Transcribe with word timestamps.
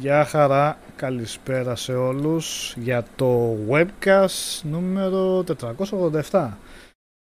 Γεια 0.00 0.24
χαρά, 0.24 0.78
καλησπέρα 0.96 1.76
σε 1.76 1.94
όλους 1.94 2.74
για 2.76 3.04
το 3.16 3.56
webcast 3.68 4.60
νούμερο 4.62 5.44
487 6.30 6.50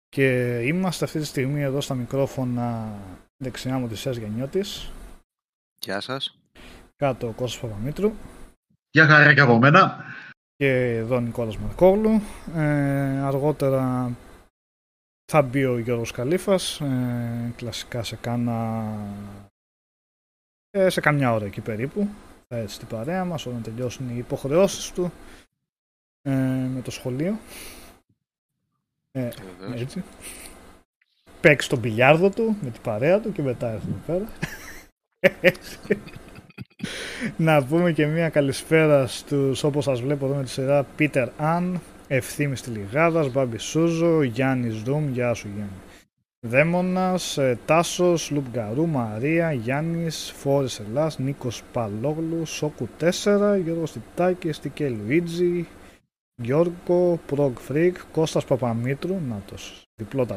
και 0.08 0.58
είμαστε 0.58 1.04
αυτή 1.04 1.18
τη 1.18 1.24
στιγμή 1.24 1.62
εδώ 1.62 1.80
στα 1.80 1.94
μικρόφωνα 1.94 2.98
δεξιά 3.36 3.78
μου 3.78 3.88
της 3.88 4.04
Γενιώτης 4.04 4.90
Γεια 5.78 6.00
σας. 6.00 6.38
Κάτω 6.96 7.28
ο 7.28 7.32
Κώστας 7.32 7.60
Παπαμήτρου. 7.60 8.12
Γεια 8.90 9.06
χαρά 9.06 9.34
και 9.34 9.40
από 9.40 9.58
μένα. 9.58 10.04
Και 10.56 10.96
εδώ 10.96 11.20
Νικόλας 11.20 11.56
Μαρκόγλου. 11.56 12.20
Ε, 12.54 13.20
αργότερα 13.20 14.10
θα 15.32 15.42
μπει 15.42 15.64
ο 15.64 15.78
Γιώργος 15.78 16.12
Καλήφας 16.12 16.80
ε, 16.80 17.52
κλασικά 17.56 18.02
σε 18.02 18.16
κάνα 18.16 18.84
ε, 20.70 20.88
σε 20.88 21.00
καμιά 21.00 21.32
ώρα 21.32 21.44
εκεί 21.44 21.60
περίπου 21.60 22.08
θα 22.52 22.58
έρθει 22.58 22.74
στην 22.74 22.86
παρέα 22.86 23.24
μας 23.24 23.46
όταν 23.46 23.62
τελειώσουν 23.62 24.08
οι 24.08 24.14
υποχρεώσεις 24.16 24.90
του 24.90 25.12
ε, 26.22 26.32
με 26.74 26.80
το 26.84 26.90
σχολείο. 26.90 27.38
Ε, 29.12 29.28
έτσι. 29.74 30.04
Παίξει 31.40 31.68
τον 31.68 31.80
πιλιάρδο 31.80 32.30
του 32.30 32.56
με 32.60 32.70
την 32.70 32.80
παρέα 32.82 33.20
του 33.20 33.32
και 33.32 33.42
μετά 33.42 33.70
έρθει 33.70 33.86
εδώ 33.88 34.00
πέρα. 34.06 34.28
Να 37.36 37.64
πούμε 37.64 37.92
και 37.92 38.06
μια 38.06 38.28
καλησπέρα 38.28 39.06
στους 39.06 39.62
όπως 39.62 39.84
σας 39.84 40.00
βλέπω 40.00 40.26
εδώ 40.26 40.34
με 40.34 40.42
τη 40.42 40.50
σειρά 40.50 40.82
Πίτερ 40.82 41.28
Αν, 41.36 41.80
Ευθύμης 42.08 42.62
Τηλιγάδας, 42.62 43.30
Μπάμπη 43.30 43.58
Σούζο, 43.58 44.22
Γιάννης 44.22 44.82
Δούμ, 44.82 45.08
γεια 45.08 45.34
σου 45.34 45.48
Γιάννη. 45.54 45.72
Δαίμονας, 46.46 47.38
ε, 47.38 47.58
Τάσος, 47.64 48.30
Λουπγκαρού, 48.30 48.86
Μαρία, 48.86 49.52
Γιάννης, 49.52 50.32
Φόρης 50.36 50.80
Ελλάς, 50.80 51.18
Νίκος 51.18 51.62
Παλόγλου, 51.72 52.46
Σόκου 52.46 52.88
4, 52.98 53.56
Γιώργος 53.56 53.92
Τιτάκης, 53.92 54.58
Τικέ 54.58 54.88
Λουίτζι, 54.88 55.66
Γιώργο, 56.42 57.20
Προγ 57.26 57.52
Φρικ, 57.58 57.96
Κώστας 58.12 58.44
Παπαμήτρου, 58.44 59.20
νάτος, 59.28 59.82
διπλό 59.94 60.26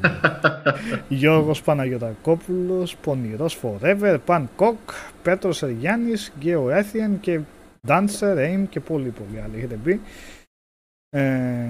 Γιώργος 1.10 1.62
Παναγιωτακόπουλος, 1.62 2.96
Πονηρός 2.98 3.60
Forever, 3.62 4.18
Παν 4.26 4.50
Κοκ, 4.56 4.92
Πέτρος 5.22 5.64
Εργιάννης, 5.64 6.34
Γκέο 6.38 6.70
Έθιεν 6.70 7.20
και 7.20 7.40
Dancer, 7.88 8.38
Aim 8.38 8.64
και 8.70 8.80
πολύ 8.80 9.10
πολύ 9.10 9.42
άλλοι 9.44 9.58
έχετε 9.58 9.76
πει. 9.84 10.02
Ε, 11.10 11.68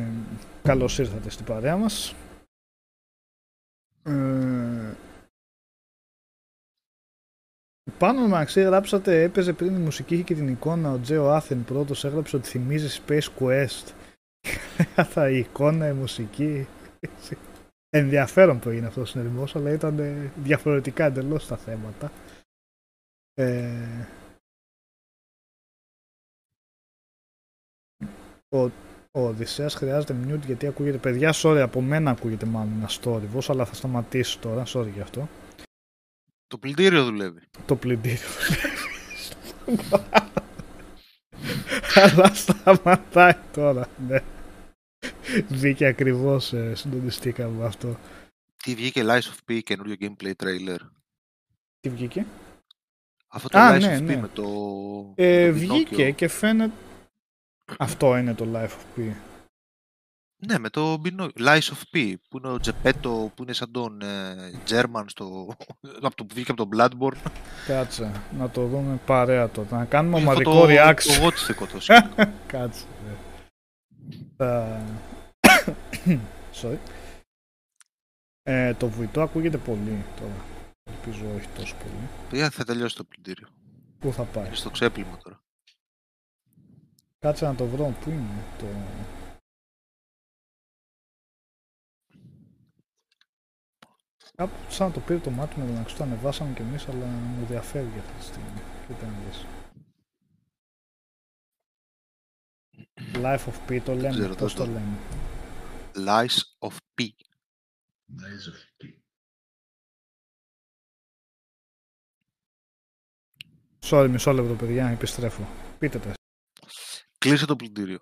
καλώς 0.64 1.00
ήρθατε 1.00 1.30
στην 1.30 1.46
παρέα 1.46 1.78
μας. 1.78 2.16
Ε, 4.04 4.96
πάνω 7.98 8.28
με 8.28 8.38
αξία 8.38 8.64
γράψατε 8.64 9.24
έπαιζε 9.24 9.54
πριν 9.54 9.76
η 9.76 9.80
μουσική 9.80 10.14
είχε 10.14 10.24
και 10.24 10.36
την 10.36 10.48
εικόνα. 10.48 10.92
Ο 10.92 11.00
Τζέο 11.00 11.30
Άθεν 11.30 11.64
πρώτος 11.64 12.06
έγραψε 12.06 12.36
ότι 12.36 12.48
θυμίζεις 12.48 13.02
Space 13.08 13.28
Quest. 13.40 13.94
Θα 15.14 15.30
η 15.30 15.38
εικόνα, 15.38 15.88
η 15.88 15.94
μουσική. 15.94 16.68
Ενδιαφέρον 17.90 18.60
που 18.60 18.70
έγινε 18.70 18.88
αυτός 18.88 19.04
ο 19.04 19.12
συνειδημός 19.12 19.56
αλλά 19.56 19.72
ήταν 19.72 19.96
διαφορετικά 20.36 21.06
εντελώς 21.06 21.48
τα 21.48 21.58
θέματα. 21.58 22.12
Ε, 23.34 24.08
ο 28.50 28.70
ο 29.16 29.28
Οδυσσέας 29.28 29.74
χρειάζεται 29.74 30.16
mute 30.28 30.46
γιατί 30.46 30.68
ακούγεται. 30.68 30.98
Παιδιά, 30.98 31.34
sorry, 31.36 31.58
από 31.58 31.82
μένα 31.82 32.12
ακούγεται 32.12 32.46
μάλλον 32.46 32.74
ένα 32.74 32.90
story 32.90 33.22
αλλά 33.48 33.66
θα 33.66 33.74
σταματήσω 33.74 34.40
τώρα. 34.40 34.64
Sorry 34.68 34.90
γι' 34.94 35.02
αυτό. 35.02 35.30
Το 36.48 36.58
πλυντήριο 36.58 37.04
δουλεύει. 37.04 37.42
Το 37.66 37.76
πλυντήριο 37.76 38.28
δουλεύει. 38.40 38.78
αλλά 42.02 42.34
σταματάει 42.34 43.36
τώρα, 43.54 43.88
ναι. 44.08 44.20
Βγήκε 45.48 45.86
ακριβώς 45.86 46.54
ε, 46.54 46.76
συντονιστήκαμε 46.76 47.58
με 47.58 47.66
αυτό. 47.66 47.98
Τι 48.64 48.76
βγήκε 48.76 49.04
Lies 49.06 49.22
of 49.22 49.52
P, 49.52 49.60
καινούριο 49.64 49.96
gameplay 50.00 50.32
trailer. 50.44 50.80
Τι 51.80 51.90
βγήκε; 51.90 52.26
Αυτό 53.28 53.50
το 53.50 53.58
Α, 53.58 53.76
Lies 53.76 53.80
ναι, 53.80 53.98
of 53.98 54.02
P 54.02 54.04
ναι. 54.04 54.16
με 54.16 54.28
το... 54.28 54.44
Ε, 55.16 55.52
βγήκε 55.52 56.12
και 56.12 56.28
φαίνεται 56.28 56.74
αυτό 57.78 58.18
είναι 58.18 58.34
το 58.34 58.48
Life 58.54 58.70
of 58.70 59.00
P. 59.00 59.14
Ναι, 60.48 60.60
με 60.60 60.70
το 60.70 61.02
Lies 61.40 61.60
of 61.60 61.82
P, 61.94 62.14
που 62.30 62.38
είναι 62.38 62.48
ο 62.48 62.60
Τζεπέτο, 62.60 63.32
που 63.36 63.44
είναι 63.44 63.54
σαν 63.54 63.72
τον 63.72 64.02
ε, 64.02 64.52
German 64.68 65.04
στο... 65.06 65.56
από 66.08 66.16
το 66.16 66.26
που 66.26 66.34
βγήκε 66.34 66.52
από 66.52 66.66
τον 66.66 66.80
Bloodborne. 66.80 67.32
Κάτσε, 67.68 68.12
να 68.38 68.50
το 68.50 68.68
δούμε 68.68 69.00
παρέα 69.06 69.50
τότε. 69.50 69.76
Να 69.76 69.86
κάνουμε 69.86 70.18
ομαδικό 70.18 70.52
το, 70.52 70.66
reaction. 70.70 71.20
Το 71.20 71.26
watch 71.26 71.56
το 71.56 71.80
Κάτσε. 72.48 72.86
Uh... 74.38 74.78
Sorry. 76.62 76.78
Ε, 78.44 78.74
το 78.74 78.88
βουητό 78.88 79.22
ακούγεται 79.22 79.58
πολύ 79.58 80.06
τώρα. 80.20 80.46
Ελπίζω 80.84 81.26
όχι 81.38 81.48
τόσο 81.56 81.76
πολύ. 81.76 82.10
Πήγα 82.30 82.50
θα 82.50 82.64
τελειώσει 82.64 82.96
το 82.96 83.04
πλυντήριο. 83.04 83.48
Πού 84.00 84.14
θα 84.14 84.24
πάει; 84.24 84.50
Στο 84.54 84.70
ξέπλυμα 84.70 85.18
τώρα. 85.24 85.44
Κάτσε 87.24 87.46
να 87.46 87.56
το 87.56 87.66
βρω. 87.66 87.96
Πού 88.02 88.10
είναι 88.10 88.44
το... 88.58 88.66
Κάπου 94.36 94.72
σαν 94.72 94.88
να 94.88 94.94
το 94.94 95.00
πήρε 95.00 95.20
το 95.20 95.30
μάτι 95.30 95.60
με 95.60 95.66
τον 95.66 95.96
το 95.98 96.04
ανεβάσαμε 96.04 96.54
κι 96.54 96.62
εμείς, 96.62 96.88
αλλά 96.88 97.06
μου 97.06 97.46
διαφέρει 97.46 98.00
αυτή 98.00 98.14
τη 98.14 98.24
στιγμή. 98.24 98.62
Κοίτα 98.88 99.06
να 99.06 99.18
δεις. 99.20 99.46
Life 103.14 103.46
of 103.52 103.70
P 103.70 103.82
το 103.86 103.94
λέμε, 103.94 104.10
Ξέρω, 104.10 104.36
πώς 104.36 104.54
το, 104.54 104.66
το 104.66 104.72
λέμε. 104.72 104.98
Lies 105.94 106.38
of 106.60 106.72
P. 106.72 107.10
Lies 108.22 108.46
of 108.52 108.84
P. 108.84 108.94
Sorry, 113.80 114.10
μισό 114.10 114.34
λεπτό 114.34 114.54
παιδιά, 114.54 114.88
επιστρέφω. 114.88 115.48
Πείτε 115.80 116.00
τα. 116.00 116.14
Κλείσε 117.24 117.46
το 117.46 117.56
πλυντήριο. 117.56 118.00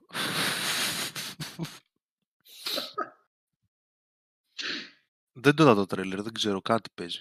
δεν 5.34 5.56
το 5.56 5.64
είδα 5.64 5.76
το 5.76 5.86
τρέλερ, 5.86 6.22
δεν 6.22 6.34
ξέρω 6.34 6.62
κάτι 6.62 6.90
παίζει. 6.94 7.20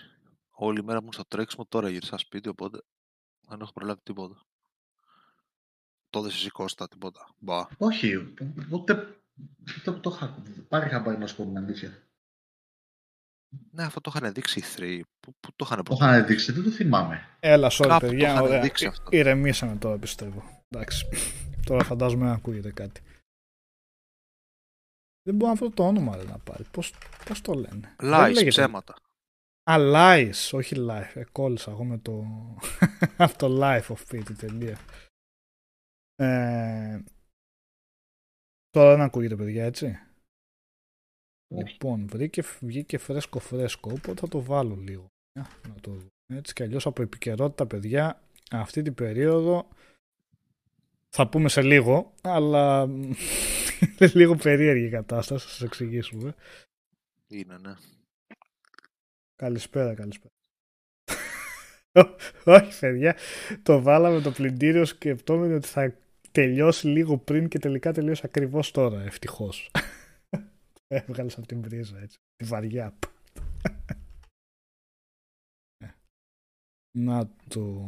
Όλη 0.50 0.84
μέρα 0.84 1.02
μου 1.02 1.12
στο 1.12 1.24
τρέξιμο, 1.24 1.66
τώρα 1.66 1.88
γύρισα 1.88 2.18
σπίτι, 2.18 2.48
οπότε 2.48 2.82
δεν 3.48 3.60
έχω 3.60 3.72
προλάβει 3.72 4.00
τίποτα. 4.02 4.46
Το 6.10 6.20
δεν 6.20 6.30
σηκώστα 6.30 6.88
τίποτα. 6.88 7.34
Μπα. 7.38 7.66
Όχι, 7.78 8.34
ούτε 8.70 9.22
το, 9.84 10.00
το 10.00 10.10
είχα 10.10 10.42
πάρει 10.68 10.88
χαμπάρι 10.88 11.18
να 11.18 11.26
σου 11.26 11.36
πω 11.36 11.44
την 11.44 11.56
αλήθεια. 11.56 12.09
Ναι, 13.70 13.82
αυτό 13.82 14.00
το 14.00 14.12
είχαν 14.14 14.32
δείξει 14.32 14.58
οι 14.58 14.62
θροί. 14.62 15.04
Πού, 15.20 15.34
πού 15.40 15.52
το 15.56 15.64
είχαν 15.70 15.84
Το 15.84 15.94
είχαν 15.94 16.26
δείξει, 16.26 16.52
δεν 16.52 16.62
το 16.62 16.70
θυμάμαι. 16.70 17.28
Έλα, 17.40 17.70
sorry, 17.72 17.98
παιδιά. 18.00 18.40
Ωραία. 18.40 18.70
Ηρεμήσαμε 19.10 19.76
τώρα, 19.76 19.98
πιστεύω. 19.98 20.64
Εντάξει. 20.68 21.08
Τώρα 21.66 21.84
φαντάζομαι 21.84 22.24
να 22.24 22.32
ακούγεται 22.32 22.72
κάτι. 22.72 23.02
Δεν 25.22 25.34
μπορώ 25.34 25.52
να 25.52 25.56
βρω 25.56 25.70
το 25.70 25.86
όνομα 25.86 26.16
ρε, 26.16 26.24
να 26.24 26.38
πάρει. 26.38 26.64
Πώς, 26.70 26.94
πώς 27.24 27.40
το 27.40 27.54
λένε; 27.54 27.96
Lies, 27.98 28.44
ψέματα. 28.46 28.94
Α, 29.70 29.76
lies, 29.78 30.50
όχι 30.52 30.74
life. 30.78 31.12
Ε, 31.14 31.24
κόλλησα 31.32 31.70
εγώ 31.70 31.84
με 31.84 31.98
το... 31.98 32.24
από 33.16 33.38
το 33.38 33.58
life 33.60 33.86
of 33.86 34.14
Pity, 34.14 34.36
τελεία. 34.36 34.78
Ε... 36.16 37.02
Τώρα 38.70 38.90
δεν 38.90 39.00
ακούγεται 39.00 39.36
παιδιά, 39.36 39.64
έτσι. 39.64 39.98
Λοιπόν, 41.56 42.06
βρήκε, 42.06 42.42
βγήκε 42.60 42.98
φρέσκο 42.98 43.38
φρέσκο, 43.38 43.90
οπότε 43.92 44.20
θα 44.20 44.28
το 44.28 44.42
βάλω 44.42 44.74
λίγο. 44.74 45.06
Να 45.68 45.74
το 45.80 45.98
Έτσι 46.26 46.52
κι 46.52 46.62
αλλιώς 46.62 46.86
από 46.86 47.02
επικαιρότητα, 47.02 47.66
παιδιά, 47.66 48.22
αυτή 48.50 48.82
την 48.82 48.94
περίοδο 48.94 49.68
θα 51.08 51.28
πούμε 51.28 51.48
σε 51.48 51.62
λίγο, 51.62 52.14
αλλά 52.22 52.82
είναι 53.82 54.10
λίγο 54.14 54.36
περίεργη 54.36 54.84
η 54.84 54.90
κατάσταση, 54.90 55.44
θα 55.44 55.50
σας 55.50 55.62
εξηγήσουμε. 55.62 56.34
Είναι, 57.28 57.58
ναι. 57.58 57.74
Καλησπέρα, 59.36 59.94
καλησπέρα. 59.94 60.34
Όχι, 62.44 62.78
παιδιά. 62.80 63.16
Το 63.62 63.82
βάλαμε 63.82 64.20
το 64.20 64.30
πλυντήριο 64.30 64.84
σκεπτόμενοι 64.84 65.52
ότι 65.52 65.66
θα 65.66 65.94
τελειώσει 66.32 66.86
λίγο 66.86 67.18
πριν 67.18 67.48
και 67.48 67.58
τελικά 67.58 67.92
τελειώσει 67.92 68.22
ακριβώς 68.24 68.70
τώρα, 68.70 69.02
ευτυχώς. 69.02 69.70
Έβγαλες 70.92 71.36
από 71.36 71.46
την 71.46 71.60
πρίζα, 71.60 71.98
έτσι. 71.98 72.18
Τη 72.36 72.44
βαριά. 72.44 72.98
Να 76.98 77.30
το... 77.48 77.84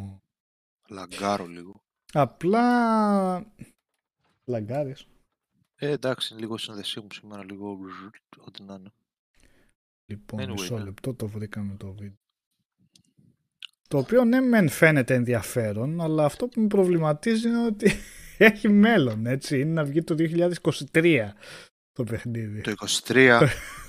Λαγκάρω 0.88 1.46
λίγο. 1.46 1.82
Απλά 2.12 3.52
λαγκάρεις. 4.44 5.06
Ε, 5.74 5.90
εντάξει, 5.90 6.34
λίγο 6.34 6.58
συνδεσί 6.58 7.00
μου 7.00 7.06
σήμερα, 7.12 7.44
λίγο 7.44 7.78
ό,τι 8.38 8.62
να 8.62 8.74
είναι. 8.74 8.92
Λοιπόν, 10.04 10.40
anyway, 10.40 10.50
μισό 10.50 10.78
ναι. 10.78 10.84
λεπτό 10.84 11.14
το 11.14 11.28
βρήκαμε 11.28 11.76
το 11.76 11.92
βίντεο. 11.92 12.20
Το 13.88 13.98
οποίο 13.98 14.24
ναι 14.24 14.40
μεν 14.40 14.68
φαίνεται 14.68 15.14
ενδιαφέρον, 15.14 16.00
αλλά 16.00 16.24
αυτό 16.24 16.48
που 16.48 16.60
με 16.60 16.66
προβληματίζει 16.66 17.48
είναι 17.48 17.66
ότι 17.66 17.92
έχει 18.38 18.68
μέλλον, 18.68 19.26
έτσι. 19.26 19.60
Είναι 19.60 19.72
να 19.72 19.84
βγει 19.84 20.04
το 20.04 20.14
2023 20.18 21.30
το 21.92 22.04
παιχνίδι. 22.04 22.60
Το 22.60 22.74
23. 23.04 23.48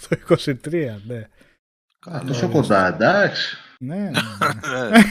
το 0.10 0.38
23, 0.64 1.02
ναι. 1.06 1.30
Τόσο 2.28 2.50
κοντά, 2.50 2.88
εντάξει. 2.88 3.58
Ναι, 3.80 3.96
ναι, 3.96 4.90
ναι. 4.90 5.04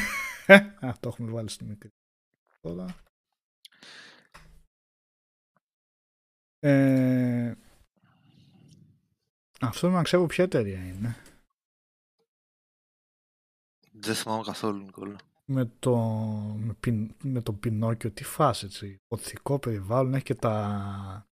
Αυτό 0.91 1.09
έχουμε 1.09 1.31
βάλει 1.31 1.49
στη 1.49 1.65
μικρή. 1.65 1.93
Τώρα. 2.61 2.97
Ε, 6.59 7.55
αυτό 9.61 9.91
να 9.91 10.03
ξέρω 10.03 10.27
ποια 10.27 10.45
εταιρεία 10.45 10.87
είναι. 10.87 11.17
Δεν 13.93 14.15
θυμάμαι 14.15 14.43
καθόλου, 14.43 14.85
Νικόλα. 14.85 15.17
Με 15.45 15.71
το, 15.79 15.97
με, 16.59 16.75
πιν, 16.81 17.15
με 17.23 17.43
το 17.43 17.53
Πινόκιο, 17.53 18.11
τι 18.11 18.25
φάση 18.25 18.65
έτσι. 18.65 19.01
Οθικό 19.09 19.59
περιβάλλον, 19.59 20.15
έχει 20.15 20.25
και 20.25 20.35
τα... 20.35 21.27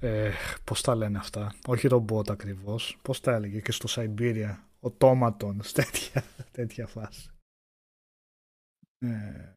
Ε, 0.00 0.32
πώς 0.64 0.82
τα 0.82 0.94
λένε 0.94 1.18
αυτά, 1.18 1.54
όχι 1.66 1.88
ρομπότ 1.88 2.30
ακριβώς, 2.30 2.98
πώς 3.02 3.20
τα 3.20 3.32
έλεγε 3.32 3.60
και 3.60 3.72
στο 3.72 3.88
Σαϊμπήρια, 3.88 4.68
ο 4.80 4.90
Τόματον, 4.90 5.60
τέτοια, 5.72 6.24
τέτοια 6.52 6.86
φάση. 6.86 7.30
Ε, 8.98 9.52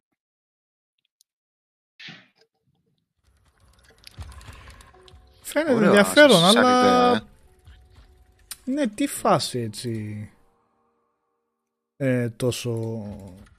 Φαίνεται 5.42 5.74
Ωραίο, 5.74 5.88
ενδιαφέρον, 5.88 6.38
σαν 6.38 6.58
αλλά 6.58 6.80
ιδέα, 6.80 7.16
ε. 7.16 8.72
ναι, 8.72 8.88
τι 8.88 9.08
φάση 9.08 9.60
έτσι 9.60 10.30
ε, 11.98 12.30
τόσο, 12.30 13.04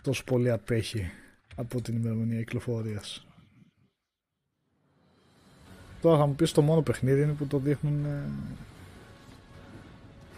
τόσο 0.03 0.25
πολύ 0.25 0.51
απέχει 0.51 1.11
από 1.57 1.81
την 1.81 1.97
ημερομηνία 1.97 2.39
κυκλοφορίας. 2.39 3.27
Τώρα 6.03 6.19
θα 6.19 6.27
μου 6.27 6.35
πεις 6.35 6.53
το 6.53 6.63
μόνο 6.63 6.81
παιχνίδι 6.81 7.23
είναι 7.23 7.33
που 7.33 7.47
το 7.47 7.59
δείχνουν 7.59 8.05
ε, 8.05 8.31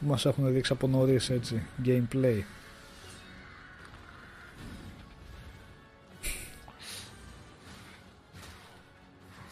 που 0.01 0.07
μας 0.07 0.27
έχουν 0.27 0.53
δείξει 0.53 0.73
από 0.73 0.87
νωρίς 0.87 1.31
έτσι, 1.31 1.63
gameplay. 1.85 2.41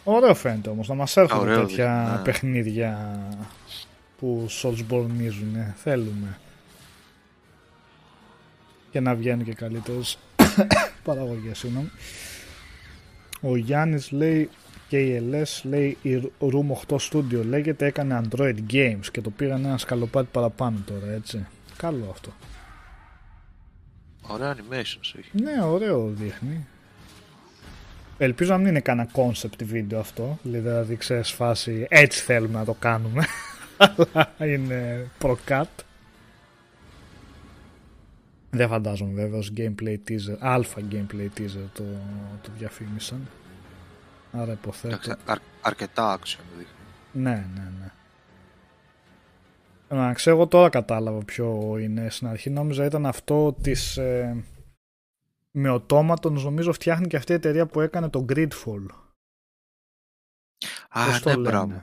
Ωραίο 0.05 0.35
φαίνεται 0.35 0.71
όμως 0.71 0.89
να 0.89 0.95
μας 0.95 1.17
έρχονται 1.17 1.51
Ωραίο 1.51 1.61
τέτοια 1.61 2.01
δείχνει, 2.01 2.17
ναι. 2.17 2.23
παιχνίδια 2.23 3.19
που 4.19 4.47
soulsborneίζουν. 4.49 5.73
Θέλουμε. 5.77 6.39
Και 8.91 9.01
να 9.01 9.15
βγαίνουν 9.15 9.45
και 9.45 9.55
καλύτερες 9.55 10.19
παραγωγές, 11.05 11.59
συγγνώμη. 11.59 11.91
Ο 13.41 13.57
Γιάννης 13.57 14.11
λέει 14.11 14.51
και 14.93 15.01
η 15.01 15.31
LS 15.31 15.61
λέει 15.63 15.99
η 16.03 16.33
Room 16.41 16.97
8 16.97 16.97
Studio 17.11 17.45
λέγεται 17.45 17.87
έκανε 17.87 18.21
Android 18.25 18.57
Games 18.71 19.07
και 19.13 19.21
το 19.21 19.31
πήγαν 19.31 19.65
ένα 19.65 19.79
σκαλοπάτι 19.79 20.29
παραπάνω 20.33 20.79
τώρα, 20.87 21.13
έτσι. 21.13 21.47
Καλό 21.77 22.09
αυτό. 22.11 22.33
Ωραία 24.23 24.57
animations 24.57 25.19
έχει. 25.19 25.31
Ναι, 25.33 25.65
ωραίο 25.65 26.09
δείχνει. 26.09 26.67
Ελπίζω 28.19 28.53
να 28.53 28.59
μην 28.59 28.67
είναι 28.67 28.81
κανένα 28.81 29.11
concept 29.15 29.65
βίντεο 29.65 29.99
αυτό. 30.01 30.39
Δηλαδή, 30.43 30.97
ξέρεις 30.97 31.31
φάση 31.31 31.87
έτσι 31.89 32.23
θέλουμε 32.23 32.59
να 32.59 32.65
το 32.65 32.75
κάνουμε. 32.79 33.25
Αλλά 33.79 34.33
είναι 34.39 35.11
προκάτ. 35.19 35.69
Δεν 38.51 38.69
φαντάζομαι 38.69 39.13
βέβαια 39.13 39.39
ως 39.39 39.53
gameplay 39.57 39.97
teaser, 40.09 40.37
αλφα 40.39 40.81
gameplay 40.91 41.39
teaser 41.39 41.69
το, 41.73 41.85
το 42.43 42.51
διαφήμισαν. 42.59 43.29
Άρα 44.33 44.53
υποθέτω. 44.53 44.95
Εντάξει, 44.95 45.15
αρ- 45.27 45.39
αρκετά 45.61 46.19
action 46.19 46.41
δείχνει. 46.57 46.75
Ναι, 47.13 47.47
ναι, 47.55 47.73
ναι. 47.79 47.91
Να 49.97 50.13
ξέρω, 50.15 50.37
εγώ 50.37 50.47
τώρα 50.47 50.69
κατάλαβα 50.69 51.25
ποιο 51.25 51.77
είναι. 51.79 52.11
Στην 52.11 52.27
αρχή 52.27 52.51
νόμιζα 52.51 52.85
ήταν 52.85 53.07
αυτό 53.07 53.53
της... 53.53 53.97
Ε, 53.97 54.45
με 55.51 55.69
οτόματον 55.71 56.33
νομίζω 56.33 56.73
φτιάχνει 56.73 57.07
και 57.07 57.17
αυτή 57.17 57.33
η 57.33 57.35
εταιρεία 57.35 57.67
που 57.67 57.81
έκανε 57.81 58.09
το 58.09 58.25
Gridfall. 58.29 58.87
Α, 60.89 61.05
Πώς 61.07 61.21
το 61.21 61.29
ναι, 61.29 61.35
λένε. 61.37 61.49
μπράβο. 61.49 61.83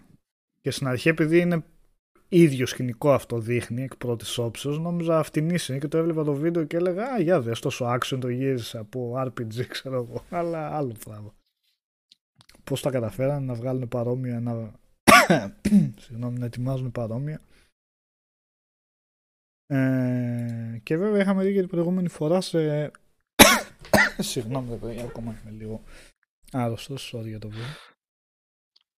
Και 0.62 0.72
στην 0.72 0.88
αρχή 0.88 1.10
επειδή 1.10 1.40
είναι 1.40 1.64
ίδιο 2.30 2.66
σκηνικό 2.66 3.14
αυτό 3.14 3.40
δείχνει 3.40 3.84
εκ 3.84 3.96
πρώτης 3.96 4.38
όψεως, 4.38 4.80
νόμιζα 4.80 5.20
αυτήν 5.20 5.50
είναι 5.50 5.78
και 5.80 5.88
το 5.88 5.98
έβλεπα 5.98 6.24
το 6.24 6.34
βίντεο 6.34 6.64
και 6.64 6.78
έλεγα 6.78 7.06
Α, 7.12 7.20
για 7.22 7.42
δες 7.42 7.60
τόσο 7.60 7.98
action 8.00 8.18
το 8.20 8.30
γύρισα 8.30 8.80
από 8.80 9.24
RPG, 9.28 9.66
ξέρω 9.68 9.96
εγώ. 9.96 10.24
Αλλά 10.40 10.76
άλλο 10.78 10.94
πράγμα. 11.04 11.34
Πώς 12.70 12.82
τα 12.82 12.92
καταφέραν 12.92 13.44
να 13.44 13.54
βγάλουν 13.54 13.88
παρόμοια, 13.88 14.40
να. 14.40 14.74
Συγγνώμη, 16.04 16.40
να 16.40 16.46
ετοιμάζουν 16.46 16.92
παρόμοια. 16.92 17.42
Ε, 19.66 20.80
και 20.84 20.98
βέβαια 20.98 21.22
είχαμε 21.22 21.44
δει 21.44 21.54
και 21.54 21.60
την 21.60 21.70
προηγούμενη 21.70 22.10
φορά 22.10 22.42
σε. 22.42 22.92
Συγγνώμη, 24.32 24.70
ρε 24.70 24.76
παιδιά, 24.76 25.04
ακόμα 25.04 25.40
είμαι 25.42 25.52
λίγο 25.52 25.84
άρρωστος. 26.52 27.16
Sorry 27.16 27.28
για 27.28 27.40
το 27.40 27.50
βίντεο. 27.50 27.66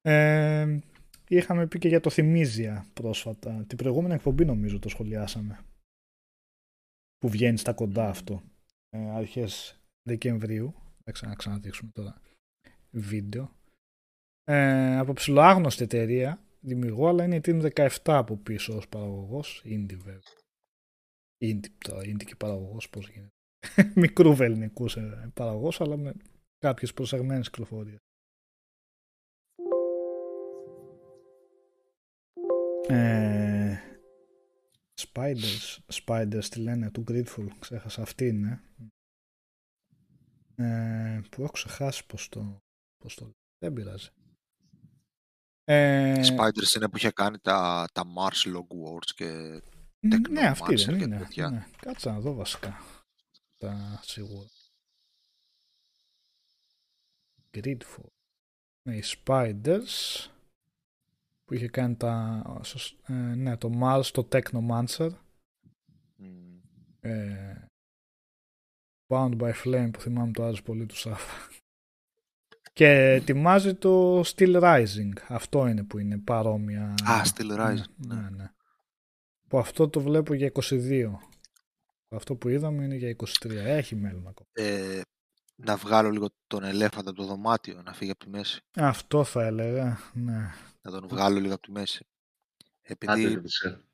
Ε, 0.01 0.79
είχαμε 1.27 1.67
πει 1.67 1.79
και 1.79 1.87
για 1.87 1.99
το 1.99 2.09
Θυμίζια 2.09 2.85
πρόσφατα. 2.93 3.65
Την 3.67 3.77
προηγούμενη 3.77 4.13
εκπομπή 4.13 4.45
νομίζω 4.45 4.79
το 4.79 4.89
σχολιάσαμε. 4.89 5.59
Που 7.17 7.29
βγαίνει 7.29 7.57
στα 7.57 7.73
κοντά 7.73 8.09
αυτό. 8.09 8.41
Ε, 8.89 9.09
αρχές 9.09 9.79
Δεκεμβρίου. 10.03 10.73
Θα 11.03 11.11
ξανα, 11.11 11.35
ξαναδείξουμε 11.35 11.91
τώρα 11.91 12.21
βίντεο. 12.91 13.59
Ε, 14.53 14.97
από 14.97 15.13
ψηλοάγνωστη 15.13 15.83
εταιρεία 15.83 16.41
δημιουργώ, 16.59 17.07
αλλά 17.07 17.23
είναι 17.23 17.35
η 17.35 17.41
Team 17.43 17.71
17 17.75 17.87
από 18.03 18.37
πίσω 18.37 18.75
ως 18.75 18.87
παραγωγός. 18.87 19.63
Indie 19.65 19.97
βέβαια. 19.97 20.21
Indie, 21.41 21.69
τώρα, 21.77 22.01
indie 22.01 22.23
και 22.25 22.35
παραγωγός 22.35 22.89
πώς 22.89 23.09
γίνεται. 23.09 23.33
Μικρού 24.01 24.35
βελνικούς 24.35 24.95
ε, 24.95 25.31
παραγωγός, 25.33 25.81
αλλά 25.81 25.97
με 25.97 26.13
κάποιες 26.57 26.93
προσεγμένες 26.93 27.49
κυκλοφορίες. 27.49 27.99
Ε, 32.87 33.77
Spiders, 35.01 35.77
Spiders 35.93 36.45
τι 36.49 36.59
λένε, 36.59 36.91
του 36.91 37.03
Gridful, 37.07 37.47
ξέχασα 37.59 38.01
αυτή 38.01 38.27
είναι. 38.27 38.61
Ε, 40.55 41.21
που 41.31 41.41
έχω 41.41 41.51
ξεχάσει 41.51 42.05
πως 42.05 42.29
το, 42.29 42.57
πως 42.97 43.15
το 43.15 43.31
δεν 43.59 43.73
πειράζει. 43.73 44.09
Ε, 45.73 46.21
Spiders 46.21 46.75
είναι 46.75 46.89
που 46.89 46.97
είχε 46.97 47.11
κάνει 47.11 47.39
τα, 47.39 47.87
τα 47.93 48.03
Mars 48.17 48.55
Log 48.55 48.67
Wars 48.85 49.09
και 49.15 49.25
ναι, 50.29 50.47
αυτή 50.47 50.73
Technomancer 50.73 50.85
δεν 50.85 50.97
και 50.97 51.03
είναι. 51.03 51.17
τέτοια. 51.17 51.49
Ναι. 51.49 51.65
Κάτσε 51.77 52.09
να 52.09 52.19
δω 52.19 52.33
βασικά. 52.33 52.79
Τα 53.57 53.99
σίγουρα. 54.03 54.47
Gridful. 57.53 58.05
Ναι, 58.83 58.95
οι 58.95 59.03
Spiders 59.05 60.27
που 61.45 61.53
είχε 61.53 61.67
κάνει 61.67 61.95
τα... 61.95 62.43
σωσ- 62.63 63.09
ε, 63.09 63.13
ναι, 63.13 63.57
το 63.57 63.71
Mars, 63.81 64.05
το 64.13 64.27
Technomancer. 64.31 65.09
μ, 66.15 66.59
Ε, 66.99 67.65
Bound 69.07 69.37
by 69.41 69.53
Flame 69.63 69.89
που 69.93 69.99
θυμάμαι 70.01 70.31
το 70.31 70.43
άρεσε 70.43 70.61
πολύ 70.61 70.85
του 70.85 70.95
Σάφα. 70.97 71.49
Και 72.73 72.87
ετοιμάζει 72.89 73.75
το 73.75 74.19
Steel 74.19 74.61
Rising. 74.61 75.11
Αυτό 75.27 75.67
είναι 75.67 75.83
που 75.83 75.97
είναι 75.97 76.17
παρόμοια. 76.17 76.93
Α, 77.03 77.21
Steel 77.25 77.57
Rising, 77.59 77.75
Ναι, 77.95 78.15
ναι. 78.15 78.21
ναι, 78.21 78.29
ναι. 78.29 78.51
Που 79.47 79.57
αυτό 79.59 79.89
το 79.89 79.99
βλέπω 80.01 80.33
για 80.33 80.51
22. 80.69 81.11
Αυτό 82.09 82.35
που 82.35 82.49
είδαμε 82.49 82.83
είναι 82.83 82.95
για 82.95 83.15
23. 83.17 83.49
Έχει 83.51 83.95
μέλλον 83.95 84.27
ακόμα. 84.27 84.49
ε, 84.53 85.01
να 85.55 85.75
βγάλω 85.75 86.09
λίγο 86.09 86.29
τον 86.47 86.63
ελέφαντα 86.63 87.09
από 87.09 87.19
το 87.19 87.25
δωμάτιο, 87.25 87.81
να 87.81 87.93
φύγει 87.93 88.11
από 88.11 88.19
τη 88.23 88.29
μέση. 88.29 88.61
Αυτό 88.75 89.23
θα 89.23 89.43
έλεγα. 89.43 89.99
Ναι. 90.13 90.51
Να 90.81 90.91
τον 90.91 91.07
βγάλω 91.07 91.39
λίγο 91.39 91.53
από 91.53 91.61
τη 91.61 91.71
μέση. 91.71 92.05
Άντε, 93.05 93.13
Επειδή 93.21 93.33
ρώτησε. 93.33 93.85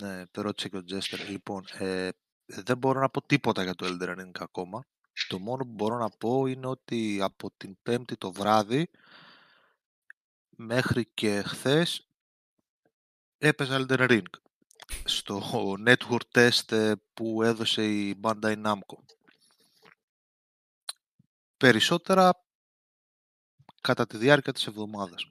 ναι, 0.00 0.22
το 0.30 0.40
ρώτησε 0.42 0.68
και 0.68 0.76
ο 0.76 0.84
Τζέστερ. 0.84 1.28
Λοιπόν, 1.28 1.64
ε, 1.78 2.08
δεν 2.44 2.78
μπορώ 2.78 3.00
να 3.00 3.08
πω 3.08 3.22
τίποτα 3.26 3.62
για 3.62 3.74
το 3.74 3.86
Elden 3.86 4.18
Ring 4.20 4.30
ακόμα. 4.38 4.84
Το 5.28 5.38
μόνο 5.38 5.64
που 5.64 5.72
μπορώ 5.72 5.98
να 5.98 6.10
πω 6.10 6.46
είναι 6.46 6.66
ότι 6.66 7.18
από 7.22 7.50
την 7.56 7.76
πέμπτη 7.82 8.16
το 8.16 8.32
βράδυ 8.32 8.90
μέχρι 10.50 11.06
και 11.14 11.42
χθες 11.42 12.08
έπαιζα 13.38 13.86
Elden 13.88 14.10
Ring 14.10 14.40
στο 15.04 15.42
network 15.86 16.30
test 16.34 16.72
ε, 16.72 16.92
που 17.14 17.42
έδωσε 17.42 17.84
η 17.84 18.20
Bandai 18.22 18.62
Namco. 18.64 18.98
Περισσότερα 21.56 22.44
κατά 23.80 24.06
τη 24.06 24.16
διάρκεια 24.16 24.52
της 24.52 24.66
εβδομάδας. 24.66 25.30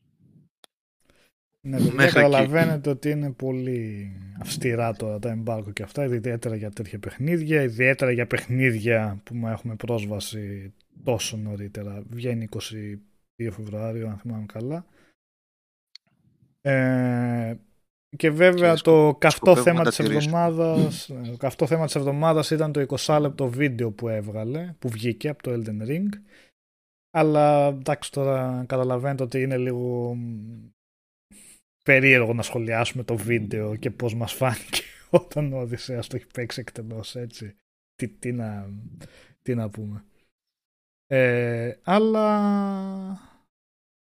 Ναι, 1.62 1.78
παιδιά, 1.78 1.94
Μέχρι 1.94 2.20
εκεί. 2.20 2.30
καταλαβαίνετε 2.30 2.90
ότι 2.90 3.10
είναι 3.10 3.32
πολύ 3.32 4.12
αυστηρά 4.40 4.94
τώρα 4.94 5.20
τα 5.20 5.30
εμπάρκο 5.30 5.72
και 5.72 5.84
αυτά, 5.84 6.04
ιδιαίτερα 6.06 6.56
για 6.56 6.70
τέτοια 6.72 7.00
παιχνίδια, 7.00 7.62
ιδιαίτερα 7.62 8.12
για 8.12 8.28
παιχνίδια 8.28 9.22
που 9.24 9.36
μα 9.36 9.52
έχουμε 9.52 9.76
πρόσβαση 9.76 10.74
τόσο 11.04 11.38
νωρίτερα. 11.38 12.04
Βγαίνει 12.10 12.48
22 12.52 13.50
Φεβρουάριο, 13.52 14.08
αν 14.08 14.18
θυμάμαι 14.18 14.46
καλά. 14.54 14.86
Ε, 16.62 17.56
και 18.18 18.30
βέβαια 18.30 18.74
Και 18.74 18.82
το 18.82 19.16
καυτό 19.20 19.46
σκοπεύουμε 19.56 19.64
θέμα 19.64 19.78
να 19.78 19.84
τα 19.84 19.90
της 19.90 19.98
τηρήσουμε. 19.98 20.40
εβδομάδας, 20.46 21.06
το 21.32 21.38
καυτό 21.38 21.68
θέμα 21.68 21.86
της 21.86 21.96
εβδομάδας 21.96 22.52
ήταν 22.52 22.72
το 22.72 22.86
20 22.98 23.18
λεπτό 23.22 23.48
βίντεο 23.50 23.92
που 23.92 24.08
έβγαλε, 24.08 24.76
που 24.80 24.90
βγήκε 24.90 25.30
από 25.30 25.44
το 25.44 25.52
Elden 25.54 25.88
Ring. 25.90 26.08
Αλλά 27.12 27.68
εντάξει 27.68 28.12
τώρα 28.12 28.64
καταλαβαίνετε 28.68 29.24
ότι 29.24 29.42
είναι 29.42 29.58
λίγο 29.58 30.14
μ, 30.16 30.70
περίεργο 31.84 32.34
να 32.34 32.42
σχολιάσουμε 32.42 33.04
το 33.04 33.16
βίντεο 33.18 33.76
και 33.76 33.92
πώς 33.92 34.16
μας 34.16 34.34
φάνηκε 34.34 34.82
όταν 35.10 35.54
ο 35.54 35.58
Οδυσσέας 35.60 36.08
το 36.08 36.16
έχει 36.16 36.28
παίξει 36.34 36.60
εκτελώς 36.60 37.16
έτσι. 37.16 37.56
Τι, 37.96 38.08
τι, 38.08 38.32
να, 38.32 38.70
τι 39.42 39.56
να 39.56 39.70
πούμε. 39.70 40.04
Ε, 41.08 41.74
αλλά 41.84 43.20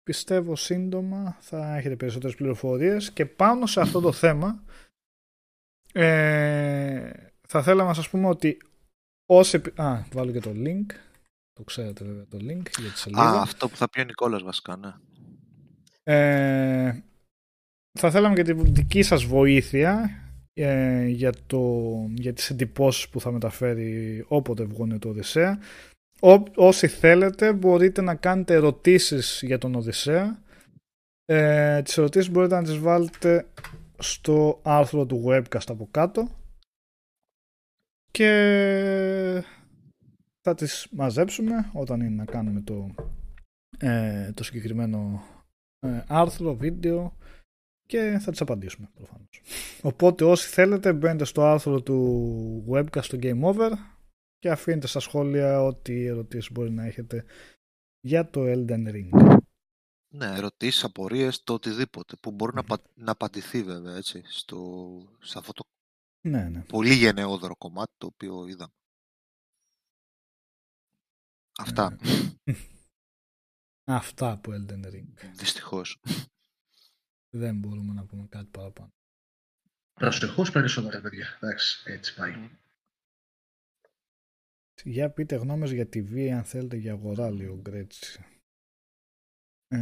πιστεύω 0.04 0.56
σύντομα 0.56 1.38
θα 1.40 1.76
έχετε 1.78 1.96
περισσότερες 1.96 2.36
πληροφορίες 2.36 3.12
και 3.12 3.26
πάνω 3.26 3.66
σε 3.66 3.82
αυτό 3.82 4.00
το 4.00 4.12
θέμα 4.12 4.64
ε, 5.94 7.12
θα 7.48 7.64
θέλαμε 7.64 7.90
να 7.90 7.94
σας 7.94 8.10
πούμε 8.10 8.28
ότι 8.28 8.58
όσοι... 9.26 9.56
επι- 9.56 9.80
Α, 9.80 10.06
βάλω 10.14 10.32
και 10.32 10.40
το 10.40 10.52
link. 10.56 10.86
Το 11.54 11.64
ξέρετε 11.64 12.04
βέβαια 12.04 12.26
το 12.26 12.38
link 12.38 12.80
για 12.80 12.92
τη 12.92 13.00
σελίδα. 13.00 13.22
Α, 13.22 13.42
αυτό 13.42 13.70
που 13.70 13.76
θα 13.76 13.90
πει 13.90 14.00
ο 14.00 14.04
Νικόλας 14.04 14.44
βασικά, 14.44 14.76
ναι. 14.78 14.94
Ε, 16.04 17.04
θα 18.00 18.12
θέλαμε 18.12 18.36
και 18.36 18.44
τη 18.44 18.54
δική 18.54 19.02
σας 19.02 19.24
βοήθεια 19.24 20.10
ε, 20.54 21.06
για, 21.06 21.32
το, 21.48 21.84
για 22.14 22.34
τις 22.34 22.50
εντυπώσεις 22.50 23.10
που 23.10 23.20
θα 23.22 23.32
μεταφέρει 23.32 24.26
όποτε 24.28 24.64
βγουν 24.64 25.00
το 25.00 25.10
Οδυσσέα. 25.10 25.60
Ό, 26.20 26.44
όσοι 26.56 26.88
θέλετε 26.88 27.54
μπορείτε 27.54 28.02
να 28.02 28.16
κάνετε 28.16 28.54
ερωτήσεις 28.54 29.42
για 29.44 29.58
τον 29.58 29.76
Οδυσσέα. 29.76 30.44
Ε, 31.26 31.82
τις 31.82 31.98
ερωτήσεις 31.98 32.32
μπορείτε 32.32 32.56
να 32.56 32.64
τις 32.64 32.78
βάλετε 32.78 33.48
στο 34.00 34.60
άρθρο 34.64 35.06
του 35.06 35.24
webcast 35.28 35.68
από 35.68 35.88
κάτω 35.92 36.30
και 38.12 39.44
θα 40.42 40.56
τις 40.56 40.88
μαζέψουμε 40.92 41.70
όταν 41.74 42.00
είναι 42.00 42.16
να 42.16 42.26
κάνουμε 42.26 42.62
το, 42.62 42.96
ε, 43.78 44.32
το 44.34 44.44
συγκεκριμένο 44.44 45.24
ε, 45.80 46.04
άρθρο, 46.08 46.56
βίντεο 46.56 47.18
και 47.90 48.18
θα 48.22 48.32
τις 48.32 48.42
απαντήσουμε 48.42 48.90
προφανώς. 48.94 49.42
Οπότε 49.82 50.24
όσοι 50.24 50.48
θέλετε 50.48 50.94
μπαίνετε 50.94 51.26
στο 51.26 51.42
άρθρο 51.44 51.82
του 51.82 52.66
webcast 52.70 53.04
στο 53.04 53.18
Game 53.22 53.42
Over 53.44 53.72
και 54.38 54.50
αφήνετε 54.50 54.88
στα 54.88 55.00
σχόλια 55.00 55.62
ό,τι 55.64 56.06
ερωτήσεις 56.06 56.52
μπορεί 56.52 56.72
να 56.72 56.86
έχετε 56.86 57.26
για 58.00 58.30
το 58.30 58.42
Elden 58.46 58.88
Ring. 58.94 59.38
Ναι, 60.14 60.26
ερωτήσεις, 60.26 60.84
απορίες, 60.84 61.44
το 61.44 61.54
οτιδήποτε 61.54 62.16
που 62.22 62.32
μπορεί 62.32 62.56
να, 62.56 62.64
πα- 62.64 62.84
να 62.96 63.12
απαντηθεί 63.12 63.64
βέβαια 63.64 63.96
έτσι, 63.96 64.24
στο, 64.26 64.58
σε 65.22 65.38
αυτό 65.40 65.54
το 65.54 65.64
Ναι, 66.28 66.50
ναι. 66.50 66.62
πολύ 66.62 66.94
γενναιόδωρο 66.94 67.56
κομμάτι 67.56 67.92
το 67.98 68.06
οποίο 68.06 68.48
είδαμε. 68.48 68.74
Αυτά, 71.58 71.98
Αυτά 74.00 74.32
από 74.32 74.52
Elden 74.52 74.86
Ring. 74.86 75.32
δυστυχώς. 75.36 75.98
Δεν 77.30 77.60
μπορούμε 77.60 77.94
να 77.94 78.06
πούμε 78.06 78.28
κάτι 78.30 78.50
παραπάνω. 78.52 78.94
Προσεχώς 79.94 80.52
περισσότερα, 80.52 81.02
παιδιά. 81.02 81.38
Εντάξει, 81.42 81.92
έτσι 81.92 82.16
πάει. 82.16 82.50
Για 84.84 85.10
πείτε 85.10 85.36
γνώμες 85.36 85.72
για 85.72 85.84
TV 85.84 86.28
αν 86.28 86.44
θέλετε 86.44 86.76
για 86.76 86.92
αγορά, 86.92 87.32
λέει 87.32 87.48
ο 87.48 87.60
Γκρέτσι. 87.62 88.24
Ε, 89.68 89.78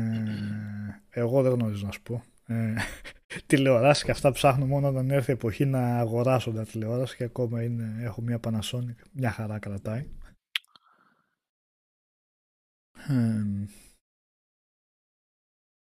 εγώ 1.09 1.41
δεν 1.41 1.51
γνωρίζω 1.51 1.85
να 1.85 1.91
σου 1.91 2.01
πω. 2.01 2.23
Ε, 2.45 2.75
τηλεοράση 3.47 4.03
και 4.03 4.11
αυτά 4.11 4.31
ψάχνω 4.31 4.65
μόνο 4.65 4.87
όταν 4.87 5.11
έρθει 5.11 5.31
η 5.31 5.33
εποχή 5.33 5.65
να 5.65 5.99
αγοράσω 5.99 6.51
τα 6.51 6.65
τηλεόραση 6.65 7.15
και 7.15 7.23
ακόμα 7.23 7.63
είναι, 7.63 7.95
έχω 7.99 8.21
μια 8.21 8.39
Panasonic. 8.43 8.95
Μια 9.11 9.31
χαρά 9.31 9.59
κρατάει. 9.59 10.07
Ε, 13.07 13.43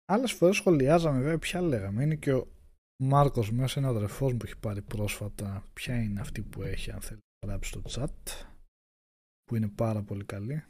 άλλες 0.09 0.31
φορές 0.31 0.55
σχολιάζαμε 0.55 1.19
βέβαια 1.19 1.39
ποια 1.39 1.61
λέγαμε. 1.61 2.03
Είναι 2.03 2.15
και 2.15 2.33
ο 2.33 2.47
Μάρκος 3.03 3.51
μέσα, 3.51 3.79
ένα 3.79 3.89
αδερφός 3.89 4.31
μου 4.31 4.37
που 4.37 4.45
έχει 4.45 4.57
πάρει 4.57 4.81
πρόσφατα. 4.81 5.63
Ποια 5.73 6.01
είναι 6.01 6.19
αυτή 6.19 6.41
που 6.41 6.61
έχει 6.63 6.91
αν 6.91 7.01
θέλεις 7.01 7.21
να 7.45 7.49
γράψει 7.51 7.69
στο 7.69 7.81
chat 7.85 8.45
που 9.43 9.55
είναι 9.55 9.67
πάρα 9.67 10.01
πολύ 10.01 10.25
καλή. 10.25 10.63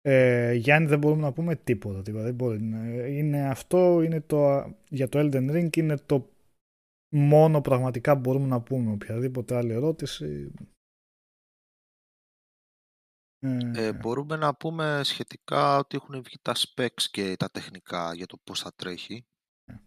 Ε, 0.00 0.52
Γιάννη 0.52 0.88
δεν 0.88 0.98
μπορούμε 0.98 1.20
να 1.22 1.32
πούμε 1.32 1.56
τίποτα, 1.56 2.02
τίποτα. 2.02 2.24
Δεν 2.24 2.34
μπορεί. 2.34 2.62
να- 2.62 3.06
Είναι 3.06 3.48
αυτό, 3.48 4.02
είναι 4.02 4.20
το, 4.20 4.72
για 4.88 5.08
το 5.08 5.18
Elden 5.18 5.50
Ring 5.56 5.76
είναι 5.76 5.96
το 5.96 6.30
μόνο 7.14 7.60
πραγματικά 7.60 8.14
που 8.14 8.20
μπορούμε 8.20 8.46
να 8.46 8.60
πούμε. 8.60 8.92
Οποιαδήποτε 8.92 9.56
άλλη 9.56 9.72
ερώτηση. 9.72 10.50
Ε, 13.40 13.86
Ε, 13.86 13.92
μπορούμε 13.92 14.36
να 14.36 14.54
πούμε 14.54 15.00
σχετικά 15.04 15.76
ότι 15.78 15.96
έχουν 15.96 16.22
βγει 16.22 16.36
τα 16.42 16.52
specs 16.56 17.02
και 17.10 17.36
τα 17.36 17.50
τεχνικά 17.50 18.14
για 18.14 18.26
το 18.26 18.36
πώς 18.44 18.60
θα 18.60 18.72
τρέχει. 18.74 19.26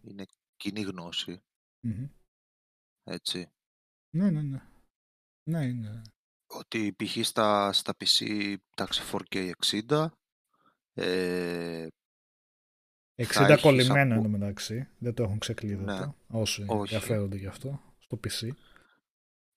Είναι 0.02 0.26
κοινή 0.56 0.82
γνώση, 0.82 1.44
μμμ. 1.80 2.08
έτσι. 3.04 3.52
Ναι, 4.16 4.30
ναι, 4.30 4.42
ναι. 4.42 4.62
Ναι, 5.50 5.66
είναι. 5.66 6.02
Ότι 6.48 6.96
π.χ. 6.96 7.26
στα, 7.26 7.74
στα 7.74 7.94
PC 8.00 8.56
τάξη 8.76 9.02
4K 9.12 9.52
60, 9.90 10.06
ε, 10.94 11.88
60 11.88 13.50
έχεις 13.50 13.62
κολλημένο 13.62 14.14
από- 14.16 14.26
είναι 14.28 14.38
μεταξύ. 14.38 14.88
Δεν 14.98 15.14
το 15.14 15.24
έχουν 15.24 15.40
ξεκλείδωτο. 15.40 15.92
Ναι. 15.94 16.14
Όσοι 16.40 16.62
Όχι. 16.68 16.94
ενδιαφέρονται 16.94 17.38
γι' 17.38 17.48
αυτό. 17.48 17.82
Στο 18.00 18.20
PC. 18.24 18.50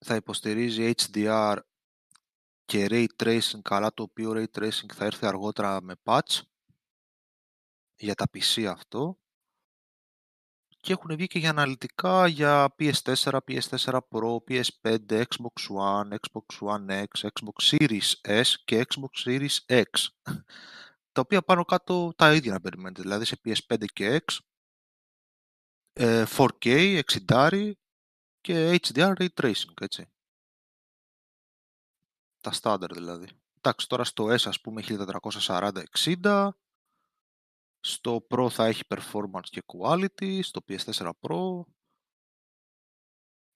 θα 0.05 0.15
υποστηρίζει 0.15 0.93
HDR 0.97 1.59
και 2.65 2.87
Ray 2.91 3.07
Tracing, 3.23 3.61
καλά 3.63 3.95
το 3.95 4.03
οποίο 4.03 4.33
Ray 4.35 4.59
Tracing 4.59 4.93
θα 4.95 5.05
έρθει 5.05 5.27
αργότερα 5.27 5.83
με 5.83 5.95
patch 6.05 6.41
για 7.97 8.15
τα 8.15 8.25
PC 8.33 8.65
αυτό. 8.65 9.19
Και 10.81 10.93
έχουν 10.93 11.17
βγει 11.17 11.27
και 11.27 11.39
για 11.39 11.51
αναλυτικά 11.51 12.27
για 12.27 12.75
PS4, 12.79 13.39
PS4 13.49 13.99
Pro, 14.09 14.37
PS5, 14.49 15.09
Xbox 15.09 15.69
One, 15.79 16.09
Xbox 16.11 16.59
One 16.61 17.05
X, 17.05 17.29
Xbox 17.29 17.77
Series 17.77 18.13
S 18.23 18.45
και 18.65 18.87
Xbox 18.89 19.25
Series 19.25 19.57
X. 19.67 19.87
Τα 21.13 21.21
οποία 21.21 21.43
πάνω 21.43 21.65
κάτω 21.65 22.13
τα 22.17 22.35
ίδια 22.35 22.53
να 22.53 22.61
περιμένετε, 22.61 23.03
δηλαδή 23.03 23.25
σε 23.25 23.41
PS5 23.45 23.85
και 23.93 24.23
X, 24.27 24.39
ε, 25.93 26.25
4K, 26.37 27.01
60 27.29 27.73
και 28.41 28.79
HDR 28.83 29.13
Ray 29.19 29.29
Tracing, 29.41 29.81
έτσι. 29.81 30.14
Τα 32.45 32.53
στάνταρ 32.53 32.93
δηλαδή. 32.93 33.29
Εντάξει, 33.57 33.89
τώρα 33.89 34.05
στο 34.05 34.25
S 34.25 34.47
ας 34.47 34.61
πούμε 34.61 34.83
1440-60, 34.87 36.49
στο 37.81 38.27
Pro 38.31 38.49
θα 38.51 38.65
έχει 38.65 38.83
performance 38.89 39.49
και 39.51 39.63
quality, 39.67 40.41
στο 40.43 40.61
PS4 40.69 41.11
Pro, 41.21 41.65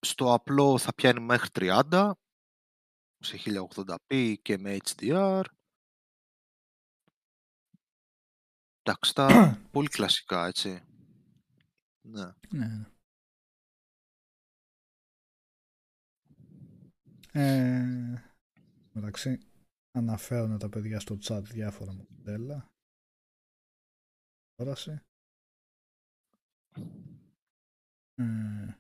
στο 0.01 0.33
απλό 0.33 0.79
θα 0.79 0.95
πιάνει 0.95 1.21
μέχρι 1.21 1.49
30, 1.53 2.11
σε 3.19 3.39
1080p 3.45 4.35
και 4.43 4.59
με 4.59 4.77
HDR. 4.85 5.45
Εντάξει, 8.83 9.15
τα 9.15 9.29
πολύ 9.73 9.89
κλασικά, 9.89 10.47
έτσι. 10.47 10.83
Ναι. 12.01 12.33
Ναι, 12.49 12.67
ναι. 12.67 12.87
Ε, 17.33 18.28
μεταξύ 19.01 19.39
αναφέρουν 19.99 20.59
τα 20.59 20.69
παιδιά 20.69 21.01
στο 21.01 21.19
chat 21.23 21.43
διάφορα 21.43 21.93
μοντέλα. 21.93 22.69
Όραση. 24.61 25.01
Ε, 28.15 28.79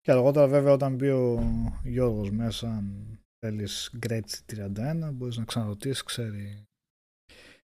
και 0.00 0.12
αργότερα 0.12 0.48
βέβαια 0.48 0.72
όταν 0.72 0.94
μπει 0.96 1.08
ο 1.08 1.40
Γιώργος 1.84 2.30
μέσα 2.30 2.76
αν 2.76 3.18
θέλεις 3.38 3.90
Γκρέτσι 3.96 4.44
31 4.48 5.10
μπορείς 5.14 5.36
να 5.36 5.44
ξαναρωτήσεις 5.44 6.02
ξέρει, 6.02 6.64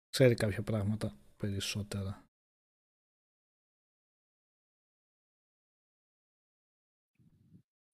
ξέρει 0.10 0.36
κάποια 0.36 0.64
πράγματα 0.64 1.18
περισσότερα. 1.38 2.24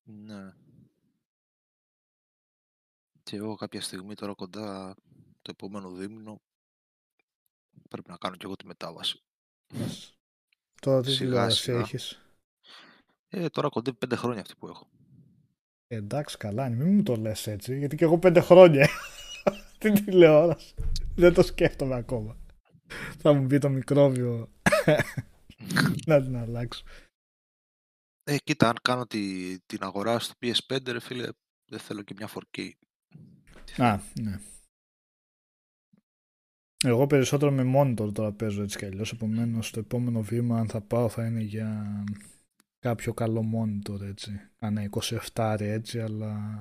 Ναι. 0.04 0.61
Και 3.32 3.38
εγώ 3.38 3.56
κάποια 3.56 3.82
στιγμή 3.82 4.14
τώρα 4.14 4.34
κοντά 4.34 4.96
το 5.42 5.52
επόμενο 5.52 5.92
δίμηνο 5.92 6.42
πρέπει 7.90 8.10
να 8.10 8.18
κάνω 8.18 8.36
και 8.36 8.46
εγώ 8.46 8.56
τη 8.56 8.66
μετάβαση. 8.66 9.22
Ας 9.74 10.18
Τώρα 10.82 11.02
τι 11.02 11.12
Σιγά, 11.12 11.26
τηλεόραση 11.30 11.62
σιγά. 11.62 11.80
έχεις; 11.80 12.22
Ε, 13.28 13.50
τώρα 13.50 13.70
κοντεύει 13.70 13.98
πέντε 13.98 14.16
χρόνια 14.16 14.42
αυτή 14.42 14.56
που 14.56 14.68
έχω. 14.68 14.90
Ε, 15.88 15.96
εντάξει, 15.96 16.38
καλά 16.38 16.68
είναι. 16.68 16.76
Μην 16.76 16.94
μου 16.94 17.04
το 17.04 17.16
λες 17.16 17.48
έτσι, 17.48 17.78
γιατί 17.78 17.96
και 17.96 18.04
εγώ 18.04 18.20
πέντε 18.20 18.40
χρόνια 18.40 18.90
την 19.80 20.06
τηλεόραση. 20.06 20.74
Δεν 21.16 21.34
το 21.34 21.42
σκέφτομαι 21.42 21.96
ακόμα. 21.96 22.38
Θα 23.18 23.34
μου 23.34 23.46
μπει 23.46 23.58
το 23.58 23.70
μικρόβιο 23.70 24.52
να 26.08 26.22
την 26.22 26.36
αλλάξω. 26.36 26.84
Ε, 28.24 28.38
κοίτα, 28.38 28.70
αν 28.70 28.76
κάνω 28.82 29.06
τη, 29.06 29.60
την 29.60 29.84
αγορά 29.84 30.20
στο 30.20 30.34
PS5, 30.42 30.92
ρε 30.92 31.00
φίλε, 31.00 31.28
δεν 31.66 31.80
θέλω 31.80 32.02
και 32.02 32.14
μια 32.18 32.30
4K. 32.34 32.72
Α, 33.78 34.00
ναι. 34.22 34.40
Εγώ 36.84 37.08
περισσότερο 37.08 37.52
με 37.52 37.72
monitor 37.76 38.14
τώρα 38.14 38.32
παίζω 38.32 38.64
έτσι 38.64 38.78
κι 38.78 38.86
αλλιώς, 38.86 39.12
επομένως 39.12 39.72
το 39.72 39.80
επόμενο 39.80 40.22
βήμα 40.22 40.60
αν 40.60 40.68
θα 40.68 40.82
πάω 40.82 41.10
θα 41.10 41.26
είναι 41.26 41.42
για 41.42 42.04
κάποιο 42.80 43.14
καλό 43.14 43.46
monitor 43.56 44.02
έτσι, 44.02 44.32
κάνα 44.60 44.90
27 45.34 45.56
έτσι, 45.60 46.00
αλλά 46.00 46.60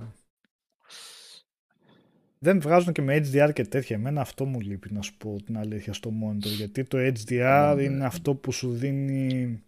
δεν 2.39 2.61
βγάζουν 2.61 2.93
και 2.93 3.03
με 3.03 3.17
HDR 3.17 3.51
και 3.55 3.65
τέτοια. 3.65 3.97
Εμένα 3.97 4.21
αυτό 4.21 4.45
μου 4.45 4.61
λείπει 4.61 4.93
να 4.93 5.03
σου 5.03 5.17
πω 5.17 5.43
την 5.45 5.59
αλήθεια 5.59 5.93
στο 5.93 6.13
monitor, 6.23 6.47
γιατί 6.57 6.85
το 6.85 6.99
HDR 6.99 7.73
Ναι. 7.77 7.83
είναι 7.83 8.05
αυτό 8.05 8.35
που 8.35 8.53
σου 8.53 8.73
δίνει 8.73 9.63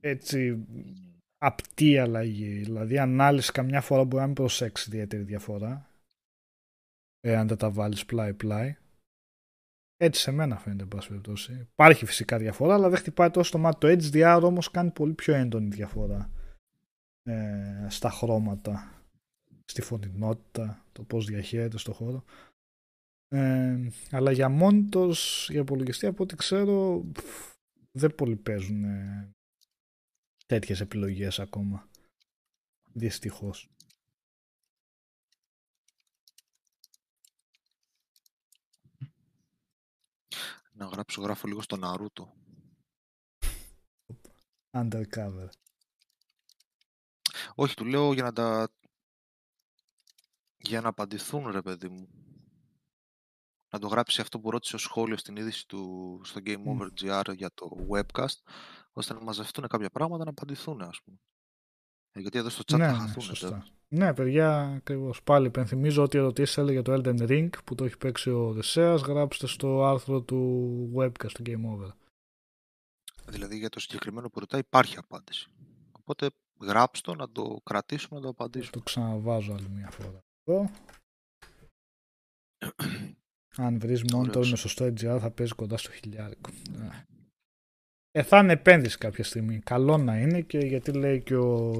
έτσι 0.00 0.66
απτή 1.38 1.98
αλλαγή. 1.98 2.58
Δηλαδή 2.58 2.98
ανάλυση 2.98 3.52
καμιά 3.52 3.80
φορά 3.80 4.04
μπορεί 4.04 4.20
να 4.20 4.26
μην 4.26 4.34
προσέξεις 4.34 4.86
ιδιαίτερη 4.86 5.22
διαφορά 5.22 5.90
εάν 7.20 7.48
δεν 7.48 7.56
τα 7.56 7.70
βάλεις 7.70 8.06
πλάι-πλάι. 8.06 8.76
Έτσι 9.96 10.20
σε 10.20 10.30
μένα 10.30 10.58
φαίνεται, 10.58 10.82
εν 10.82 10.88
πάση 10.88 11.08
περιπτώσει. 11.08 11.52
Υπάρχει 11.72 12.06
φυσικά 12.06 12.38
διαφορά, 12.38 12.74
αλλά 12.74 12.88
δεν 12.88 12.98
χτυπάει 12.98 13.30
τόσο 13.30 13.50
το 13.50 13.58
μάτι. 13.58 13.78
Το 13.78 14.08
HDR 14.12 14.40
όμως 14.42 14.70
κάνει 14.70 14.90
πολύ 14.90 15.12
πιο 15.12 15.34
έντονη 15.34 15.68
διαφορά 15.68 16.30
ε, 17.22 17.86
στα 17.88 18.10
χρώματα, 18.10 19.04
στη 19.64 19.82
φωνηνότητα, 19.82 20.84
το 20.92 21.02
πώς 21.02 21.26
διαχέεται 21.26 21.78
στο 21.78 21.92
χώρο. 21.92 22.24
Ε, 23.28 23.78
αλλά 24.10 24.30
για 24.30 24.58
monitors, 24.60 25.46
για 25.48 25.60
υπολογιστή, 25.60 26.06
από 26.06 26.22
ό,τι 26.22 26.36
ξέρω, 26.36 27.04
πφ, 27.12 27.54
δεν 27.90 28.14
πολύ 28.14 28.36
παίζουν 28.36 28.84
ε, 28.84 29.35
τέτοιες 30.46 30.80
επιλογές 30.80 31.38
ακόμα. 31.38 31.88
Δυστυχώς. 32.92 33.70
Να 40.72 40.86
γράψω, 40.86 41.22
γράφω 41.22 41.46
λίγο 41.46 41.62
στο 41.62 41.78
Naruto. 41.82 42.26
Undercover. 44.70 45.48
Όχι, 47.54 47.74
του 47.74 47.84
λέω 47.84 48.12
για 48.12 48.22
να 48.22 48.32
τα... 48.32 48.68
Για 50.56 50.80
να 50.80 50.88
απαντηθούν, 50.88 51.50
ρε 51.50 51.62
παιδί 51.62 51.88
μου. 51.88 52.08
Να 53.70 53.78
το 53.78 53.86
γράψει 53.86 54.20
αυτό 54.20 54.40
που 54.40 54.50
ρώτησε 54.50 54.76
ο 54.76 54.78
σχόλιος 54.78 55.20
στην 55.20 55.36
είδηση 55.36 55.66
του 55.68 56.20
στο 56.24 56.40
Game 56.44 56.56
Μμ. 56.56 56.68
Over 56.68 56.88
GR 57.00 57.34
για 57.36 57.50
το 57.54 57.86
webcast, 57.90 58.40
ώστε 58.96 59.14
να 59.14 59.20
μαζευτούν 59.20 59.66
κάποια 59.66 59.90
πράγματα 59.90 60.24
να 60.24 60.30
απαντηθούν, 60.30 60.82
ας 60.82 61.00
πούμε. 61.04 61.16
Ε, 62.12 62.20
γιατί 62.20 62.38
εδώ 62.38 62.48
στο 62.48 62.62
chat 62.66 62.78
ναι, 62.78 62.86
θα 62.86 62.92
ναι, 62.92 62.98
χαθούν. 62.98 63.22
σωστά. 63.22 63.66
Ναι, 63.88 64.14
παιδιά, 64.14 64.60
ακριβώς. 64.60 65.22
Πάλι 65.22 65.46
υπενθυμίζω 65.46 66.02
ότι 66.02 66.16
οι 66.16 66.20
ερωτήσεις 66.20 66.56
έλεγε 66.56 66.82
το 66.82 66.92
Elden 66.92 67.28
Ring 67.28 67.48
που 67.64 67.74
το 67.74 67.84
έχει 67.84 67.96
παίξει 67.96 68.30
ο 68.30 68.52
Δεσέας. 68.52 69.00
Γράψτε 69.00 69.46
στο 69.46 69.84
άρθρο 69.84 70.22
του 70.22 70.92
webcast 70.96 71.32
του 71.32 71.42
Game 71.46 71.64
Over. 71.64 71.90
Δηλαδή 73.28 73.58
για 73.58 73.68
το 73.68 73.80
συγκεκριμένο 73.80 74.30
που 74.30 74.40
ρωτάει 74.40 74.60
υπάρχει 74.60 74.98
απάντηση. 74.98 75.48
Οπότε 75.92 76.30
γράψτε 76.60 77.10
το, 77.10 77.16
να 77.16 77.30
το 77.30 77.60
κρατήσουμε, 77.64 78.18
να 78.18 78.24
το 78.24 78.30
απαντήσουμε. 78.30 78.70
Το 78.70 78.80
ξαναβάζω 78.80 79.52
άλλη 79.52 79.68
μια 79.68 79.90
φορά. 79.90 80.24
Εδώ. 80.44 80.70
Αν 83.66 83.78
βρεις 83.78 84.02
monitor 84.02 84.28
Ωραίος. 84.28 84.50
με 84.50 84.56
σωστό 84.56 84.84
HDR 84.84 85.18
θα 85.20 85.30
παίζει 85.30 85.54
κοντά 85.54 85.76
στο 85.76 85.90
χιλιάρικο. 85.90 86.50
Ε, 88.16 88.22
θα 88.22 88.38
είναι 88.38 88.52
επένδυση 88.52 88.98
κάποια 88.98 89.24
στιγμή. 89.24 89.58
Καλό 89.58 89.96
να 89.98 90.18
είναι 90.18 90.40
και 90.40 90.58
γιατί 90.58 90.92
λέει 90.92 91.22
και 91.22 91.36
ο 91.36 91.72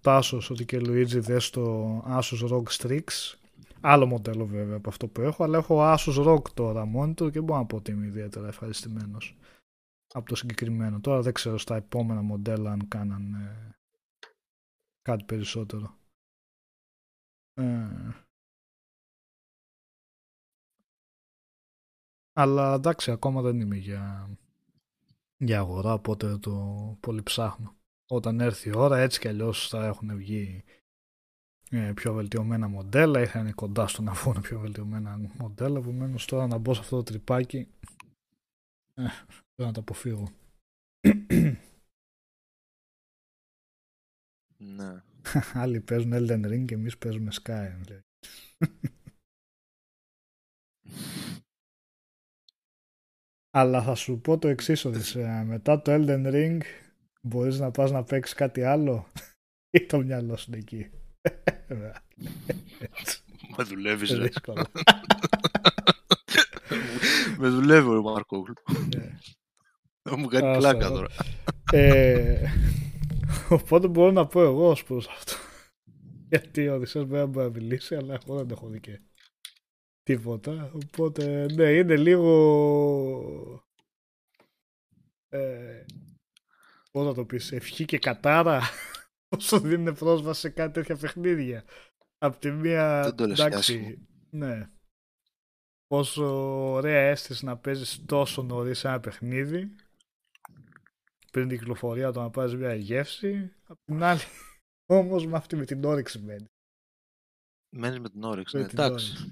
Τάσος 0.00 0.50
ότι 0.50 0.64
και 0.64 0.80
Λουίτζι 0.80 1.18
δες 1.18 1.50
το 1.50 1.98
Asus 2.06 2.48
ROG 2.50 2.62
Strix. 2.62 3.04
Άλλο 3.80 4.06
μοντέλο 4.06 4.46
βέβαια 4.46 4.76
από 4.76 4.88
αυτό 4.88 5.06
που 5.06 5.20
έχω, 5.20 5.44
αλλά 5.44 5.58
έχω 5.58 5.94
Asus 5.94 6.26
ROG 6.26 6.50
τώρα 6.54 6.90
monitor 6.96 7.32
και 7.32 7.40
μπορώ 7.40 7.58
να 7.58 7.66
πω 7.66 7.76
ότι 7.76 7.90
είμαι 7.90 8.06
ιδιαίτερα 8.06 8.48
ευχαριστημένος 8.48 9.36
από 10.14 10.28
το 10.28 10.34
συγκεκριμένο. 10.34 11.00
Τώρα 11.00 11.22
δεν 11.22 11.32
ξέρω 11.32 11.58
στα 11.58 11.76
επόμενα 11.76 12.22
μοντέλα 12.22 12.72
αν 12.72 12.88
κάναν 12.88 13.34
ε, 13.34 13.76
κάτι 15.02 15.24
περισσότερο. 15.24 15.94
Ε, 17.54 17.88
αλλά 22.32 22.74
εντάξει, 22.74 23.10
ακόμα 23.10 23.42
δεν 23.42 23.60
είμαι 23.60 23.76
για, 23.76 24.30
για 25.38 25.58
αγορά, 25.58 25.92
οπότε 25.92 26.26
δεν 26.26 26.40
το 26.40 26.96
πολύ 27.00 27.22
ψάχνω. 27.22 27.76
Όταν 28.10 28.40
έρθει 28.40 28.68
η 28.68 28.76
ώρα, 28.76 28.98
έτσι 28.98 29.20
κι 29.20 29.28
αλλιώς 29.28 29.68
θα 29.68 29.86
έχουν 29.86 30.16
βγει 30.16 30.64
ε, 31.70 31.92
πιο 31.94 32.14
βελτιωμένα 32.14 32.68
μοντέλα 32.68 33.20
ή 33.20 33.26
θα 33.26 33.38
είναι 33.38 33.52
κοντά 33.52 33.86
στο 33.86 34.02
να 34.02 34.12
βγουν 34.12 34.40
πιο 34.40 34.60
βελτιωμένα 34.60 35.20
μοντέλα. 35.38 35.78
Επομένως 35.78 36.24
τώρα 36.24 36.46
να 36.46 36.58
μπω 36.58 36.74
σε 36.74 36.80
αυτό 36.80 36.96
το 36.96 37.02
τρυπάκι, 37.02 37.68
ε, 38.94 39.06
θέλω 39.54 39.68
να 39.68 39.72
το 39.72 39.80
αποφύγω. 39.80 40.32
Ναι. 44.56 45.02
Άλλοι 45.62 45.80
παίζουν 45.80 46.12
Elden 46.14 46.46
Ring 46.46 46.64
και 46.64 46.74
εμείς 46.74 46.98
παίζουμε 46.98 47.30
Skyrim. 47.42 48.00
Αλλά 53.58 53.82
θα 53.82 53.94
σου 53.94 54.18
πω 54.20 54.38
το 54.38 54.48
εξής 54.48 54.84
Οδυσσέα. 54.84 55.44
Μετά 55.44 55.82
το 55.82 55.92
Elden 55.94 56.26
Ring 56.34 56.58
μπορείς 57.20 57.58
να 57.58 57.70
πας 57.70 57.90
να 57.90 58.04
παίξεις 58.04 58.34
κάτι 58.34 58.62
άλλο; 58.62 59.06
Ή 59.70 59.86
το 59.86 59.98
μυαλό 59.98 60.36
σου 60.36 60.44
είναι 60.48 60.58
εκεί; 60.58 60.86
Έτσι, 62.78 63.18
Με 63.56 63.64
δουλεύεις, 63.64 64.10
ρε. 64.10 64.22
δύσκολο. 64.22 64.64
Με 67.38 67.48
δουλεύει 67.48 67.88
ο 67.88 68.02
Μαρκόγλου. 68.02 68.54
Ναι. 68.96 69.18
Θα 70.02 70.16
μου 70.16 70.26
κάνει 70.26 70.46
Άστα, 70.46 70.58
πλάκα 70.58 70.86
άστα. 70.86 70.90
τώρα. 70.96 71.08
Ε, 71.72 72.50
οπότε 73.48 73.88
μπορώ 73.88 74.10
να 74.10 74.26
πω 74.26 74.42
εγώ 74.42 74.70
ως 74.70 74.84
προς 74.84 75.08
αυτό. 75.08 75.32
Γιατί 76.28 76.68
ο 76.68 76.74
Οδυσσέας 76.74 77.04
μπορεί 77.04 77.20
να 77.20 77.26
μπορεί 77.26 77.46
να 77.46 77.52
μιλήσει, 77.52 77.94
αλλά 77.94 78.18
εγώ 78.24 78.36
δεν 78.36 78.48
έχω 78.50 78.68
δει 78.68 78.80
και 78.80 79.00
τίποτα. 80.08 80.70
Οπότε, 80.74 81.46
ναι, 81.52 81.70
είναι 81.72 81.96
λίγο... 81.96 83.62
Ε, 85.28 85.84
πώς 86.90 87.06
να 87.06 87.14
το 87.14 87.24
πεις, 87.24 87.52
ευχή 87.52 87.84
και 87.84 87.98
κατάρα 87.98 88.60
όσο 89.36 89.60
δίνουν 89.60 89.94
πρόσβαση 89.94 90.40
σε 90.40 90.48
κάτι 90.48 90.72
τέτοια 90.72 90.96
παιχνίδια. 90.96 91.64
Απ' 92.18 92.38
τη 92.38 92.50
μία, 92.50 93.02
Δεν 93.02 93.14
το 93.14 93.26
λες 93.26 93.36
και 93.38 93.54
άσχημο. 93.54 93.86
εντάξει, 93.86 94.08
ναι. 94.30 94.70
Πόσο 95.86 96.24
ωραία 96.72 97.00
αίσθηση 97.10 97.44
να 97.44 97.56
παίζεις 97.58 98.04
τόσο 98.06 98.42
νωρίς 98.42 98.84
ένα 98.84 99.00
παιχνίδι 99.00 99.74
πριν 101.32 101.48
την 101.48 101.58
κυκλοφορία 101.58 102.12
το 102.12 102.20
να 102.20 102.30
πάρεις 102.30 102.54
μια 102.54 102.74
γεύση. 102.74 103.52
Απ' 103.66 103.78
την 103.84 104.02
άλλη, 104.02 104.20
όμως 104.98 105.26
με 105.26 105.36
αυτή 105.36 105.56
με 105.56 105.64
την 105.64 105.84
όρεξη 105.84 106.18
μένει. 106.18 106.46
Μένεις 107.76 107.98
με 108.00 108.08
την 108.10 108.22
όρεξη. 108.22 108.56
Με 108.56 108.62
Ναι, 108.62 108.68
την 108.68 108.78
εντάξει. 108.78 109.28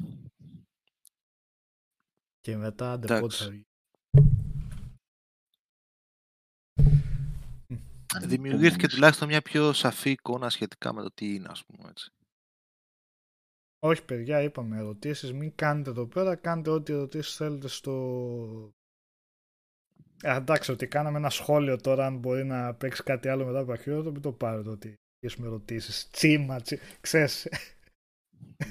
Και 2.47 2.57
μετά 2.57 2.93
άντε 2.93 3.15
Εντάξει. 3.15 3.23
πότε 3.23 3.37
θα 3.37 3.51
βγει. 3.51 3.67
Δημιουργήθηκε 8.27 8.89
τουλάχιστον 8.89 9.29
μια 9.29 9.43
πιο 9.43 9.73
σαφή 9.73 10.11
εικόνα 10.11 10.51
σχετικά 10.51 10.93
με 10.93 11.03
το 11.03 11.13
τι 11.13 11.35
είναι, 11.35 11.49
ας 11.51 11.65
πούμε 11.65 11.89
έτσι. 11.89 12.11
Όχι 13.79 14.05
παιδιά, 14.05 14.43
είπαμε 14.43 14.77
ερωτήσεις, 14.77 15.33
μην 15.33 15.55
κάνετε 15.55 15.91
εδώ 15.91 16.07
πέρα, 16.07 16.37
κάντε 16.37 16.71
ό,τι 16.71 16.93
ερωτήσεις 16.93 17.35
θέλετε 17.35 17.69
στο... 17.69 18.75
Ε, 20.23 20.37
εντάξει, 20.37 20.73
ότι 20.73 20.87
κάναμε 20.87 21.19
ένα 21.19 21.31
σχόλιο 21.31 21.77
τώρα, 21.77 22.07
αν 22.07 22.19
μπορεί 22.19 22.45
να 22.45 22.75
παίξει 22.75 23.03
κάτι 23.03 23.29
άλλο 23.29 23.45
μετά 23.45 23.59
από 23.59 23.73
αρχείο, 23.73 24.03
μην 24.03 24.21
το 24.21 24.33
πάρετε 24.33 24.69
ότι 24.69 24.95
έχουμε 25.21 25.47
ερωτήσεις. 25.47 26.11
Τσίμα, 26.11 26.61
τσι... 26.61 26.79
ξέρεις, 27.01 27.49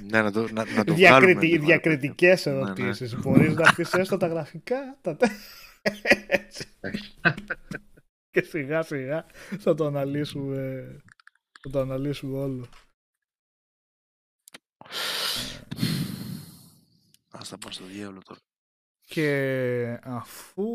ναι, 0.04 0.22
να 0.22 0.32
το, 0.32 0.42
να, 0.52 0.66
να 0.74 0.84
το 0.84 0.96
βγάλουμε. 0.96 0.96
διακριτι... 0.96 1.46
λίγο, 1.46 1.60
ρε 1.60 1.66
διακριτικές 1.66 2.44
παιδί 2.44 2.56
μου. 2.56 2.64
Ναι, 2.64 2.74
ναι. 2.74 2.82
ερωτήσεις. 2.82 3.16
Μπορείς 3.16 3.54
να 3.54 3.74
πεις 3.74 3.94
έστω 3.94 4.18
τα 4.18 4.28
γραφικά, 4.28 4.98
τα... 5.02 5.16
τε- 5.16 5.32
Έτσι. 6.28 6.66
και 8.30 8.42
σιγά 8.42 8.82
σιγά 8.84 9.26
θα 9.60 9.74
το 9.74 9.86
αναλύσουμε, 9.86 10.86
θα 11.62 11.70
το 11.70 11.80
αναλύσουμε 11.80 12.38
όλο. 12.38 12.68
Ας 17.32 17.50
τα 17.50 17.58
πάω 17.58 17.72
στο 17.72 17.86
διάολο 17.86 18.22
τώρα. 18.24 18.40
Και 19.08 20.00
αφού 20.04 20.68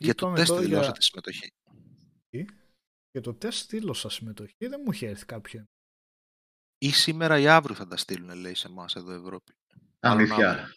Για 0.00 0.14
το 0.14 0.26
Είπαμε 0.26 0.36
τεστ 0.36 0.48
τώρα 0.50 0.62
δηλώσατε 0.62 0.90
για- 0.92 1.00
συμμετοχή. 1.00 1.48
Για 3.10 3.20
το 3.20 3.34
τεστ 3.34 3.70
δήλωσα 3.70 4.10
συμμετοχή, 4.10 4.66
δεν 4.68 4.82
μου 4.84 4.92
είχε 4.92 5.08
έρθει 5.08 5.24
κάποιο. 5.24 5.64
Ή 6.78 6.90
σήμερα 6.90 7.38
ή 7.38 7.46
αύριο 7.48 7.74
θα 7.76 7.86
τα 7.86 7.96
στείλουν, 7.96 8.34
λέει 8.38 8.54
σε 8.54 8.66
εμάς 8.68 8.94
εδώ 8.96 9.12
Ευρώπη; 9.12 9.54
Μάλλον 10.00 10.18
Αλήθεια. 10.18 10.50
αύριο. 10.50 10.74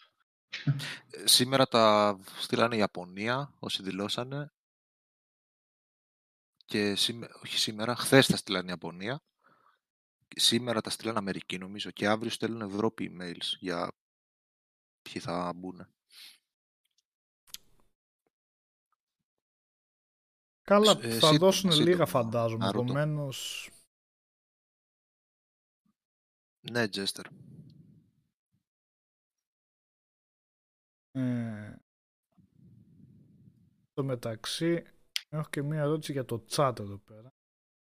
Ε, 1.10 1.26
Σήμερα 1.26 1.66
τα 1.66 2.18
στείλανε 2.38 2.74
η 2.74 2.78
Ιαπωνία, 2.78 3.54
όσοι 3.58 3.82
δηλώσανε. 3.82 4.52
Και 6.64 6.94
σήμε- 6.94 7.34
όχι 7.44 7.58
σήμερα, 7.58 7.96
χθες 7.96 8.26
τα 8.26 8.36
στείλανε 8.36 8.64
η 8.64 8.68
Ιαπωνία. 8.68 9.22
Και 10.28 10.40
Σήμερα 10.40 10.80
τα 10.80 10.90
στείλανε 10.90 11.18
Αμερική 11.18 11.58
νομίζω 11.58 11.90
και 11.90 12.08
αύριο 12.08 12.30
στέλνουν 12.30 12.60
Ευρώπη 12.60 13.16
emails 13.18 13.56
για 13.58 13.92
ποιοι 15.02 15.22
θα 15.22 15.52
μπουν. 15.56 15.86
Καλά, 20.62 20.90
Ε, 20.90 21.08
θα 21.08 21.12
σύντομα, 21.26 21.38
δώσουν 21.38 21.70
λίγα 21.70 21.84
σύντομα, 21.84 22.06
φαντάζομαι, 22.06 22.64
να 22.64 22.70
ρωτώ. 22.72 22.84
επομένως. 22.84 23.70
Ναι, 26.70 26.88
Τζέστερ. 26.88 27.26
Ε, 31.12 31.76
στο 33.90 34.04
μεταξύ, 34.04 34.84
έχω 35.28 35.48
και 35.50 35.62
μία 35.62 35.80
ερώτηση 35.80 36.12
για 36.12 36.24
το 36.24 36.44
chat 36.50 36.78
εδώ 36.80 36.98
πέρα. 36.98 37.32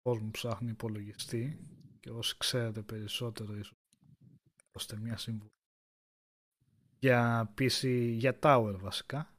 Πώς 0.03 0.21
μου 0.21 0.31
ψάχνει 0.31 0.71
υπολογιστή 0.71 1.67
και 2.01 2.11
όσοι 2.11 2.37
ξέρετε 2.39 2.83
περισσότερο 2.83 3.57
ίσως 3.57 3.79
δώστε 4.73 4.97
μία 4.97 5.17
σύμβουλη. 5.17 5.53
Για 6.99 7.53
PC, 7.59 8.13
για 8.17 8.39
Tower 8.43 8.77
βασικά. 8.79 9.33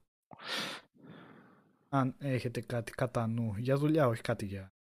Αν 1.89 2.15
έχετε 2.19 2.61
κάτι 2.61 2.91
κατά 2.91 3.27
νου, 3.27 3.55
για 3.57 3.77
δουλειά, 3.77 4.07
όχι 4.07 4.21
κάτι 4.21 4.45
για... 4.45 4.73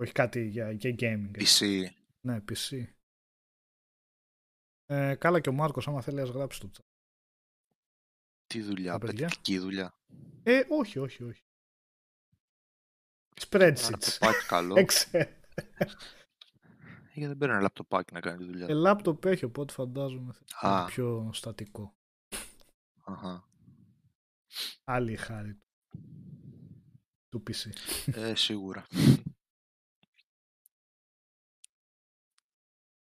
Όχι 0.00 0.12
κάτι 0.12 0.46
για, 0.46 0.70
για 0.72 0.94
gaming. 0.98 1.30
έτσι. 1.32 1.88
PC. 1.88 1.96
Ναι, 2.20 2.40
PC. 2.50 2.84
Ε, 4.86 5.14
καλά 5.14 5.40
και 5.40 5.48
ο 5.48 5.52
Μάρκος 5.52 5.88
άμα 5.88 6.00
θέλει 6.02 6.20
ας 6.20 6.28
γράψει 6.28 6.60
το 6.60 6.70
chat. 6.76 6.80
Τι 8.46 8.62
δουλειά, 8.62 8.92
Τα 8.92 8.98
παιδιά. 8.98 9.26
απαιτητική 9.26 9.58
δουλειά. 9.58 9.94
Ε, 10.42 10.60
όχι, 10.68 10.98
όχι, 10.98 11.22
όχι. 11.24 11.42
Ένα 13.50 13.74
Spreadsheets. 13.74 13.90
λαπτοπάκι 13.90 14.46
καλό. 14.46 14.74
Excel. 14.86 15.26
Γιατί 17.12 17.26
δεν 17.26 17.36
παίρνει 17.38 17.54
ένα 17.54 17.62
λαπτοπάκι 17.62 18.14
να 18.14 18.20
κάνει 18.20 18.38
τη 18.38 18.44
δουλειά. 18.44 18.66
Ε, 18.68 18.72
λάπτοπ 18.72 19.24
έχει, 19.24 19.44
οπότε 19.44 19.72
φαντάζομαι 19.72 20.32
θα 20.32 20.68
είναι 20.68 20.80
Α. 20.80 20.84
πιο 20.84 21.30
στατικό. 21.32 21.96
Αχα. 23.04 23.48
Άλλη 24.84 25.12
η 25.12 25.16
χάρη 25.16 25.54
του. 25.54 25.68
του 27.28 27.42
PC. 27.46 27.70
Ε, 28.06 28.34
σίγουρα. 28.34 28.86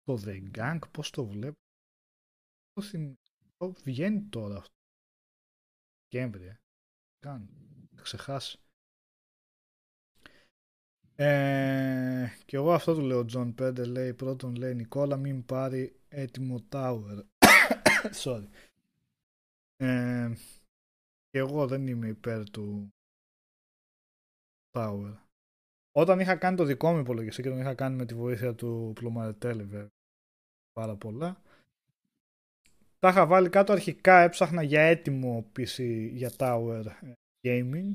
Το 0.07 0.21
The 0.25 0.51
Gang, 0.57 0.79
πώς 0.91 1.09
το 1.09 1.25
βλέπω. 1.25 1.59
Το, 2.73 2.81
θυμ... 2.81 3.13
το 3.57 3.71
βγαίνει 3.83 4.21
τώρα 4.21 4.57
αυτό. 4.57 4.75
Δεκέμβρη, 6.03 6.45
ε. 6.45 6.55
Κάνει. 7.19 7.47
Θα 7.95 8.01
ξεχάσει. 8.01 8.59
Ε, 11.15 12.27
και 12.45 12.55
εγώ 12.55 12.73
αυτό 12.73 12.93
του 12.93 13.01
λέω 13.01 13.25
John 13.33 13.53
5 13.61 13.87
λέει 13.87 14.13
πρώτον 14.13 14.55
λέει 14.55 14.75
Νικόλα 14.75 15.17
μην 15.17 15.45
πάρει 15.45 15.99
έτοιμο 16.07 16.65
tower 16.71 17.23
sorry 18.23 18.47
ε, 19.75 20.33
και 21.29 21.37
εγώ 21.37 21.67
δεν 21.67 21.87
είμαι 21.87 22.07
υπέρ 22.07 22.49
του 22.49 22.93
tower 24.71 25.17
όταν 25.91 26.19
είχα 26.19 26.35
κάνει 26.35 26.57
το 26.57 26.63
δικό 26.63 26.91
μου 26.93 26.99
υπολογιστή 26.99 27.41
και 27.41 27.49
τον 27.49 27.59
είχα 27.59 27.75
κάνει 27.75 27.95
με 27.95 28.05
τη 28.05 28.13
βοήθεια 28.13 28.55
του 28.55 28.91
Πλωμαρετέλη 28.95 29.63
βέβαια 29.63 29.96
πάρα 30.77 30.95
πολλά 30.95 31.41
τα 32.99 33.09
είχα 33.09 33.25
βάλει 33.25 33.49
κάτω 33.49 33.73
αρχικά 33.73 34.19
έψαχνα 34.21 34.63
για 34.63 34.81
έτοιμο 34.81 35.51
PC 35.57 36.09
για 36.11 36.31
tower 36.37 36.83
ε, 36.85 37.11
gaming 37.47 37.93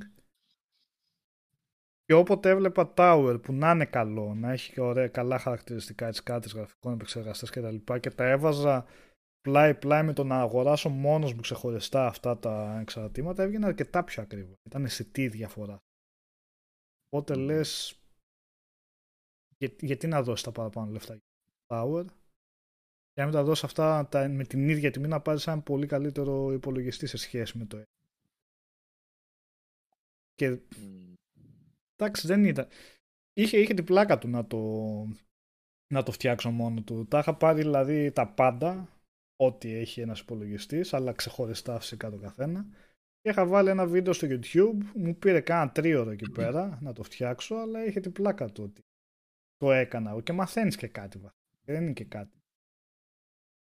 και 2.05 2.15
όποτε 2.15 2.51
έβλεπα 2.51 2.93
Tower 2.97 3.39
που 3.43 3.53
να 3.53 3.71
είναι 3.71 3.85
καλό, 3.85 4.35
να 4.35 4.53
έχει 4.53 4.73
και 4.73 4.81
ωραία, 4.81 5.09
καλά 5.09 5.39
χαρακτηριστικά 5.39 6.07
έτσι 6.07 6.23
κάτι 6.23 6.49
γραφικών 6.49 6.93
επεξεργαστές 6.93 7.51
και 7.51 7.61
τα 7.61 7.71
λοιπά 7.71 7.99
και 7.99 8.11
τα 8.11 8.25
έβαζα 8.25 8.87
πλάι-πλάι 9.41 10.03
με 10.03 10.13
το 10.13 10.25
να 10.25 10.41
αγοράσω 10.41 10.89
μόνος 10.89 11.35
μου 11.35 11.41
ξεχωριστά 11.41 12.07
αυτά 12.07 12.39
τα 12.39 12.79
εξαρτήματα 12.81 13.43
έβγαινε 13.43 13.67
αρκετά 13.67 14.05
πιο 14.05 14.23
ακριβά. 14.23 14.55
Ήταν 14.67 14.85
αισθητή 14.85 15.23
η 15.23 15.29
διαφορά. 15.29 15.79
Οπότε 17.09 17.35
λες 17.35 18.01
για, 19.59 19.77
γιατί 19.81 20.07
να 20.07 20.23
δώσεις 20.23 20.45
τα 20.45 20.53
παραπάνω 20.53 20.91
λεφτά 20.91 21.15
για 21.15 21.23
το 21.67 21.77
Tower; 21.77 22.05
Και 23.13 23.21
να 23.21 23.25
μην 23.25 23.35
τα 23.35 23.43
δώσει 23.43 23.65
αυτά 23.65 24.09
τα, 24.09 24.29
με 24.29 24.45
την 24.45 24.69
ίδια 24.69 24.91
τιμή 24.91 25.09
να 25.09 25.21
πάρεις 25.21 25.47
ένα 25.47 25.61
πολύ 25.61 25.87
καλύτερο 25.87 26.53
υπολογιστή 26.53 27.07
σε 27.07 27.17
σχέση 27.17 27.59
με 27.59 27.65
το 27.65 27.83
και 30.35 30.51
Μμ. 30.51 31.15
εντάξει 31.97 32.27
δεν 32.27 32.45
ήταν. 32.45 32.69
Είχε, 33.33 33.59
είχε 33.59 33.75
την 33.75 33.85
πλάκα 33.85 34.19
του 34.19 34.29
να 34.29 34.47
το, 34.47 34.59
να 35.93 36.03
το 36.03 36.13
φτιάξω 36.13 36.51
μόνο 36.51 36.83
του. 36.83 37.07
Τα 37.07 37.19
είχα 37.19 37.35
πάρει 37.35 37.61
δηλαδή 37.61 38.11
τα 38.11 38.29
πάντα, 38.29 38.89
ό,τι 39.37 39.75
έχει 39.75 40.01
ένας 40.01 40.21
υπολογιστής, 40.21 40.95
αλλά 40.95 41.13
ξεχωριστά 41.13 41.81
φυσικά 41.81 42.11
το 42.11 42.17
καθένα. 42.19 42.67
Και 43.21 43.31
είχα 43.31 43.47
βάλει 43.47 43.69
ένα 43.69 43.87
βίντεο 43.87 44.13
στο 44.13 44.27
YouTube, 44.31 44.85
μου 44.95 45.17
πήρε 45.17 45.41
κάνα 45.41 45.73
τρίωρο 45.73 46.11
εκεί 46.11 46.31
πέρα 46.31 46.79
να 46.83 46.93
το 46.93 47.03
φτιάξω, 47.03 47.55
αλλά 47.55 47.85
είχε 47.85 48.01
την 48.01 48.13
πλάκα 48.13 48.53
του 48.53 48.65
ότι 48.65 48.85
το 49.57 49.73
έκανα 49.73 50.21
και 50.21 50.33
μαθαίνεις 50.33 50.77
και 50.77 50.87
κάτι 50.87 51.19
βασικά. 51.19 51.41
Δεν 51.65 51.83
είναι 51.83 51.93
και 51.93 52.05
κάτι. 52.05 52.42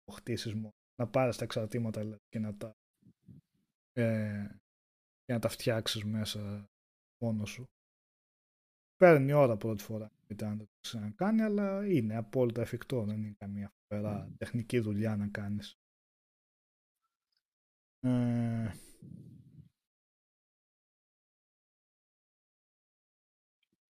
Το 0.07 0.12
χτίσεις 0.12 0.54
μόνο. 0.54 0.74
Να 0.96 1.09
πάρεις 1.09 1.36
τα 1.36 1.44
εξαρτήματα 1.44 2.00
δηλαδή, 2.00 2.22
και 2.28 2.38
να 2.38 2.57
τα, 2.57 2.72
ε, 3.92 4.46
και 5.24 5.32
να 5.32 5.38
τα 5.38 5.48
φτιάξεις 5.48 6.04
μέσα 6.04 6.66
μόνος 7.22 7.50
σου. 7.50 7.64
Παίρνει 8.96 9.32
ώρα 9.32 9.57
πρώτη 9.57 9.82
φορά 9.82 10.11
μετά 10.28 10.48
να 10.48 10.57
το 10.57 10.64
ξανακάνει, 10.80 11.42
αλλά 11.42 11.86
είναι 11.86 12.16
απόλυτα 12.16 12.61
εφικτό. 12.61 13.04
Δεν 13.04 13.22
είναι 13.22 13.34
καμία 13.38 13.72
φοβερά 13.88 14.34
τεχνική 14.38 14.78
δουλειά 14.78 15.16
να 15.16 15.28
κάνεις. 15.28 15.74
Ε, 18.00 18.72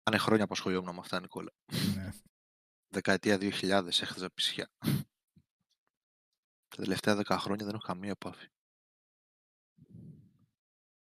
Πάνε 0.03 0.17
χρόνια 0.17 0.45
που 0.45 0.53
ασχολιόμουν 0.53 0.93
με 0.93 0.99
αυτά, 0.99 1.19
Νικόλα. 1.19 1.51
ναι. 1.95 2.09
Δεκαετία 2.93 3.37
2000 3.37 3.87
έχτιζα 4.01 4.29
πισιά. 4.31 4.69
Τα 6.79 6.85
τελευταία 6.85 7.17
10 7.17 7.37
χρόνια 7.39 7.65
δεν 7.65 7.75
έχω 7.75 7.83
καμία 7.83 8.09
επάφη. 8.09 8.47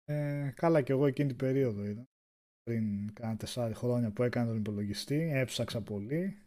Ε, 0.05 0.53
καλά 0.55 0.83
και 0.83 0.93
εγώ 0.93 1.07
εκείνη 1.07 1.29
την 1.29 1.37
περίοδο 1.37 1.85
είδα. 1.85 2.05
Πριν 2.63 3.13
κάνα 3.13 3.37
τεσσάρι 3.37 3.75
χρόνια 3.75 4.11
που 4.11 4.23
έκανα 4.23 4.47
τον 4.47 4.57
υπολογιστή, 4.57 5.31
έψαξα 5.33 5.83
πολύ. 5.83 6.43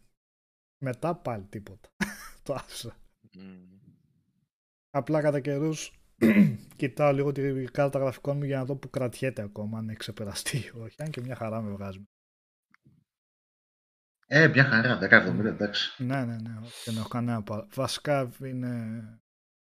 Μετά 0.83 1.15
πάλι 1.15 1.43
τίποτα. 1.43 1.89
το 2.43 2.53
άφησα. 2.53 2.95
Μμ. 3.37 3.77
Απλά 4.89 5.21
κατά 5.21 5.39
καιρούς 5.39 5.93
κοιτάω 6.75 7.13
λίγο 7.13 7.31
τη 7.31 7.63
κάρτα 7.63 7.99
γραφικών 7.99 8.37
μου 8.37 8.43
για 8.43 8.57
να 8.57 8.65
δω 8.65 8.75
που 8.75 8.89
κρατιέται 8.89 9.41
ακόμα, 9.41 9.77
αν 9.77 9.89
έχει 9.89 9.97
ξεπεραστεί 9.97 10.57
ή 10.57 10.71
όχι. 10.73 10.95
Αν 11.01 11.09
και 11.09 11.21
μια 11.21 11.35
χαρά 11.35 11.61
με 11.61 11.71
βγάζει. 11.71 12.03
Ε, 14.31 14.47
μια 14.47 14.63
χαρά, 14.63 14.97
10-70, 15.01 15.45
εντάξει. 15.45 16.03
Ναι, 16.03 16.25
ναι, 16.25 16.35
ναι. 16.35 16.59
όχι, 16.63 16.83
Δεν 16.85 16.97
έχω 16.97 17.07
κανένα 17.07 17.43
παρά. 17.43 17.67
Βασικά 17.73 18.31
είναι 18.43 19.03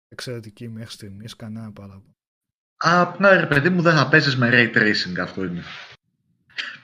εξαιρετική 0.08 0.70
μέχρι 0.70 0.92
στιγμής, 0.92 1.36
κανένα 1.36 1.72
παράπονο. 1.72 2.16
Απλά 2.78 3.40
ρε 3.40 3.48
παιδί 3.48 3.70
μου 3.70 3.82
δεν 3.82 3.96
θα 3.96 4.10
παίζεις 4.10 4.38
με 4.38 4.50
ray 4.52 4.78
tracing, 4.78 5.20
αυτό 5.20 5.44
είναι. 5.44 5.64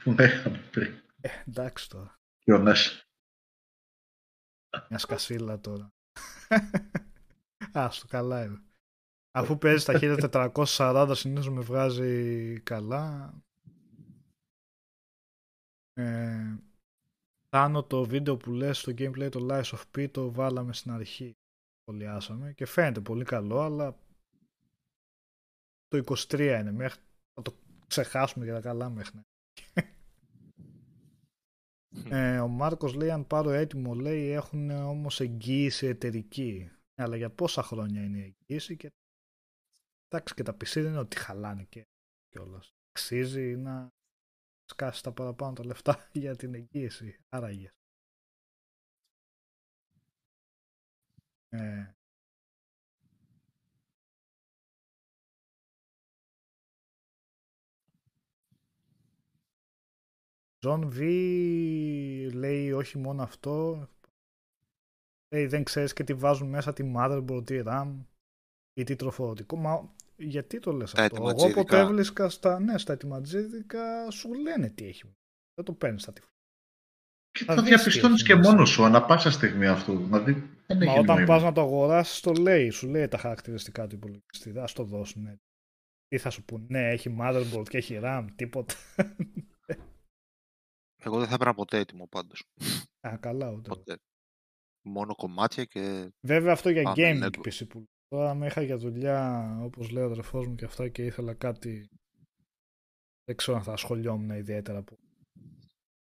Που 0.03 0.11
λέγαμε 0.11 0.57
πριν. 0.71 0.93
Ε, 1.21 1.29
εντάξει 1.47 1.89
τώρα. 1.89 2.19
Ιωνές. 2.43 3.03
Μια 4.89 4.97
σκασίλα 4.97 5.59
τώρα. 5.59 5.93
Άστο, 7.73 8.07
καλά 8.07 8.43
είναι. 8.43 8.61
Αφού 9.31 9.57
παίζεις 9.57 9.85
τα 9.85 9.99
1440 10.77 11.11
συνήθως 11.15 11.49
με 11.49 11.61
βγάζει 11.61 12.59
καλά. 12.59 13.33
Ε, 15.93 16.55
Τάνω 17.53 17.83
το 17.83 18.05
βίντεο 18.05 18.37
που 18.37 18.51
λες 18.51 18.77
στο 18.77 18.91
gameplay 18.91 19.29
το 19.31 19.47
Lies 19.49 19.63
of 19.63 19.81
P 19.97 20.09
το 20.11 20.31
βάλαμε 20.31 20.73
στην 20.73 20.91
αρχή. 20.91 21.37
Σχολιάσαμε 21.81 22.53
και 22.53 22.65
φαίνεται 22.65 23.01
πολύ 23.01 23.23
καλό 23.23 23.59
αλλά 23.59 23.97
το 25.87 26.03
23 26.07 26.39
είναι 26.39 26.71
μέχρι 26.71 27.01
να 27.33 27.43
το 27.43 27.55
ξεχάσουμε 27.87 28.45
για 28.45 28.53
τα 28.53 28.61
καλά 28.61 28.89
μέχρι 28.89 29.15
να 29.15 29.23
ε, 32.17 32.39
ο 32.39 32.47
Μάρκος 32.47 32.93
λέει 32.93 33.11
αν 33.11 33.27
πάρω 33.27 33.49
έτοιμο 33.49 33.93
λέει 33.93 34.29
έχουν 34.29 34.69
όμως 34.69 35.19
εγγύηση 35.19 35.87
εταιρική. 35.87 36.71
Αλλά 36.95 37.15
για 37.15 37.29
πόσα 37.29 37.63
χρόνια 37.63 38.03
είναι 38.03 38.17
η 38.17 38.35
εγγύηση 38.39 38.77
και 38.77 38.91
εντάξει 40.07 40.33
και 40.33 40.43
τα 40.43 40.53
PC 40.53 40.73
δεν 40.73 40.85
είναι 40.85 40.99
ότι 40.99 41.17
χαλάνε 41.17 41.63
και 41.63 41.85
κιόλας. 42.29 42.73
Αξίζει 42.89 43.55
να 43.55 43.91
σκάσει 44.65 45.03
τα 45.03 45.11
παραπάνω 45.11 45.53
τα 45.53 45.65
λεφτά 45.65 46.09
για 46.21 46.35
την 46.35 46.53
εγγύηση. 46.53 47.19
Άραγε. 47.29 47.73
Ε, 51.49 51.93
John 60.65 60.83
V 60.85 60.99
λέει 62.33 62.71
όχι 62.71 62.97
μόνο 62.97 63.23
αυτό. 63.23 63.87
Λέει 65.33 65.45
δεν 65.45 65.63
ξέρεις 65.63 65.93
και 65.93 66.03
τι 66.03 66.13
βάζουν 66.13 66.49
μέσα 66.49 66.73
τη 66.73 66.93
motherboard, 66.95 67.45
τι 67.45 67.61
RAM 67.65 68.05
ή 68.73 68.83
τι 68.83 68.95
τροφοδοτικό. 68.95 69.55
Μα 69.55 69.93
γιατί 70.17 70.59
το 70.59 70.71
λες 70.71 70.91
Τα 70.91 71.03
αυτό; 71.03 71.15
Εγώ 71.29 71.45
όποτε 71.45 71.79
έβλησκα 71.79 72.29
στα, 72.29 72.59
ναι, 72.59 72.77
στα 72.77 72.93
ετοιματζίδικα 72.93 74.11
σου 74.11 74.33
λένε 74.33 74.69
τι 74.69 74.85
έχει. 74.87 75.03
Δεν 75.53 75.65
το 75.65 75.73
παίρνεις 75.73 76.01
στα 76.01 76.13
τυφλά. 76.13 76.31
Και 77.31 77.43
Θα 77.43 77.53
θα 77.55 77.61
δεις 77.61 77.69
διαπιστώνεις 77.69 78.19
τι 78.21 78.25
και 78.27 78.31
έχει 78.31 78.41
μέσα. 78.41 78.51
μόνος 78.51 78.69
σου 78.69 78.83
ανά 78.83 79.05
πάσα 79.05 79.31
στιγμή 79.31 79.67
αυτό. 79.67 79.97
Δηλαδή, 79.97 80.33
δεν 80.67 80.77
Μα 80.77 80.83
έχει 80.83 80.99
όταν 80.99 81.05
νόημα. 81.15 81.25
πας 81.25 81.43
να 81.43 81.51
το 81.51 81.61
αγοράσεις 81.61 82.19
το 82.19 82.31
λέει, 82.31 82.69
σου 82.69 82.87
λέει 82.87 83.07
τα 83.07 83.17
χαρακτηριστικά 83.17 83.87
του 83.87 83.95
υπολογιστή. 83.95 84.51
Δεν 84.51 84.65
το 84.73 84.83
δώσουν. 84.83 85.25
έτσι. 85.27 85.45
Τι 86.07 86.17
θα 86.17 86.29
σου 86.29 86.43
πούνε, 86.45 86.65
ναι, 86.69 86.89
έχει 86.89 87.15
motherboard 87.19 87.69
και 87.69 87.77
έχει 87.77 87.99
RAM, 88.03 88.27
τίποτα. 88.35 88.73
Εγώ 91.05 91.19
δεν 91.19 91.27
θα 91.27 91.33
έπαιρνα 91.33 91.53
ποτέ 91.53 91.77
έτοιμο 91.77 92.07
πάντως. 92.07 92.43
Α, 93.07 93.17
καλά 93.17 93.49
ούτε. 93.51 93.69
εγώ. 93.71 93.77
Ποτέ. 93.77 93.97
Μόνο 94.85 95.15
κομμάτια 95.15 95.65
και 95.65 96.11
Βέβαια 96.27 96.53
αυτό 96.53 96.69
για 96.69 96.81
Πάμε, 96.83 96.95
gaming 96.97 97.23
Lego. 97.23 97.39
PC 97.47 97.67
που 97.69 97.83
τώρα 98.13 98.33
με 98.33 98.45
είχα 98.45 98.61
για 98.61 98.77
δουλειά 98.77 99.57
όπως 99.61 99.89
λέει 99.89 100.03
ο 100.03 100.05
αδερφός 100.05 100.47
μου 100.47 100.55
και 100.55 100.65
αυτά 100.65 100.89
και 100.89 101.05
ήθελα 101.05 101.33
κάτι 101.33 101.89
δεν 103.23 103.35
ξέρω 103.35 103.57
αν 103.57 103.63
θα 103.63 103.71
ασχολιόμουν 103.73 104.29
ιδιαίτερα 104.29 104.83
που 104.83 104.97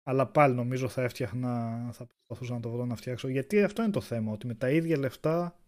αλλά 0.04 0.28
πάλι 0.28 0.56
νομίζω 0.56 0.88
θα 0.88 1.02
έφτιαχνα 1.02 1.90
θα 1.94 2.06
προσπαθούσα 2.06 2.54
να 2.54 2.60
το 2.60 2.72
βρω 2.72 2.86
να 2.86 2.96
φτιάξω 2.96 3.28
γιατί 3.28 3.64
αυτό 3.64 3.84
είναι 3.84 3.92
το 3.92 4.02
θέμα 4.02 4.32
ότι 4.32 4.48
με 4.48 4.56
τα 4.56 4.70
ίδια 4.70 4.98
λεφτά 4.98 5.60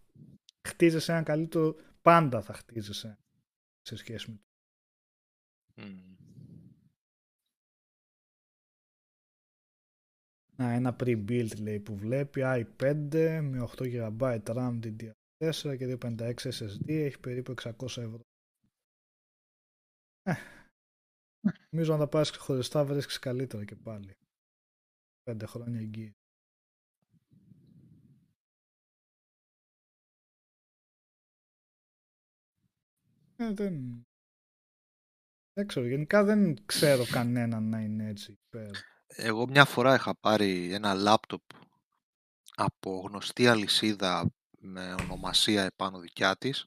χτίζεσαι 0.68 1.12
ένα 1.12 1.24
καλύτερο 1.24 1.76
πάντα 2.02 2.42
θα 2.42 2.54
χτίζεσαι 2.54 3.18
σε 3.82 3.96
σχέση 3.96 4.32
με 4.32 4.38
το 4.38 4.44
Μμμ. 5.82 6.16
Να, 10.56 10.72
ένα 10.72 10.96
pre-built 11.00 11.60
λέει 11.60 11.80
που 11.80 11.96
βλέπει 11.96 12.42
i5 12.44 13.40
με 13.42 13.70
8 13.78 14.10
GB 14.18 14.40
RAM 14.46 14.80
DDR4 15.40 15.78
και 15.78 15.98
256 16.02 16.34
SSD 16.34 16.88
έχει 16.88 17.20
περίπου 17.20 17.54
600 17.62 17.72
ευρώ. 17.82 18.20
Ε, 20.24 20.34
νομίζω 21.70 21.94
αν 21.94 22.00
τα 22.00 22.08
πάρεις 22.08 22.32
ξεχωριστά 22.32 22.86
βρίσκεις 22.86 23.20
καλύτερα 23.20 23.66
και 23.66 23.76
πάλι. 23.76 24.18
5 25.32 25.42
χρόνια 25.46 25.80
εγγύη. 25.80 26.12
Ε, 33.38 33.54
δεν... 33.54 34.06
δεν 35.54 35.68
ξέρω, 35.68 35.88
γενικά 35.88 36.24
δεν 36.24 36.66
ξέρω 36.66 37.06
κανέναν 37.06 37.70
να 37.70 37.80
είναι 37.80 38.10
έτσι 38.10 38.32
υπέρ. 38.32 38.72
Εγώ 39.08 39.48
μια 39.48 39.66
φορά 39.66 39.96
είχα 39.96 40.16
πάρει 40.16 40.74
ένα 40.74 40.94
λάπτοπ 40.94 41.42
από 42.56 43.00
γνωστή 43.08 43.48
αλυσίδα 43.48 44.32
με 44.66 44.94
ονομασία 44.94 45.64
επάνω 45.64 46.00
δικιά 46.00 46.38
της, 46.38 46.66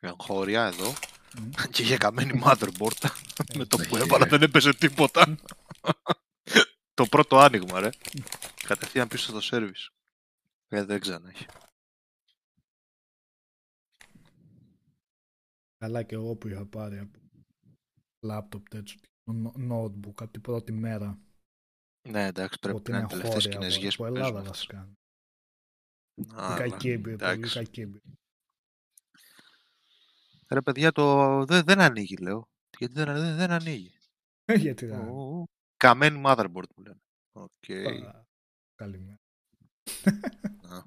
εγχώρια 0.00 0.66
εδώ, 0.66 0.92
Μμ. 1.40 1.50
και 1.72 1.82
είχε 1.82 1.96
καμένη 1.96 2.40
motherboard. 2.44 3.08
με 3.58 3.64
το 3.64 3.76
που 3.76 3.96
ναι. 3.96 4.02
έβαλα 4.02 4.26
δεν 4.26 4.42
έπαιζε 4.42 4.74
τίποτα. 4.74 5.36
το 6.94 7.06
πρώτο 7.06 7.38
άνοιγμα, 7.38 7.80
ρε. 7.80 7.88
Κατευθείαν 8.66 9.08
πίσω 9.08 9.40
στο 9.40 9.58
service. 9.58 9.88
Ε, 10.68 10.84
δεν 10.84 11.00
ξανά 11.00 11.28
έχει. 11.28 11.46
Καλά 15.76 16.02
και 16.02 16.14
εγώ 16.14 16.34
που 16.36 16.48
είχα 16.48 16.66
πάρει 16.66 16.98
από 16.98 17.18
laptop 18.26 18.62
τέτοιο 18.70 19.00
no- 19.24 19.54
notebook 19.70 20.14
από 20.22 20.28
την 20.28 20.40
πρώτη 20.40 20.72
μέρα 20.72 21.18
Ναι, 22.08 22.26
εντάξει, 22.26 22.58
πρέπει 22.58 22.78
από 22.78 22.78
να 22.78 22.82
την 22.84 22.94
είναι 22.94 23.06
τελευταίες 23.08 23.34
εγχώρια 23.34 23.58
κινέζικες 23.58 23.94
από 23.94 24.02
που 24.02 24.08
Ελλάδα 24.08 24.32
παίζουν 24.32 24.50
αυτές. 24.50 24.66
βασικά. 24.66 24.92
Αλλά, 26.34 26.56
Κακή 26.56 26.90
εμπειρία, 26.90 27.18
πολύ 27.18 27.32
εντάξει. 27.32 27.58
κακή 27.58 27.80
εμπειρία. 27.80 28.18
Ρε 30.48 30.60
παιδιά, 30.60 30.92
το 30.92 31.44
δεν, 31.44 31.64
δεν 31.64 31.80
ανοίγει, 31.80 32.16
λέω. 32.16 32.48
Γιατί 32.78 32.94
δεν, 32.94 33.14
δεν, 33.14 33.36
δεν 33.36 33.50
ανοίγει. 33.50 33.98
Γιατί 34.56 34.86
δεν 34.86 35.08
Ω, 35.08 35.44
Καμένη 35.76 36.22
motherboard 36.26 36.68
μου 36.76 36.82
λένε. 36.84 37.00
Οκ. 37.32 37.70
Α, 38.06 38.24
Καλημέρα. 38.74 39.20
Α. 40.62 40.82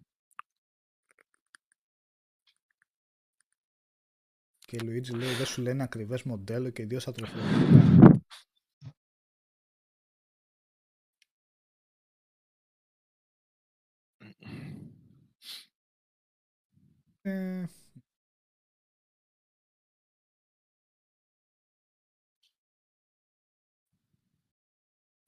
Και 4.59 4.75
η 4.75 4.79
Luigi 4.83 5.15
λέει 5.15 5.33
δεν 5.33 5.45
σου 5.45 5.61
λένε 5.61 5.83
ακριβές 5.83 6.23
μοντέλο 6.23 6.69
και 6.69 6.81
ιδίως 6.81 7.03
τα 7.05 7.11
τροφοδοτικά. 7.11 8.20
Ε, 17.23 17.65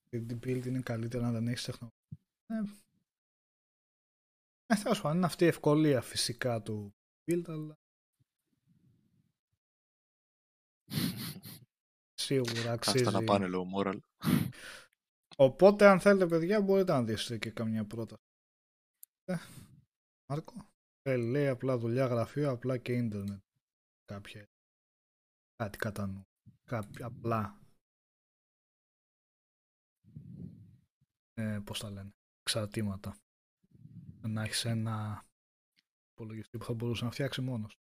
την 0.09 0.39
build 0.43 0.65
είναι 0.65 0.81
καλύτερα 0.81 1.23
να 1.23 1.31
δεν 1.31 1.47
έχεις 1.47 1.63
τεχνολογία. 1.63 1.97
Ε, 2.47 2.61
ε, 4.65 4.75
τέλος 4.75 5.01
πάντων, 5.01 5.17
είναι 5.17 5.25
αυτή 5.25 5.43
η 5.43 5.47
ευκολία 5.47 6.01
φυσικά 6.01 6.61
του 6.61 6.95
build, 7.25 7.43
αλλά 7.47 7.77
σίγουρα 12.13 12.71
αξίζει. 12.71 13.05
Αυτά 13.05 13.19
να 13.19 13.23
πάνε, 13.23 13.47
λέω, 13.47 13.65
moral. 13.75 13.97
Οπότε, 15.37 15.87
αν 15.87 15.99
θέλετε, 15.99 16.27
παιδιά, 16.27 16.61
μπορείτε 16.61 16.91
να 16.91 17.03
δείτε 17.03 17.37
και 17.37 17.51
καμιά 17.51 17.85
πρόταση. 17.85 18.23
Ε, 19.25 19.35
Μάρκο; 20.25 20.72
Θέλει, 21.05 21.29
λέει, 21.29 21.47
απλά 21.47 21.77
δουλειά 21.77 22.05
γραφείο, 22.05 22.51
απλά 22.51 22.77
και 22.77 22.93
ίντερνετ. 22.93 23.43
Κάποια. 24.05 24.45
Κάτι 25.55 25.77
κατά 25.77 26.07
νου. 26.07 26.23
Κάποια, 26.63 27.05
απλά. 27.05 27.59
Ε, 31.33 31.59
πώς 31.63 31.79
τα 31.79 31.89
λένε. 31.89 32.09
Εξαρτήματα. 32.39 33.17
Να 34.21 34.43
έχεις 34.43 34.65
ένα 34.65 35.25
υπολογιστή 36.11 36.57
που 36.57 36.65
θα 36.65 36.73
μπορούσε 36.73 37.05
να 37.05 37.11
φτιάξει 37.11 37.41
μόνος. 37.41 37.77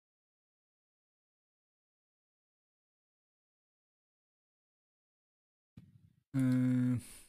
Ε, 6.31 7.20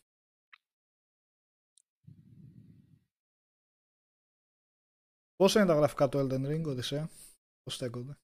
Πόσα 5.43 5.61
είναι 5.61 5.69
τα 5.69 5.75
γραφικά 5.75 6.09
του 6.09 6.19
Elden 6.19 6.47
Ring, 6.51 6.63
Οδυσσέα; 6.65 7.11
Πώς 7.63 7.75
στέκονται; 7.75 8.19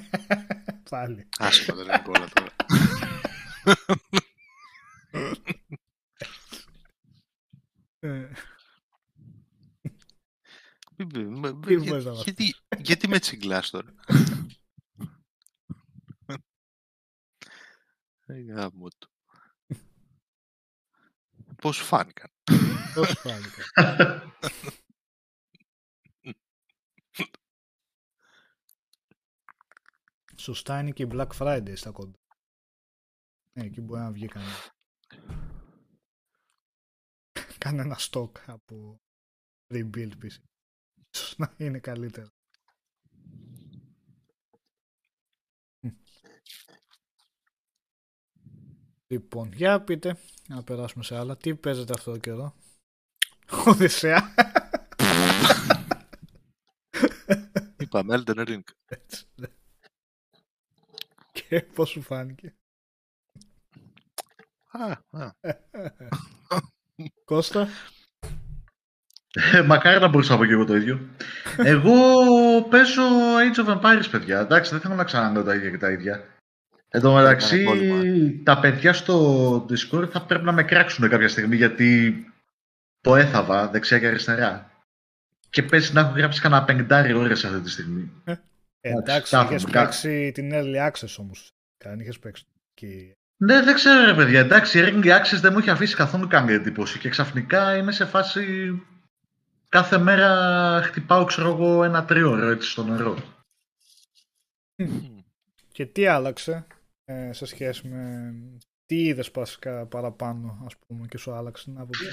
Πάλι. 0.90 1.28
Άσχημα, 1.38 1.76
δεν 1.76 1.84
είναι 1.84 2.02
όλα 2.06 2.28
τώρα. 2.28 2.54
Ε, 7.98 8.30
Μη- 10.96 11.24
μη- 11.24 11.52
μη- 11.52 11.66
Τι 11.66 11.74
για- 11.74 11.90
μπορείς 11.90 12.04
να 12.04 12.12
μας 12.12 12.22
γιατί, 12.24 12.54
γιατί 12.78 13.08
με 13.08 13.18
τσιγκλάς 13.18 13.70
τώρα; 13.70 13.94
Ε, 18.26 18.40
γάμο 18.40 18.88
του. 18.98 19.10
Πώς 21.56 21.76
σου 21.76 21.84
φάνηκαν; 21.84 22.30
Πώς 22.94 23.12
φάνηκε. 23.18 23.62
Σωστά 30.44 30.80
είναι 30.80 30.90
και 30.90 31.02
η 31.02 31.08
Black 31.12 31.28
Friday 31.38 31.72
στα 31.76 31.90
κοντά. 31.90 32.18
Ναι, 33.52 33.64
εκεί 33.64 33.80
μπορεί 33.80 34.00
να 34.00 34.12
βγει 34.12 34.26
κανένα. 34.26 34.74
Κανένα 37.58 37.96
stock 37.98 38.30
από 38.46 39.00
rebuild 39.74 40.12
PC. 40.22 40.36
Ίσως 41.10 41.34
να 41.38 41.54
είναι 41.56 41.78
καλύτερο. 41.78 42.28
Λοιπόν, 49.06 49.52
για 49.52 49.82
πείτε, 49.82 50.18
να 50.48 50.62
περάσουμε 50.62 51.04
σε 51.04 51.16
άλλα. 51.16 51.36
Τι 51.36 51.56
παίζετε 51.56 51.92
αυτό 51.92 52.12
το 52.12 52.18
καιρό; 52.18 52.54
Οδυσσέα. 53.66 54.34
Είπαμε 57.78 58.14
Elden 58.18 58.48
Ring. 58.48 58.62
Έτσι, 58.84 59.26
ναι. 59.34 59.46
Και 61.48 61.60
πώς 61.74 61.88
σου 61.88 62.02
φάνηκε; 62.02 62.54
Α, 64.70 65.18
α. 65.22 65.30
Κώστα; 67.24 67.68
Ε, 69.52 69.62
Μακάρι 69.62 70.00
να 70.00 70.08
μπορούσα 70.08 70.32
να 70.32 70.38
πω 70.38 70.44
και 70.44 70.52
εγώ 70.52 70.64
το 70.64 70.76
ίδιο. 70.76 71.00
Εγώ 71.72 71.92
παίζω 72.70 73.02
Age 73.38 73.64
of 73.66 73.80
Empires, 73.80 74.08
παιδιά. 74.10 74.40
Εντάξει, 74.40 74.70
δεν 74.70 74.80
θέλω 74.80 74.94
να 74.94 75.04
ξαναδώ 75.04 75.42
τα 75.42 75.54
ίδια 75.54 75.70
και 75.70 75.78
τα 75.78 75.90
ίδια. 75.90 76.24
Εν 76.88 77.00
τω 77.00 77.14
μεταξύ, 77.14 77.60
Ήταν 77.60 77.74
κόλλημα. 77.74 78.42
τα 78.42 78.60
παιδιά 78.60 78.92
στο 78.92 79.56
Discord 79.70 80.08
θα 80.10 80.24
πρέπει 80.26 80.44
να 80.44 80.52
με 80.52 80.62
κράξουν 80.62 81.08
κάποια 81.08 81.28
στιγμή 81.28 81.56
γιατί 81.56 82.14
το 83.00 83.16
έθαβα 83.16 83.68
δεξιά 83.68 83.98
και 83.98 84.06
αριστερά. 84.06 84.70
Και 85.50 85.62
πες 85.62 85.92
να 85.92 86.00
έχω 86.00 86.12
γράψει 86.16 86.40
κανένα 86.40 86.64
πενηντάρι 86.64 87.12
ώρες 87.12 87.44
αυτή 87.44 87.60
τη 87.60 87.70
στιγμή. 87.70 88.12
Ε, 88.86 88.90
εντάξει, 88.90 89.30
τα 89.30 89.42
είχες 89.42 89.64
έχουμε, 89.64 89.80
παίξει 89.80 90.32
την 90.32 90.50
Early 90.52 90.90
Access 90.90 91.14
όμως. 91.18 91.52
Καν 91.76 92.00
είχες 92.00 92.18
παίξει. 92.18 92.44
Και... 92.74 93.16
Ναι, 93.36 93.62
δεν 93.62 93.74
ξέρω 93.74 94.04
ρε 94.04 94.14
παιδιά. 94.14 94.40
Εντάξει, 94.40 94.78
η 94.78 94.82
Early 94.84 95.18
Access 95.18 95.40
δεν 95.40 95.52
μου 95.52 95.58
έχει 95.58 95.70
αφήσει 95.70 95.94
καθόλου 95.94 96.26
καμία 96.26 96.54
εντύπωση 96.54 96.98
και 96.98 97.08
ξαφνικά 97.08 97.76
είμαι 97.76 97.92
σε 97.92 98.04
φάση 98.04 98.72
κάθε 99.68 99.98
μέρα 99.98 100.82
χτυπάω, 100.82 101.24
ξέρω 101.24 101.48
εγώ, 101.48 101.84
ένα 101.84 102.04
τρίωρο 102.04 102.48
έτσι 102.48 102.68
στο 102.70 102.84
νερό. 102.84 103.16
και 105.72 105.86
τι 105.86 106.06
άλλαξε 106.06 106.66
ε, 107.04 107.32
σε 107.32 107.46
σχέση 107.46 107.88
με... 107.88 108.32
Τι 108.86 109.02
είδες 109.04 109.30
βασικά 109.34 109.86
παραπάνω, 109.86 110.62
ας 110.66 110.74
πούμε, 110.86 111.06
και 111.06 111.18
σου 111.18 111.32
άλλαξε 111.32 111.64
την 111.64 111.78
άποψη; 111.78 112.04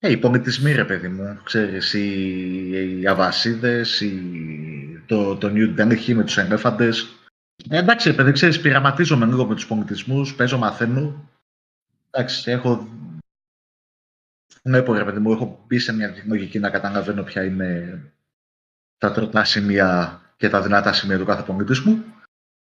Ε, 0.00 0.10
οι 0.10 0.16
πολιτισμοί, 0.16 0.72
ρε 0.72 0.84
παιδί 0.84 1.08
μου, 1.08 1.40
ξέρεις, 1.44 1.94
οι, 1.94 3.00
οι 3.00 3.06
αβασίδες, 3.06 4.00
οι, 4.00 5.02
το, 5.06 5.36
το 5.36 5.48
New 5.54 5.80
Delhi 5.80 6.14
με 6.14 6.24
τους 6.24 6.36
ελέφαντες. 6.36 7.08
Ε, 7.70 7.78
εντάξει, 7.78 8.08
ρε 8.08 8.14
παιδί, 8.14 8.32
ξέρεις, 8.32 8.60
πειραματίζομαι 8.60 9.26
λίγο 9.26 9.46
με 9.46 9.54
τους 9.54 9.66
πολιτισμούς, 9.66 10.34
παίζω, 10.34 10.58
μαθαίνω. 10.58 11.28
Εντάξει, 12.10 12.50
έχω... 12.50 12.88
Βλέπω, 14.62 14.94
ρε 14.94 15.04
παιδί 15.04 15.18
μου, 15.18 15.32
έχω 15.32 15.64
μπει 15.66 15.78
σε 15.78 15.92
μια 15.92 16.14
λογική 16.26 16.58
να 16.58 16.70
καταλαβαίνω 16.70 17.22
ποια 17.22 17.44
είναι 17.44 18.00
τα 18.98 19.12
τροτά 19.12 19.44
σημεία 19.44 20.20
και 20.36 20.48
τα 20.48 20.62
δυνατά 20.62 20.92
σημεία 20.92 21.18
του 21.18 21.24
κάθε 21.24 21.42
πολιτισμού. 21.42 22.04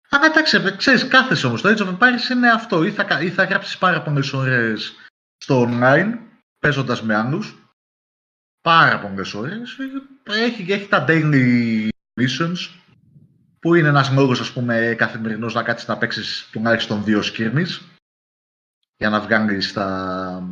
Αλλά 0.08 0.26
εντάξει, 0.26 0.56
ρε 0.56 0.62
παιδί, 0.62 0.76
ξέρεις, 0.76 1.08
κάθε 1.08 1.46
όμως, 1.46 1.62
το 1.62 1.68
Age 1.68 1.78
of 1.78 1.98
Empires 1.98 2.30
είναι 2.30 2.50
αυτό. 2.50 2.84
Ή 2.84 2.90
θα, 2.90 3.04
κα- 3.04 3.20
ή 3.22 3.30
θα 3.30 3.44
γράψεις 3.44 3.78
πάρα 3.78 4.02
πολλές 4.02 4.32
ώρες 4.32 4.94
στο 5.36 5.68
online, 5.68 6.18
παίζοντας 6.60 7.02
με 7.02 7.14
άλλους. 7.14 7.54
Πάρα 8.60 9.00
πολλέ 9.00 9.28
ώρες. 9.34 9.76
Έχει, 10.22 10.72
έχει 10.72 10.88
τα 10.88 11.04
daily 11.08 11.88
missions 12.20 12.56
που 13.58 13.74
είναι 13.74 13.88
ένας 13.88 14.10
λόγος, 14.10 14.40
ας 14.40 14.52
πούμε, 14.52 14.94
καθημερινός 14.98 15.54
να 15.54 15.62
κάτσεις 15.62 15.88
να 15.88 15.98
παίξεις 15.98 16.48
τουλάχιστον 16.52 17.04
δύο 17.04 17.20
skirmish 17.24 17.80
για 18.96 19.10
να 19.10 19.20
βγάλεις 19.20 19.72
τα. 19.72 20.48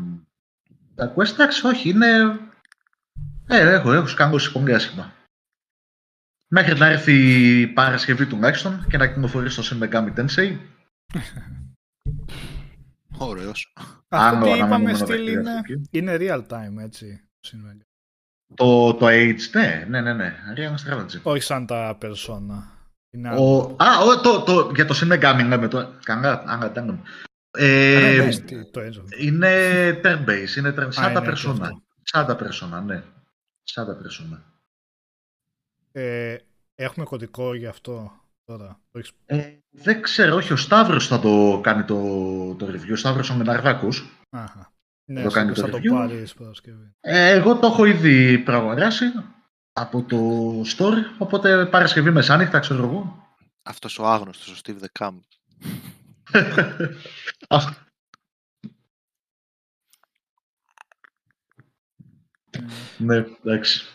Τα 0.94 1.14
quest, 1.16 1.32
εντάξει, 1.32 1.66
όχι, 1.66 1.88
είναι. 1.88 2.38
Ε, 3.46 3.74
έχω, 3.74 3.92
έχω 3.92 4.06
σκάμψει 4.06 4.52
πολύ 4.52 4.74
άσχημα. 4.74 5.12
Μέχρι 6.48 6.78
να 6.78 6.86
έρθει 6.86 7.12
η 7.60 7.66
Παρασκευή 7.66 8.26
τουλάχιστον 8.26 8.86
και 8.88 8.96
να 8.96 9.06
κυκλοφορήσει 9.06 9.56
το 9.56 9.68
Shin 9.70 9.82
Megami 9.82 10.14
Tensei. 10.14 10.58
Ωραίος. 13.18 13.72
Αυτό 14.08 14.44
τι 14.44 14.50
αναμενόμενο 14.50 14.66
είπαμε 14.66 14.94
στυλ 14.94 15.06
παιχνίδι 15.06 15.32
είναι, 15.32 15.50
αυτό 15.50 15.72
εκεί. 15.72 15.82
είναι 15.90 16.16
real 16.20 16.46
time, 16.48 16.76
έτσι. 16.84 17.20
Συνολικά. 17.40 17.84
Το, 18.54 18.94
το 18.94 19.06
Age, 19.08 19.40
ναι, 19.52 19.84
ναι, 19.88 20.00
ναι, 20.00 20.12
ναι. 20.12 20.34
Real 20.56 20.74
Strategy. 20.74 21.20
Όχι 21.22 21.42
σαν 21.42 21.66
τα 21.66 21.98
persona. 22.02 22.76
Είναι 23.10 23.28
άλλο. 23.28 23.60
Ο, 23.60 23.76
α, 23.84 23.98
ο, 24.04 24.20
το, 24.20 24.42
το, 24.42 24.72
για 24.74 24.84
το 24.86 24.94
Shin 25.00 25.12
Megami 25.12 25.44
λέμε 25.46 25.68
το. 25.68 25.92
Καλά, 26.04 26.42
άρα 26.46 26.66
ήταν. 26.70 27.02
Ε, 27.50 28.14
Ναι, 28.16 28.24
ναι, 28.24 28.36
τι- 28.36 28.70
το 28.70 28.80
έτσι. 28.80 29.02
είναι 29.18 29.50
turn-based, 30.04 30.56
είναι 30.56 30.74
turn, 30.78 30.86
σαν 30.90 31.12
τα 31.12 31.20
είναι 31.20 31.20
και 31.20 31.30
persona. 31.30 31.50
αυτό. 31.60 31.82
Σαν 32.02 32.26
τα 32.26 32.38
persona, 32.38 32.82
ναι. 32.84 33.02
Σαν 33.62 33.86
τα 33.86 33.98
persona. 34.02 34.38
Ε, 35.92 36.36
έχουμε 36.74 37.04
κωδικό 37.06 37.54
γι' 37.54 37.66
αυτό; 37.66 38.12
Τώρα. 38.48 38.80
Το 38.90 38.98
έχεις... 38.98 39.12
Ε, 39.26 39.58
δεν 39.70 40.02
ξέρω, 40.02 40.36
όχι, 40.36 40.52
ο 40.52 40.56
Σταύρος 40.56 41.06
θα 41.06 41.20
το 41.20 41.60
κάνει 41.62 41.84
το, 41.84 41.96
το 42.54 42.66
review. 42.66 42.92
Ο 42.92 42.96
Σταύρος 42.96 43.30
ο 43.30 43.34
Μεναρβάκος. 43.34 44.08
Αχα. 44.30 44.72
Ναι, 45.04 45.22
το 45.22 45.30
κάνει 45.30 45.54
θα 45.54 45.62
το 45.62 45.70
το 45.70 45.76
review. 45.76 45.90
πάρεις 45.90 46.34
Παρασκευή. 46.34 46.94
Ε, 47.00 47.30
εγώ 47.30 47.58
το 47.58 47.66
έχω 47.66 47.84
ήδη 47.84 48.38
προαγοράσει 48.38 49.04
από 49.72 50.02
το 50.02 50.18
store, 50.76 50.96
οπότε 51.18 51.66
Παρασκευή 51.66 52.10
μεσάνυχτα, 52.10 52.58
ξέρω 52.58 52.84
εγώ. 52.84 53.26
Αυτός 53.62 53.98
ο 53.98 54.06
άγνωστος, 54.06 54.50
ο 54.52 54.60
Steve 54.64 54.78
the 54.82 54.88
Cam. 54.98 55.14
Α, 57.56 57.58
ναι, 62.98 63.24
εντάξει. 63.44 63.86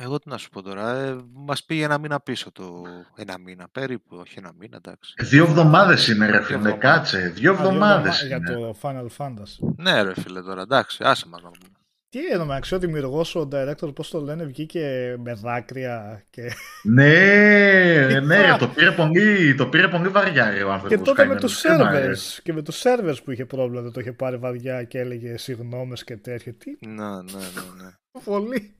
Εγώ 0.00 0.18
τι 0.18 0.28
να 0.28 0.36
σου 0.38 0.48
πω 0.50 0.62
τώρα, 0.62 0.94
ε, 0.94 1.16
μας 1.34 1.64
πήγε 1.64 1.84
ένα 1.84 1.98
μήνα 1.98 2.20
πίσω 2.20 2.52
το... 2.52 2.82
Ένα 3.16 3.38
μήνα 3.38 3.68
περίπου, 3.72 4.16
όχι 4.16 4.34
ένα 4.38 4.52
μήνα, 4.58 4.76
εντάξει. 4.84 5.14
Δύο 5.18 5.44
εβδομάδες 5.44 6.08
είναι 6.08 6.26
ρε 6.26 6.32
Δύο 6.32 6.42
φίλε, 6.42 6.56
εβδομάδες. 6.58 6.80
κάτσε. 6.90 7.18
Δύο 7.18 7.30
Α, 7.30 7.32
δύο 7.34 7.52
εβδομάδες 7.52 8.22
εβδομα- 8.22 8.26
Για 8.26 8.54
είναι. 8.56 8.72
το 8.72 8.76
Final 8.82 9.06
Fantasy. 9.16 9.74
Ναι 9.76 10.02
ρε 10.02 10.20
φίλε 10.20 10.42
τώρα, 10.42 10.62
εντάξει, 10.62 11.04
άσε 11.04 11.28
μας 11.28 11.42
να 11.42 11.48
πούμε. 11.50 11.72
Τι 12.10 12.18
εδώ 12.32 12.44
μεταξύ 12.44 12.74
ο 12.74 12.78
δημιουργό, 12.78 13.20
ο 13.34 13.48
director, 13.52 13.94
πώς 13.94 14.10
το 14.10 14.20
λένε, 14.20 14.44
βγήκε 14.44 15.16
με 15.24 15.32
δάκρυα 15.34 16.24
και, 16.30 16.42
Ναι, 16.82 18.20
ναι, 18.20 18.40
ρε, 18.40 18.56
το 18.58 18.68
πήρε 18.68 18.90
πολύ, 18.90 19.54
το 19.54 19.66
πήρε 19.66 19.88
πολύ 19.88 20.08
βαριά 20.08 20.50
ρε, 20.50 20.62
ο 20.62 20.72
άνθρωπος. 20.72 20.88
και 20.98 21.04
τότε 21.04 21.10
με 21.10 21.16
καημένος. 21.16 21.52
τους 21.52 21.60
Κρίμα, 21.62 21.90
ρε. 21.90 22.10
servers. 22.12 22.38
Και 22.42 22.52
με 22.52 22.62
τους 22.62 22.82
servers 22.84 23.16
που 23.24 23.30
είχε 23.30 23.44
πρόβλημα 23.46 23.82
δεν 23.82 23.92
το 23.92 24.00
είχε 24.00 24.12
πάρει 24.12 24.36
βαριά 24.36 24.82
και 24.84 24.98
έλεγε 24.98 25.36
συγγνώμες 25.38 26.04
και 26.04 26.16
τέτοια. 26.16 26.54
Τι 26.54 26.86
Ναι, 26.86 26.92
ναι, 27.04 27.22
ναι, 27.22 27.82
ναι. 27.82 27.90
πολύ. 28.24 28.76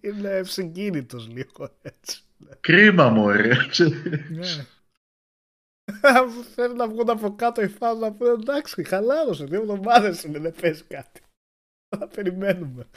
Είναι 0.00 0.28
ευσυγκίνητος 0.30 1.28
λίγο 1.28 1.78
έτσι. 1.82 2.22
Κρίμα 2.60 3.08
μου, 3.08 3.28
ρε. 3.28 3.54
Ναι. 4.30 4.66
Αφού 6.02 6.44
Θέλει 6.44 6.74
να 6.74 6.88
βγουν 6.88 7.10
από 7.10 7.34
κάτω 7.34 7.62
οι 7.62 7.74
φans 7.80 7.98
να 7.98 8.12
πούνε 8.12 8.30
εντάξει, 8.30 8.82
χαλάρωσε. 8.84 9.44
Δύο 9.44 9.60
εβδομάδες 9.60 10.22
είναι, 10.22 10.38
δεν 10.38 10.54
παίζει 10.60 10.82
κάτι. 10.82 11.20
Θα 11.88 12.08
περιμένουμε. 12.08 12.88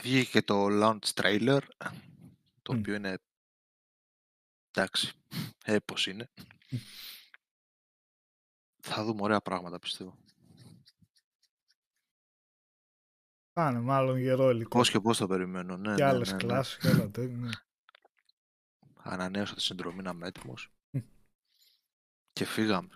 Βγήκε 0.00 0.30
και 0.30 0.42
το 0.42 0.66
launch 0.70 1.12
trailer, 1.14 1.60
το 2.62 2.72
Μμ. 2.72 2.78
οποίο 2.78 2.94
είναι... 2.94 3.18
Εντάξει, 4.70 5.12
έπος 5.64 6.06
είναι. 6.06 6.30
Θα 8.82 9.04
δούμε 9.04 9.22
ωραία 9.22 9.40
πράγματα, 9.40 9.78
πιστεύω. 9.78 10.18
Θα 13.60 13.70
είναι 13.70 13.80
μάλλον 13.80 14.18
γερό 14.18 14.50
υλικό. 14.50 14.78
Πώς 14.78 14.90
και 14.90 15.00
πώς 15.00 15.18
το 15.18 15.26
περιμένω, 15.26 15.76
ναι, 15.76 15.94
και 15.94 16.02
ναι, 16.02 16.08
άλλες 16.08 16.28
ναι, 16.28 16.36
ναι. 16.36 16.42
κλάσεις 16.42 16.76
και 16.76 16.88
όλα 16.88 17.10
τέτοια. 17.10 17.36
ναι. 17.36 17.48
Ανανέωσα 18.96 19.54
τη 19.54 19.60
συνδρομή 19.60 20.02
να 20.02 20.10
είμαι 20.10 20.26
έτοιμος. 20.26 20.72
Μμ. 20.90 21.00
και 22.32 22.44
φύγαμε. 22.44 22.88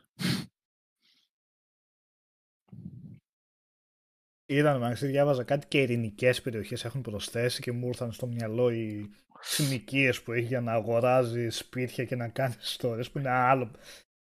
Είδαν, 4.46 4.80
μάλιστα, 4.80 5.06
διάβαζα 5.06 5.44
κάτι 5.44 5.66
και 5.66 5.80
ειρηνικές 5.80 6.42
περιοχές 6.42 6.84
έχουν 6.84 7.02
προσθέσει 7.02 7.60
και 7.62 7.72
μου 7.72 7.86
ήρθαν 7.86 8.12
στο 8.12 8.26
μυαλό 8.26 8.70
οι 8.70 9.10
συνοικίες 9.40 10.22
που 10.22 10.32
έχει 10.32 10.46
για 10.46 10.60
να 10.60 10.72
αγοράζει 10.72 11.48
σπίτια 11.48 12.04
και 12.04 12.16
να 12.16 12.28
κάνει 12.28 12.54
ιστορίε 12.60 13.04
που 13.12 13.18
είναι 13.18 13.30
άλλο. 13.30 13.70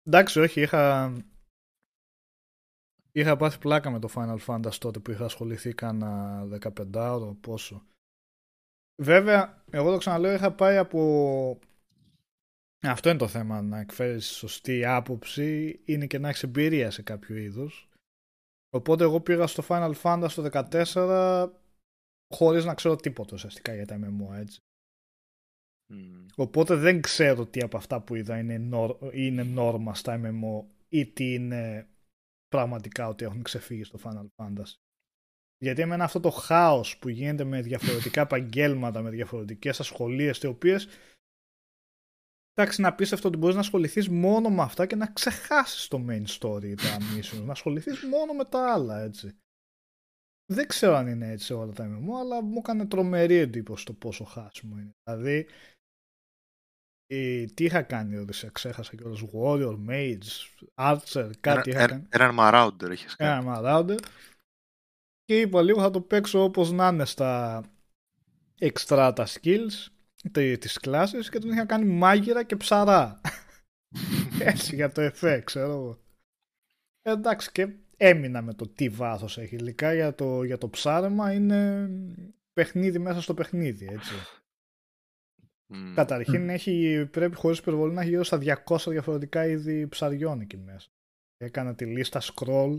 Εντάξει, 0.04 0.40
όχι, 0.40 0.62
είχα. 0.62 1.14
Είχα 3.12 3.38
πάθει 3.38 3.60
πλάκα 3.60 3.90
με 3.90 4.00
το 4.00 4.10
Final 4.16 4.38
Fantasy 4.46 4.78
τότε 4.80 5.00
που 5.00 5.12
είχα 5.12 5.26
ασχοληθεί 5.26 5.74
κάνα 5.74 6.44
15 6.62 6.86
ώρο, 6.94 7.38
πόσο. 7.42 7.84
Βέβαια, 9.02 9.64
εγώ 9.70 9.92
το 9.92 9.98
ξαναλέω, 9.98 10.34
είχα 10.34 10.52
πάει 10.52 10.78
από. 10.78 11.60
Αυτό 12.82 13.10
είναι 13.10 13.18
το 13.18 13.28
θέμα, 13.28 13.62
να 13.62 13.80
εκφέρεις 13.80 14.28
σωστή 14.28 14.86
άποψη, 14.86 15.80
είναι 15.86 16.08
και 16.08 16.20
να 16.20 16.30
έχεις 16.30 16.44
εμπειρία 16.44 16.92
σε 16.92 17.02
κάποιο 17.02 17.36
είδος. 17.36 17.90
Οπότε 18.70 19.04
εγώ 19.04 19.22
πήγα 19.22 19.48
στο 19.48 19.64
Final 19.68 19.94
Fantasy 20.02 20.32
το 20.36 20.50
14 20.52 21.50
χωρίς 22.34 22.66
να 22.66 22.74
ξέρω 22.74 22.96
τίποτα 22.96 23.34
ουσιαστικά 23.34 23.74
για 23.74 23.86
τα 23.86 24.00
MMO, 24.02 24.36
έτσι. 24.36 24.60
Μμ. 25.94 26.26
Οπότε 26.36 26.76
δεν 26.76 27.02
ξέρω 27.02 27.46
τι 27.46 27.62
από 27.62 27.78
αυτά 27.78 28.02
που 28.02 28.16
είδα 28.16 28.38
είναι, 28.40 28.58
νορ- 28.58 29.14
είναι 29.14 29.44
νόρμα 29.44 29.96
στα 29.96 30.22
MMO 30.24 30.66
ή 30.90 31.06
τι 31.06 31.34
είναι 31.34 31.88
πραγματικά 32.50 33.08
ότι 33.08 33.26
έχουν 33.26 33.44
ξεφύγει 33.44 33.84
στο 33.84 34.00
Final 34.04 34.28
Fantasy. 34.36 34.76
Γιατί 35.58 35.82
εμένα 35.82 36.04
αυτό 36.04 36.20
το 36.20 36.30
χάος 36.30 36.98
που 36.98 37.10
γίνεται 37.10 37.44
με 37.44 37.62
διαφορετικά 37.62 38.22
επαγγέλματα, 38.22 39.02
με 39.02 39.10
διαφορετικές 39.10 39.80
ασχολίες, 39.80 40.38
οι 40.38 40.48
οποίες 40.48 40.88
Εντάξει, 42.60 42.82
είναι 42.82 42.90
απίστευτο 42.90 43.28
ότι 43.28 43.38
μπορείς 43.38 43.56
να 43.56 43.62
ασχοληθείς 43.62 44.10
μόνο 44.10 44.50
με 44.50 44.62
αυτά 44.62 44.86
και 44.86 44.96
να 44.96 45.08
ξεχάσεις 45.08 45.88
το 45.88 46.06
main 46.10 46.26
story 46.26 46.76
τα 46.76 46.98
missions. 46.98 47.44
να 47.46 47.52
ασχοληθείς 47.52 48.04
μόνο 48.04 48.34
με 48.34 48.46
τα 48.46 48.74
άλλα, 48.74 49.00
έτσι. 49.00 49.38
Δεν 50.52 50.68
ξέρω 50.68 50.96
αν 50.96 51.08
είναι 51.08 51.32
έτσι 51.32 51.46
σε 51.46 51.54
όλα 51.54 51.74
τα 51.74 51.86
MMO, 51.86 52.20
αλλά 52.20 52.44
μου 52.44 52.58
έκανε 52.58 52.88
τρομερή 52.88 53.36
εντύπωση 53.36 53.86
το 53.86 53.94
πόσο 53.94 54.24
χάσιμο 54.24 54.78
είναι. 54.78 54.96
Δηλαδή, 55.04 55.48
τι 57.54 57.64
είχα 57.64 57.82
κάνει 57.82 58.16
ο 58.18 58.26
σε 58.30 58.50
ξέχασα 58.52 58.96
κιόλας, 58.96 59.22
Warrior, 59.34 59.78
Mage, 59.90 60.18
Archer, 60.76 61.30
κάτι 61.40 61.72
Ένα- 61.72 61.80
είχα 61.80 61.80
ένα- 61.80 61.88
κάνει. 61.88 62.08
Έναν 62.10 62.36
Marauder 62.40 62.90
έχεις 62.90 63.16
κάνει. 63.16 63.46
Ένα 63.48 63.56
Marauder. 63.62 63.98
Και 65.26 65.40
είπα 65.40 65.62
λίγο 65.62 65.82
θα 65.82 65.90
το 65.90 66.02
παίξω 66.02 66.44
όπως 66.44 66.72
να 66.72 66.88
είναι 66.88 67.06
στα 67.06 67.64
extra 68.60 69.12
τα 69.16 69.28
skills, 69.28 69.88
τε- 70.32 70.60
τις 70.60 70.78
κλάσεις 70.78 71.30
και 71.30 71.40
τον 71.40 71.52
είχα 71.52 71.66
κάνει 71.66 71.86
μάγειρα 71.86 72.44
και 72.44 72.56
ψαρά. 72.56 73.22
Έτσι 74.40 74.76
για 74.76 74.92
το 74.92 75.02
εφέ, 75.02 75.40
ξέρω 75.40 75.72
εγώ. 75.72 76.00
Ε, 77.02 77.12
εντάξει 77.12 77.52
και 77.52 77.68
έμεινα 77.98 78.42
με 78.42 78.54
το 78.54 78.68
τι 78.68 78.90
βάθος 78.90 79.38
έχει. 79.38 79.56
Υλικά 79.56 79.94
για 79.94 80.16
το, 80.16 80.44
για 80.44 80.58
το 80.58 80.70
ψάρεμα 80.70 81.34
είναι 81.34 81.90
παιχνίδι 82.54 83.00
μέσα 83.00 83.22
στο 83.22 83.34
παιχνίδι, 83.34 83.86
έτσι. 83.92 84.14
Μμ. 85.72 85.94
Καταρχήν 85.94 86.50
έχει, 86.50 87.08
πρέπει 87.12 87.36
χωρίς 87.36 87.58
υπερβολή 87.58 87.94
να 87.94 88.02
έχει 88.02 88.10
γύρω 88.10 88.24
στα 88.24 88.64
200 88.66 88.78
διαφορετικά 88.88 89.48
είδη 89.48 89.88
ψαριών 89.88 90.42
εκεί 90.42 90.58
μέσα. 90.58 90.90
Έκανα 91.38 91.76
τη 91.76 91.86
λίστα 91.86 92.22
scroll 92.22 92.78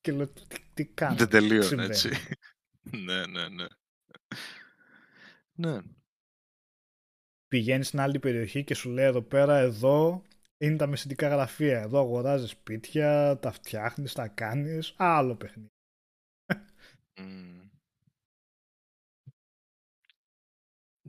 και 0.00 0.12
λέω 0.12 0.28
τι, 0.28 0.56
τι 0.74 0.86
κάνω. 0.86 1.16
Δεν 1.16 1.28
τελείωνε 1.28 1.62
συμβαίνει. 1.62 1.88
έτσι. 1.88 2.10
ναι, 3.06 3.26
ναι, 3.26 3.48
ναι. 3.48 3.66
Ναι. 5.52 5.78
Πηγαίνεις 7.48 7.86
στην 7.86 8.00
άλλη 8.00 8.18
περιοχή 8.18 8.64
και 8.64 8.74
σου 8.74 8.90
λέει 8.90 9.04
εδώ 9.04 9.22
πέρα, 9.22 9.58
εδώ 9.58 10.22
είναι 10.58 10.76
τα 10.76 10.86
μεσητικά 10.86 11.28
γραφεία. 11.28 11.80
Εδώ 11.80 11.98
αγοράζεις 11.98 12.50
σπίτια, 12.50 13.38
τα 13.38 13.50
φτιάχνεις, 13.50 14.12
τα 14.12 14.28
κάνεις. 14.28 14.94
Άλλο 14.96 15.36
παιχνίδι. 15.36 15.70
Μμ. 17.20 17.59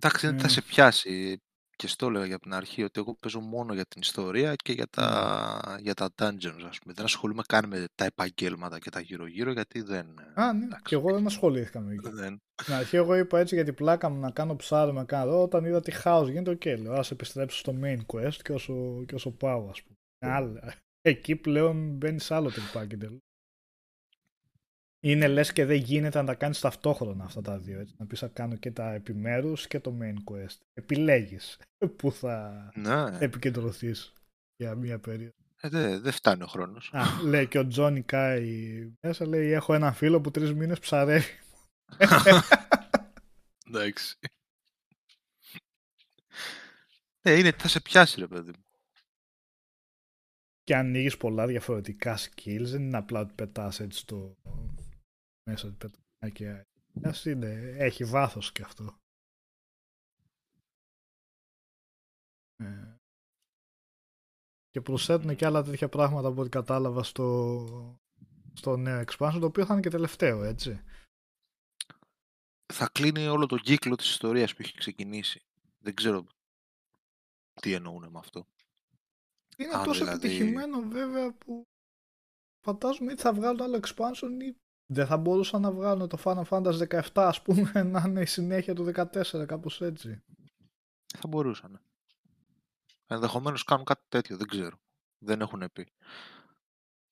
Εντάξει, 0.04 0.28
δεν 0.28 0.38
θα 0.38 0.43
Ναι. 0.43 0.49
σε 0.49 0.62
πιάσει. 0.62 1.38
Και 1.76 1.88
στο 1.88 2.08
έλεγα 2.08 2.26
για 2.26 2.39
την 2.39 2.54
αρχή 2.54 2.84
ότι 2.84 2.99
εγώ 2.99 3.16
παίζω 3.20 3.39
μόνο 3.39 3.74
για 3.74 3.86
την 3.86 4.02
ιστορία 4.02 4.56
και 4.56 4.72
για 4.74 4.88
τα, 4.88 5.78
για 5.82 5.93
τα 5.93 6.10
dungeons, 6.16 6.64
ας 6.70 6.80
πούμε. 6.80 6.93
Δεν 6.93 7.06
ασχολούμαι 7.06 7.41
καν 7.47 7.68
με 7.68 7.86
τα 7.95 8.06
επαγγέλματα 8.06 8.80
και 8.80 8.89
τα 8.89 8.99
γύρω-γύρω 8.99 9.52
γιατί 9.52 9.82
δεν... 9.82 10.06
Α, 10.34 10.54
ναι, 10.54 10.64
εντάξει. 10.66 10.84
και 10.84 10.95
εγώ 10.95 11.14
δεν 11.14 11.26
ασχολήθηκα 11.26 11.80
με 11.80 11.93
εκεί. 11.93 12.10
δεν... 12.10 12.38
Στην 12.62 12.74
αρχή 12.74 12.95
εγώ 12.95 13.16
είπα 13.16 13.39
έτσι 13.39 13.56
για 13.56 13.64
την 13.64 13.74
πλάκα 13.74 14.10
μου 14.10 14.20
να 14.20 14.32
κάνω 14.32 14.56
ψάρεμα 14.55 15.05
κάνω. 15.06 15.41
Όταν 15.41 15.66
είδα 15.66 15.82
τι 15.82 15.91
χάος 15.91 16.30
γίνεται, 16.30 16.49
οκ, 16.52 16.66
λέω 16.66 16.93
ας 16.93 17.12
επιστρέψω 17.12 17.58
στο 17.58 17.76
main 17.84 17.99
quest 18.14 18.38
και 18.43 18.52
όσο, 18.54 19.04
και 19.08 19.16
όσο 19.16 19.32
πάω, 19.32 19.70
ας 19.70 19.84
πούμε. 19.84 19.95
Άλλα. 20.36 20.74
Εκεί 21.02 21.36
πλέον 21.36 21.95
μπαίνεις 21.95 22.24
σε 22.24 22.36
άλλο 22.36 22.52
τριπάκι 22.51 22.97
τελείως. 22.97 23.22
Είναι 25.04 25.28
λες 25.28 25.54
και 25.54 25.66
δεν 25.66 25.78
γίνεται 25.78 26.20
να 26.20 26.26
τα 26.26 26.36
κάνεις 26.36 26.60
ταυτόχρονα 26.60 27.24
αυτά 27.24 27.41
τα 27.41 27.58
δύο. 27.60 27.80
Έτσι. 27.80 27.95
Να 27.97 28.06
πεις 28.06 28.20
θα 28.20 28.28
κάνω 28.28 28.56
και 28.56 28.72
τα 28.72 28.93
επιμέρους 28.93 29.68
και 29.68 29.80
το 29.80 29.97
main 30.02 30.32
quest. 30.32 30.58
Επιλέγεις 30.74 31.60
που 31.97 32.12
θα 32.12 32.70
Ναι, 32.76 33.18
επικεντρωθείς 33.20 34.14
για 34.56 34.76
μία 34.76 34.99
περίοδο. 34.99 35.36
ε, 35.62 35.70
δεν 35.70 36.02
δεν 36.02 36.12
φτάνει 36.12 36.43
ο 36.43 36.47
χρόνος. 36.47 36.89
Α, 36.93 37.04
λέει 37.24 37.47
και 37.47 37.60
ο 37.60 37.68
Τζόνι 37.68 38.02
Κάι 38.02 38.91
μέσα, 39.02 39.28
λέει 39.28 39.52
έχω 39.52 39.74
έναν 39.74 39.93
φίλο 39.93 40.22
που 40.22 40.32
τρεις 40.32 40.54
μήνες 40.54 40.80
ψαρεύει. 40.80 41.26
Εντάξει. 43.68 44.18
Ε, 47.22 47.38
είναι, 47.38 47.52
θα 47.52 47.68
σε 47.68 47.82
πιάσει 47.82 48.20
ρε 48.20 48.28
παιδί 48.28 48.52
μου. 48.52 48.64
και 50.64 50.76
ανοίγεις 50.76 51.18
πολλά 51.18 51.47
διαφορετικά 51.47 52.18
skills. 52.18 52.62
Δεν 52.64 52.82
είναι 52.82 52.97
απλά 52.97 53.20
ότι 53.20 53.34
πετάς 53.34 53.80
έτσι 53.80 53.99
στο 53.99 54.36
μέσα 55.43 55.67
ότι 55.67 55.75
πετάς 55.77 56.31
και 56.33 56.65
Ας 57.03 57.25
είναι, 57.25 57.75
έχει 57.77 58.03
βάθος 58.03 58.51
και 58.51 58.61
αυτό. 58.61 58.99
Ε, 62.55 62.95
και 64.69 64.81
προσθέτουν 64.81 65.35
και 65.35 65.45
άλλα 65.45 65.63
τέτοια 65.63 65.89
πράγματα 65.89 66.27
από 66.27 66.41
ό,τι 66.41 66.49
κατάλαβα 66.49 67.03
στο, 67.03 67.99
στο 68.53 68.77
νέο 68.77 69.03
expansion, 69.07 69.37
το 69.39 69.45
οποίο 69.45 69.65
θα 69.65 69.73
είναι 69.73 69.81
και 69.81 69.89
τελευταίο, 69.89 70.43
έτσι. 70.43 70.83
Θα 72.73 72.89
κλείνει 72.89 73.27
όλο 73.27 73.45
τον 73.45 73.59
κύκλο 73.59 73.95
της 73.95 74.09
ιστορίας 74.09 74.55
που 74.55 74.61
έχει 74.61 74.77
ξεκινήσει. 74.77 75.45
Δεν 75.77 75.93
ξέρω 75.95 76.27
τι 77.61 77.73
εννοούν 77.73 78.09
με 78.09 78.19
αυτό. 78.19 78.47
Είναι 79.57 79.73
Αν 79.73 79.83
τόσο 79.83 79.99
δηλαδή- 79.99 80.27
επιτυχημένο 80.27 80.81
βέβαια 80.81 81.33
που 81.33 81.67
φαντάζομαι 82.65 83.11
ότι 83.11 83.21
θα 83.21 83.33
βγάλουν 83.33 83.61
άλλο 83.61 83.79
expansion 83.83 84.41
ή 84.41 84.55
δεν 84.93 85.05
θα 85.05 85.17
μπορούσαν 85.17 85.61
να 85.61 85.71
βγάλουν 85.71 86.07
το 86.07 86.17
Final 86.23 86.43
Fantasy 86.43 86.87
17 86.87 87.01
ας 87.13 87.41
πούμε 87.41 87.71
να 87.93 88.03
είναι 88.07 88.21
η 88.21 88.25
συνέχεια 88.25 88.75
του 88.75 88.91
14 88.95 89.45
κάπως 89.47 89.81
έτσι. 89.81 90.23
Θα 91.05 91.27
μπορούσαν. 91.27 91.81
Ενδεχομένως 93.07 93.63
κάνουν 93.63 93.85
κάτι 93.85 94.03
τέτοιο, 94.09 94.37
δεν 94.37 94.47
ξέρω. 94.47 94.77
Δεν 95.17 95.41
έχουν 95.41 95.69
πει. 95.73 95.91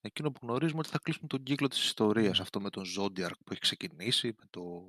Εκείνο 0.02 0.32
που 0.32 0.40
γνωρίζουμε 0.42 0.80
ότι 0.80 0.90
θα 0.90 1.00
κλείσουν 1.00 1.28
τον 1.28 1.44
κύκλο 1.44 1.68
της 1.68 1.84
ιστορίας. 1.84 2.38
Ναι. 2.38 2.44
Αυτό 2.44 2.62
με 2.62 2.70
τον 2.70 2.84
Zodiac 2.98 3.32
που 3.44 3.52
έχει 3.52 3.60
ξεκινήσει, 3.60 4.28
με 4.28 4.46
το 4.50 4.86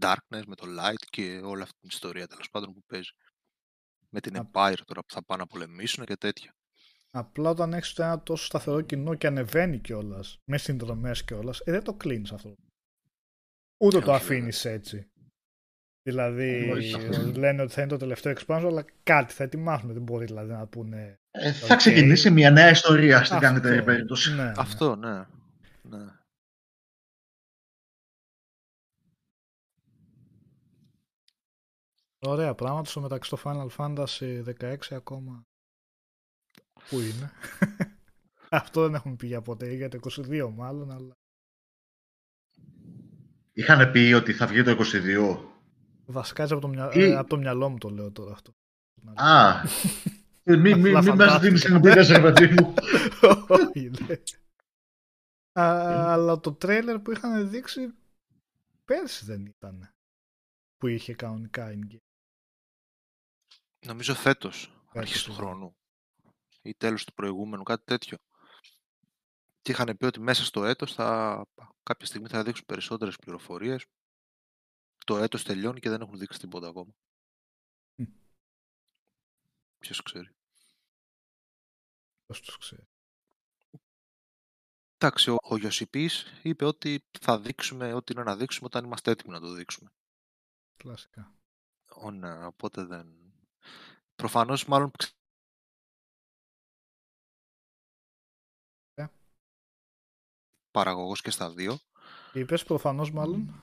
Darkness, 0.00 0.42
με 0.46 0.54
το 0.54 0.66
Light 0.78 1.04
και 1.10 1.40
όλη 1.44 1.62
αυτή 1.62 1.78
την 1.80 1.88
ιστορία 1.88 2.26
τέλος 2.26 2.50
πάντων 2.50 2.74
που 2.74 2.82
παίζει. 2.86 3.10
Με 4.08 4.20
την 4.20 4.36
Α. 4.36 4.50
Empire 4.52 4.80
τώρα 4.84 5.00
που 5.00 5.12
θα 5.12 5.24
πάνε 5.24 5.40
να 5.40 5.46
πολεμήσουν 5.46 6.04
και 6.04 6.16
τέτοια. 6.16 6.54
Απλά 7.14 7.50
όταν 7.50 7.72
έχεις 7.72 7.92
το 7.92 8.02
ένα 8.02 8.22
τόσο 8.22 8.44
σταθερό 8.44 8.80
κοινό 8.80 9.14
και 9.14 9.26
ανεβαίνει 9.26 9.78
κιόλας 9.78 10.38
με 10.50 10.58
συνδρομές 10.58 11.24
κιόλας, 11.24 11.60
ε, 11.60 11.70
δεν 11.70 11.82
το 11.82 11.94
κλείνεις 11.94 12.32
αυτό. 12.32 12.54
Ούτε 13.82 13.98
το 13.98 14.12
όχι, 14.12 14.22
αφήνεις 14.22 14.64
έτσι. 14.64 15.06
Δηλαδή 16.02 16.70
Όχι. 16.70 16.96
λένε 17.36 17.62
ότι 17.62 17.72
θα 17.72 17.80
είναι 17.80 17.90
το 17.90 17.96
τελευταίο 17.96 18.32
expansion, 18.32 18.64
αλλά 18.66 18.84
κάτι 19.02 19.32
θα 19.32 19.44
ετοιμάσουμε. 19.44 19.92
Δεν 19.92 20.02
μπορεί 20.02 20.24
δηλαδή 20.24 20.52
να 20.52 20.66
πούνε. 20.66 21.14
Ε, 21.30 21.52
θα 21.52 21.74
Οκ. 21.74 21.78
ξεκινήσει 21.78 22.30
μια 22.30 22.50
νέα 22.50 22.70
ιστορία 22.70 23.24
στην 23.24 23.36
αυτό. 23.36 23.46
καλύτερη 23.46 23.82
περίπτωση. 23.82 24.34
Ναι, 24.34 24.42
ναι. 24.44 24.52
Αυτό, 24.56 24.96
ναι. 24.96 25.26
ναι. 25.82 26.06
Ωραία 32.18 32.54
πράγματα. 32.54 32.90
Στο 32.90 33.00
μεταξύ 33.00 33.30
το 33.30 33.38
Final 33.44 33.68
Fantasy 33.76 34.44
16 34.60 34.76
ακόμα. 34.90 35.42
Πού 36.88 37.00
είναι; 37.00 37.30
Αυτό 38.50 38.82
δεν 38.82 38.94
έχουμε 38.94 39.16
πει 39.16 39.26
για 39.26 39.42
ποτέ. 39.42 39.72
Για 39.72 39.88
το 39.88 39.98
22 40.10 40.50
μάλλον, 40.54 40.90
αλλά 40.90 41.14
Είχαν 43.52 43.90
πει 43.90 44.12
ότι 44.12 44.32
θα 44.32 44.46
βγει 44.46 44.62
το 44.62 44.78
22. 44.92 45.38
βασικά 46.06 46.42
έτσι 46.42 46.54
από 46.54 46.62
το, 46.62 46.68
μυα... 46.68 46.90
Ή- 46.92 47.02
ε, 47.02 47.16
από 47.16 47.28
το 47.28 47.36
μυαλό 47.36 47.68
μου 47.68 47.78
το 47.78 47.90
λέω 47.90 48.12
τώρα 48.12 48.32
αυτό. 48.32 48.52
Α, 49.14 49.52
μην 50.44 50.60
μη, 50.60 50.74
μη, 50.74 50.88
Απλά 50.88 50.88
μη 50.88 50.92
μας 50.92 51.04
φαντάστηκα. 51.04 51.38
δίνεις 51.38 51.64
ελπίδες, 51.64 52.08
ρε 52.08 52.20
παιδί 52.20 52.46
μου. 52.46 52.74
Όχι, 53.48 53.90
ναι. 53.90 54.14
Α, 55.60 56.12
αλλά 56.12 56.40
το 56.40 56.52
τρέιλερ 56.52 56.98
που 56.98 57.10
είχαν 57.10 57.50
δείξει 57.50 57.94
πέρσι 58.84 59.24
δεν 59.24 59.46
ήταν. 59.46 59.88
Που 60.76 60.86
είχε 60.86 61.14
κανονικά 61.14 61.72
in-game. 61.74 61.96
Νομίζω 63.86 64.14
φέτος, 64.14 64.82
αρχής 64.92 65.22
του 65.22 65.30
ναι. 65.30 65.36
χρόνου. 65.36 65.72
Ή 66.62 66.74
τέλος 66.74 67.04
του 67.04 67.12
προηγούμενου, 67.12 67.62
κάτι 67.62 67.84
τέτοιο. 67.84 68.18
Και 69.62 69.72
είχαν 69.72 69.96
πει 69.96 70.04
ότι 70.04 70.20
μέσα 70.20 70.44
στο 70.44 70.64
έτος 70.64 70.94
θα, 70.94 71.42
κάποια 71.82 72.06
στιγμή 72.06 72.28
θα 72.28 72.42
δείξουν 72.42 72.64
περισσότερες 72.66 73.16
πληροφορίες. 73.16 73.86
Το 75.04 75.16
έτος 75.16 75.42
τελειώνει 75.44 75.80
και 75.80 75.88
δεν 75.88 76.00
έχουν 76.00 76.18
δείξει 76.18 76.38
τίποτα 76.38 76.68
ακόμα. 76.68 76.92
Μμ. 77.94 78.04
Ποιος 79.78 80.02
ξέρει. 80.02 80.30
Ποιος 82.26 82.40
τους 82.40 82.58
ξέρει. 82.58 82.86
Εντάξει, 84.96 85.30
ο, 85.30 85.36
ο 85.42 85.56
Ιωσήπης 85.56 86.26
είπε 86.42 86.64
ότι 86.64 87.04
θα 87.20 87.40
δείξουμε 87.40 87.92
ό,τι 87.92 88.12
είναι 88.12 88.22
να 88.22 88.36
δείξουμε 88.36 88.66
όταν 88.66 88.84
είμαστε 88.84 89.10
έτοιμοι 89.10 89.32
να 89.32 89.40
το 89.40 89.52
δείξουμε. 89.52 89.92
Κλασικά. 90.76 91.34
Ω, 91.88 92.10
ναι, 92.10 92.44
οπότε 92.44 92.84
δεν... 92.84 93.16
Προφανώς 94.14 94.66
μάλλον 94.66 94.90
παραγωγός 100.72 101.20
και 101.20 101.30
στα 101.30 101.50
δύο. 101.52 101.78
Είπες 102.32 102.64
προφανώς 102.64 103.12
μάλλον. 103.12 103.62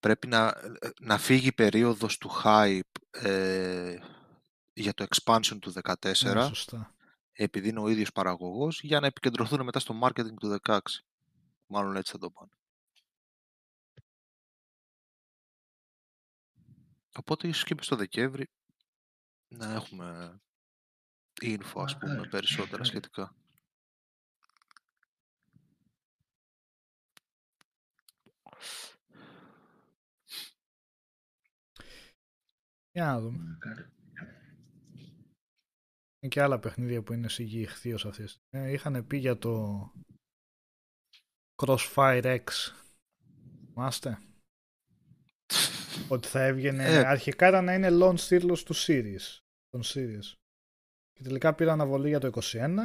Πρέπει 0.00 0.26
να, 0.26 0.54
να 1.00 1.18
φύγει 1.18 1.46
η 1.46 1.52
περίοδος 1.52 2.18
του 2.18 2.30
hype 2.44 2.80
ε, 3.10 3.98
για 4.72 4.94
το 4.94 5.06
expansion 5.14 5.58
του 5.60 5.72
14 5.82 5.94
Ναι, 6.02 6.42
σωστά. 6.42 6.94
επειδή 7.32 7.68
είναι 7.68 7.80
ο 7.80 7.88
ίδιος 7.88 8.12
παραγωγός 8.12 8.80
για 8.82 9.00
να 9.00 9.06
επικεντρωθούν 9.06 9.64
μετά 9.64 9.78
στο 9.78 9.98
marketing 10.02 10.34
του 10.40 10.58
16. 10.62 10.78
Μάλλον 11.66 11.96
έτσι 11.96 12.12
θα 12.12 12.18
το 12.18 12.30
πάνε. 12.30 12.50
Οπότε 17.18 17.48
ίσως 17.48 17.64
και 17.64 17.74
μες 17.74 17.84
στο 17.86 17.96
Δεκέμβρη 17.96 18.48
να 19.48 19.72
έχουμε 19.72 20.40
info 21.42 21.82
ας 21.82 21.98
πούμε 21.98 22.12
Μακάρι. 22.12 22.28
περισσότερα 22.28 22.84
σχετικά. 22.84 23.34
Για 32.96 33.04
να 33.04 33.20
δούμε. 33.20 33.58
Είναι 36.18 36.32
και 36.32 36.42
άλλα 36.42 36.58
παιχνίδια 36.58 37.02
που 37.02 37.12
είναι 37.12 37.28
σιγή 37.28 37.60
ηχθείως 37.60 38.06
αυτές. 38.06 38.40
Ε, 38.50 38.72
είχαν 38.72 39.06
πει 39.06 39.16
για 39.16 39.38
το 39.38 39.82
Crossfire 41.62 42.40
X. 42.44 42.50
Θυμάστε; 43.66 44.18
Ότι 46.08 46.28
θα 46.28 46.44
έβγαινε. 46.44 46.84
Ε. 46.84 47.06
Αρχικά 47.06 47.48
ήταν 47.48 47.64
να 47.64 47.74
είναι 47.74 47.88
launch 47.92 48.20
τίτλος 48.20 48.62
του 48.62 48.74
series. 48.76 49.38
Των 49.68 49.82
series. 49.84 50.34
Και 51.12 51.22
τελικά 51.22 51.54
πήρα 51.54 51.72
αναβολή 51.72 52.08
για 52.08 52.20
το 52.20 52.26
21. 52.42 52.76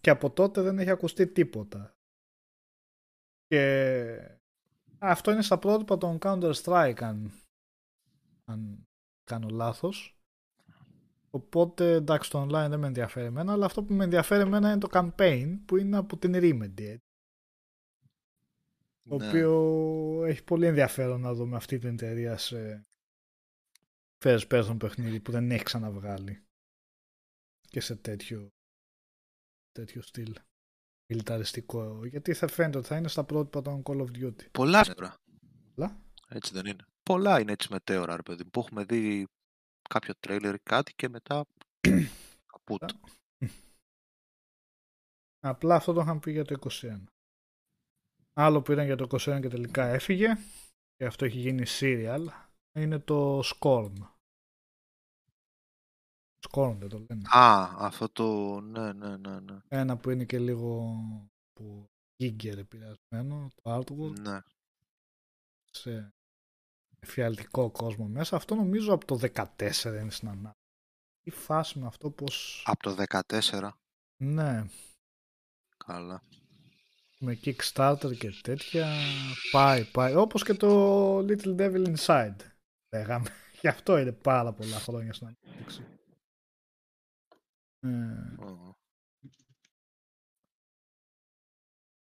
Και 0.00 0.10
από 0.10 0.30
τότε 0.30 0.60
δεν 0.62 0.78
έχει 0.78 0.90
ακουστεί 0.90 1.26
τίποτα. 1.26 1.96
Και 3.46 4.38
αυτό 4.98 5.30
είναι 5.30 5.42
στα 5.42 5.58
πρότυπα 5.58 5.98
των 5.98 6.18
Counter-Strike 6.20 7.02
αν, 7.02 7.43
αν 8.44 8.88
κάνω 9.24 9.48
λάθος. 9.48 10.18
Οπότε 11.30 11.92
εντάξει 11.92 12.30
το 12.30 12.42
online 12.42 12.66
δεν 12.68 12.78
με 12.78 12.86
ενδιαφέρει 12.86 13.26
εμένα, 13.26 13.52
αλλά 13.52 13.66
αυτό 13.66 13.84
που 13.84 13.94
με 13.94 14.04
ενδιαφέρει 14.04 14.42
εμένα 14.42 14.70
είναι 14.70 14.78
το 14.78 14.88
campaign 14.92 15.58
που 15.66 15.76
είναι 15.76 15.96
από 15.96 16.16
την 16.16 16.32
Remedy. 16.34 16.80
έτσι. 16.80 17.08
Το 19.08 19.16
Ναι. 19.16 19.28
οποίο 19.28 20.24
έχει 20.24 20.44
πολύ 20.44 20.66
ενδιαφέρον 20.66 21.20
να 21.20 21.34
δούμε 21.34 21.56
αυτή 21.56 21.78
την 21.78 21.88
εταιρεία 21.88 22.36
σε 22.36 22.86
first 24.24 24.46
person 24.48 24.76
παιχνίδι 24.78 25.20
που 25.20 25.30
δεν 25.30 25.50
έχει 25.50 25.64
ξαναβγάλει 25.64 26.44
και 27.60 27.80
σε 27.80 27.96
τέτοιο, 27.96 28.48
τέτοιο 29.72 30.02
στυλ 30.02 30.34
μιλιταριστικό. 31.10 32.06
Γιατί 32.06 32.34
θα 32.34 32.48
φαίνεται 32.48 32.78
ότι 32.78 32.86
θα 32.86 32.96
είναι 32.96 33.08
στα 33.08 33.24
πρότυπα 33.24 33.62
των 33.62 33.82
Call 33.84 34.00
of 34.00 34.10
Duty. 34.18 34.50
Πολλά 34.50 34.82
είναι 34.84 34.94
τώρα. 34.94 35.16
Πολλά. 35.74 36.02
Έτσι 36.28 36.52
δεν 36.52 36.66
είναι. 36.66 36.84
Πολλά 37.10 37.40
είναι 37.40 37.52
έτσι 37.52 37.68
μετέωρα, 37.70 38.16
ρε 38.16 38.22
παιδί 38.22 38.42
μου, 38.44 38.50
που 38.50 38.60
έχουμε 38.60 38.84
δει 38.84 39.26
κάποιο 39.88 40.14
τρέιλερ 40.20 40.54
ή 40.54 40.58
κάτι 40.62 40.92
και 40.94 41.08
μετά 41.08 41.44
καπούτ. 42.52 42.90
Απλά 45.40 45.74
αυτό 45.74 45.92
το 45.92 46.00
είχαν 46.00 46.20
πει 46.20 46.30
για 46.30 46.44
το 46.44 46.56
21. 46.70 47.04
Άλλο 48.32 48.62
που 48.62 48.72
ήταν 48.72 48.84
για 48.84 48.96
το 48.96 49.06
21 49.10 49.40
και 49.40 49.48
τελικά 49.48 49.84
έφυγε 49.84 50.36
και 50.96 51.04
αυτό 51.04 51.24
έχει 51.24 51.38
γίνει 51.38 51.62
serial 51.66 52.26
είναι 52.72 52.98
το 52.98 53.40
Scorn. 53.40 53.92
Scorn 56.48 56.76
δεν 56.78 56.88
το 56.88 56.98
λένε. 56.98 57.22
Α, 57.28 57.74
αυτό 57.78 58.08
το... 58.08 58.60
Ναι, 58.60 58.92
ναι, 58.92 59.16
ναι, 59.16 59.40
ναι. 59.40 59.58
Ένα 59.68 59.96
που 59.96 60.10
είναι 60.10 60.24
και 60.24 60.38
λίγο 60.38 60.94
που 61.52 61.90
Giger 62.22 62.56
επηρεασμένο, 62.56 63.50
το 63.62 63.76
artwork 63.76 64.18
ναι. 64.20 64.40
σε 65.70 66.14
εφιαλτικό 67.04 67.70
κόσμο 67.70 68.06
μέσα. 68.06 68.36
Αυτό 68.36 68.54
νομίζω 68.54 68.92
από 68.94 69.06
το 69.06 69.18
14 69.34 69.84
είναι 69.84 70.10
στην 70.10 70.28
ανάπτυξη. 70.28 70.62
Τι 71.20 71.30
φάση 71.30 71.78
με 71.78 71.86
αυτό 71.86 72.10
πως... 72.10 72.62
Από 72.66 72.82
το 72.82 73.04
14. 73.28 73.68
Ναι, 74.16 74.64
Καλά. 75.86 76.22
με 77.18 77.38
Kickstarter 77.44 78.16
και 78.18 78.30
τέτοια. 78.42 78.96
Πάει, 79.50 79.84
πάει. 79.84 80.14
Όπως 80.14 80.44
και 80.44 80.54
το 80.54 81.18
Little 81.18 81.56
Devil 81.56 81.94
Inside. 81.96 82.36
Λέγαμε. 82.92 83.30
Γι' 83.60 83.68
αυτό 83.68 83.98
είναι 83.98 84.12
πάρα 84.12 84.52
πολλά 84.52 84.78
χρόνια 84.78 85.12
στην 85.12 85.26
ανάπτυξη. 85.26 85.86
Ε, 87.80 87.88
Ω. 88.44 88.74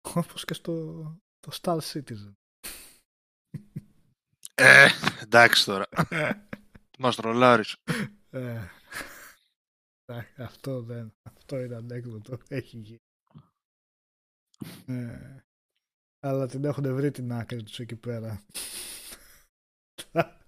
όπως 0.01 0.45
και 0.45 0.53
στο 0.53 0.93
το 1.39 1.57
Star 1.61 1.79
Citizen. 1.79 2.33
Ε, 4.55 4.87
εντάξει 5.21 5.65
τώρα. 5.65 5.87
Μας 6.99 7.15
τρολάρεις. 7.15 7.75
Ε, 8.29 8.61
εντάξει, 10.05 10.41
αυτό 10.41 10.81
δεν. 10.81 11.13
Αυτό 11.23 11.59
είναι 11.59 11.75
ανέκδοτο. 11.75 12.37
Έχει 12.47 12.77
γίνει. 12.77 13.01
Ε, 14.85 15.35
αλλά 16.19 16.47
την 16.47 16.65
έχουν 16.65 16.95
βρει 16.95 17.11
την 17.11 17.31
άκρη 17.31 17.63
τους 17.63 17.79
εκεί 17.79 17.95
πέρα. 17.95 18.45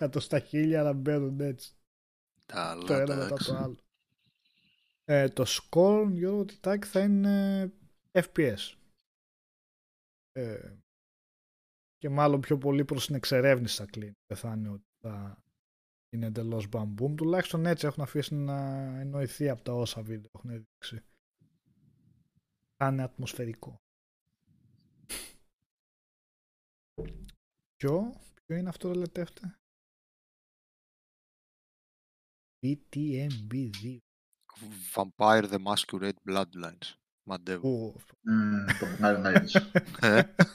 Κάτω 0.00 0.20
στα 0.20 0.38
χίλια 0.38 0.82
να 0.82 0.92
μπαίνουν 0.92 1.40
έτσι. 1.40 1.72
Τα 2.46 2.78
το 2.86 2.94
ένα 2.94 3.16
μετά 3.16 3.36
το 3.36 3.56
άλλο. 3.56 3.78
Ε, 5.04 5.28
το 5.28 5.44
score, 5.46 6.08
Γιώργο 6.10 6.44
Τιτάκη, 6.44 6.86
θα 6.86 7.00
είναι 7.00 7.72
FPS. 8.12 8.74
Ε, 10.32 10.76
και 11.98 12.08
μάλλον 12.08 12.40
πιο 12.40 12.58
πολύ 12.58 12.84
προς 12.84 13.06
την 13.06 13.14
εξερεύνηση 13.14 13.76
θα 13.76 13.86
κλείνει. 13.86 14.16
Δεν 14.26 14.36
θα 14.38 14.52
είναι 14.52 14.68
ότι 14.68 14.84
θα 14.98 15.42
είναι 16.08 16.26
εντελώς 16.26 16.68
μπαμπούμ. 16.68 17.14
Τουλάχιστον 17.14 17.66
έτσι 17.66 17.86
έχουν 17.86 18.02
αφήσει 18.02 18.34
να 18.34 18.56
εννοηθεί 19.00 19.48
από 19.48 19.62
τα 19.62 19.72
όσα 19.72 20.02
βίντεο 20.02 20.30
έχουν 20.34 20.50
δείξει. 20.50 21.04
Θα 22.76 22.88
είναι 22.88 23.02
ατμοσφαιρικό. 23.02 23.80
Ποιο, 27.76 28.12
ποιο 28.34 28.56
είναι 28.56 28.68
αυτό 28.68 28.88
το 28.88 28.94
λετεύτε; 28.94 29.58
BTMB2. 32.62 33.98
Vampire 34.94 35.44
the 35.50 35.58
Masquerade 35.58 36.18
Bloodlines. 36.28 37.05
Μαντεύω. 37.28 37.60
Που 38.06 38.16
Μμμ, 38.22 38.64
Το 38.66 38.86
Iron 39.02 39.26
Knights. 39.26 39.80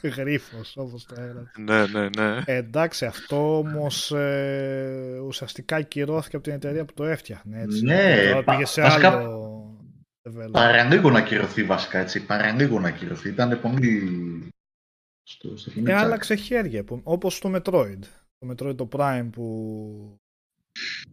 Ε, 0.01 0.07
γρίφος 0.07 0.77
όπως 0.77 1.05
το 1.05 1.15
έγραψε. 1.21 1.61
ναι, 1.61 1.85
ναι, 1.87 2.09
ναι. 2.17 2.41
Ε, 2.45 2.55
εντάξει, 2.55 3.05
αυτό 3.05 3.57
όμως 3.57 4.11
ε, 4.11 5.19
ουσιαστικά 5.25 5.81
κυρώθηκε 5.81 6.35
από 6.35 6.45
την 6.45 6.53
εταιρεία 6.53 6.85
που 6.85 6.93
το 6.93 7.03
έφτιαχνε. 7.05 7.61
Έτσι. 7.61 7.83
Ναι, 7.83 8.25
Τώρα 8.29 8.43
πα- 8.43 8.51
πήγε 8.53 8.65
σε 8.65 8.81
βασικά- 8.81 9.17
άλλο 9.17 9.77
developer. 10.29 10.51
Παραλίγο 10.51 11.09
να 11.09 11.21
κυρωθεί 11.21 11.63
βασικά 11.63 11.99
έτσι. 11.99 12.25
Παραλίγο 12.25 12.79
να 12.79 12.91
κυρωθεί. 12.91 13.29
Ήταν 13.29 13.61
πολύ. 13.61 14.09
Στο, 15.23 15.57
στο 15.57 15.69
Ε, 15.69 15.73
χειμώνα. 15.73 15.99
άλλαξε 15.99 16.35
χέρια, 16.35 16.83
που- 16.83 17.01
όπως 17.03 17.39
το 17.39 17.51
Metroid. 17.55 17.99
Το 18.37 18.49
Metroid 18.51 18.75
το 18.75 18.87
Prime 18.91 19.27
που 19.31 20.15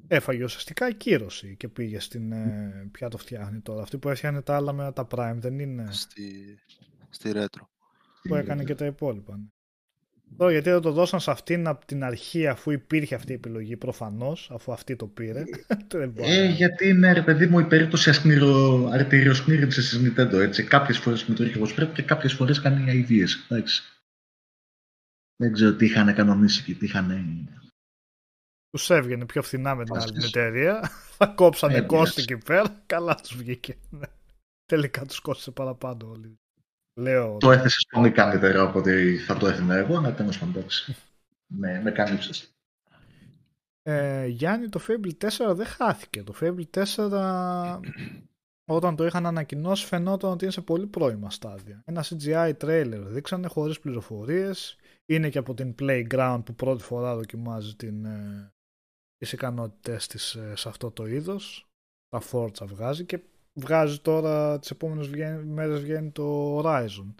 έφαγε 0.08 0.44
ουσιαστικά 0.44 0.92
κύρωση 0.92 1.56
και 1.56 1.68
πήγε 1.68 2.00
στην... 2.00 2.32
Ε, 2.32 2.88
ποια 2.92 3.08
το 3.08 3.18
φτιάχνει 3.18 3.60
τώρα. 3.60 3.82
Αυτή 3.82 3.98
που 3.98 4.08
έφτιαχνε 4.08 4.42
τα 4.42 4.56
άλλα 4.56 4.72
με 4.72 4.92
τα 4.92 5.06
Prime 5.10 5.36
δεν 5.36 5.58
είναι 5.58 5.86
Στη, 5.90 6.58
στη 7.10 7.32
retro. 7.34 7.66
που 8.22 8.34
έκανε 8.34 8.64
και 8.64 8.74
τα 8.74 8.86
υπόλοιπα. 8.86 9.36
ναι. 9.36 9.44
Τώρα 10.36 10.50
γιατί 10.52 10.70
δεν 10.70 10.80
το 10.80 10.92
δώσαν 10.92 11.20
σε 11.20 11.30
αυτήν 11.30 11.66
από 11.66 11.86
την 11.86 12.04
αρχή 12.04 12.46
αφού 12.46 12.70
υπήρχε 12.70 13.14
αυτή 13.14 13.32
η 13.32 13.34
επιλογή 13.34 13.76
προφανώς, 13.76 14.50
αφού 14.54 14.72
αυτή 14.72 14.96
το 14.96 15.06
πήρε. 15.06 15.44
Δεν 15.92 16.10
μπορεί. 16.10 16.30
Ε, 16.30 16.44
γιατί 16.46 16.88
είναι 16.88 17.12
ρε 17.12 17.22
παιδί 17.22 17.46
μου 17.46 17.58
η 17.58 17.64
περίπτωση 17.64 18.10
ασκνήρο, 18.10 18.86
αρτηριοσνήρινση 18.92 19.82
στη 19.82 19.98
Nintendo 20.16 20.32
έτσι. 20.32 20.64
Κάποιες 20.64 20.98
φορές 20.98 21.24
με 21.24 21.34
το 21.34 21.42
ρίχνει 21.42 21.58
όπως 21.58 21.74
πρέπει 21.74 21.94
και 21.94 22.02
κάποιες 22.02 22.32
φορές 22.32 22.60
κάνει 22.60 22.90
αειδίε. 22.90 23.26
Εντάξει. 23.48 23.82
Δεν 25.36 25.52
ξέρω 25.52 25.74
τι 25.74 25.84
είχαν 25.84 26.14
κανονίσει 26.14 26.62
και 26.62 26.74
τι 26.74 26.84
είχαν. 26.84 27.10
Τους 28.70 28.90
έβγαινε 28.90 29.26
πιο 29.26 29.42
φθηνά 29.42 29.74
με 29.74 29.84
την 29.84 29.94
άλλη 29.96 30.12
Φασίς. 30.14 30.24
εταιρεία. 30.34 30.90
Θα 31.18 31.26
κόψανε 31.26 31.76
Ε, 31.76 31.80
κόστη 31.80 32.22
πειράζει. 32.22 32.32
εκεί 32.32 32.44
πέρα. 32.44 32.82
Καλά 32.86 33.14
τους 33.14 33.36
βγήκε. 33.36 33.76
Ναι. 33.90 34.06
Τελικά 34.72 35.04
τους 35.04 35.20
κόστησε 35.20 35.50
παραπάνω 35.50 36.08
όλοι. 36.10 36.38
Λέω. 37.00 37.36
Το 37.36 37.50
έθεσε 37.50 37.76
πολύ 37.90 38.10
καλύτερα 38.10 38.62
από 38.62 38.78
ότι 38.78 39.16
θα 39.18 39.36
το 39.36 39.46
έθινα 39.46 39.74
εγώ, 39.74 39.96
αλλά 39.98 40.14
τέλος 40.14 40.38
πάντων. 40.38 40.54
εντάξει. 40.56 40.96
με, 41.46 41.80
με 41.82 41.90
κάλυψε. 41.90 42.46
Ε, 43.82 44.26
Γιάννη, 44.26 44.68
το 44.68 44.80
Fable 44.88 45.26
4 45.50 45.54
δεν 45.54 45.66
χάθηκε. 45.66 46.22
Το 46.22 46.34
Fable 46.40 46.84
4 46.96 47.80
όταν 48.70 48.96
το 48.96 49.06
είχαν 49.06 49.26
ανακοινώσει 49.26 49.86
φαινόταν 49.86 50.30
ότι 50.30 50.44
είναι 50.44 50.52
σε 50.52 50.60
πολύ 50.60 50.86
πρώιμα 50.86 51.30
στάδια. 51.30 51.82
Ένα 51.84 52.04
CGI 52.04 52.52
trailer 52.60 53.02
δείξανε 53.06 53.46
χωρίς 53.48 53.80
πληροφορίες. 53.80 54.76
Είναι 55.06 55.28
και 55.28 55.38
από 55.38 55.54
την 55.54 55.74
Playground 55.78 56.40
που 56.44 56.54
πρώτη 56.54 56.82
φορά 56.82 57.14
δοκιμάζει 57.16 57.74
την, 57.76 58.04
ε, 58.04 58.52
τις 59.18 59.32
ικανότητες 59.32 60.06
της 60.06 60.34
ε, 60.34 60.56
σε 60.56 60.68
αυτό 60.68 60.90
το 60.90 61.06
είδος. 61.06 61.68
Τα 62.08 62.22
Forza 62.30 62.66
βγάζει 62.66 63.04
και 63.04 63.22
βγάζει 63.52 64.00
τώρα 64.00 64.58
τις 64.58 64.70
επόμενες 64.70 65.08
βγαίνει, 65.08 65.44
μέρες 65.44 65.80
βγαίνει 65.80 66.10
το 66.10 66.58
Horizon. 66.58 67.14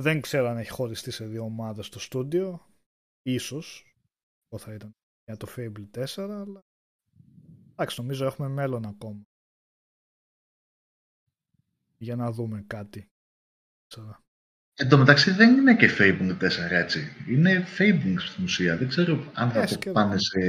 Δεν 0.00 0.20
ξέρω 0.20 0.48
αν 0.48 0.56
έχει 0.56 0.70
χωριστεί 0.70 1.10
σε 1.10 1.26
δύο 1.26 1.42
ομάδες 1.44 1.86
στο 1.86 1.98
στούντιο. 1.98 2.66
Ίσως. 3.22 3.94
Αυτό 4.44 4.66
θα 4.66 4.74
ήταν 4.74 4.90
για 5.24 5.36
το 5.36 5.46
Fable 5.56 5.90
4, 5.90 6.06
αλλά 6.16 6.60
εντάξει, 7.70 8.00
νομίζω 8.00 8.26
έχουμε 8.26 8.48
μέλλον 8.48 8.84
ακόμα. 8.84 9.22
Για 11.96 12.16
να 12.16 12.32
δούμε 12.32 12.62
κάτι. 12.62 13.08
Ξέρω. 13.86 14.27
Εν 14.80 14.88
τω 14.88 14.98
μεταξύ 14.98 15.30
δεν 15.30 15.56
είναι 15.56 15.76
και 15.76 15.90
Fabling 15.98 16.44
4, 16.44 16.48
έτσι. 16.70 17.12
Είναι 17.28 17.64
Fabling 17.78 18.14
στην 18.18 18.44
ουσία. 18.44 18.76
Δεν 18.76 18.88
ξέρω 18.88 19.30
αν 19.34 19.50
θα 19.50 19.60
ε, 19.60 19.66
το 19.66 19.90
πάνε 19.92 20.18
σε, 20.18 20.40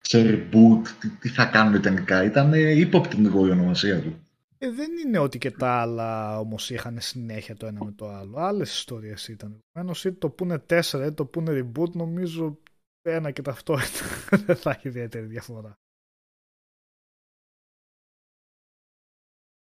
σε 0.00 0.22
reboot, 0.22 0.88
τι, 1.00 1.08
τι 1.08 1.28
θα 1.28 1.46
κάνουν 1.46 1.82
τελικά. 1.82 2.24
Ήταν 2.24 2.52
ύποπτη 2.54 3.22
η 3.22 3.28
ονομασία 3.28 4.00
του. 4.00 4.26
Ε, 4.58 4.70
δεν 4.70 4.90
είναι 4.96 5.18
ότι 5.18 5.38
και 5.38 5.50
τα 5.50 5.80
άλλα 5.80 6.38
όμως 6.38 6.70
είχαν 6.70 7.00
συνέχεια 7.00 7.56
το 7.56 7.66
ένα 7.66 7.84
με 7.84 7.92
το 7.92 8.08
άλλο. 8.08 8.38
Άλλες 8.38 8.76
ιστορίες 8.76 9.28
ήταν. 9.28 9.58
Επομένως, 9.68 10.04
είτε 10.04 10.16
το 10.16 10.30
πούνε 10.30 10.64
4, 10.68 10.80
είτε 10.82 11.10
το 11.10 11.26
πούνε 11.26 11.60
reboot, 11.60 11.90
νομίζω 11.90 12.58
ένα 13.02 13.30
και 13.30 13.42
ταυτόχρονα 13.42 13.88
δεν 14.46 14.56
θα 14.56 14.70
έχει 14.70 14.88
ιδιαίτερη 14.88 15.26
διαφορά. 15.26 15.78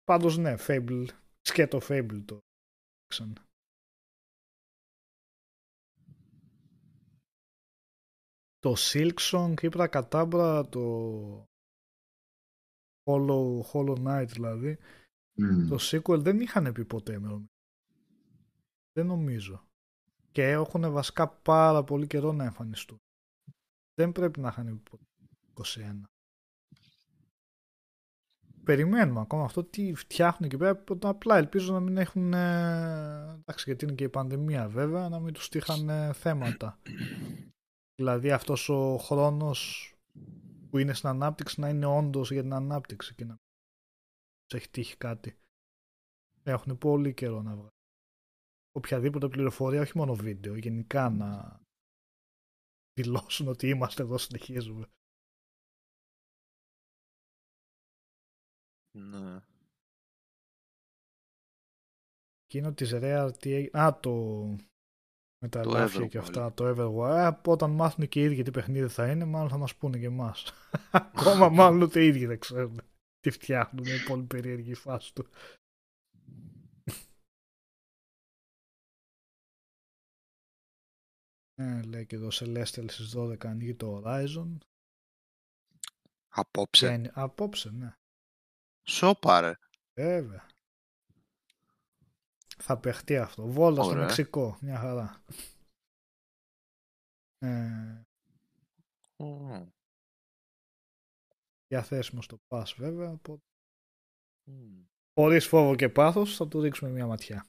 Πάντως 0.04 0.38
ναι, 0.38 0.54
Fable, 0.66 1.06
σκέτο 1.40 1.80
Fable 1.88 2.22
το. 2.24 2.38
Το 8.60 8.74
Silksong, 8.78 9.54
Υπρα 9.62 9.86
Κατάμπρα, 9.86 10.68
το 10.68 11.48
Hollow, 13.04 13.60
Hollow 13.72 13.96
Knight 14.06 14.26
δηλαδή, 14.28 14.78
το 15.68 15.76
sequel 15.80 16.18
δεν 16.18 16.40
είχαν 16.40 16.72
πει 16.72 16.84
ποτέ 16.84 17.18
με 17.18 17.44
Δεν 18.92 19.06
νομίζω. 19.06 19.64
Και 20.32 20.50
έχουν 20.50 20.92
βασικά 20.92 21.28
πάρα 21.28 21.84
πολύ 21.84 22.06
καιρό 22.06 22.32
να 22.32 22.44
εμφανιστούν. 22.44 22.98
Δεν 23.94 24.12
πρέπει 24.12 24.40
να 24.40 24.48
είχαν 24.48 24.66
πει 24.66 24.90
ποτέ 24.90 25.04
21. 25.54 26.00
Περιμένουμε 28.64 29.20
ακόμα 29.20 29.44
αυτό 29.44 29.64
τι 29.64 29.94
φτιάχνουν 29.94 30.50
εκεί 30.50 30.56
πέρα. 30.56 30.84
Απλά 31.02 31.36
ελπίζω 31.36 31.72
να 31.72 31.80
μην 31.80 31.96
έχουν. 31.96 32.32
Εντάξει, 32.32 33.64
γιατί 33.66 33.84
είναι 33.84 33.94
και 33.94 34.04
η 34.04 34.08
πανδημία 34.08 34.68
βέβαια, 34.68 35.08
να 35.08 35.20
μην 35.20 35.32
τους 35.32 35.48
τύχαν 35.48 36.14
θέματα. 36.14 36.78
Δηλαδή 38.00 38.30
αυτός 38.30 38.68
ο 38.68 38.96
χρόνος 38.96 39.92
που 40.70 40.78
είναι 40.78 40.94
στην 40.94 41.08
ανάπτυξη 41.08 41.60
να 41.60 41.68
είναι 41.68 41.86
όντως 41.86 42.30
για 42.30 42.42
την 42.42 42.52
ανάπτυξη 42.52 43.14
και 43.14 43.24
να 43.24 43.36
τους 43.36 44.58
έχει 44.58 44.70
τύχει 44.70 44.96
κάτι. 44.96 45.38
Έχουν 46.42 46.78
πολύ 46.78 47.14
καιρό 47.14 47.42
να 47.42 47.50
βγάλουν. 47.50 47.74
Οποιαδήποτε 48.72 49.28
πληροφορία, 49.28 49.80
όχι 49.80 49.98
μόνο 49.98 50.14
βίντεο, 50.14 50.56
γενικά 50.56 51.10
να 51.10 51.60
δηλώσουν 52.92 53.48
ότι 53.48 53.68
είμαστε 53.68 54.02
εδώ, 54.02 54.18
συνεχίζουμε. 54.18 54.86
Ναι. 58.90 59.40
Εκείνο 62.44 62.72
της 62.72 62.90
Rare 62.94 63.30
τι 63.38 63.52
έγινε. 63.52 63.78
Α, 63.80 64.00
το 64.00 64.56
με 65.42 65.48
τα 65.48 65.60
ελάφια 65.60 66.06
και 66.06 66.18
αυτά, 66.18 66.54
το 66.54 66.68
Everwild. 66.68 67.16
Ε, 67.16 67.50
όταν 67.50 67.70
μάθουν 67.70 68.08
και 68.08 68.20
οι 68.20 68.24
ίδιοι 68.24 68.42
τι 68.42 68.50
παιχνίδι 68.50 68.88
θα 68.88 69.10
είναι, 69.10 69.24
μάλλον 69.24 69.48
θα 69.48 69.58
μας 69.58 69.74
πούνε 69.74 69.98
και 69.98 70.06
εμάς. 70.06 70.52
Ακόμα 70.90 71.48
μάλλον 71.58 71.82
ούτε 71.82 72.02
οι 72.02 72.06
ίδιοι 72.06 72.26
δεν 72.26 72.38
ξέρουν 72.38 72.80
τι 73.20 73.30
φτιάχνουν. 73.30 73.84
Είναι 73.84 74.04
πολύ 74.08 74.22
περίεργη 74.22 74.70
η 74.70 74.74
φάση 74.74 75.14
του. 75.14 75.26
Ε, 81.54 81.82
λέει 81.82 82.06
και 82.06 82.16
εδώ 82.16 82.28
Celestial 82.32 82.90
στις 82.90 83.14
12 83.16 83.46
ανοίγει 83.46 83.74
το 83.74 84.02
Horizon. 84.04 84.56
Απόψε. 86.28 87.10
απόψε, 87.14 87.70
ναι. 87.70 87.92
Σοπάρε. 88.82 89.54
Βέβαια. 89.94 90.49
Θα 92.60 92.78
παιχτεί 92.78 93.16
αυτό. 93.16 93.46
Βόλτα 93.46 93.82
στο 93.82 93.94
Μεξικό. 93.94 94.58
Μια 94.60 94.78
χαρά. 94.78 95.24
Ε, 97.38 98.02
mm. 99.22 99.66
Διαθέσιμο 101.66 102.22
στο 102.22 102.38
Pass 102.48 102.64
βέβαια. 102.76 103.10
Οπότε... 103.10 103.42
Mm. 104.50 104.84
Χωρίς 105.14 105.46
φόβο 105.46 105.74
και 105.74 105.88
πάθος 105.88 106.36
θα 106.36 106.48
του 106.48 106.60
ρίξουμε 106.60 106.90
μια 106.90 107.06
ματιά. 107.06 107.46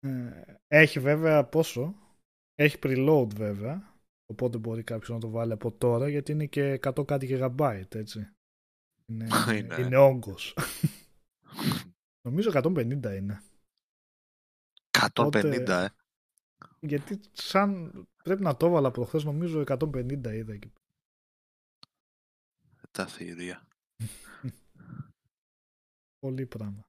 ε, 0.00 0.42
έχει 0.66 1.00
βέβαια 1.00 1.48
πόσο; 1.48 1.94
Έχει 2.54 2.78
preload 2.82 3.28
βέβαια. 3.34 3.90
Οπότε 4.26 4.58
μπορεί 4.58 4.82
κάποιος 4.82 5.08
να 5.08 5.18
το 5.18 5.30
βάλει 5.30 5.52
από 5.52 5.72
τώρα 5.72 6.08
γιατί 6.08 6.32
είναι 6.32 6.46
και 6.46 6.78
100 6.82 7.06
κάτι 7.06 7.26
gigabyte 7.30 7.94
έτσι. 7.94 8.30
Είναι, 9.06 9.26
είναι. 9.58 9.76
είναι 9.80 9.96
όγκος. 9.96 10.54
Νομίζω 12.22 12.50
150 12.54 13.16
είναι. 13.16 13.42
150, 15.14 15.68
ε. 15.68 15.88
Γιατί 16.80 17.20
σαν 17.32 17.92
πρέπει 18.24 18.42
να 18.42 18.56
το 18.56 18.66
έβαλα 18.66 18.88
από 18.88 19.04
χθες, 19.04 19.24
νομίζω 19.24 19.64
150 19.66 20.32
είδα 20.32 20.52
εκεί. 20.52 20.72
Τα 22.90 23.06
θηρία. 23.06 23.68
Πολύ 26.18 26.46
πράγμα. 26.46 26.82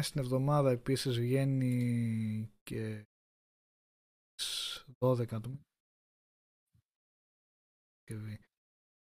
Στην 0.00 0.20
εβδομάδα 0.20 0.70
επίσης 0.70 1.18
βγαίνει 1.18 2.50
και 2.62 3.06
12 4.98 5.40
του 5.42 5.63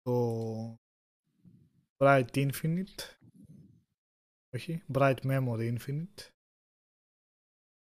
το 0.02 0.78
Bright 1.98 2.28
Infinite. 2.34 3.18
Όχι, 4.54 4.84
Bright 4.94 5.18
Memory 5.24 5.78
Infinite. 5.78 6.30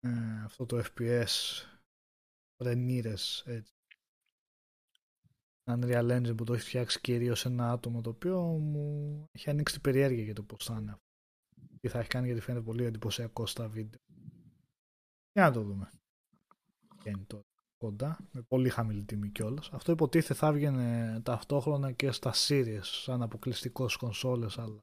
Ε, 0.00 0.42
αυτό 0.44 0.66
το 0.66 0.84
FPS 0.84 1.62
Ρενίρες 2.62 3.42
έτσι. 3.46 3.74
Unreal 5.70 6.10
Engine 6.10 6.36
που 6.36 6.44
το 6.44 6.54
έχει 6.54 6.66
φτιάξει 6.66 7.00
κυρίως 7.00 7.44
ένα 7.44 7.70
άτομο 7.70 8.00
το 8.00 8.10
οποίο 8.10 8.42
μου 8.42 9.28
έχει 9.32 9.50
ανοίξει 9.50 9.74
την 9.74 9.82
περιέργεια 9.82 10.24
για 10.24 10.34
το 10.34 10.42
πώς 10.42 10.64
θα 10.64 10.78
είναι 10.80 11.00
τι 11.80 11.88
θα 11.88 11.98
έχει 11.98 12.08
κάνει 12.08 12.26
γιατί 12.26 12.40
φαίνεται 12.40 12.64
πολύ 12.64 12.84
εντυπωσιακό 12.84 13.46
στα 13.46 13.68
βίντεο. 13.68 14.00
Για 15.32 15.42
να 15.42 15.52
το 15.52 15.62
δούμε. 15.62 15.90
Και 17.02 17.08
είναι 17.08 17.24
τώρα 17.26 17.45
κοντά, 17.76 18.28
με 18.32 18.42
πολύ 18.42 18.68
χαμηλή 18.68 19.04
τιμή 19.04 19.28
κιόλας. 19.28 19.70
Αυτό 19.72 19.92
υποτίθεται 19.92 20.34
θα 20.34 20.46
έβγαινε 20.46 21.20
ταυτόχρονα 21.24 21.92
και 21.92 22.10
στα 22.10 22.32
Series 22.34 22.80
σαν 22.82 23.22
αποκλειστικός 23.22 23.96
κονσόλες, 23.96 24.58
αλλά 24.58 24.82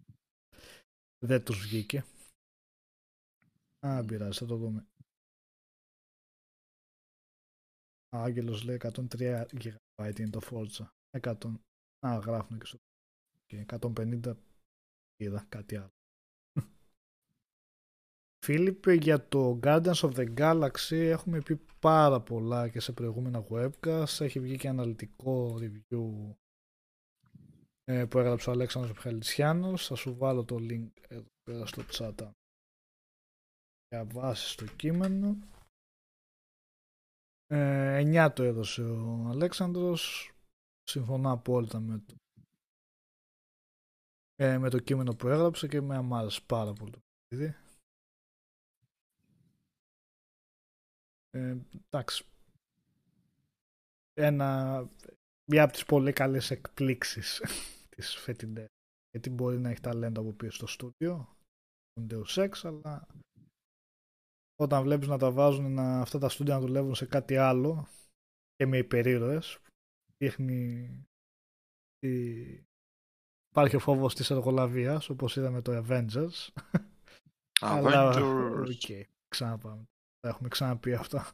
δεν 1.25 1.43
τους 1.43 1.59
βγήκε. 1.59 2.05
Α, 3.79 4.05
πειράζει, 4.05 4.39
θα 4.39 4.45
το 4.45 4.55
δούμε. 4.55 4.87
Ο 8.09 8.17
Άγγελος 8.17 8.63
λέει 8.63 8.75
103 8.75 9.45
GB 9.63 10.19
είναι 10.19 10.29
το 10.29 10.39
Forza. 10.43 10.87
100. 11.21 11.59
Α, 12.05 12.17
γράφουν 12.17 12.59
και 12.59 12.65
στο... 12.65 12.77
Και 13.45 13.65
150 13.67 14.33
είδα 15.15 15.45
κάτι 15.49 15.75
άλλο. 15.75 15.93
Φίλιππ, 18.43 18.89
για 18.89 19.27
το 19.27 19.59
Guardians 19.63 19.93
of 19.93 20.11
the 20.15 20.33
Galaxy 20.37 20.95
έχουμε 20.95 21.41
πει 21.41 21.59
πάρα 21.79 22.21
πολλά 22.21 22.69
και 22.69 22.79
σε 22.79 22.91
προηγούμενα 22.91 23.45
webcast. 23.49 24.19
Έχει 24.19 24.39
βγει 24.39 24.57
και 24.57 24.67
αναλυτικό 24.67 25.57
review 25.59 26.35
ε, 27.83 28.05
που 28.05 28.19
έγραψε 28.19 28.49
ο 28.49 28.53
Αλέξανδρος 28.53 28.95
Μιχαλητσιάνος. 28.95 29.87
Θα 29.87 29.95
σου 29.95 30.15
βάλω 30.15 30.43
το 30.43 30.55
link 30.55 30.89
εδώ 31.07 31.25
πέρα 31.43 31.65
στο 31.65 31.83
chat 31.91 32.31
για 33.87 34.05
βάση 34.05 34.49
στο 34.49 34.65
κείμενο. 34.65 35.37
Ε, 37.47 38.25
9 38.27 38.31
το 38.35 38.43
έδωσε 38.43 38.83
ο 38.83 39.27
Αλέξανδρος. 39.29 40.31
Συμφωνώ 40.83 41.31
απόλυτα 41.31 41.79
με 41.79 42.03
το, 42.05 42.15
ε, 44.35 44.57
με 44.57 44.69
το 44.69 44.79
κείμενο 44.79 45.15
που 45.15 45.27
έγραψε 45.27 45.67
και 45.67 45.81
με 45.81 45.95
αμάρεσε 45.95 46.41
πάρα 46.45 46.73
πολύ 46.73 46.91
το 46.91 47.62
Ε, 51.33 51.57
εντάξει. 51.85 52.25
Ένα, 54.13 54.79
μια 55.51 55.63
από 55.63 55.73
τις 55.73 55.85
πολύ 55.85 56.13
καλές 56.13 56.51
εκπλήξεις 56.51 57.41
της 57.95 58.15
φετινές. 58.15 58.67
Γιατί 59.11 59.29
μπορεί 59.29 59.59
να 59.59 59.69
έχει 59.69 59.79
ταλέντο 59.81 60.21
από 60.21 60.31
πίσω 60.31 60.51
στο 60.51 60.67
στούντιο, 60.67 61.37
τον 61.93 62.07
Deus 62.09 62.45
Ex, 62.45 62.51
αλλά 62.63 63.07
όταν 64.55 64.83
βλέπεις 64.83 65.07
να 65.07 65.17
τα 65.17 65.31
βάζουν 65.31 65.73
να, 65.73 66.01
αυτά 66.01 66.19
τα 66.19 66.29
στούντια 66.29 66.53
να 66.53 66.59
δουλεύουν 66.59 66.95
σε 66.95 67.05
κάτι 67.05 67.37
άλλο 67.37 67.87
και 68.55 68.65
με 68.65 68.77
υπερήρωες, 68.77 69.59
δείχνει 70.17 70.89
ότι 71.95 72.67
υπάρχει 73.49 73.75
ο 73.75 73.79
φόβος 73.79 74.15
της 74.15 74.29
εργολαβίας, 74.29 75.09
όπως 75.09 75.35
είδαμε 75.35 75.61
το 75.61 75.83
Avengers. 75.85 76.07
Avengers. 76.09 76.49
αλλά, 77.61 78.13
okay, 78.67 79.03
ξαναπάμε. 79.27 79.87
Τα 80.23 80.29
έχουμε 80.29 80.49
ξαναπεί 80.49 80.93
αυτά. 80.93 81.33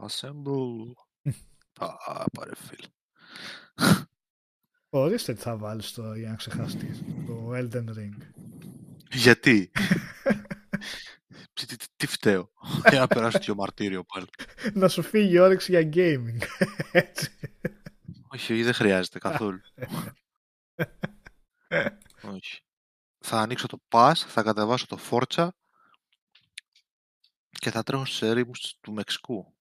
Assemble. 0.00 0.92
Α, 2.08 2.24
πάρε 2.32 2.54
φίλ. 2.54 2.86
Ορίστε 4.88 5.34
τι 5.34 5.40
θα 5.40 5.56
βάλεις 5.56 5.92
τώρα 5.92 6.18
για 6.18 6.28
να 6.28 6.36
ξεχαστείς. 6.36 7.02
Το 7.26 7.50
Elden 7.54 7.88
Ring. 7.88 8.16
Γιατί; 9.10 9.70
τι, 11.52 11.66
τι, 11.66 11.76
τι 11.96 12.06
φταίω; 12.06 12.52
για 12.90 12.98
να 12.98 13.06
περάσω 13.06 13.38
το 13.38 13.54
μαρτύριο 13.54 14.04
πάλι. 14.04 14.26
να 14.80 14.88
σου 14.88 15.02
φύγει 15.02 15.34
η 15.34 15.38
όρεξη 15.38 15.70
για 15.70 15.90
gaming. 15.94 16.66
Έτσι. 16.92 17.38
Όχι, 18.28 18.62
δεν 18.62 18.74
χρειάζεται 18.74 19.18
καθόλου. 19.18 19.60
Όχι. 22.22 22.60
Θα 23.18 23.40
ανοίξω 23.40 23.66
το 23.66 23.78
Pass, 23.88 24.12
θα 24.16 24.42
κατεβάσω 24.42 24.86
το 24.86 24.98
Forza 25.10 25.48
Και 27.62 27.70
θα 27.70 27.82
τρέχουν 27.82 28.06
σε 28.06 28.26
έρημους 28.26 28.78
του 28.80 28.92
Μεξικού. 28.92 29.54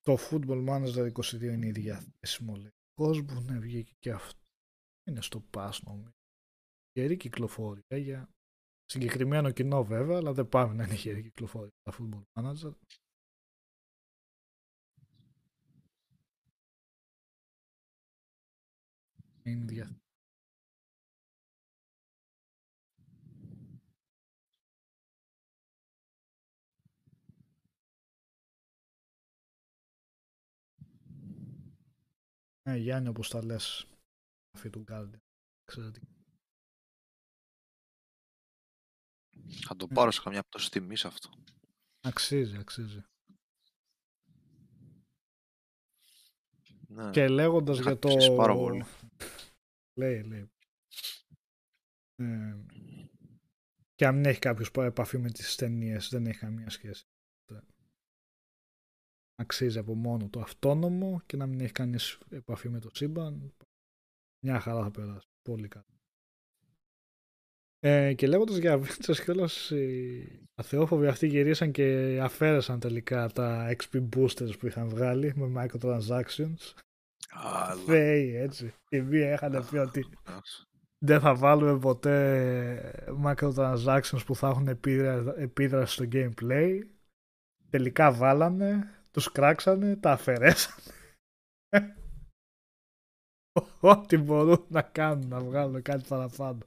Το 0.00 0.16
Football 0.30 0.68
Manager 0.68 1.12
22 1.12 1.42
είναι 1.42 1.66
η 1.66 1.70
διαθέσιμο 1.70 2.56
λέει. 2.56 2.74
Κόσμο, 2.94 3.40
ναι, 3.40 3.58
βγήκε 3.58 3.92
και 3.98 4.10
αυτό. 4.10 4.40
Είναι 5.08 5.22
στο 5.22 5.44
pass 5.54 5.78
νομίζω. 5.84 6.14
Γερή 6.92 7.16
κυκλοφορία 7.16 7.96
για 7.96 8.30
συγκεκριμένο 8.84 9.50
κοινό 9.50 9.84
βέβαια, 9.84 10.16
αλλά 10.16 10.32
δεν 10.32 10.48
πάμε 10.48 10.74
να 10.74 10.84
είναι 10.84 10.94
γερή 10.94 11.22
κυκλοφορία 11.22 11.72
τα 11.82 11.92
Football 11.98 12.22
Manager. 12.32 12.72
Είναι 19.42 19.64
διαθέσιμο. 19.64 20.09
Ναι, 32.70 32.76
Γιάννη, 32.76 33.08
όπως 33.08 33.28
τα 33.28 33.44
λες, 33.44 33.86
αυτή 34.56 34.70
του 34.70 34.84
Guardian. 34.88 35.20
Εξαιρετική. 35.62 36.08
Θα 39.66 39.76
το 39.76 39.86
πάρω 39.88 40.10
σε 40.10 40.20
καμιά 40.22 40.42
πτώση 40.42 40.70
τιμής 40.70 41.04
αυτό. 41.04 41.30
Αξίζει, 42.00 42.56
αξίζει. 42.56 43.04
Ναι. 46.86 47.10
Και 47.10 47.28
λέγοντας 47.28 47.76
θα 47.76 47.82
για 47.82 47.98
το... 47.98 48.08
αξίσει 48.08 48.34
πάρα 48.34 48.54
πολύ. 48.54 48.84
Λέει, 49.98 50.22
λέει. 50.22 50.50
Ε, 52.16 52.64
και 53.94 54.06
αν 54.06 54.14
μην 54.14 54.24
έχει 54.24 54.38
κάποιος 54.38 54.70
επαφή 54.70 55.18
με 55.18 55.30
τις 55.30 55.56
ταινίες, 55.56 56.08
δεν 56.08 56.26
έχει 56.26 56.38
καμία 56.38 56.70
σχέση. 56.70 57.04
Αξίζει 59.40 59.78
από 59.78 59.94
μόνο 59.94 60.28
το 60.28 60.40
αυτόνομο 60.40 61.20
και 61.26 61.36
να 61.36 61.46
μην 61.46 61.60
έχεις 61.60 61.72
κανείς 61.72 62.18
επαφή 62.30 62.68
με 62.68 62.78
το 62.78 62.88
σύμπαν. 62.92 63.54
Μια 64.44 64.60
χαρά 64.60 64.82
θα 64.82 64.90
περάσει. 64.90 65.26
Πολύ 65.42 65.68
καλά. 65.68 65.84
Ε, 67.82 68.14
και 68.14 68.26
λέγοντας 68.26 68.56
για 68.56 68.78
Avengers 68.78 69.16
κιόλας 69.24 69.70
οι 69.70 70.48
αθεόφοβοι 70.54 71.06
αυτοί 71.06 71.26
γυρίσαν 71.26 71.70
και 71.70 72.18
αφαίρεσαν 72.22 72.80
τελικά 72.80 73.28
τα 73.28 73.76
XP 73.76 74.08
boosters 74.16 74.58
που 74.58 74.66
είχαν 74.66 74.88
βγάλει 74.88 75.32
με 75.36 75.52
microtransactions. 75.56 76.74
Αλλά, 77.30 77.82
Θεοί 77.86 78.36
έτσι. 78.36 78.74
Η 78.88 79.00
μία 79.00 79.32
είχαν 79.32 79.66
πει 79.70 79.76
ότι 79.76 80.04
εντάξει. 80.26 80.66
δεν 80.98 81.20
θα 81.20 81.34
βάλουμε 81.34 81.78
ποτέ 81.78 83.06
microtransactions 83.24 84.24
που 84.26 84.34
θα 84.34 84.48
έχουν 84.48 84.68
επίδρα- 84.68 85.34
επίδραση 85.38 85.92
στο 85.94 86.04
gameplay. 86.12 86.80
Τελικά 87.70 88.12
βάλανε, 88.12 88.94
τους 89.10 89.32
κράξανε, 89.32 89.96
τα 89.96 90.12
αφαιρέσανε. 90.12 90.82
Ό,τι 93.80 94.16
μπορούν 94.16 94.64
να 94.68 94.82
κάνουν, 94.82 95.28
να 95.28 95.40
βγάλουν 95.40 95.82
κάτι 95.82 96.04
παραπάνω. 96.08 96.58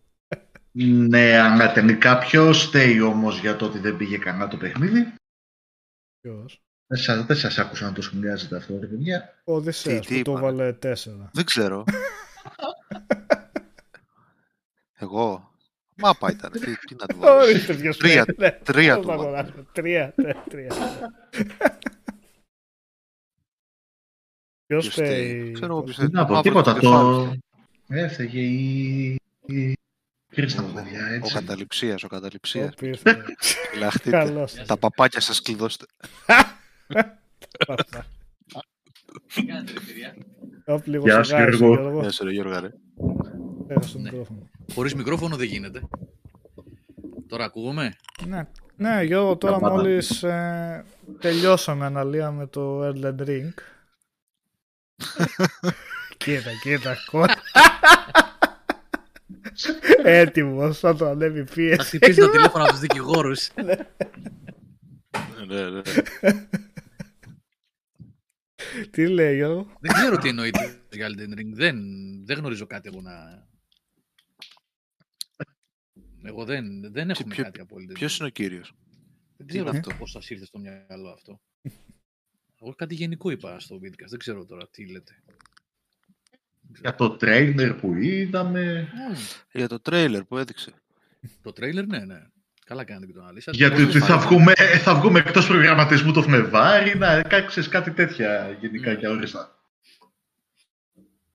Ναι, 0.75 1.37
αλλά 1.39 1.71
τελικά 1.73 2.17
ποιο 2.17 2.53
φταίει 2.53 2.99
όμως 3.01 3.39
για 3.39 3.55
το 3.55 3.65
ότι 3.65 3.79
δεν 3.79 3.97
πήγε 3.97 4.17
κανένα 4.17 4.47
το 4.47 4.57
παιχνίδι. 4.57 5.13
Ποιος; 6.19 6.61
Δεν 6.87 6.99
σας, 6.99 7.25
δεν 7.25 7.35
σας 7.35 7.57
άκουσα 7.59 7.85
να 7.85 7.93
το 7.93 8.01
σχολιάζετε 8.01 8.55
αυτό, 8.55 8.79
ρε 8.79 8.87
παιδιά. 8.87 9.41
Ο 9.43 9.53
Οδυσσέας 9.53 10.05
Τι- 10.05 10.13
τι 10.15 10.21
που 10.21 10.23
το 10.23 10.31
είπανε; 10.37 10.45
βάλε 10.57 10.73
τέσσερα. 10.73 11.29
Δεν 11.33 11.45
ξέρω. 11.45 11.83
Εγώ. 14.93 15.51
Μάπα 15.95 16.31
ήταν. 16.31 16.51
Τι, 16.51 16.59
τι 16.77 16.95
να 16.95 17.05
του 17.05 17.17
βάλω. 17.17 17.41
Ορίστε 17.41 17.73
ποιος 17.73 17.97
Τρία- 17.97 18.21
φταίει. 18.21 18.35
Ναι, 18.37 18.51
τρία 18.51 18.95
πώς 18.95 19.05
του 19.05 19.09
θα 19.11 19.17
βάλω. 19.17 19.27
αγοράσω. 19.27 19.65
Τρία, 19.71 20.13
ναι, 20.15 20.33
τρία. 20.49 20.71
Ποιος 24.79 24.93
Ποιος 24.93 25.07
φταίει. 25.07 25.39
φταίει; 25.39 25.51
Ξέρω 25.51 25.73
εγώ 25.73 25.83
ποιος 25.83 25.95
Τι 25.95 26.01
φταίει. 26.01 26.13
να 26.21 26.25
πω, 26.25 26.33
Μαύρος 26.33 26.51
τίποτα. 26.51 26.79
κεφάλι. 26.79 27.39
Το 27.87 27.95
έφταιγε 27.95 28.39
η. 28.41 29.19
η... 29.45 29.77
Κρίστα, 30.29 30.63
Ο- 30.63 30.73
παιδιά, 30.73 31.07
Ο 31.09 31.13
έτσι. 31.13 31.33
καταληψίας, 31.33 32.03
ο 32.03 32.07
καταληψίας. 32.07 32.69
Ω, 32.69 32.73
πήρθε. 32.77 33.23
Φυλαχτείτε. 33.71 34.09
Καλώς. 34.09 34.53
Τα 34.65 34.77
παπάκια 34.77 35.19
σας 35.19 35.41
κλειδώστε. 35.41 35.85
Όπ, 40.65 40.85
λίγο 40.87 41.03
Γεια 41.03 41.23
σου, 41.23 41.29
σιγά, 41.29 41.41
εσύ, 41.47 41.57
Γιώργο. 41.57 41.81
Γιώργος. 41.81 42.01
Γεια 42.01 42.11
σου 42.11 42.23
ρε 42.23 42.31
Γιώργα 42.31 42.59
ρε. 42.59 42.69
Πέρα 43.67 43.81
στο 43.81 43.97
Ναι. 43.97 44.03
μικρόφωνο. 44.09 44.49
Χωρίς 44.73 44.95
μικρόφωνο 44.95 45.35
δεν 45.35 45.47
γίνεται. 45.47 45.81
Τώρα 47.27 47.45
ακούγομαι; 47.45 47.93
Ναι, 48.27 48.47
ναι 48.75 49.03
Γιώργο, 49.03 49.37
τώρα 49.37 49.59
πάντα. 49.59 49.75
μόλις 49.75 50.23
ε, 50.23 50.85
τελειώσαμε, 51.19 51.85
αναλύαμε 51.85 52.47
το 52.47 52.87
Elden 52.87 53.15
Ring. 53.27 53.49
Κοίτα, 56.17 56.51
κοίτα, 56.61 56.95
κότα. 57.11 57.41
Έτοιμος, 60.03 60.79
θα 60.79 60.95
το 60.95 61.05
ανέβει 61.05 61.43
Θα 61.45 61.53
πίεση. 61.53 61.85
χτυπήσει 61.87 62.19
το 62.19 62.29
τηλέφωνο 62.29 62.63
από 62.63 62.71
τους 62.71 62.81
δικηγόρους. 62.81 63.49
Ναι, 65.47 65.69
ναι, 65.69 65.81
ναι. 65.81 66.47
Τι 68.91 69.07
λέει 69.07 69.35
Γιώργο. 69.35 69.77
δεν 69.79 69.91
ξέρω 69.93 70.17
τι 70.17 70.29
εννοείται 70.29 70.79
για 70.91 71.07
Elden 71.09 71.39
Ring. 71.39 71.49
Δεν, 71.53 71.77
δεν 72.25 72.37
γνωρίζω 72.37 72.65
κάτι 72.65 72.89
εγώ 72.93 73.01
να... 73.01 73.45
Εγώ 76.23 76.45
δεν, 76.45 76.91
δεν 76.91 77.09
έχουμε 77.09 77.33
ποιο- 77.35 77.43
κάτι 77.43 77.59
από 77.59 77.75
Elden 77.79 77.89
Ring. 77.89 77.93
Ποιος 77.93 78.17
είναι 78.17 78.27
ο 78.27 78.31
κύριος; 78.31 78.73
Δεν 79.37 79.47
ξέρω 79.47 79.67
είναι 79.69 79.77
αυτό 79.77 79.89
αυτό; 79.89 79.99
πώς 80.01 80.11
σας 80.11 80.29
ήρθε 80.29 80.45
στο 80.45 80.59
μυαλό 80.59 81.09
αυτό. 81.09 81.41
Εγώ 82.63 82.73
κάτι 82.75 82.95
γενικό 82.95 83.29
είπα 83.29 83.59
στο 83.59 83.75
Vidcast. 83.83 84.07
Δεν 84.09 84.19
ξέρω 84.19 84.45
τώρα 84.45 84.67
τι 84.71 84.85
λέτε. 84.91 85.15
Για 86.79 86.95
το 86.95 87.09
τρέιλερ 87.09 87.73
που 87.73 87.93
είδαμε. 87.93 88.89
Μμμ, 88.93 89.15
Για 89.51 89.67
το 89.67 89.79
τρέιλερ 89.79 90.23
που 90.23 90.37
έδειξε. 90.37 90.71
Το 91.41 91.51
τρέιλερ, 91.53 91.85
ναι, 91.85 91.99
ναι. 92.05 92.21
Καλά 92.65 92.83
κάνετε 92.83 93.05
και 93.05 93.13
το 93.13 93.21
αναλύσατε. 93.21 93.57
Γιατί 93.57 93.75
Πώς 93.75 93.83
ότι 93.83 93.91
δεν 93.91 94.01
θα 94.01 94.07
φάνηκε. 94.19 94.27
βγούμε, 94.27 94.53
θα 94.79 94.95
βγούμε 94.95 95.19
εκτός 95.19 95.47
προγραμματισμού 95.47 96.11
το 96.11 96.21
Φλεβάρι, 96.21 96.97
να 96.97 97.21
κάξεις 97.21 97.67
κάτι 97.67 97.91
τέτοια 97.91 98.57
γενικά 98.59 98.91
Ναι. 98.91 98.95
και 98.99 99.07
όριστα. 99.07 99.59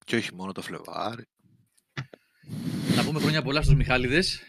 Και 0.04 0.16
όχι 0.16 0.34
μόνο 0.34 0.52
το 0.52 0.62
Φλεβάρι. 0.62 1.24
Να 2.96 3.04
πούμε 3.04 3.20
χρόνια 3.20 3.42
πολλά 3.42 3.62
στους 3.62 3.74
Μιχάλιδες 3.74 4.42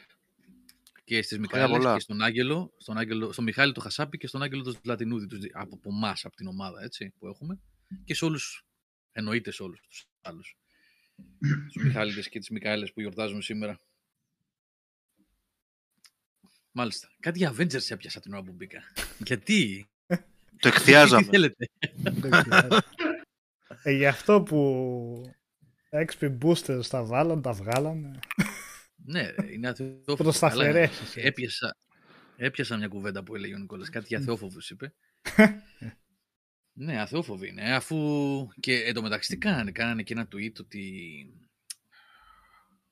και 1.09 1.21
στις 1.21 1.39
Μικαέλες 1.39 1.69
πολλά. 1.77 1.93
και 1.93 1.99
στον 1.99 2.21
Άγγελο, 2.21 2.73
στον, 2.77 2.97
Άγγελο, 2.97 3.31
στον 3.31 3.43
Μιχάλη 3.43 3.71
του 3.73 3.79
Χασάπη 3.81 4.17
και 4.17 4.27
στον 4.27 4.41
Άγγελο 4.41 4.63
του 4.63 4.75
Λατινούδη, 4.83 5.25
τους, 5.27 5.39
δι- 5.39 5.51
από, 5.55 5.75
από 5.75 5.89
εμάς, 5.93 6.25
από 6.25 6.35
την 6.35 6.47
ομάδα 6.47 6.83
έτσι, 6.83 7.13
που 7.19 7.27
έχουμε 7.27 7.59
και 8.05 8.13
σε 8.13 8.25
όλους, 8.25 8.65
εννοείται 9.11 9.51
σε 9.51 9.63
όλους 9.63 9.79
τους 9.81 10.05
άλλους. 10.21 10.57
Τους 11.73 11.83
Μιχάλιδες 11.83 12.29
και 12.29 12.39
τις 12.39 12.49
Μικαέλες 12.49 12.93
που 12.93 12.99
γιορτάζουν 13.01 13.41
σήμερα. 13.41 13.79
Μάλιστα. 16.71 17.07
Κάτι 17.19 17.37
για 17.37 17.51
Avengers 17.57 17.89
έπιασα 17.91 18.19
την 18.19 18.33
ώρα 18.33 18.43
που 18.43 18.51
μπήκα. 18.51 18.79
Γιατί, 19.25 19.89
Το 20.07 20.15
τι 20.59 20.67
εκθιάζαμε. 20.67 21.23
θέλετε; 21.31 21.69
Δεν 21.95 22.31
ξέρω. 22.31 22.77
ε, 23.83 23.91
γι' 23.91 24.05
αυτό 24.05 24.41
που 24.41 25.31
τα 25.89 26.05
XP 26.05 26.37
boosters 26.41 26.85
τα 26.89 27.03
βάλαν, 27.03 27.41
τα 27.41 27.51
βγάλανε. 27.53 28.19
Ναι, 29.09 29.33
είναι 29.51 29.67
αθεόφοβος. 29.67 30.15
Προς 30.15 30.39
τα 30.39 30.49
Καλά, 30.49 30.63
αφαιρέσεις, 30.63 30.99
έτσι. 30.99 31.21
Έπιασα, 31.21 31.75
έπιασα 32.37 32.77
μια 32.77 32.87
κουβέντα 32.87 33.23
που 33.23 33.35
έλεγε 33.35 33.53
ο 33.53 33.57
Νικόλας, 33.57 33.89
κάτι 33.89 34.05
για 34.07 34.17
αθεόφοβους 34.17 34.69
είπε. 34.69 34.93
ναι, 36.85 37.01
αθεόφοβοι 37.01 37.47
είναι, 37.47 37.75
αφού 37.75 37.97
και 38.59 38.73
εντωμεταξύ 38.73 39.29
τι 39.31 39.37
κάνανε, 39.37 39.71
κάνανε 39.71 40.03
και 40.03 40.13
ένα 40.13 40.27
tweet 40.35 40.59
ότι 40.59 40.83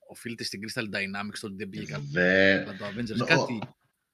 οφείλεται 0.10 0.44
στην 0.44 0.60
Crystal 0.64 0.84
Dynamics 0.84 1.38
το 1.40 1.48
ότι 1.48 1.56
δεν 1.56 1.70
πήγε 1.70 1.86
καλά 1.86 2.04
Δε... 2.12 2.64
το 2.64 2.86
Avengers, 2.86 3.16
Νο- 3.16 3.26
κάτι... 3.26 3.60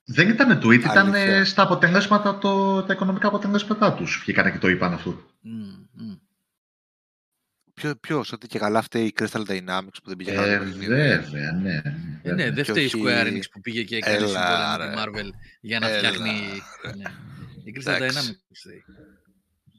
Δεν 0.05 0.29
ήταν 0.29 0.59
tweet, 0.63 0.79
ήταν 0.79 1.13
Αλήθεια. 1.13 1.45
στα 1.45 1.63
αποτελέσματα, 1.63 2.37
το, 2.37 2.83
τα 2.83 2.93
οικονομικά 2.93 3.27
αποτελέσματά 3.27 3.93
τους. 3.93 4.19
Βγήκανε 4.21 4.51
και 4.51 4.57
το 4.57 4.67
είπαν 4.67 4.93
αυτό. 4.93 5.25
Μμ, 5.41 5.85
μμ. 5.91 6.13
Ποιο, 7.83 7.95
ποιος, 7.95 8.31
ότι 8.31 8.47
και 8.47 8.59
καλά 8.59 8.81
φταίει 8.81 9.05
η 9.05 9.13
Crystal 9.19 9.45
Dynamics 9.47 9.93
που 10.03 10.07
δεν 10.09 10.17
πήγε 10.17 10.31
καλά 10.31 10.47
Ε, 10.47 10.57
το 10.57 10.63
παιχνίδι. 10.63 10.85
βέβαια, 10.87 11.51
ναι. 11.51 11.75
Ε, 11.75 11.81
βέβαια. 12.23 12.35
ναι, 12.35 12.43
δεν 12.51 12.63
Και 12.63 12.71
φταίει 12.71 12.83
η 12.83 12.85
όχι- 12.85 13.01
Square 13.05 13.27
Enix 13.27 13.41
που 13.51 13.61
πήγε 13.61 13.83
και 13.83 13.95
έκανε 13.95 14.15
Έλα, 14.15 14.27
συμβόλαιο 14.27 14.77
με 14.77 14.85
τη 14.89 14.95
ρε. 14.95 15.01
Marvel 15.03 15.29
για 15.61 15.79
να 15.79 15.89
Έλα, 15.89 15.97
φτιάχνει... 15.97 16.31
ρε. 16.85 16.95
Ναι. 16.95 17.03
Η 17.63 17.73
Crystal 17.75 17.87
Εντάξει. 17.95 18.17
Dynamics 18.19 18.55
φταίει. 18.59 18.83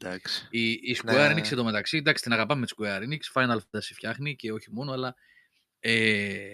Εντάξει. 0.01 0.47
Η, 0.51 0.71
η 0.71 0.97
Square 1.03 1.13
Ναι. 1.15 1.33
Enix 1.35 1.53
εντωμεταξύ, 1.53 1.97
εντάξει, 1.97 2.23
την 2.23 2.33
αγαπάμε 2.33 2.67
τη 2.67 2.73
Square 2.77 3.03
Enix, 3.03 3.41
Final 3.43 3.57
Fantasy 3.57 3.91
φτιάχνει 3.95 4.37
και 4.37 4.53
όχι 4.53 4.73
μόνο, 4.73 4.93
αλλά 4.93 5.15
ε, 5.79 6.49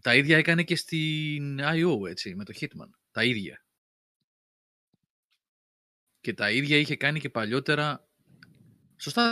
τα 0.00 0.14
ίδια 0.14 0.36
έκανε 0.38 0.62
και 0.62 0.76
στην 0.76 1.60
IO, 1.60 2.08
έτσι, 2.08 2.34
με 2.34 2.44
το 2.44 2.52
Hitman. 2.60 2.88
Τα 3.10 3.24
ίδια. 3.24 3.64
Και 6.20 6.34
τα 6.34 6.50
ίδια 6.50 6.76
είχε 6.76 6.96
κάνει 6.96 7.20
και 7.20 7.30
παλιότερα. 7.30 8.08
Σωστά 9.04 9.22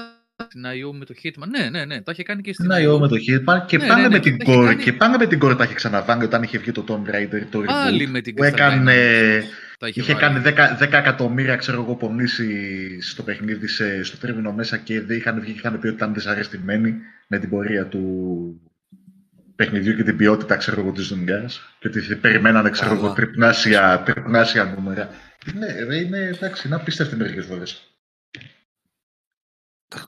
Στην 0.49 0.65
IO 0.67 0.93
με 0.99 1.05
το 1.05 1.15
Hitman. 1.23 1.49
Ναι, 1.59 1.69
ναι, 1.71 1.85
ναι. 1.85 2.01
Τα 2.03 2.13
είχε 2.13 2.23
κάνει 2.23 2.43
και 2.43 2.53
στην 2.53 2.71
Στην 2.71 2.89
IO 2.89 2.99
με 3.01 3.09
το 3.09 3.17
Hitman 3.17 3.67
και 3.67 3.77
Ναι, 3.79 3.87
πάνε 3.87 4.03
ναι, 4.03 4.09
ναι, 4.09 4.15
με 4.15 4.19
την 4.21 4.39
τα 4.39 4.45
έχει 4.47 4.53
κόρη. 4.57 4.67
κάνει- 4.69 4.83
Και 4.83 4.93
πάνε 4.93 5.17
με 5.17 5.27
την 5.27 5.39
κόρη 5.39 5.57
τα 5.57 5.65
είχε 5.65 5.75
ξαναβάνει 5.75 6.25
όταν 6.25 6.43
είχε 6.43 6.59
βγει 6.59 6.73
το 6.73 6.85
Tomb 6.89 7.15
Raider 7.15 7.43
το 7.51 7.61
Πάλι 7.61 8.05
reboot. 8.07 8.11
με 8.11 8.21
την 8.21 8.35
Που 8.35 8.43
Crystal 8.43 8.47
έκανε, 8.47 8.95
Dynamics 8.95 9.77
τα 9.79 9.89
είχε, 9.89 10.01
είχε 10.01 10.15
βάλει. 10.15 10.41
κάνει 10.41 10.55
10, 10.79 10.79
10 10.79 10.99
εκατομμύρια 10.99 11.57
ξέρω 11.57 11.83
εγώ 11.83 11.95
πονήσεις 11.97 13.11
στο 13.11 13.23
παιχνίδι 13.23 13.67
σε, 13.67 14.03
στο 14.05 14.17
τρίμηνο 14.17 14.53
μέσα 14.53 14.77
και 14.77 15.01
δεν 15.01 15.17
είχαν 15.17 15.41
βγει 15.41 15.53
και 15.53 15.59
είχαν 15.59 15.79
πει 15.79 15.87
ότι 15.87 15.97
ήταν 15.97 16.15
δυσαρεστημένοι 16.15 16.95
με 17.27 17.39
την 17.39 17.49
πορεία 17.51 17.87
του 17.87 18.03
παιχνιδιού 19.57 19.95
και 19.97 20.03
την 20.03 20.17
ποιότητα 20.17 20.57
ξέρω 20.57 20.81
εγώ 20.81 20.93
της 20.93 21.07
δουλειάς 21.09 21.61
και 21.79 21.89
ότι 21.89 22.01
περιμένανε 22.17 22.71
ξέρω 22.71 22.93
εγώ 22.93 23.03
Καλά. 23.03 23.15
τριπνάσια, 23.15 24.03
τριπνάσια 24.05 24.65
νούμερα. 24.65 25.11
Ναι, 25.55 25.67
ρε, 25.89 25.97
είναι 25.97 26.19
εντάξει, 26.19 26.67
είναι 26.67 26.77
απίστευτη 26.77 27.17
μερικές 27.17 27.45
φορές. 27.45 27.87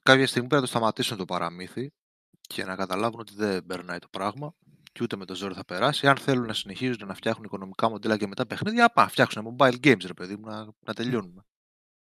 Κάποια 0.03 0.27
στιγμή 0.27 0.49
πρέπει 0.49 0.63
να 0.63 0.69
το 0.69 0.77
σταματήσουν 0.77 1.17
το 1.17 1.25
παραμύθι 1.25 1.93
και 2.41 2.65
να 2.65 2.77
καταλάβουν 2.77 3.21
ότι 3.21 3.35
δεν 3.35 3.67
περνάει 3.67 3.99
το 3.99 4.09
πράγμα 4.11 4.55
και 4.93 5.03
ούτε 5.03 5.17
με 5.17 5.25
το 5.25 5.35
ζόρι 5.35 5.55
θα 5.55 5.65
περάσει. 5.65 6.07
Αν 6.07 6.17
θέλουν 6.17 6.47
να 6.47 6.53
συνεχίζουν 6.53 7.07
να 7.07 7.15
φτιάχνουν 7.15 7.45
οικονομικά 7.45 7.89
μοντέλα 7.89 8.17
και 8.17 8.27
μετά 8.27 8.47
παιχνίδια, 8.47 8.91
πά, 8.91 9.09
φτιάξουν 9.09 9.57
mobile 9.59 9.77
games, 9.85 10.07
ρε 10.07 10.15
παιδί 10.15 10.37
μου, 10.37 10.47
να, 10.47 10.65
να 10.81 10.95
τελειώνουμε. 10.95 11.45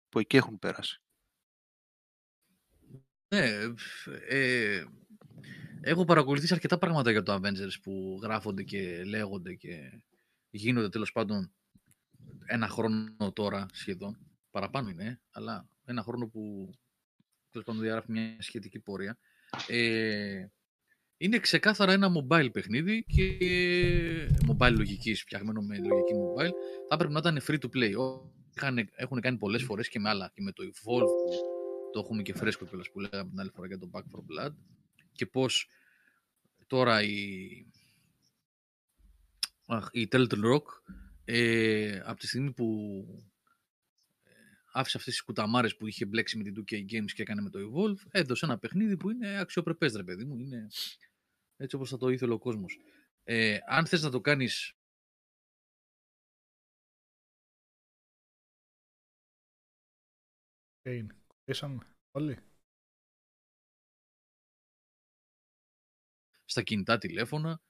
Που 0.09 0.19
εκεί 0.19 0.38
έχουν 0.38 0.59
περάσει. 0.59 1.01
Ναι, 3.28 3.49
ε, 4.28 4.84
έχω 5.82 6.05
παρακολουθήσει 6.05 6.53
αρκετά 6.53 6.78
πράγματα 6.78 7.11
για 7.11 7.24
το 7.24 7.34
Avengers 7.34 7.80
που 7.82 8.19
γράφονται 8.22 8.63
και 8.63 9.03
λέγονται 9.03 9.53
και 9.53 10.03
γίνονται 10.49 10.89
τέλος 10.89 11.11
πάντων 11.11 11.51
ένα 12.45 12.67
χρόνο 12.67 13.32
τώρα 13.34 13.65
σχεδόν. 13.74 14.17
Παραπάνω 14.51 14.89
είναι, 14.89 15.05
ε, 15.05 15.19
αλλά 15.32 15.67
ένα 15.86 16.03
χρόνο 16.03 16.28
που 16.28 16.74
τέλο 17.51 17.63
πάντων 17.63 17.81
διαγράφει 17.81 18.11
μια 18.11 18.35
σχετική 18.39 18.79
πορεία. 18.79 19.17
Ε, 19.67 20.45
είναι 21.17 21.39
ξεκάθαρα 21.39 21.91
ένα 21.91 22.11
mobile 22.17 22.49
παιχνίδι 22.51 23.03
και 23.03 23.37
mobile 24.47 24.73
λογικής, 24.77 25.21
φτιαγμένο 25.21 25.61
με 25.61 25.77
λογική 25.77 26.13
mobile. 26.13 26.51
Θα 26.89 26.97
πρέπει 26.97 27.13
να 27.13 27.19
ήταν 27.19 27.41
free 27.47 27.57
to 27.59 27.67
play. 27.77 27.93
Ό, 27.97 28.31
είχαν- 28.55 28.89
έχουν 28.95 29.19
κάνει 29.21 29.37
πολλές 29.37 29.63
φορές 29.63 29.89
και 29.89 29.99
με 29.99 30.09
άλλα, 30.09 30.31
και 30.33 30.41
με 30.41 30.51
το 30.51 30.63
Evolve 30.63 30.99
που 31.05 31.89
το 31.91 31.99
έχουμε 31.99 32.21
και 32.21 32.33
φρέσκο 32.33 32.65
κιόλας 32.65 32.89
που 32.91 32.99
λέγαμε 32.99 33.29
την 33.29 33.39
άλλη 33.39 33.49
φορά 33.49 33.67
για 33.67 33.77
το 33.77 33.89
Back 33.93 33.99
for 33.99 34.19
Blood 34.19 34.53
και 35.11 35.25
πώς 35.25 35.67
τώρα 36.67 37.03
η, 37.03 37.27
αχ, 39.67 39.87
η 39.91 40.07
Turtle 40.11 40.43
Rock 40.53 40.63
ε, 41.25 41.99
από 42.05 42.19
τη 42.19 42.27
στιγμή 42.27 42.51
που 42.51 42.65
ε, 43.17 43.30
άφησε 44.72 44.97
αυτές 44.97 45.13
τις 45.13 45.24
κουταμάρες 45.24 45.76
που 45.78 45.88
είχε 45.88 46.05
μπλέξει 46.05 46.38
με 46.38 46.43
την 46.43 46.53
2K 46.57 46.74
Games 46.74 47.11
και 47.13 47.22
έκανε 47.22 47.41
με 47.41 47.49
το 47.49 47.59
Evolve 47.59 48.07
έδωσε 48.11 48.45
ένα 48.45 48.57
παιχνίδι 48.59 48.97
που 48.97 49.09
είναι 49.09 49.39
αξιοπρεπές 49.39 49.93
ρε 49.93 50.03
παιδί 50.03 50.26
μου 50.26 50.38
είναι 50.38 50.67
έτσι 51.57 51.76
όπως 51.76 51.89
θα 51.89 51.97
το 51.97 52.09
ήθελε 52.09 52.34
ο 52.34 52.39
κόσμος 52.39 52.80
ε, 53.24 53.57
αν 53.67 53.86
θες 53.86 54.01
να 54.03 54.09
το 54.09 54.22
κάνεις 54.22 54.74
Τι 60.82 60.95
είναι, 60.97 61.15
κολλήσαμε 61.28 61.86
όλοι. 62.11 62.38
στα 66.45 66.61
κινητά 66.63 66.97
τηλέφωνα 66.97 67.61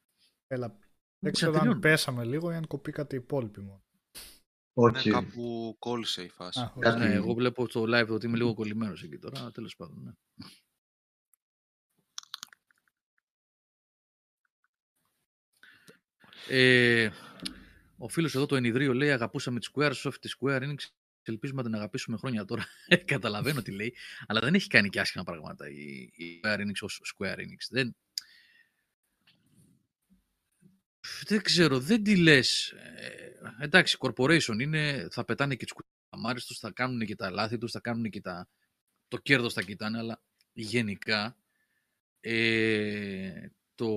Έλα, 0.47 0.67
δεν 0.67 0.79
δεν 1.19 1.31
ξέρω 1.31 1.51
αν 1.53 1.57
τελειώνει. 1.59 1.79
πέσαμε 1.79 2.25
λίγο 2.25 2.51
ή 2.51 2.55
αν 2.55 2.67
κοπήκατε 2.67 3.15
οι 3.15 3.19
υπόλοιποι 3.23 3.61
μόνο. 3.61 3.83
Όχι. 4.73 5.09
Ναι, 5.09 5.13
κάπου 5.13 5.75
κόλλησε 5.79 6.23
η 6.23 6.29
φάση. 6.29 6.59
Α, 6.59 6.63
Κάτι- 6.79 6.95
ωραία. 6.97 7.07
Ναι, 7.07 7.13
εγώ 7.13 7.33
βλέπω 7.33 7.67
στο 7.69 7.83
live 7.87 8.07
ότι 8.07 8.25
είμαι 8.25 8.37
λίγο 8.37 8.53
κολλημένος 8.53 9.03
εκεί 9.03 9.17
τώρα, 9.17 9.51
τέλος 9.51 9.75
πάντων. 9.75 10.03
Ναι. 10.03 10.11
Ε, 16.47 17.09
ο 17.97 18.07
φίλος 18.09 18.35
εδώ 18.35 18.45
το 18.45 18.55
Ενιδρίο 18.55 18.93
λέει 18.93 19.11
αγαπούσαμε 19.11 19.59
τη 19.59 19.67
Squaresoft, 19.73 20.13
τη 20.19 20.29
Square 20.39 20.61
Enix, 20.61 20.75
ελπίζουμε 21.23 21.61
να 21.61 21.69
την 21.69 21.77
αγαπήσουμε 21.77 22.17
χρόνια 22.17 22.45
τώρα. 22.45 22.65
Καταλαβαίνω 23.05 23.61
τι 23.61 23.71
λέει, 23.71 23.95
αλλά 24.27 24.39
δεν 24.39 24.53
έχει 24.53 24.67
κάνει 24.67 24.89
και 24.89 24.99
άσχημα 24.99 25.23
πράγματα 25.23 25.69
η, 25.69 26.09
η 26.15 26.39
Square 26.43 26.59
Enix 26.59 26.73
ως 26.81 27.13
Square 27.17 27.37
Enix. 27.37 27.57
Δεν, 27.69 27.95
δεν 31.25 31.41
ξέρω, 31.41 31.79
δεν 31.79 32.03
τη 32.03 32.17
λες. 32.17 32.69
Ε, 32.69 33.39
εντάξει, 33.59 33.97
corporation 33.99 34.59
είναι, 34.59 35.07
θα 35.11 35.25
πετάνε 35.25 35.55
και 35.55 35.65
τις 35.65 35.73
κουταμάρες 35.73 36.45
τους, 36.45 36.59
θα 36.59 36.71
κάνουν 36.71 37.05
και 37.05 37.15
τα 37.15 37.29
λάθη 37.29 37.57
τους, 37.57 37.71
θα 37.71 37.79
κάνουν 37.79 38.09
και 38.09 38.21
τα, 38.21 38.49
το 39.07 39.17
κέρδος 39.17 39.53
θα 39.53 39.61
κοιτάνε, 39.61 39.97
αλλά 39.97 40.21
γενικά 40.53 41.37
ε, 42.19 43.47
το, 43.75 43.89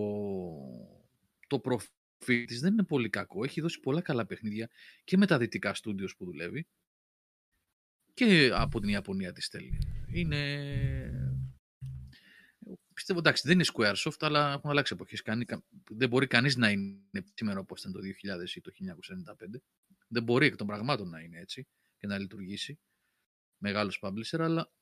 το 1.47 1.59
προφίλ 1.59 2.47
της 2.47 2.61
δεν 2.61 2.73
είναι 2.73 2.85
πολύ 2.85 3.09
κακό. 3.09 3.45
Έχει 3.45 3.61
δώσει 3.61 3.81
πολλά 3.81 4.01
καλά 4.01 4.27
παιχνίδια 4.27 4.71
και 5.05 5.17
με 5.17 5.27
τα 5.27 5.39
δυτικά 5.39 5.75
στούντιος 5.75 6.17
που 6.17 6.25
δουλεύει 6.25 6.67
και 8.15 8.51
από 8.55 8.81
την 8.81 8.89
Ιαπωνία 8.89 9.33
της 9.33 9.45
στέλνει. 9.45 9.79
Είναι... 10.07 11.24
Πιστεύω, 12.95 13.19
εντάξει, 13.19 13.43
δεν 13.47 13.55
είναι 13.59 13.65
Squaresoft, 13.73 14.16
αλλά 14.21 14.53
έχουν 14.53 14.71
αλλάξει 14.71 14.93
εποχές. 14.95 15.23
Κάνει, 15.23 15.45
κα- 15.45 15.65
δεν 15.91 16.09
μπορεί 16.09 16.27
κανείς 16.27 16.57
να 16.57 16.71
είναι 16.71 17.25
σήμερα 17.35 17.59
όπως 17.61 17.81
ήταν 17.81 17.93
το 17.93 18.01
2000 18.01 18.57
ή 18.57 18.61
το 18.61 18.71
1995. 18.71 19.62
Δεν 20.09 20.23
μπορεί 20.23 20.47
εκ 20.47 20.57
των 20.57 20.66
πραγμάτων 20.66 21.09
να 21.09 21.21
είναι 21.21 21.39
έτσι 21.39 21.66
και 21.99 22.07
να 22.07 22.19
λειτουργήσει 22.19 22.79
μεγάλος 23.59 23.99
publisher, 24.03 24.39
αλλά 24.41 24.73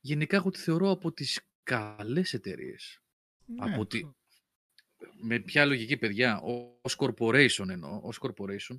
γενικά 0.00 0.36
εγώ 0.36 0.50
τη 0.50 0.58
θεωρώ 0.58 0.90
από 0.90 1.12
τις 1.12 1.40
καλές 1.62 2.32
εταιρείες. 2.34 3.00
Ναι, 3.46 3.72
από 3.74 3.86
τη... 3.86 4.00
Με 5.22 5.38
ποια 5.38 5.64
λογική, 5.64 5.96
παιδιά, 5.96 6.40
ω- 6.40 6.78
ως 6.82 6.96
corporation 6.98 7.68
εννοώ, 7.68 8.00
ως 8.02 8.18
corporation, 8.22 8.76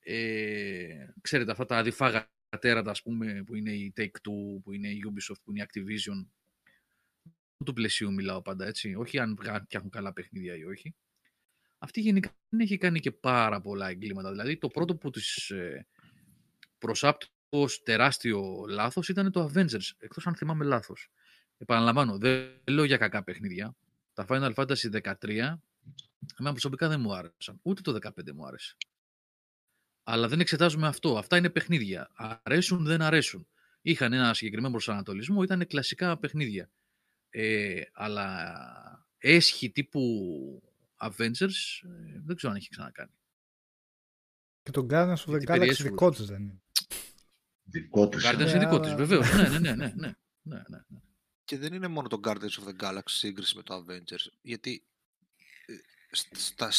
ε, 0.00 1.06
ξέρετε 1.20 1.50
αυτά 1.50 1.64
τα 1.64 1.76
αδιφάγα 1.78 2.32
τέρατα, 2.60 2.90
ας 2.90 3.02
πούμε, 3.02 3.42
που 3.46 3.54
είναι 3.54 3.72
η 3.72 3.92
Take-Two, 3.96 4.60
που 4.62 4.72
είναι 4.72 4.88
η 4.88 5.02
Ubisoft, 5.06 5.40
που 5.44 5.50
είναι 5.52 5.62
η 5.62 5.66
Activision, 5.72 6.26
του 7.64 7.72
πλαισίου 7.72 8.12
μιλάω 8.12 8.42
πάντα, 8.42 8.66
έτσι, 8.66 8.94
όχι 8.94 9.18
αν 9.18 9.36
βγα- 9.40 9.62
φτιάχνουν 9.64 9.90
καλά 9.90 10.12
παιχνίδια 10.12 10.56
ή 10.56 10.64
όχι. 10.64 10.94
Αυτή 11.78 12.00
γενικά 12.00 12.36
δεν 12.48 12.60
έχει 12.60 12.78
κάνει 12.78 13.00
και 13.00 13.10
πάρα 13.12 13.60
πολλά 13.60 13.88
εγκλήματα. 13.88 14.30
Δηλαδή, 14.30 14.56
το 14.58 14.68
πρώτο 14.68 14.96
που 14.96 15.10
της 15.10 15.50
ε, 15.50 15.86
προσάπτω 16.78 17.26
ως 17.48 17.82
τεράστιο 17.82 18.64
λάθος 18.68 19.08
ήταν 19.08 19.32
το 19.32 19.50
Avengers, 19.54 19.90
εκτός 19.98 20.26
αν 20.26 20.34
θυμάμαι 20.34 20.64
λάθος. 20.64 21.08
Επαναλαμβάνω, 21.58 22.18
δεν 22.18 22.60
λέω 22.66 22.84
για 22.84 22.96
κακά 22.96 23.22
παιχνίδια. 23.24 23.76
Τα 24.12 24.24
Final 24.28 24.54
Fantasy 24.54 24.90
13, 25.02 25.60
εμένα 26.38 26.52
προσωπικά 26.52 26.88
δεν 26.88 27.00
μου 27.00 27.14
άρεσαν. 27.14 27.60
Ούτε 27.62 27.80
το 27.82 27.92
15 27.92 28.32
μου 28.34 28.46
άρεσε. 28.46 28.76
Αλλά 30.02 30.28
δεν 30.28 30.40
εξετάζουμε 30.40 30.86
αυτό. 30.86 31.18
Αυτά 31.18 31.36
είναι 31.36 31.50
παιχνίδια. 31.50 32.10
Αρέσουν, 32.14 32.84
δεν 32.84 33.02
αρέσουν. 33.02 33.46
Είχαν 33.82 34.12
ένα 34.12 34.34
συγκεκριμένο 34.34 34.72
προσανατολισμό, 34.72 35.42
ήταν 35.42 35.66
κλασικά 35.66 36.18
παιχνίδια. 36.18 36.70
Ε, 37.30 37.82
αλλά 37.92 39.08
έσχη 39.18 39.70
τύπου 39.70 40.02
Avengers, 40.96 41.82
ε, 41.82 42.20
δεν 42.24 42.36
ξέρω 42.36 42.52
αν 42.52 42.56
έχει 42.58 42.68
ξανακάνει. 42.68 43.12
Και 44.62 44.70
τον 44.70 44.86
Guardians 44.90 45.14
of 45.14 45.24
the 45.24 45.28
Γιατί 45.28 45.44
Galaxy 45.44 45.58
περιέσου. 45.58 45.82
δικό 45.82 46.10
της 46.10 46.26
δεν 46.26 46.42
είναι. 46.42 46.60
Δικό 47.62 48.08
τους. 48.08 48.24
Guardians 48.26 48.36
Ναι, 48.36 48.50
είναι 48.50 48.58
δικό 48.58 48.74
αλλά- 48.74 48.80
της, 48.80 48.94
βεβαίως. 48.94 49.32
ναι, 49.34 49.48
ναι, 49.48 49.58
ναι, 49.58 49.74
ναι, 49.74 49.74
ναι, 49.74 50.14
ναι, 50.42 50.62
ναι, 50.68 50.78
ναι. 50.88 50.98
Και 51.44 51.58
δεν 51.58 51.72
είναι 51.72 51.88
μόνο 51.88 52.08
το 52.08 52.20
Guardians 52.24 52.58
of 52.60 52.68
the 52.68 52.76
Galaxy 52.80 53.02
σύγκριση 53.04 53.56
με 53.56 53.62
το 53.62 53.84
Avengers. 53.86 54.26
Γιατί 54.40 54.84
ε, 55.66 55.72
σ- 56.16 56.36
στα, 56.36 56.70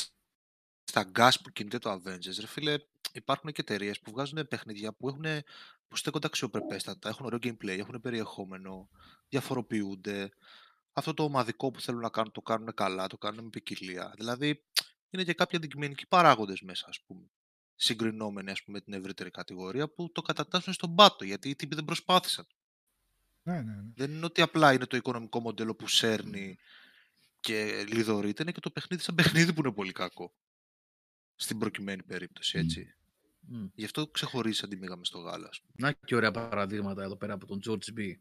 στα 0.83 1.11
gas 1.15 1.31
που 1.43 1.49
κινείται 1.51 1.77
το 1.77 1.91
Avengers, 1.91 2.37
ρε 2.39 2.47
φίλε, 2.47 2.77
υπάρχουν 3.13 3.51
και 3.51 3.61
εταιρείες 3.61 3.99
που 3.99 4.11
βγάζουν 4.11 4.47
παιχνίδια 4.47 4.93
που, 4.93 5.07
έχουν, 5.09 5.25
που 5.91 5.97
στέκονται 5.97 6.27
αξιοπρεπέστατα, 6.27 7.09
έχουν 7.09 7.26
ωραίο 7.26 7.39
gameplay, 7.41 7.77
έχουν 7.77 8.01
περιεχόμενο, 8.01 8.89
διαφοροποιούνται. 9.30 10.31
Αυτό 10.93 11.13
το 11.13 11.23
ομαδικό 11.23 11.72
που 11.72 11.81
θέλουν 11.81 12.01
να 12.01 12.09
κάνουν, 12.09 12.31
το 12.31 12.41
κάνουν 12.41 12.73
καλά, 12.73 13.07
το 13.07 13.18
κάνουν 13.18 13.43
με 13.43 13.49
ποικιλία. 13.49 14.13
Δηλαδή, 14.18 14.63
είναι 15.09 15.23
και 15.23 15.34
κάποιοι 15.34 15.57
αντικειμενικοί 15.57 16.07
παράγοντες 16.07 16.61
μέσα, 16.61 16.85
ας 16.89 17.01
πούμε. 17.01 17.26
Συγκρινόμενοι, 17.76 18.51
ας 18.51 18.63
πούμε, 18.63 18.77
με 18.77 18.84
την 18.84 18.93
ευρύτερη 18.93 19.31
κατηγορία 19.31 19.88
που 19.89 20.11
το 20.11 20.22
κατατάσσουν 20.22 20.73
στον 20.73 20.95
πάτο, 20.95 21.23
γιατί 21.23 21.49
οι 21.49 21.55
τύποι 21.55 21.76
δεν 21.76 21.85
προσπάθησαν. 21.85 22.47
Ναι, 23.43 23.53
ναι, 23.53 23.61
ναι. 23.61 23.91
Δεν 23.95 24.11
είναι 24.11 24.26
ότι 24.26 24.41
απλά 24.41 24.73
είναι 24.73 24.85
το 24.85 24.97
οικονομικό 24.97 25.39
μοντέλο 25.39 25.76
που 25.76 25.88
σέρνει 25.88 26.57
και 27.39 27.84
λιδωρείται, 27.88 28.41
είναι 28.41 28.51
και 28.51 28.59
το 28.59 28.69
παιχνίδι 28.69 29.03
σαν 29.03 29.15
παιχνίδι 29.15 29.53
που 29.53 29.61
είναι 29.61 29.73
πολύ 29.73 29.91
κακό. 29.91 30.34
Στην 31.35 31.57
προκειμένη 31.57 32.03
περίπτωση, 32.03 32.57
έτσι. 32.57 32.95
Μμ. 33.47 33.65
Γι' 33.73 33.85
αυτό 33.85 34.07
ξεχωρίζει 34.07 34.61
αντιμήγα 34.63 34.97
μες 34.97 35.07
στο 35.07 35.19
γάλα. 35.19 35.47
ας 35.47 35.61
πούμε. 35.61 35.73
Να 35.89 35.91
και 36.05 36.15
ωραία 36.15 36.31
παραδείγματα 36.31 37.03
εδώ 37.03 37.15
πέρα 37.18 37.34
από 37.34 37.45
τον 37.45 37.59
George 37.68 37.99
B. 37.99 38.13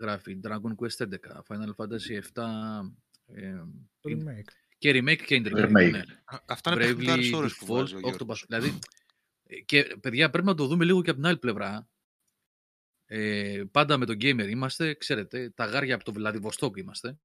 Γράφει 0.00 0.40
Dragon 0.44 0.74
Quest 0.76 1.06
11, 1.08 1.42
Final 1.46 1.74
Fantasy 1.76 2.20
7 2.34 2.80
ε, 3.26 3.52
Το 4.00 4.10
remake. 4.10 4.52
και 4.78 4.90
remake 4.90 5.22
και 5.26 5.42
intergrade. 5.44 5.68
Remake. 5.68 5.90
Ναι. 5.90 6.02
Α, 6.24 6.38
Αυτά 6.46 6.72
είναι 6.72 6.80
παιχνιδάρες 6.84 7.30
Bravely 7.30 7.36
ώρες 7.36 7.54
που 7.56 7.64
Default, 7.66 7.68
βάζει 7.76 7.94
ο 7.94 7.98
Γιώργος. 7.98 8.42
Octopus. 8.42 8.46
Δηλαδή, 8.48 8.78
ε, 9.42 9.60
και 9.60 9.96
παιδιά 10.00 10.30
πρέπει 10.30 10.46
να 10.46 10.54
το 10.54 10.66
δούμε 10.66 10.84
λίγο 10.84 11.02
και 11.02 11.10
από 11.10 11.18
την 11.18 11.28
άλλη 11.28 11.38
πλευρά. 11.38 11.88
Ε, 13.06 13.64
πάντα 13.70 13.96
με 13.98 14.06
τον 14.06 14.16
gamer 14.20 14.48
είμαστε, 14.48 14.94
ξέρετε, 14.94 15.50
τα 15.50 15.64
γάρια 15.64 15.94
από 15.94 16.04
το 16.04 16.12
Βλαδιβοστόκ 16.12 16.76
είμαστε, 16.76 17.18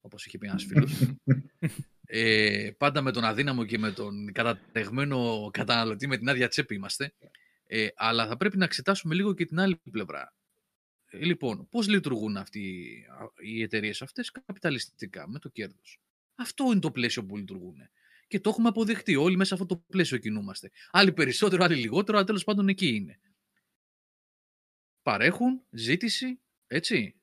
όπως 0.00 0.26
είχε 0.26 0.38
πει 0.38 0.46
ένας 0.46 0.64
φίλος. 0.64 0.92
ε, 2.10 2.70
πάντα 2.78 3.00
με 3.00 3.12
τον 3.12 3.24
αδύναμο 3.24 3.64
και 3.64 3.78
με 3.78 3.92
τον 3.92 4.32
κατατεγμένο 4.32 5.50
καταναλωτή 5.52 6.06
με 6.06 6.16
την 6.16 6.28
άδεια 6.28 6.48
τσέπη 6.48 6.74
είμαστε. 6.74 7.14
Ε, 7.66 7.88
αλλά 7.96 8.26
θα 8.26 8.36
πρέπει 8.36 8.56
να 8.56 8.64
εξετάσουμε 8.64 9.14
λίγο 9.14 9.34
και 9.34 9.46
την 9.46 9.60
άλλη 9.60 9.80
πλευρά. 9.90 10.34
Ε, 11.06 11.24
λοιπόν, 11.24 11.68
πώς 11.68 11.88
λειτουργούν 11.88 12.36
αυτοί 12.36 12.94
οι 13.42 13.62
εταιρείες 13.62 14.02
αυτές 14.02 14.30
καπιταλιστικά, 14.30 15.28
με 15.28 15.38
το 15.38 15.48
κέρδος; 15.48 16.00
Αυτό 16.34 16.64
είναι 16.64 16.80
το 16.80 16.90
πλαίσιο 16.90 17.24
που 17.24 17.36
λειτουργούν. 17.36 17.76
Και 18.28 18.40
το 18.40 18.50
έχουμε 18.50 18.68
αποδεχτεί. 18.68 19.16
Όλοι 19.16 19.36
μέσα 19.36 19.56
σε 19.56 19.62
αυτό 19.62 19.74
το 19.74 19.84
πλαίσιο 19.88 20.18
κινούμαστε. 20.18 20.70
Άλλοι 20.90 21.12
περισσότερο, 21.12 21.64
άλλοι 21.64 21.76
λιγότερο, 21.76 22.18
αλλά 22.18 22.26
τέλος 22.26 22.44
πάντων 22.44 22.68
εκεί 22.68 22.86
είναι. 22.86 23.20
Παρέχουν 25.02 25.62
ζήτηση, 25.70 26.40
έτσι. 26.66 27.14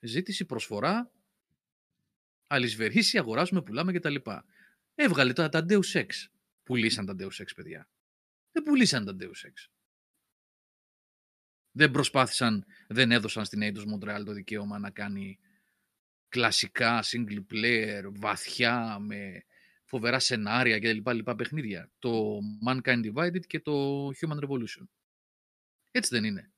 Ζήτηση, 0.00 0.44
προσφορά, 0.44 1.10
αλυσβερίσει, 2.46 3.18
αγοράζουμε, 3.18 3.62
πουλάμε 3.62 3.92
κτλ. 3.92 4.16
Έβγαλε 4.94 5.32
τώρα 5.32 5.48
τα 5.48 5.64
Deus 5.68 5.92
Ex. 5.92 6.08
Πουλήσαν 6.62 7.06
τα 7.06 7.14
Deus 7.18 7.42
Ex, 7.42 7.46
παιδιά. 7.56 7.88
Δεν 8.52 8.62
πουλήσαν 8.62 9.04
τα 9.04 9.16
Deus 9.20 9.48
Ex. 9.48 9.70
Δεν 11.70 11.90
προσπάθησαν, 11.90 12.64
δεν 12.88 13.10
έδωσαν 13.10 13.44
στην 13.44 13.60
Eidos 13.62 13.84
Montreal 13.94 14.22
το 14.24 14.32
δικαίωμα 14.32 14.78
να 14.78 14.90
κάνει 14.90 15.38
κλασικά 16.28 17.02
single 17.04 17.44
player, 17.52 18.02
βαθιά, 18.14 18.98
με 18.98 19.44
φοβερά 19.84 20.18
σενάρια 20.18 20.78
και 20.78 20.92
λοιπά, 20.92 21.12
λοιπά 21.12 21.34
παιχνίδια. 21.34 21.90
Το 21.98 22.38
Mankind 22.68 23.12
Divided 23.12 23.46
και 23.46 23.60
το 23.60 24.06
Human 24.06 24.38
Revolution. 24.38 24.86
Έτσι 25.90 26.14
δεν 26.14 26.24
είναι. 26.24 26.50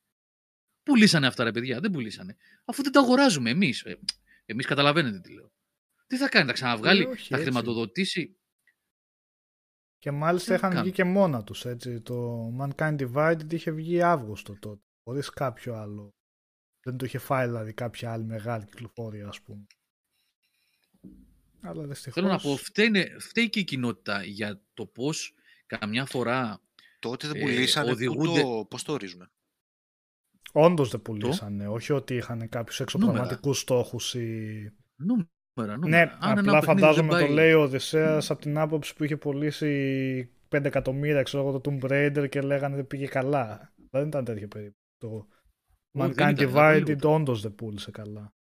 Πουλήσανε 0.83 1.27
αυτά 1.27 1.45
ρε 1.45 1.51
παιδιά, 1.51 1.81
δεν 1.81 1.91
πουλήσανε. 1.91 2.37
Αφού 2.65 2.83
δεν 2.83 2.93
τα 2.93 3.01
αγοράζουμε 3.01 3.51
εμείς. 3.51 3.83
Ε, 3.83 3.99
εμείς 4.45 4.67
καταλαβαίνετε 4.67 5.21
τι 5.21 5.33
λέω. 5.33 5.53
Τι 6.09 6.17
θα 6.17 6.29
κάνει, 6.29 6.47
θα 6.47 6.53
ξαναβγάλει, 6.53 7.03
ε, 7.03 7.15
θα 7.17 7.37
χρηματοδοτήσει; 7.37 8.39
Και 9.99 10.11
μάλιστα 10.11 10.55
είχαν 10.55 10.83
βγει 10.83 10.91
και 10.91 11.05
μόνα 11.05 11.45
τους, 11.45 11.65
έτσι. 11.65 12.01
Το 12.01 12.49
Mankind 12.61 12.97
Divided 13.01 13.53
είχε 13.53 13.71
βγει 13.71 14.03
Αύγουστο 14.03 14.59
τότε, 14.59 14.83
χωρίς 15.05 15.31
κάποιο 15.31 15.75
άλλο. 15.75 16.15
Δεν 16.83 16.97
το 16.97 17.05
είχε 17.05 17.19
φάει 17.19 17.47
δηλαδή 17.47 17.73
κάποια 17.73 18.13
άλλη 18.13 18.25
μεγάλη 18.25 18.65
κυκλοφορία, 18.65 19.29
ας 19.29 19.41
πούμε. 19.41 19.67
Αλλά 21.61 21.87
δυστυχώς... 21.87 22.15
Θέλω 22.15 22.29
να 22.29 22.39
πω, 22.39 22.57
φταίει, 22.57 23.49
και 23.51 23.59
η 23.59 23.65
κοινότητα 23.65 24.25
για 24.25 24.63
το 24.75 24.87
πώς 24.87 25.35
καμιά 25.67 26.07
φορά 26.07 26.63
Τότε 26.99 27.29
δεν 27.29 27.37
ε, 27.37 27.41
πουλήσανε, 27.41 27.89
ε, 27.89 27.93
οδηγούνται... 27.93 28.41
το, 28.41 28.67
πώς 28.71 28.83
το 28.83 28.93
ορίζουμε. 28.93 29.31
Όντως 30.53 30.91
δεν 30.91 31.03
πουλήσανε, 31.03 31.69
όχι 31.69 31.93
ότι 31.93 32.15
είχαν 32.15 32.49
κάποιους 32.49 32.81
εξωπραγματικούς 32.81 33.59
στόχους 33.59 34.15
ή... 34.15 34.73
Νούμερα, 34.97 35.31
νούμερα. 35.67 35.89
Ναι, 35.89 36.17
Αν 36.21 36.39
απλά 36.39 36.63
φαντάζομαι 36.63 37.21
το 37.21 37.27
λέει 37.27 37.53
ο 37.53 37.63
Οδυσσέας 37.63 38.31
από 38.31 38.41
την 38.41 38.59
άποψη 38.59 38.95
που 38.95 39.05
είχε 39.05 39.17
πουλήσει 39.17 40.31
5 40.49 40.65
εκατομμύρια 40.65 41.23
ξέρω 41.23 41.49
εγώ 41.49 41.61
το 41.61 41.71
Tomb 41.71 41.91
Raider 41.91 42.29
και 42.29 42.41
λέγανε 42.41 42.77
δεν 42.77 42.87
πήγε 42.87 43.07
καλά. 43.07 43.73
Δεν 43.91 44.07
ήταν 44.07 44.25
τέτοιο 44.25 44.49
περίπου. 44.49 44.77
Το 44.99 45.29
Mankind 45.99 46.39
Divided 46.39 47.01
όντως 47.03 47.41
δεν 47.41 47.55
πούλησε 47.55 47.91
καλά. 47.91 48.33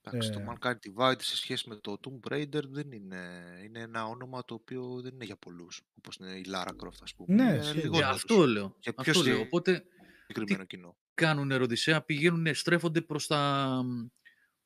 Εντάξει, 0.00 0.30
το 0.30 0.38
ε. 0.38 0.44
Mankind 0.48 0.72
Divided 0.72 1.22
σε 1.22 1.36
σχέση 1.36 1.68
με 1.68 1.76
το 1.76 2.00
Tomb 2.04 2.32
Raider 2.32 2.62
δεν 2.64 2.92
είναι, 2.92 3.18
είναι 3.64 3.80
ένα 3.80 4.06
όνομα 4.06 4.44
το 4.44 4.54
οποίο 4.54 5.00
δεν 5.00 5.14
είναι 5.14 5.24
για 5.24 5.36
πολλούς, 5.36 5.80
όπως 5.98 6.16
είναι 6.16 6.30
η 6.30 6.44
Lara 6.48 6.84
Croft 6.84 6.98
ας 7.02 7.14
πούμε. 7.14 7.34
Ναι, 7.34 7.56
ε, 7.98 8.02
αυτό 8.04 8.46
λέω. 8.46 8.76
Για 8.78 8.94
αυτό 8.96 9.22
λέω. 9.22 9.40
Οπότε, 9.40 9.84
τι 10.34 10.66
κοινό. 10.66 10.96
κάνουν 11.14 11.50
Οδυσσέα, 11.52 12.02
πηγαίνουν, 12.02 12.54
στρέφονται 12.54 13.00
προς, 13.00 13.26
τα, 13.26 13.70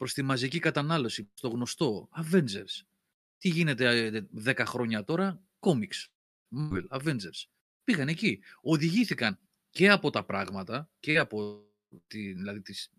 προς 0.02 0.14
τη 0.14 0.22
μαζική 0.22 0.58
κατανάλωση, 0.58 1.30
στο 1.34 1.48
γνωστό, 1.48 2.08
Avengers. 2.22 2.86
Τι 3.38 3.48
γίνεται 3.48 4.28
10 4.44 4.58
ε, 4.58 4.64
χρόνια 4.64 5.04
τώρα, 5.04 5.42
comics, 5.60 6.08
Marvel, 6.56 6.86
Avengers. 6.88 7.48
Πήγαν 7.84 8.08
εκεί. 8.08 8.40
Οδηγήθηκαν 8.60 9.38
και 9.70 9.90
από 9.90 10.10
τα 10.10 10.24
πράγματα 10.24 10.90
και 11.00 11.18
από 11.18 11.64
τη, 12.06 12.32
δηλαδή, 12.32 12.60
τις, 12.60 12.90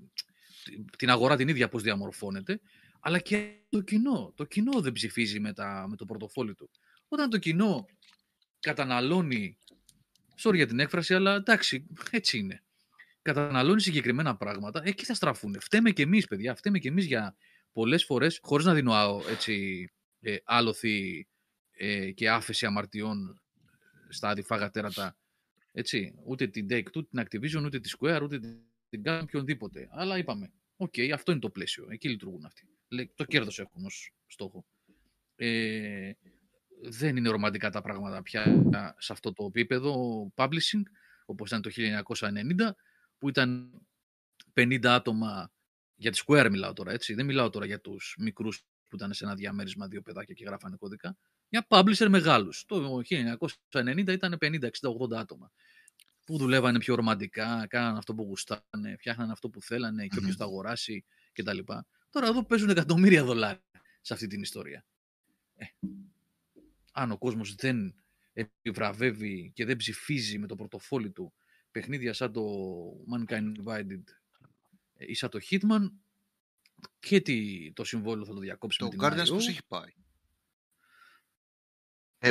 την 0.97 1.09
αγορά 1.09 1.35
την 1.35 1.47
ίδια 1.47 1.69
πώς 1.69 1.81
διαμορφώνεται, 1.83 2.59
αλλά 2.99 3.19
και 3.19 3.59
το 3.69 3.81
κοινό. 3.81 4.33
Το 4.35 4.43
κοινό 4.43 4.81
δεν 4.81 4.91
ψηφίζει 4.91 5.39
με, 5.39 5.53
τα, 5.53 5.85
με 5.89 5.95
το 5.95 6.05
πορτοφόλι 6.05 6.55
του. 6.55 6.69
Όταν 7.07 7.29
το 7.29 7.37
κοινό 7.37 7.85
καταναλώνει, 8.59 9.57
sorry 10.41 10.55
για 10.55 10.67
την 10.67 10.79
έκφραση, 10.79 11.13
αλλά 11.13 11.35
εντάξει, 11.35 11.87
έτσι 12.11 12.37
είναι. 12.37 12.62
Καταναλώνει 13.23 13.81
συγκεκριμένα 13.81 14.35
πράγματα, 14.37 14.81
εκεί 14.85 15.05
θα 15.05 15.13
στραφούν. 15.13 15.55
Φταίμε 15.59 15.91
και 15.91 16.01
εμείς, 16.01 16.27
παιδιά, 16.27 16.55
φταίμε 16.55 16.79
και 16.79 16.87
εμείς 16.87 17.05
για 17.05 17.35
πολλές 17.71 18.03
φορές, 18.05 18.39
χωρίς 18.41 18.65
να 18.65 18.73
δίνω 18.73 19.21
έτσι, 19.29 19.87
ε, 20.19 20.35
άλλοθι 20.43 21.27
ε, 21.71 22.11
και 22.11 22.29
άφεση 22.29 22.65
αμαρτιών 22.65 23.41
στα 24.09 24.29
αδιφάγα 24.29 24.69
τέρατα, 24.69 25.17
έτσι, 25.71 26.13
ούτε 26.25 26.47
την 26.47 26.67
Take 26.69 26.87
Two, 26.93 27.07
την 27.09 27.23
Activision, 27.23 27.63
ούτε 27.65 27.79
τη 27.79 27.89
Square, 27.99 28.19
ούτε 28.23 28.39
την 28.89 29.03
κάνουν 29.03 29.21
οποιονδήποτε. 29.21 29.87
Αλλά 29.91 30.17
είπαμε, 30.17 30.51
ok, 30.75 30.93
okay, 30.97 31.09
αυτό 31.09 31.31
είναι 31.31 31.41
το 31.41 31.49
πλαίσιο. 31.49 31.87
Εκεί 31.89 32.09
λειτουργούν 32.09 32.45
αυτοί. 32.45 32.67
Το 33.15 33.23
κέρδος 33.23 33.59
έχουν 33.59 33.85
ως 33.85 34.13
στόχο. 34.27 34.65
Ε, 35.35 36.11
δεν 36.81 37.17
είναι 37.17 37.29
ρομαντικά 37.29 37.69
τα 37.69 37.81
πράγματα 37.81 38.21
πια 38.21 38.63
σε 38.97 39.13
αυτό 39.13 39.33
το 39.33 39.45
επίπεδο 39.45 39.93
publishing, 40.35 40.81
όπως 41.25 41.47
ήταν 41.47 41.61
το 41.61 41.69
1990, 41.73 42.75
που 43.23 43.29
ήταν 43.29 43.81
50 44.53 44.85
άτομα, 44.85 45.51
για 45.95 46.11
τη 46.11 46.21
Square 46.25 46.47
μιλάω 46.51 46.73
τώρα, 46.73 46.91
έτσι, 46.91 47.13
δεν 47.13 47.25
μιλάω 47.25 47.49
τώρα 47.49 47.65
για 47.65 47.81
τους 47.81 48.15
μικρούς 48.19 48.61
που 48.89 48.95
ήταν 48.95 49.13
σε 49.13 49.23
ένα 49.23 49.35
διαμέρισμα 49.35 49.87
δύο 49.87 50.01
παιδάκια 50.01 50.33
και 50.33 50.43
γράφανε 50.43 50.75
κώδικα, 50.75 51.17
για 51.49 51.65
publisher 51.69 52.07
μεγάλους. 52.09 52.65
Το 52.67 53.01
1990 53.69 54.07
ήταν 54.07 54.37
50, 54.41 54.63
60, 54.63 54.89
80 54.89 55.13
άτομα 55.13 55.51
που 56.25 56.37
δουλεύανε 56.37 56.77
πιο 56.77 56.95
ρομαντικά, 56.95 57.67
κάνανε 57.67 57.97
αυτό 57.97 58.13
που 58.13 58.23
γουστάνε, 58.23 58.95
φτιάχνανε 58.97 59.31
αυτό 59.31 59.49
που 59.49 59.61
θέλανε 59.61 60.07
και 60.07 60.17
όποιος 60.17 60.37
το 60.37 60.43
αγοράσει 60.43 61.05
κτλ. 61.33 61.59
Τώρα 62.09 62.27
εδώ 62.27 62.45
παίζουν 62.45 62.69
εκατομμύρια 62.69 63.23
δολάρια 63.23 63.63
σε 64.01 64.13
αυτή 64.13 64.27
την 64.27 64.41
ιστορία. 64.41 64.85
Ε, 65.55 65.65
αν 66.91 67.11
ο 67.11 67.17
κόσμος 67.17 67.55
δεν 67.55 67.95
επιβραβεύει 68.33 69.51
και 69.55 69.65
δεν 69.65 69.75
ψηφίζει 69.75 70.37
με 70.37 70.47
το 70.47 70.55
πορτοφόλι 70.55 71.11
του 71.11 71.33
παιχνίδια 71.73 72.13
σαν 72.13 72.31
το 72.31 72.43
Mankind 73.13 73.51
Divided 73.63 74.03
ε, 74.93 75.05
ή 75.07 75.13
σαν 75.13 75.29
το 75.29 75.39
Hitman 75.49 75.91
και 76.99 77.21
τι, 77.21 77.71
το 77.73 77.83
συμβόλαιο 77.83 78.25
θα 78.25 78.33
το 78.33 78.39
διακόψει 78.39 78.77
το 78.77 78.85
με 78.85 78.89
την 78.89 78.99
Guardians 79.01 79.29
πώς 79.29 79.47
έχει 79.47 79.65
πάει; 79.67 79.93
Ε, 82.17 82.29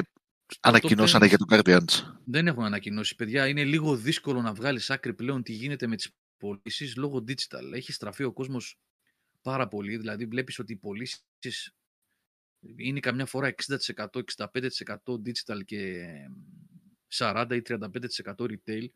Ανακοινώσανε 0.61 1.27
για 1.27 1.39
το 1.39 1.45
Guardians. 1.49 2.17
Δεν 2.25 2.47
έχουν 2.47 2.65
ανακοινώσει, 2.65 3.15
παιδιά. 3.15 3.49
Είναι 3.49 3.65
λίγο 3.65 3.97
δύσκολο 3.97 4.43
να 4.43 4.53
βγάλεις 4.53 4.91
άκρη 4.91 5.15
πλέον 5.15 5.43
τι 5.43 5.53
γίνεται 5.53 5.87
με 5.87 5.97
τις 5.97 6.11
πωλήσεις 6.37 6.97
λόγω 6.97 7.25
digital. 7.29 7.73
Έχει 7.73 7.93
στραφεί 7.93 8.25
ο 8.25 8.33
κόσμος 8.33 8.79
πάρα 9.43 9.69
πολύ. 9.69 9.97
Δηλαδή, 9.97 10.27
βλέπεις 10.27 10.59
ότι 10.59 10.73
οι 10.73 10.77
πωλήσεις 10.77 11.75
είναι 12.77 13.01
καμιά 13.01 13.27
φορά 13.27 13.55
60%, 13.67 14.07
65% 14.37 14.97
digital 15.05 15.65
και 15.65 16.07
40 17.09 17.47
ή 17.51 17.63
35% 17.69 17.81
retail. 18.37 18.87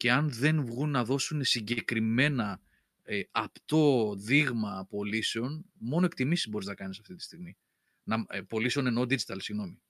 Και 0.00 0.12
αν 0.12 0.30
δεν 0.30 0.64
βγουν 0.64 0.90
να 0.90 1.04
δώσουν 1.04 1.44
συγκεκριμένα 1.44 2.60
ε, 3.02 3.22
απτό 3.30 4.14
δείγμα 4.18 4.86
πωλήσεων, 4.90 5.64
μόνο 5.72 6.06
εκτιμήσεις 6.06 6.48
μπορείς 6.48 6.66
να 6.66 6.74
κάνεις 6.74 6.98
αυτή 6.98 7.14
τη 7.14 7.22
στιγμή. 7.22 7.56
Να, 8.02 8.24
ε, 8.28 8.40
πωλήσεων 8.40 8.86
εννοώ 8.86 9.02
digital, 9.02 9.36
συγγνώμη. 9.38 9.80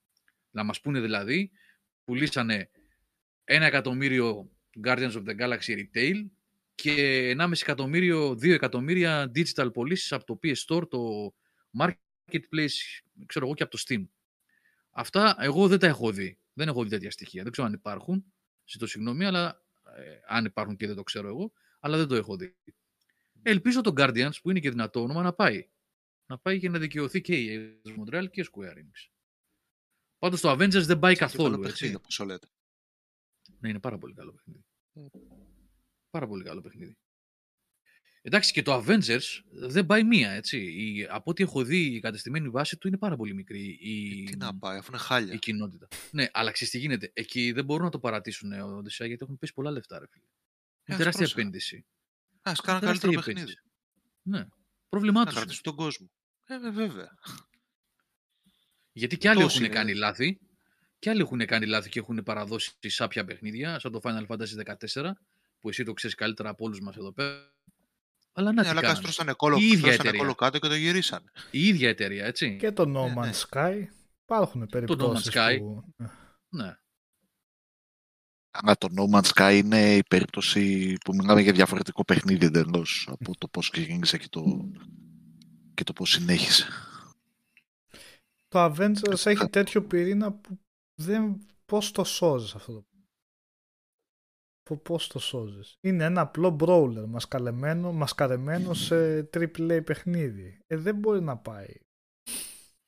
Να 0.50 0.64
μας 0.64 0.80
πούνε 0.80 1.00
δηλαδή, 1.00 1.50
πουλήσανε 2.04 2.70
ένα 3.44 3.66
εκατομμύριο 3.66 4.50
Guardians 4.84 5.12
of 5.12 5.24
the 5.24 5.36
Galaxy 5.38 5.78
Retail 5.78 6.26
και 6.74 7.28
1,5 7.38 7.60
εκατομμύριο, 7.60 8.30
2 8.30 8.52
εκατομμύρια 8.52 9.30
digital 9.34 9.72
πωλήσεις 9.72 10.12
από 10.12 10.24
το 10.24 10.38
PS 10.42 10.54
Store, 10.66 10.88
το 10.88 11.34
Marketplace, 11.78 12.78
ξέρω 13.26 13.46
εγώ 13.46 13.54
και 13.54 13.62
από 13.62 13.76
το 13.76 13.82
Steam. 13.86 14.04
Αυτά 14.90 15.36
εγώ 15.38 15.68
δεν 15.68 15.78
τα 15.78 15.86
έχω 15.86 16.12
δει. 16.12 16.38
Δεν 16.52 16.68
έχω 16.68 16.82
δει 16.82 16.88
τέτοια 16.88 17.10
στοιχεία. 17.10 17.42
Δεν 17.42 17.52
ξέρω 17.52 17.66
αν 17.66 17.72
υπάρχουν. 17.72 18.24
Ζητώ 18.64 18.86
συγγνώμη, 18.86 19.24
αλλά 19.24 19.64
ε, 20.00 20.20
αν 20.26 20.44
υπάρχουν 20.44 20.76
και 20.76 20.86
δεν 20.86 20.96
το 20.96 21.02
ξέρω 21.02 21.28
εγώ, 21.28 21.52
αλλά 21.80 21.96
δεν 21.96 22.08
το 22.08 22.14
έχω 22.14 22.36
δει. 22.36 22.56
Ελπίζω 23.42 23.80
το 23.80 23.92
Guardians, 23.96 24.40
που 24.42 24.50
είναι 24.50 24.60
και 24.60 24.70
δυνατό 24.70 25.02
όνομα, 25.02 25.22
να 25.22 25.32
πάει. 25.32 25.70
Να 26.26 26.38
πάει 26.38 26.58
και 26.58 26.68
να 26.68 26.78
δικαιωθεί 26.78 27.20
και 27.20 27.36
η 27.36 27.82
Montreal 27.84 28.30
και 28.30 28.40
η 28.40 28.48
Square 28.52 28.76
Enix. 28.76 29.10
Πάντως 30.18 30.40
το 30.40 30.50
Avengers 30.50 30.84
δεν 30.86 30.98
πάει 30.98 31.16
καθόλου. 31.16 31.58
Παιχνίδι, 31.58 31.94
όπως 31.94 32.18
λέτε. 32.18 32.48
Ναι, 33.58 33.68
είναι 33.68 33.80
πάρα 33.80 33.98
πολύ 33.98 34.14
καλό 34.14 34.32
παιχνίδι. 34.32 34.64
Πάρα 36.10 36.26
πολύ 36.26 36.44
καλό 36.44 36.60
παιχνίδι. 36.60 36.98
Εντάξει, 38.22 38.52
και 38.52 38.62
το 38.62 38.84
Avengers 38.86 39.40
δεν 39.50 39.86
πάει 39.86 40.04
μία, 40.04 40.30
έτσι. 40.30 40.58
Η, 40.58 41.06
από 41.10 41.30
ό,τι 41.30 41.42
έχω 41.42 41.62
δει, 41.64 41.84
η 41.94 42.00
κατεστημένη 42.00 42.48
βάση 42.48 42.76
του 42.76 42.88
είναι 42.88 42.96
πάρα 42.96 43.16
πολύ 43.16 43.34
μικρή. 43.34 43.78
Η, 43.80 44.22
ε, 44.22 44.30
τι 44.30 44.36
να 44.36 44.54
πάει, 44.58 44.78
αφού 44.78 44.90
είναι 44.92 45.00
χάλια. 45.00 45.34
Η 45.34 45.38
κοινότητα. 45.38 45.88
ναι, 46.10 46.26
αλλά 46.32 46.50
ξέρεις 46.50 46.72
τι 46.72 46.78
γίνεται. 46.78 47.10
Εκεί 47.14 47.52
δεν 47.52 47.64
μπορούν 47.64 47.84
να 47.84 47.90
το 47.90 47.98
παρατήσουν 47.98 48.52
ο 48.52 48.76
Οδυσσέα 48.76 49.06
γιατί 49.06 49.22
έχουν 49.24 49.38
πέσει 49.38 49.52
πολλά 49.52 49.70
λεφτά, 49.70 49.98
ρε 49.98 50.06
φίλε. 50.10 50.24
Είναι 50.24 50.32
ας 50.84 50.96
τεράστια 50.96 51.20
πρόσεχε. 51.20 51.40
επένδυση. 51.40 51.84
Ας 52.42 52.60
κάνουν 52.60 52.80
Τεράστια 52.80 53.08
καλύτερο 53.08 53.30
επένδυση. 53.30 53.56
παιχνίδι. 54.24 54.38
Ναι. 54.42 54.48
Πρόβλημά 54.88 55.18
Να 55.18 55.24
τους. 55.24 55.32
είναι. 55.34 55.40
κρατήσουν 55.40 55.62
τον 55.64 55.74
κόσμο. 55.84 56.10
Ε, 56.44 56.58
βε- 56.58 56.72
βέβαια. 56.72 57.18
Γιατί 58.92 59.16
και 59.18 59.28
άλλοι 59.28 59.40
Τόσοι 59.40 59.54
έχουν 59.56 59.66
είναι. 59.66 59.74
κάνει 59.74 59.94
λάθη. 59.94 60.38
Και 60.98 61.10
άλλοι 61.10 61.20
έχουν 61.20 61.46
κάνει 61.46 61.66
λάθη 61.66 61.88
και 61.88 61.98
έχουν 61.98 62.22
παραδώσει 62.22 62.70
σάπια 62.86 63.24
παιχνίδια, 63.24 63.78
σαν 63.78 63.92
το 63.92 64.00
Final 64.02 64.26
Fantasy 64.26 64.74
14, 64.92 65.12
που 65.60 65.68
εσύ 65.68 65.84
το 65.84 65.92
ξέρεις 65.92 66.16
καλύτερα 66.16 66.48
από 66.48 66.64
όλους 66.64 66.80
μας 66.80 66.96
εδώ 66.96 67.12
πέρα. 67.12 67.52
Αλλά 68.32 68.52
να 68.52 68.52
Ναι, 68.52 68.62
τι 68.62 68.68
αλλά 68.68 68.80
κάνανε. 68.80 68.86
κάτι 68.86 68.96
στρώσανε 68.98 69.32
κόλλο, 69.32 69.56
Η 69.56 69.60
ίδια 69.60 69.76
στρώσανε 69.78 69.94
εταιρεία. 69.94 70.18
κόλλο 70.20 70.34
κάτω 70.34 70.58
και 70.58 70.68
το 70.68 70.74
γυρίσανε. 70.74 71.30
Η 71.50 71.66
ίδια 71.68 71.88
εταιρεία, 71.88 72.24
έτσι. 72.24 72.56
Και 72.56 72.72
το 72.72 72.82
No 72.82 72.86
Ναι, 73.06 73.14
Man's 73.16 73.24
ναι. 73.24 73.30
Sky 73.50 73.84
υπάρχουν 74.22 74.66
περιπτώσεις 74.66 75.34
Sky. 75.34 75.56
που... 75.58 75.84
Ναι. 76.48 76.74
Αλλά 78.50 78.76
το 78.78 78.88
No 78.96 79.16
Man's 79.18 79.30
Sky 79.34 79.54
είναι 79.64 79.94
η 79.96 80.02
περίπτωση 80.02 80.96
που 81.04 81.14
μιλάμε 81.14 81.40
για 81.40 81.52
διαφορετικό 81.52 82.04
παιχνίδι 82.04 82.46
εντελώς 82.46 83.08
από 83.10 83.36
το 83.38 83.48
πώς 83.48 83.70
ξεκίνησε 83.70 84.18
και 84.18 84.28
το, 84.30 84.70
και 85.74 85.82
το 85.84 85.92
πώς 85.92 86.10
συνέχισε. 86.10 86.66
Το 88.48 88.64
Avengers 88.64 89.26
έχει 89.26 89.48
τέτοιο 89.48 89.82
πυρήνα 89.86 90.32
που 90.32 90.58
δεν... 90.94 91.40
Πώς 91.66 91.90
το 91.90 92.04
σώζεις 92.04 92.54
αυτό 92.54 92.72
το 92.72 92.84
Πο- 94.70 94.76
Πώς 94.76 95.06
το 95.08 95.18
σώζεις. 95.18 95.76
Είναι 95.80 96.04
ένα 96.04 96.20
απλό 96.20 96.56
brawler 96.60 97.04
μασκαλεμένο, 97.08 97.92
μασκαρεμένο 97.92 98.74
σε 98.74 99.18
AAA 99.32 99.80
παιχνίδι. 99.84 100.58
Ε, 100.66 100.76
δεν 100.76 100.96
μπορεί 100.96 101.20
να 101.20 101.36
πάει. 101.36 101.74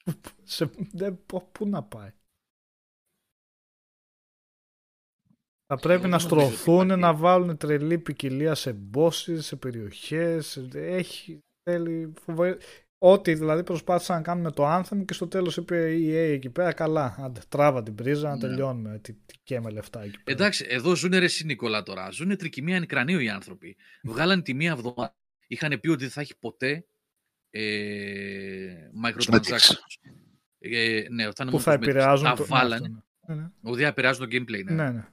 σε, 0.42 0.70
δεν, 0.92 1.26
πο- 1.26 1.48
πού 1.52 1.66
να 1.66 1.82
πάει; 1.82 2.10
Θα 5.66 5.76
πρέπει 5.80 6.00
Εγώ 6.04 6.10
να 6.10 6.18
δεν 6.18 6.28
νομίζω 6.28 6.46
ότι 6.46 6.54
στρωθούν, 6.54 6.84
υπάρχει. 6.84 7.00
να 7.00 7.14
βάλουν 7.14 7.56
τρελή 7.56 7.98
ποικιλία 7.98 8.54
σε 8.54 8.78
bosses, 8.94 9.38
σε 9.38 9.56
περιοχές. 9.56 10.56
Έχει, 10.74 11.38
θέλει 11.62 12.12
φοβερή... 12.20 12.58
Ό,τι 13.04 13.34
δηλαδή 13.34 13.62
προσπάθησαν 13.62 14.16
να 14.16 14.22
κάνουν 14.22 14.42
με 14.42 14.50
το 14.50 14.76
Anthem 14.78 15.04
και 15.04 15.12
στο 15.12 15.28
τέλος 15.28 15.56
είπε 15.56 15.92
η 15.94 16.08
EA 16.10 16.32
εκεί 16.34 16.50
πέρα 16.50 16.72
καλά, 16.72 17.16
άντε, 17.18 17.40
τράβα 17.48 17.82
την 17.82 17.94
πρίζα 17.94 18.28
να 18.28 18.34
Ναι. 18.34 18.40
τελειώνουμε, 18.40 18.98
τι, 18.98 19.12
τι 19.12 19.34
καίμε 19.42 19.70
λεφτά 19.70 20.02
εκεί 20.02 20.22
πέρα. 20.22 20.36
Εντάξει, 20.38 20.66
εδώ 20.68 20.94
ζουνε 20.96 21.18
ρε 21.18 21.24
εσύ 21.24 21.44
Νικόλα 21.44 21.82
τώρα. 21.82 22.10
Ζουνε 22.10 22.36
τρικυμία 22.36 22.80
νεκρανίου 22.80 23.18
οι 23.18 23.28
άνθρωποι. 23.28 23.76
Βγάλανε 24.02 24.42
τη 24.42 24.54
μία 24.54 24.70
εβδομάδα. 24.70 25.16
Είχαν 25.46 25.80
πει 25.80 25.88
ότι 25.88 26.00
δεν 26.02 26.10
θα 26.10 26.20
έχει 26.20 26.38
ποτέ 26.38 26.86
ε, 27.50 28.74
microtransactions. 29.04 30.10
Ε, 30.58 31.04
ναι, 31.10 31.22
θα 31.22 31.32
είναι 31.42 31.50
που 31.50 31.50
μόνο 31.50 31.58
θα 31.58 31.72
cosmetics. 31.72 31.82
επηρεάζουν 31.82 32.24
Τα 32.24 32.34
το... 32.34 32.46
βάλανε. 32.46 32.88
Ναι, 32.88 32.98
αυτό, 33.28 33.34
ναι. 33.42 33.50
ότι 33.62 33.78
δεν 33.78 33.86
επηρεάζουν 33.88 34.28
το 34.28 34.36
gameplay. 34.36 34.64
Ναι. 34.64 34.72
Ναι, 34.72 34.90
ναι. 34.90 35.04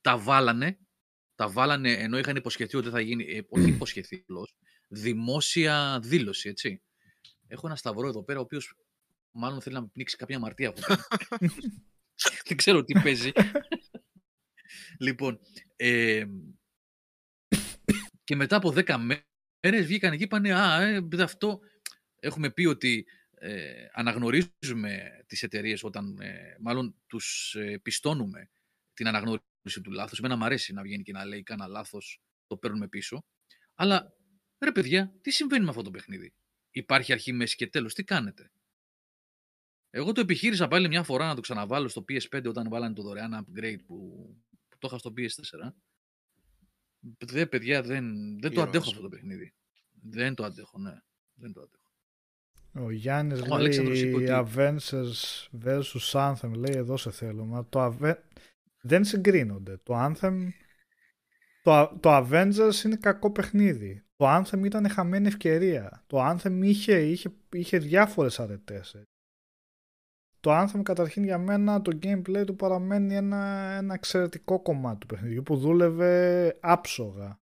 Τα 0.00 0.18
βάλανε. 0.18 0.78
Τα 1.34 1.48
βάλανε 1.48 1.92
ενώ 1.92 2.18
είχαν 2.18 2.36
υποσχεθεί 2.36 2.76
ότι 2.76 2.88
θα 2.88 3.00
γίνει. 3.00 3.24
Ε, 3.24 3.40
όχι 3.48 3.68
υποσχεθεί 3.68 4.16
απλώς, 4.22 4.56
Δημόσια 4.88 5.98
δήλωση, 6.02 6.48
έτσι. 6.48 6.82
Έχω 7.46 7.66
ένα 7.66 7.76
σταυρό 7.76 8.08
εδώ 8.08 8.22
πέρα, 8.22 8.38
ο 8.38 8.42
οποίος 8.42 8.74
μάλλον 9.30 9.60
θέλει 9.60 9.74
να 9.74 9.88
πνίξει 9.88 10.16
κάποια 10.16 10.36
αμαρτία 10.36 10.68
από 10.68 10.80
πέρα. 10.80 11.06
Δεν 12.46 12.56
ξέρω 12.56 12.84
τι 12.84 13.00
παίζει. 13.00 13.32
λοιπόν, 14.98 15.40
ε, 15.76 16.24
και 18.24 18.36
μετά 18.36 18.56
από 18.56 18.72
10 18.76 18.96
μέρες 19.60 19.86
βγήκαν 19.86 20.16
και 20.16 20.24
είπανε 20.24 20.54
«Α, 20.54 20.82
ε, 20.82 21.06
αυτό 21.18 21.60
έχουμε 22.20 22.50
πει 22.50 22.66
ότι 22.66 23.06
ε, 23.34 23.86
αναγνωρίζουμε 23.92 25.24
τις 25.26 25.42
εταιρείες 25.42 25.84
όταν, 25.84 26.18
ε, 26.20 26.56
μάλλον 26.60 26.94
τους 27.06 27.54
ε, 27.54 27.78
πιστώνουμε 27.78 28.50
την 28.94 29.06
αναγνώριση 29.06 29.80
του 29.82 29.90
λάθους. 29.90 30.18
Εμένα 30.18 30.36
μου 30.36 30.44
αρέσει 30.44 30.72
να 30.72 30.82
βγαίνει 30.82 31.02
και 31.02 31.12
να 31.12 31.24
λέει 31.24 31.42
κάνα 31.42 31.66
λάθος, 31.66 32.20
το 32.46 32.56
παίρνουμε 32.56 32.88
πίσω. 32.88 33.24
Αλλά, 33.74 34.12
ρε 34.58 34.72
παιδιά, 34.72 35.14
τι 35.20 35.30
συμβαίνει 35.30 35.64
με 35.64 35.70
αυτό 35.70 35.82
το 35.82 35.90
παιχνίδι; 35.90 36.34
Υπάρχει 36.76 37.12
αρχή, 37.12 37.32
μέση 37.32 37.56
και 37.56 37.66
τέλος. 37.66 37.94
Τι 37.94 38.04
κάνετε; 38.04 38.50
Εγώ 39.90 40.12
το 40.12 40.20
επιχείρησα 40.20 40.68
πάλι 40.68 40.88
μια 40.88 41.02
φορά 41.02 41.26
να 41.26 41.34
το 41.34 41.40
ξαναβάλω 41.40 41.88
στο 41.88 42.04
PS5 42.08 42.44
όταν 42.46 42.68
βάλανε 42.68 42.94
το 42.94 43.02
δωρεάν 43.02 43.44
upgrade 43.46 43.78
που, 43.86 43.96
που 44.68 44.78
το 44.78 44.86
είχα 44.88 44.98
στο 44.98 45.12
PS4. 45.16 45.72
Δε, 47.18 47.46
παιδιά, 47.46 47.82
δεν, 47.82 48.04
δεν 48.30 48.40
το 48.40 48.48
Ήρωας. 48.48 48.68
αντέχω 48.68 48.88
αυτό 48.90 49.02
το 49.02 49.08
παιχνίδι. 49.08 49.54
Δεν 50.02 50.34
το 50.34 50.44
αντέχω, 50.44 50.78
ναι. 50.78 51.02
Δεν 51.34 51.52
το 51.52 51.60
αντέχω. 51.60 51.82
Ο 52.86 52.90
Γιάννης 52.90 53.40
Ο 53.40 53.54
Αλέξανδρος 53.54 54.00
είπε 54.00 54.16
λέει 54.18 54.30
ότι- 54.30 54.52
Avengers 54.54 55.48
vs 55.64 55.82
Anthem 56.12 56.52
λέει 56.54 56.76
εδώ 56.76 56.96
σε 56.96 57.10
θέλω 57.10 57.44
μα 57.44 57.66
το 57.68 57.84
Ave... 58.00 58.14
δεν 58.80 59.04
συγκρίνονται 59.04 59.76
το 59.76 59.94
Anthem 59.96 60.48
το, 61.62 61.98
το 62.00 62.16
Avengers 62.16 62.84
είναι 62.84 62.96
κακό 62.96 63.30
παιχνίδι 63.32 64.03
το 64.16 64.36
Anthem 64.36 64.64
ήταν 64.64 64.88
χαμένη 64.88 65.26
ευκαιρία 65.26 66.02
το 66.06 66.30
Anthem 66.30 66.60
είχε, 66.62 67.02
είχε, 67.06 67.32
είχε 67.52 67.78
διάφορες 67.78 68.40
αρετές 68.40 68.94
ε. 68.94 69.02
το 70.40 70.60
Anthem 70.60 70.80
καταρχήν 70.82 71.24
για 71.24 71.38
μένα 71.38 71.82
το 71.82 71.98
gameplay 72.02 72.42
του 72.46 72.56
παραμένει 72.56 73.14
ένα, 73.14 73.70
ένα 73.76 73.94
εξαιρετικό 73.94 74.62
κομμάτι 74.62 74.98
του 74.98 75.06
παιχνιδιού 75.06 75.42
που 75.42 75.56
δούλευε 75.56 76.56
άψογα 76.60 77.38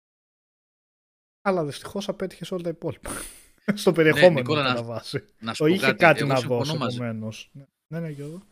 αλλά 1.40 1.64
δυστυχώς 1.64 2.08
απέτυχε 2.08 2.44
σε 2.44 2.54
όλα 2.54 2.62
τα 2.62 2.68
υπόλοιπα 2.68 3.10
στο 3.74 3.92
περιεχόμενο 3.92 4.32
Νικόλα, 4.38 4.62
κατά 4.62 4.74
να- 4.74 4.82
βάση 4.82 5.24
Να 5.38 5.54
σου 5.54 5.62
το 5.62 5.68
πω 5.68 5.74
είχε 5.74 5.86
κάτι, 5.86 5.96
κάτι 5.98 6.20
εγώ 6.20 6.28
να 6.28 6.36
συμφωνώ 6.36 6.58
δώσει 6.64 6.76
μαζί. 6.78 6.96
επομένως. 6.96 7.50
Ναι, 7.86 8.00
ναι, 8.00 8.08
Γιώργο. 8.08 8.42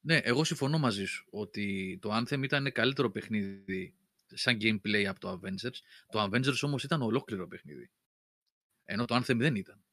Ναι, 0.00 0.16
εγώ 0.16 0.44
συμφωνώ 0.44 0.78
μαζί 0.78 1.04
σου 1.04 1.26
ότι 1.30 1.98
το 2.02 2.10
Anthem 2.16 2.42
ήταν 2.42 2.72
καλύτερο 2.72 3.10
παιχνίδι 3.10 3.94
σαν 4.34 4.58
gameplay 4.60 5.04
από 5.04 5.20
το 5.20 5.40
Avengers. 5.42 5.74
Το 6.08 6.22
Avengers 6.22 6.60
όμως 6.62 6.84
ήταν 6.84 7.02
ολόκληρο 7.02 7.46
παιχνίδι. 7.46 7.90
Ενώ 8.84 9.04
το 9.04 9.16
Anthem 9.16 9.36
δεν 9.36 9.54
ήταν. 9.54 9.84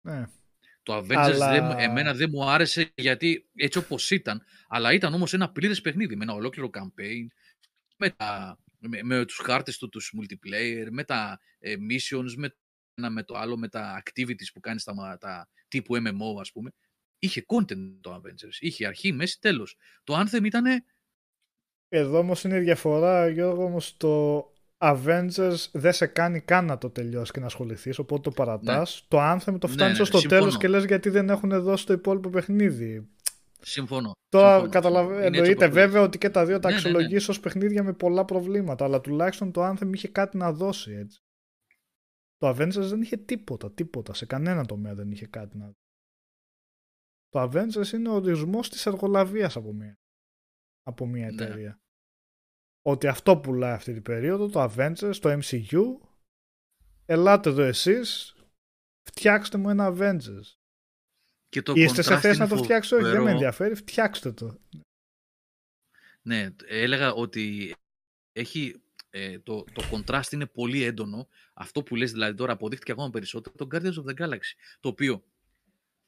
Ναι. 0.00 0.26
Το 0.82 0.96
Avengers 0.96 1.14
Αλλά- 1.16 1.50
δεν, 1.52 1.64
μου- 1.64 1.74
εμένα 1.78 2.14
δεν 2.14 2.30
μου 2.32 2.44
άρεσε 2.50 2.92
γιατί 2.94 3.48
έτσι 3.54 3.78
όπως 3.78 4.10
ήταν, 4.10 4.42
αλλά 4.68 4.92
ήταν 4.92 5.14
όμως 5.14 5.32
ένα 5.34 5.52
πλήρες 5.52 5.80
παιχνίδι 5.80 6.16
με 6.16 6.24
ένα 6.24 6.32
ολόκληρο 6.32 6.70
campaign, 6.72 7.26
με, 7.96 8.10
τα, 8.10 8.58
με, 8.78 9.02
με 9.02 9.24
τους 9.24 9.36
χάρτες 9.36 9.78
του, 9.78 9.88
τους 9.88 10.14
multiplayer, 10.18 10.86
με 10.90 11.04
τα 11.04 11.40
ε, 11.58 11.74
missions, 11.90 12.32
με, 12.36 12.56
ένα 12.94 13.10
με 13.10 13.22
το 13.22 13.34
άλλο, 13.38 13.56
με 13.56 13.68
τα 13.68 14.02
activities 14.06 14.52
που 14.52 14.60
κάνεις 14.60 14.84
τα, 14.84 14.94
μα- 14.94 15.18
τα 15.18 15.48
τύπου 15.68 15.96
MMO 15.96 16.40
ας 16.40 16.52
πούμε. 16.52 16.70
Είχε 17.18 17.44
content 17.46 17.98
το 18.00 18.14
Avengers, 18.14 18.56
είχε 18.58 18.86
αρχή, 18.86 19.12
μέση, 19.12 19.40
τέλος. 19.40 19.76
Το 20.04 20.20
Anthem 20.20 20.44
ήταν 20.44 20.64
Εδώ 21.88 22.18
όμως 22.18 22.44
είναι 22.44 22.56
η 22.56 22.60
διαφορά, 22.60 23.28
Γιώργο, 23.28 23.64
όμως 23.64 23.96
το 23.96 24.44
Avengers 24.78 25.54
δεν 25.72 25.92
σε 25.92 26.06
κάνει 26.06 26.40
καν 26.40 26.64
να 26.64 26.78
το 26.78 26.90
τελειώσει 26.90 27.32
και 27.32 27.40
να 27.40 27.46
ασχοληθείς, 27.46 27.98
οπότε 27.98 28.22
το 28.22 28.30
παρατάς. 28.30 29.04
Το 29.08 29.18
Anthem 29.20 29.56
το 29.58 29.66
Ναι, 29.66 29.72
φτάνει 29.72 29.98
ναι, 29.98 30.04
στο 30.04 30.18
συμφωνώ. 30.18 30.40
τέλο 30.44 30.56
και 30.56 30.68
λες 30.68 30.84
γιατί 30.84 31.08
δεν 31.10 31.28
έχουν 31.28 31.62
δώσει 31.62 31.86
το 31.86 31.92
υπόλοιπο 31.92 32.28
παιχνίδι. 32.30 33.08
Συμφωνώ. 33.60 34.12
Τώρα 34.28 34.50
συμφωνώ, 34.50 34.70
καταλαβα... 34.72 35.08
συμφωνώ. 35.08 35.26
Είναι 35.26 35.38
έτσι 35.38 35.50
εννοείται 35.50 35.64
όπως 35.64 35.74
το 35.74 35.80
λες. 35.80 35.86
βέβαια 35.86 36.02
ότι 36.02 36.18
και 36.18 36.30
τα 36.30 36.44
δύο 36.46 36.58
τα 36.58 36.68
Ναι, 36.68 36.74
ναι, 36.74 36.80
ναι. 36.80 36.88
αξιολογείς 36.88 37.28
ως 37.28 37.40
παιχνίδια 37.40 37.82
με 37.82 37.92
πολλά 37.92 38.24
προβλήματα, 38.24 38.84
αλλά 38.84 39.00
τουλάχιστον 39.00 39.52
το 39.52 39.68
Anthem 39.68 39.90
είχε 39.94 40.08
κάτι 40.08 40.36
να 40.36 40.52
δώσει 40.52 40.92
έτσι. 40.92 41.18
Το 42.36 42.48
Avengers 42.48 42.88
δεν 42.88 43.00
είχε 43.02 43.16
τίποτα, 43.16 43.72
τίποτα, 43.72 44.14
σε 44.14 44.26
κανένα 44.26 44.64
τομέα 44.64 44.94
δεν 44.94 45.10
είχε 45.10 45.26
κάτι 45.26 45.56
να 45.58 45.64
δώσει. 45.64 45.78
Το 47.28 47.42
Avengers 47.42 47.92
είναι 47.92 48.08
ο 48.08 48.12
ορισμός 48.14 48.68
της 48.70 48.86
εργολαβίας 48.86 49.56
από 49.56 49.72
μια, 49.72 49.94
από 50.88 51.06
μια 51.06 51.30
Ναι. 51.30 51.42
εταιρεία. 51.42 51.80
Ότι 52.82 53.06
αυτό 53.06 53.36
πουλάει 53.38 53.72
αυτή 53.72 53.92
την 53.92 54.02
περίοδο, 54.02 54.48
το 54.48 54.62
Avengers, 54.62 55.16
το 55.20 55.38
MCU, 55.42 55.82
ελάτε 57.06 57.48
εδώ 57.50 57.62
εσείς, 57.62 58.34
φτιάξτε 59.10 59.58
μου 59.58 59.70
ένα 59.70 59.94
Avengers. 59.96 60.56
Και 61.48 61.62
το 61.62 61.72
Είστε 61.76 62.02
σε 62.02 62.14
contrast 62.14 62.20
θέση 62.20 62.34
είναι 62.36 62.44
να 62.44 62.56
το 62.56 62.62
φτιάξετε, 62.62 62.94
όχι, 62.94 63.04
δεν 63.04 63.12
με 63.12 63.18
φοβερό. 63.18 63.34
ενδιαφέρει, 63.36 63.74
φτιάξτε 63.74 64.32
το. 64.32 64.58
Ναι, 66.22 66.48
έλεγα 66.66 67.12
ότι 67.12 67.74
έχει, 68.32 68.82
ε, 69.10 69.38
το, 69.38 69.64
το 69.64 69.82
contrast 69.92 70.32
είναι 70.32 70.46
πολύ 70.46 70.82
έντονο. 70.82 71.28
Αυτό 71.54 71.82
που 71.82 71.96
λες 71.96 72.12
δηλαδή 72.12 72.34
τώρα 72.36 72.52
αποδείχτηκε 72.52 72.92
ακόμα 72.92 73.10
περισσότερο 73.10 73.54
το 73.56 73.66
Guardians 73.72 74.04
of 74.04 74.10
the 74.10 74.22
Galaxy. 74.24 74.54
Το 74.80 74.88
οποίο 74.88 75.24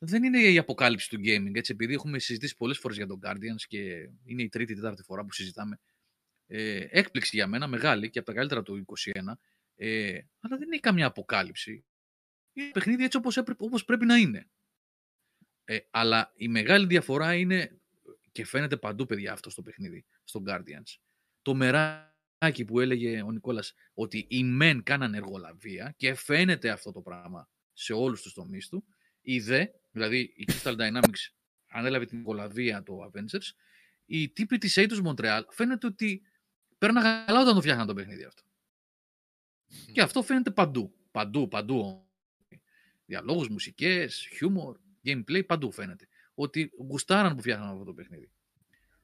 δεν 0.03 0.25
είναι 0.25 0.39
η 0.39 0.59
αποκάλυψη 0.59 1.09
του 1.09 1.17
gaming. 1.17 1.55
Έτσι, 1.55 1.73
επειδή 1.73 1.95
έχουμε 1.95 2.19
συζητήσει 2.19 2.57
πολλές 2.57 2.79
φορές 2.79 2.97
για 2.97 3.07
τον 3.07 3.21
Guardians 3.23 3.63
και 3.67 4.11
είναι 4.25 4.43
η 4.43 4.49
τρίτη, 4.49 4.75
τέταρτη 4.75 5.03
φορά 5.03 5.25
που 5.25 5.33
συζητάμε. 5.33 5.81
Ε, 6.47 6.87
έκπληξη 6.91 7.37
για 7.37 7.47
μένα, 7.47 7.67
μεγάλη 7.67 8.11
και 8.11 8.19
από 8.19 8.29
τα 8.29 8.35
καλύτερα 8.35 8.63
του 8.63 8.85
2021. 8.87 9.39
Ε, 9.75 10.21
αλλά 10.41 10.57
δεν 10.57 10.67
είναι 10.67 10.79
καμιά 10.79 11.07
αποκάλυψη. 11.07 11.85
Είναι 12.53 12.71
παιχνίδι 12.71 13.05
έτσι 13.05 13.17
όπως, 13.17 13.37
έπρεπε, 13.37 13.65
όπως 13.65 13.85
πρέπει 13.85 14.07
να 14.07 14.17
είναι. 14.17 14.51
Ε, 15.65 15.79
αλλά 15.91 16.33
η 16.35 16.49
μεγάλη 16.49 16.87
διαφορά 16.87 17.35
είναι 17.35 17.81
και 18.33 18.45
φαίνεται 18.45 18.77
παντού, 18.77 19.07
παιδιά, 19.07 19.33
αυτό 19.33 19.51
στο 19.51 19.63
παιχνίδι, 19.63 20.05
στο 20.25 20.43
Guardians. 20.47 20.99
Το 21.43 21.55
μεράκι 21.55 22.65
που 22.67 22.81
έλεγε 22.81 23.23
ο 23.23 23.31
Νικόλας 23.31 23.75
ότι 23.95 24.27
οι 24.31 24.45
μεν 24.45 24.83
κάνανε 24.83 25.17
εργολαβία 25.17 25.95
και 25.97 26.15
φαίνεται 26.15 26.71
αυτό 26.71 26.93
το 26.93 27.01
πράγμα 27.01 27.49
σε 27.73 27.93
όλους 27.93 28.23
τους 28.23 28.33
τομείς 28.33 28.69
του. 28.69 28.85
Η 29.21 29.41
δε, 29.41 29.67
δηλαδή 29.91 30.19
η 30.19 30.45
Crystal 30.53 30.77
Dynamics 30.77 31.29
ανέλαβε 31.69 32.05
την 32.05 32.19
εργολαβία 32.19 32.83
το 32.83 33.11
Avengers, 33.13 33.55
οι 34.05 34.29
τύποι 34.29 34.59
της 34.59 34.75
Eidos 34.79 35.03
Montreal 35.07 35.43
φαίνεται 35.49 35.87
ότι 35.87 36.23
πέρναγαν 36.79 37.27
καλά 37.27 37.41
όταν 37.41 37.55
το 37.55 37.61
φτιάχναν 37.61 37.87
το 37.87 37.95
παιχνίδι 37.95 38.25
αυτό. 38.25 38.43
Και 39.93 40.03
αυτό 40.03 40.23
φαίνεται 40.23 40.51
παντού. 40.51 40.95
Παντού, 41.11 41.49
παντού. 41.49 42.09
Διαλόγους, 43.05 43.49
μουσικές, 43.49 44.29
χιούμορ, 44.37 44.79
gameplay, 45.05 45.47
παντού 45.47 45.73
φαίνεται. 45.73 46.09
Ότι 46.35 46.71
γουστάραν 46.89 47.35
που 47.35 47.41
φτιάχναν 47.41 47.69
αυτό 47.69 47.85
το 47.85 47.95
παιχνίδι. 47.95 48.31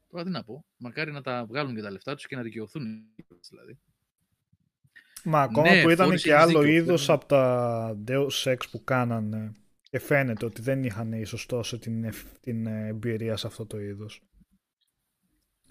Τώρα 0.09 0.25
τι 0.25 0.31
να 0.31 0.45
πω. 0.45 0.65
Μακάρι 0.77 1.13
να 1.13 1.21
τα 1.23 1.45
βγάλουν 1.47 1.75
και 1.75 1.83
τα 1.83 1.91
λεφτά 1.91 2.15
τους 2.15 2.27
και 2.27 2.37
να 2.37 2.43
δικαιωθούν. 2.43 3.05
Δηλαδή. 3.49 3.79
Μα 5.25 5.43
ακόμα 5.43 5.75
Ναι, 5.75 5.83
που 5.83 5.91
ήταν 5.91 6.07
Φόρης 6.07 6.23
και 6.23 6.33
έχεις 6.33 6.43
άλλο 6.43 6.61
δίκιο, 6.61 6.75
είδος 6.75 7.05
φαίνεται. 7.05 7.13
από 7.13 7.27
τα 7.27 7.99
Deus 8.07 8.53
Ex 8.53 8.57
που 8.71 8.85
κάνανε 8.85 9.53
και 9.91 9.99
φαίνεται 9.99 10.45
ότι 10.45 10.63
δεν 10.63 10.85
είχαν 10.85 11.13
ίσως 11.13 11.47
τόσο 11.47 11.79
την, 11.79 12.05
ευ- 12.05 12.39
την 12.41 12.67
ε, 12.67 12.87
εμπειρία 12.87 13.37
σε 13.37 13.47
αυτό 13.47 13.67
το 13.67 13.81
είδος. 13.81 14.23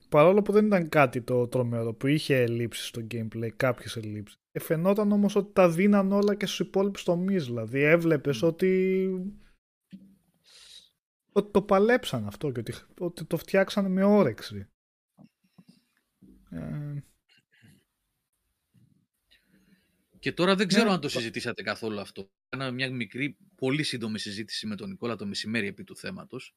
Παρόλο 0.09 0.41
που 0.41 0.51
δεν 0.51 0.65
ήταν 0.65 0.89
κάτι 0.89 1.21
το 1.21 1.47
τρομερό, 1.47 1.93
που 1.93 2.07
είχε 2.07 2.41
ελλείψεις 2.41 2.87
στο 2.87 3.07
gameplay, 3.11 3.49
κάποιες 3.55 3.95
ελλείψεις. 3.95 4.37
Ε, 4.51 4.59
φαινόταν 4.59 5.11
όμως 5.11 5.35
ότι 5.35 5.53
τα 5.53 5.69
δίναν 5.69 6.11
όλα 6.11 6.35
και 6.35 6.45
στους 6.45 6.59
υπόλοιπους 6.59 7.03
τομείς, 7.03 7.45
δηλαδή 7.45 7.81
έβλεπες 7.81 8.41
ότι... 8.41 9.09
ότι 11.31 11.51
το 11.51 11.61
παλέψαν 11.61 12.25
αυτό 12.25 12.51
και 12.51 12.59
ότι, 12.59 12.73
ότι 12.99 13.25
το 13.25 13.37
φτιάξανε 13.37 13.89
με 13.89 14.03
όρεξη. 14.03 14.67
Ε, 16.49 17.03
Και 20.25 20.33
τώρα 20.33 20.55
δεν 20.55 20.67
ξέρω 20.67 20.85
Ναι. 20.87 20.93
αν 20.93 20.99
το 20.99 21.09
συζητήσατε 21.09 21.61
καθόλου 21.61 21.99
αυτό. 21.99 22.31
Κάναμε 22.49 22.71
μια 22.71 22.91
μικρή, 22.91 23.37
πολύ 23.55 23.83
σύντομη 23.83 24.19
συζήτηση 24.19 24.67
με 24.67 24.75
τον 24.75 24.89
Νικόλα 24.89 25.15
το 25.15 25.25
μεσημέρι 25.25 25.67
επί 25.67 25.83
του 25.83 25.95
θέματος. 25.95 26.55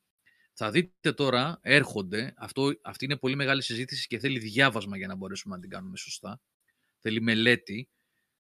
Θα 0.53 0.71
δείτε 0.71 1.13
τώρα, 1.13 1.59
έρχονται, 1.63 2.35
αυτό, 2.37 2.73
αυτή 2.83 3.05
είναι 3.05 3.17
πολύ 3.17 3.37
μεγάλη 3.37 3.63
συζήτηση 3.63 4.07
και 4.07 4.19
θέλει 4.19 4.39
διάβασμα 4.39 4.97
για 4.97 5.07
να 5.07 5.15
μπορέσουμε 5.15 5.55
να 5.55 5.61
την 5.61 5.71
κάνουμε 5.71 5.97
σωστά. 5.97 6.41
Θέλει 6.99 7.21
μελέτη 7.21 7.89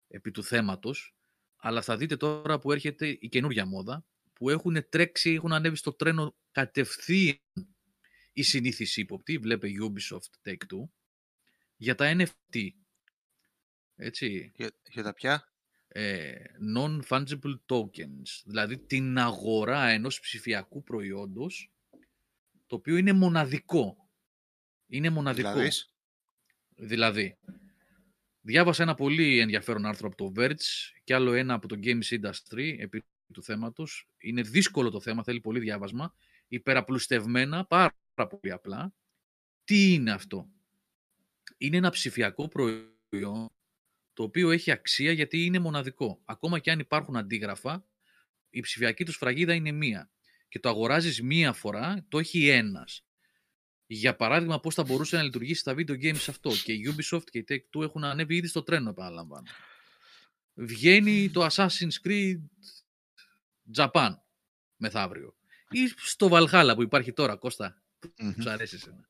επί 0.09 0.31
του 0.31 0.43
θέματος, 0.45 1.17
αλλά 1.57 1.83
θα 1.83 1.97
δείτε 1.97 2.17
τώρα 2.17 2.59
που 2.59 2.73
έρχεται 2.73 3.09
η 3.21 3.29
καινούργια 3.29 3.67
μόδα, 3.67 4.05
που 4.33 4.51
έχουν 4.51 4.89
τρέξει, 4.89 5.31
έχουν 5.31 5.53
ανέβει 5.53 5.77
στο 5.77 5.93
τρένο 5.93 6.37
κατευθείαν 6.51 7.39
οι 8.33 8.43
συνήθεις 8.43 8.97
ύποπτοι, 8.97 9.39
βλέπε 9.39 9.69
Ubisoft 9.83 10.49
Take-Two, 10.51 10.89
για 11.77 11.95
τα 11.95 12.17
NFT. 12.17 12.69
Έτσι, 14.01 14.53
Για, 14.55 14.71
για 14.91 15.03
τα 15.03 15.15
πια; 15.15 15.53
ε, 15.89 16.35
non-fungible 16.77 17.59
tokens, 17.67 18.43
δηλαδή 18.45 18.79
την 18.79 19.19
αγορά 19.19 19.87
ενός 19.87 20.21
ψηφιακού 20.21 20.83
προϊόντος, 20.83 21.73
το 22.67 22.77
οποίο 22.77 22.97
είναι 22.97 23.13
μοναδικό. 23.13 24.09
Είναι 24.87 25.11
μοναδικό. 25.11 25.53
Δηλαδή, 25.53 25.71
Δηλαδή, 26.75 27.37
διάβασα 28.41 28.83
ένα 28.83 28.95
πολύ 28.95 29.39
ενδιαφέρον 29.39 29.87
άρθρο 29.87 30.09
από 30.09 30.17
το 30.17 30.33
Verge 30.37 30.93
και 31.05 31.15
άλλο 31.15 31.33
ένα 31.33 31.55
από 31.55 31.69
το 31.69 31.79
Games 31.83 32.03
Industry 32.09 32.77
επί 32.79 33.05
του 33.33 33.43
θέματος. 33.43 34.09
Είναι 34.19 34.43
δύσκολο 34.43 34.91
το 34.91 35.01
θέμα, 35.01 35.23
θέλει 35.23 35.41
πολύ 35.41 35.61
διάβασμα. 35.61 36.15
Υπεραπλουστευμένα, 36.49 37.67
πάρα 37.67 37.95
πολύ 38.15 38.53
απλά. 38.53 38.95
Τι 39.65 39.93
είναι 39.93 40.11
αυτό; 40.13 40.49
Είναι 41.59 41.77
ένα 41.77 41.91
ψηφιακό 41.91 42.49
προϊόν 42.49 43.51
το 44.19 44.25
οποίο 44.25 44.51
έχει 44.51 44.71
αξία 44.71 45.13
γιατί 45.13 45.45
είναι 45.45 45.59
μοναδικό. 45.59 46.21
Ακόμα 46.25 46.59
και 46.59 46.71
αν 46.71 46.79
υπάρχουν 46.79 47.17
αντίγραφα, 47.17 47.85
η 48.51 48.61
ψηφιακή 48.61 49.05
του 49.05 49.13
σφραγίδα 49.13 49.55
είναι 49.55 49.73
μία. 49.73 50.11
Και 50.49 50.59
το 50.59 50.69
αγοράζεις 50.69 51.23
μία 51.23 51.53
φορά, 51.53 52.07
το 52.09 52.19
έχει 52.19 52.49
ένας. 52.49 53.05
Για 53.87 54.17
παράδειγμα, 54.17 54.61
πώς 54.61 54.75
θα 54.75 54.83
μπορούσε 54.83 55.17
να 55.17 55.23
λειτουργήσει 55.23 55.65
τα 55.65 55.75
video 55.75 55.91
games 55.91 56.25
αυτό. 56.29 56.51
Και 56.65 56.73
η 56.73 56.95
Ubisoft 56.95 57.25
και 57.31 57.39
η 57.39 57.45
Take-Two 57.49 57.83
έχουν 57.83 58.05
ανέβει 58.05 58.37
ήδη 58.37 58.47
στο 58.47 58.63
τρένο, 58.63 58.91
επαναλαμβάνω. 58.91 59.47
Βγαίνει 60.55 61.31
το 61.31 61.47
Assassin's 61.47 62.07
Creed 62.07 62.41
Japan 63.77 64.11
μεθαύριο. 64.77 65.37
Ή 65.71 65.89
στο 65.97 66.29
Valhalla 66.31 66.73
που 66.75 66.83
υπάρχει 66.83 67.13
τώρα, 67.13 67.37
Κώστα. 67.37 67.83
μμμ. 68.19 68.33
Σου 68.43 68.51
αρέσει 68.51 68.75
εσένα. 68.75 69.09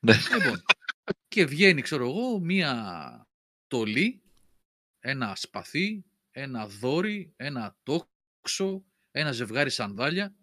Ναι. 0.00 0.14
Λοιπόν, 0.32 0.62
και 1.28 1.44
βγαίνει, 1.44 1.82
ξέρω 1.82 2.08
εγώ, 2.08 2.38
μία 2.38 3.22
τολή, 3.66 4.22
ένα 5.00 5.34
σπαθί, 5.36 6.04
ένα 6.30 6.66
δόρυ, 6.66 7.32
ένα 7.36 7.78
τόξο, 7.82 8.84
ένα 9.10 9.32
ζευγάρι 9.32 9.70
σανδάλια, 9.70 10.36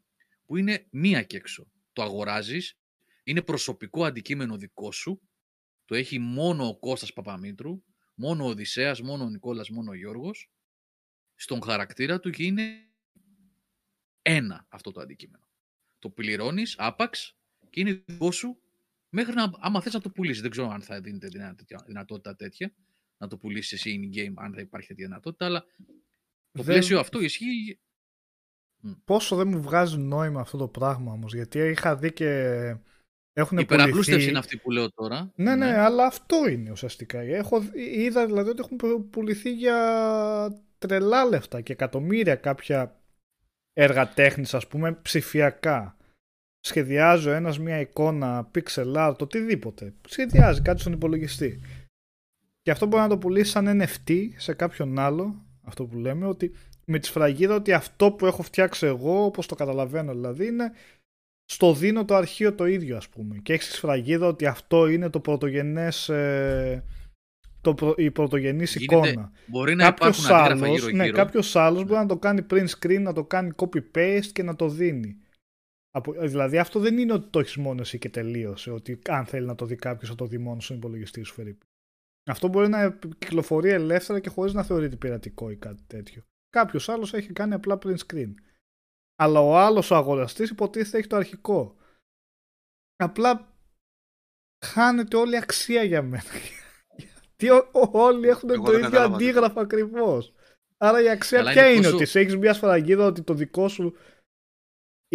που 0.45 0.57
είναι 0.57 0.87
μία 0.91 1.23
και 1.23 1.37
έξω. 1.37 1.71
Το 1.93 2.01
αγοράζεις, 2.01 2.77
είναι 3.23 3.41
προσωπικό 3.41 4.05
αντικείμενο 4.05 4.57
δικό 4.57 4.91
σου, 4.91 5.21
το 5.85 5.95
έχει 5.95 6.19
μόνο 6.19 6.67
ο 6.67 6.79
Κώστας 6.79 7.13
Παπαμήτρου, 7.13 7.83
μόνο 8.13 8.43
ο 8.45 8.47
Οδυσσέας, 8.47 9.01
μόνο 9.01 9.23
ο 9.23 9.29
Νικόλας, 9.29 9.69
μόνο 9.69 9.91
ο 9.91 9.93
Γιώργος, 9.93 10.51
στον 11.35 11.63
χαρακτήρα 11.63 12.19
του 12.19 12.29
και 12.29 12.43
είναι 12.43 12.89
ένα 14.21 14.65
αυτό 14.69 14.91
το 14.91 15.01
αντικείμενο. 15.01 15.47
Το 15.99 16.09
πληρώνεις, 16.09 16.75
άπαξ, 16.77 17.37
και 17.69 17.79
είναι 17.79 18.03
δικό 18.05 18.31
σου 18.31 18.61
μέχρι 19.09 19.33
να, 19.33 19.51
άμα 19.59 19.81
θες 19.81 19.93
να 19.93 20.01
το 20.01 20.09
πουλήσεις. 20.09 20.41
Δεν 20.41 20.51
ξέρω 20.51 20.69
αν 20.69 20.81
θα 20.81 21.01
δίνετε 21.01 21.27
δυνα- 21.27 21.55
τέτοια- 21.55 21.83
δυνατότητα 21.87 22.35
τέτοια, 22.35 22.73
να 23.17 23.27
το 23.27 23.37
πουλήσεις 23.37 23.71
εσύ 23.71 23.99
in-game, 24.13 24.33
αν 24.35 24.53
θα 24.53 24.61
υπάρχει 24.61 24.87
τέτοια 24.87 25.05
δυνατότητα, 25.05 25.45
αλλά 25.45 25.59
το 26.51 26.63
Δεν- 26.63 26.65
πλαίσιο 26.65 26.99
αυτό 26.99 27.19
ισχύει 27.21 27.79
πόσο 29.05 29.35
δεν 29.35 29.47
μου 29.47 29.61
βγάζει 29.61 29.97
νόημα 29.97 30.39
αυτό 30.41 30.57
το 30.57 30.67
πράγμα 30.67 31.11
όμως, 31.11 31.33
γιατί 31.33 31.59
είχα 31.59 31.95
δει 31.95 32.11
και 32.13 32.29
έχουν 33.33 33.57
Η 33.57 33.61
υπεραπλούστευση 33.63 34.09
πουληθεί... 34.11 34.29
είναι 34.29 34.39
αυτή 34.39 34.57
που 34.57 34.71
λέω 34.71 34.91
τώρα. 34.91 35.31
Ναι, 35.35 35.55
ναι, 35.55 35.77
αλλά 35.77 36.05
αυτό 36.05 36.47
είναι 36.49 36.71
ουσιαστικά. 36.71 37.19
Έχω, 37.19 37.63
είδα 37.73 38.25
δηλαδή 38.25 38.49
ότι 38.49 38.59
έχουν 38.63 38.77
που- 38.77 39.09
πουληθεί 39.09 39.53
για 39.53 40.63
τρελά 40.77 41.25
λεφτά 41.25 41.61
και 41.61 41.71
εκατομμύρια 41.73 42.35
κάποια 42.35 43.01
έργα 43.73 44.13
τέχνης 44.13 44.53
ας 44.53 44.67
πούμε 44.67 44.93
ψηφιακά. 44.93 45.97
Σχεδιάζει 46.59 47.27
ο 47.29 47.31
ένας 47.31 47.59
μια 47.59 47.79
εικόνα 47.79 48.51
pixel 48.55 48.95
art, 48.95 49.15
οτιδήποτε. 49.19 49.93
Σχεδιάζει 50.07 50.61
κάτι 50.61 50.79
στον 50.79 50.93
υπολογιστή. 50.93 51.61
Και 52.65 52.71
αυτό 52.71 52.85
μπορεί 52.85 53.01
να 53.01 53.09
το 53.09 53.17
πουλήσεις 53.17 53.51
σαν 53.51 53.81
NFT 53.81 54.29
σε 54.35 54.53
κάποιον 54.53 54.99
άλλο, 54.99 55.45
αυτό 55.61 55.85
που 55.85 55.97
λέμε, 55.97 56.25
ότι 56.25 56.51
με 56.85 56.99
τη 56.99 57.05
σφραγίδα 57.07 57.55
ότι 57.55 57.73
αυτό 57.73 58.11
που 58.11 58.25
έχω 58.25 58.41
φτιάξει 58.43 58.85
εγώ, 58.85 59.23
όπως 59.25 59.47
το 59.47 59.55
καταλαβαίνω 59.55 60.11
δηλαδή, 60.13 60.47
είναι 60.47 60.71
στο 61.45 61.73
δίνω 61.73 62.05
το 62.05 62.15
αρχείο 62.15 62.53
το 62.55 62.65
ίδιο 62.65 62.97
ας 62.97 63.09
πούμε 63.09 63.37
και 63.37 63.53
έχεις 63.53 63.73
σφραγίδα 63.73 64.27
ότι 64.27 64.45
αυτό 64.45 64.87
είναι 64.87 65.09
το 65.09 65.19
πρωτογενές 65.19 66.09
ε, 66.09 66.83
το, 67.61 67.73
προ- 67.73 67.97
η 67.99 68.11
πρωτογενής 68.11 68.75
Γίνεται- 68.75 69.11
εικόνα. 69.11 69.31
Μπορεί 69.45 69.75
να 69.75 69.83
Κάποιος 69.83 70.17
υπάρχουν 70.17 70.35
αντίγραφα 70.39 70.65
άλλος, 70.65 70.79
γύρω-γύρω. 70.79 71.03
ναι, 71.05 71.11
κάποιος 71.11 71.55
άλλος 71.55 71.83
μπορεί 71.83 71.99
να 71.99 72.05
το 72.05 72.17
κάνει 72.17 72.45
print 72.49 72.67
screen, 72.79 73.01
να 73.01 73.13
το 73.13 73.23
κάνει 73.25 73.51
copy-paste 73.55 74.25
και 74.33 74.43
να 74.43 74.55
το 74.55 74.69
δίνει. 74.69 75.15
Από, 75.91 76.11
δηλαδή 76.27 76.57
αυτό 76.57 76.79
δεν 76.79 76.97
είναι 76.97 77.13
ότι 77.13 77.27
το 77.29 77.39
έχεις 77.39 77.55
μόνο 77.57 77.81
εσύ 77.81 77.97
και 77.97 78.09
τελείωσε, 78.09 78.71
ότι 78.71 78.99
αν 79.07 79.25
θέλει 79.25 79.45
να 79.45 79.55
το 79.55 79.65
δει 79.65 79.75
κάποιος 79.75 80.09
θα 80.09 80.15
το 80.15 80.25
δει 80.25 80.37
μόνο 80.37 80.59
στον 80.59 80.77
υπολογιστή 80.77 81.23
σου 81.23 81.33
Φερρυπ. 81.33 81.59
Αυτό 82.29 82.47
μπορεί 82.47 82.67
να 82.67 82.91
κυκλοφορεί 82.91 83.69
ελεύθερα 83.69 84.19
και 84.19 84.29
χωρίς 84.29 84.53
να 84.53 84.63
θεωρείται 84.63 84.95
πειρατικό 84.95 85.49
ή 85.49 85.55
κάτι 85.57 85.83
τέτοιο. 85.87 86.23
Κάποιος 86.49 86.89
άλλος 86.89 87.13
έχει 87.13 87.33
κάνει 87.33 87.53
απλά 87.53 87.77
print 87.83 87.97
screen. 88.07 88.33
Αλλά 89.15 89.39
ο 89.39 89.57
άλλος 89.57 89.91
ο 89.91 89.95
αγοραστής 89.95 90.49
υποτίθεται 90.49 90.97
έχει 90.97 91.07
το 91.07 91.15
αρχικό. 91.15 91.75
Απλά 92.95 93.53
χάνεται 94.65 95.17
όλη 95.17 95.33
η 95.33 95.37
αξία 95.37 95.83
για 95.83 96.01
μένα. 96.01 96.23
Γιατί 97.37 97.49
ό- 97.49 97.69
ό- 97.71 97.89
όλοι 97.99 98.27
έχουν 98.27 98.49
Εγώ 98.49 98.63
το 98.63 98.71
δεν 98.71 98.79
ίδιο 98.79 98.89
κατάλαβα 98.91 99.15
αντίγραφο 99.15 99.59
ακριβώς. 99.59 100.33
Άρα 100.77 101.01
η 101.01 101.09
αξία 101.09 101.37
Καλά, 101.37 101.51
ποια 101.51 101.65
είναι 101.65 101.73
είναι, 101.75 101.83
τόσο- 101.83 101.95
ότι 101.95 102.05
σε 102.05 102.19
έχεις 102.19 102.37
μια 102.37 102.53
σφραγίδα 102.53 103.05
ότι 103.05 103.21
το 103.21 103.33
δικό 103.33 103.67
σου 103.67 103.95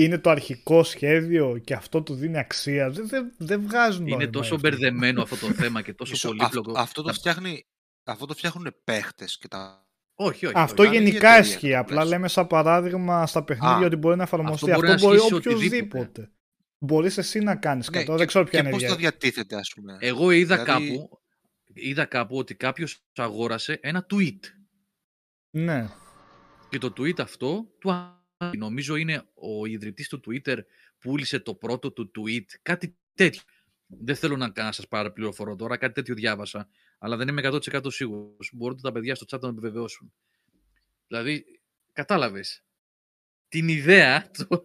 είναι 0.05 0.19
το 0.19 0.31
αρχικό 0.31 0.83
σχέδιο 0.83 1.59
και 1.59 1.75
αυτό 1.75 2.03
του 2.03 2.15
δίνει 2.15 2.39
αξία. 2.39 2.91
Δεν, 2.91 3.09
δεν, 3.09 3.33
δεν 3.39 3.63
βγάζει 3.63 4.01
νόημα. 4.01 4.15
Είναι 4.15 4.27
τόσο 4.27 4.55
αυτό. 4.55 4.69
μπερδεμένο 4.69 5.23
αυτό 5.23 5.37
το 5.47 5.53
θέμα 5.63 5.83
και 5.83 5.95
τόσο 5.95 6.11
Μισό, 6.13 6.29
πολύπλοκο. 6.29 6.71
αυτό, 6.71 6.81
αυτό, 6.83 7.03
το 7.03 7.09
Τα- 7.09 7.15
φτιάχνει, 7.15 7.67
αυτό 8.05 8.27
το 8.27 8.35
φτιάχνουν 8.35 8.75
παίχτες 8.85 9.39
και 9.39 9.49
τα. 9.49 9.85
Όχι, 10.15 10.47
όχι. 10.47 10.55
Αυτό 10.57 10.83
όχι. 10.83 10.93
Κάνει 10.93 11.05
γενικά 11.05 11.29
η 11.29 11.37
εταιρεία 11.37 11.51
ισχύει. 11.55 11.71
το 11.71 11.79
Απλά 11.79 11.85
πλαίσιο. 11.95 12.11
λέμε 12.11 12.29
σαν 12.29 12.47
παράδειγμα 12.47 13.27
στα 13.27 13.45
παιχνίδια 13.45 13.77
Α, 13.77 13.87
ότι 13.87 13.97
μπορεί 13.97 14.17
να 14.17 14.23
εφαρμοστεί. 14.23 14.71
αυτό 14.73 14.87
Αυτό, 14.87 14.87
μπορεί 14.87 15.01
να 15.01 15.07
μπορεί 15.07 15.17
ισχύει 15.17 15.29
σε 15.29 15.35
οποιοδήποτε. 15.59 16.31
Μπορείς 16.79 17.19
εσύ 17.19 17.39
να 17.41 17.57
κάνεις 17.57 17.91
Ναι, 17.91 17.97
κάτι. 17.97 18.11
και, 18.11 18.17
Δεν 18.17 18.27
ξέρω 18.27 18.45
ποια 18.45 18.61
και 18.61 18.67
είναι 18.67 18.77
η 18.77 18.79
πώς 18.79 18.89
θα 18.89 18.97
δια- 18.97 19.11
διατίθεται, 19.11 19.57
ας 19.57 19.73
πούμε. 19.75 19.97
Εγώ 20.01 20.31
είδα, 20.31 20.63
Δηλαδή- 20.65 20.89
κάπου, 20.97 21.21
είδα 21.75 22.05
κάπου 22.05 22.37
ότι 22.37 22.55
κάποιος 22.55 23.03
αγόρασε 23.15 23.79
ένα 23.83 24.07
tweet. 24.11 24.39
Ναι. 25.51 25.89
Και 26.69 26.79
το 26.79 26.93
tweet 26.97 27.21
αυτό 27.21 27.67
του 27.81 27.91
α- 27.93 28.19
νομίζω 28.57 28.97
είναι 28.97 29.25
ο 29.35 29.67
ιδρυτής 29.67 30.09
του 30.09 30.21
Twitter 30.27 30.59
πούλησε 30.99 31.41
το 31.41 31.55
πρώτο 31.55 31.93
του 31.93 32.11
tweet. 32.19 32.45
Κάτι 32.63 32.97
τέτοιο. 33.15 33.43
Δεν 33.87 34.17
θέλω 34.17 34.37
να, 34.37 34.53
να 34.57 34.73
σας 34.73 34.89
παραπληροφορώ 34.89 35.57
τώρα, 35.57 35.77
κάτι 35.77 35.95
τέτοιο 35.95 36.15
διάβασα. 36.15 36.69
Αλλά 36.99 37.17
δεν 37.17 37.29
είμαι 37.29 37.41
100% 37.45 37.93
σίγουρος. 37.93 38.51
Μπορείτε 38.53 38.81
τα 38.81 38.93
παιδιά 38.93 39.15
στο 39.15 39.27
chat 39.31 39.41
να 39.41 39.53
με 39.53 39.59
επιβεβαιώσουν. 39.59 40.13
Δηλαδή, 41.07 41.61
κατάλαβες. 41.93 42.65
Την 43.49 43.69
ιδέα, 43.69 44.31
το... 44.31 44.65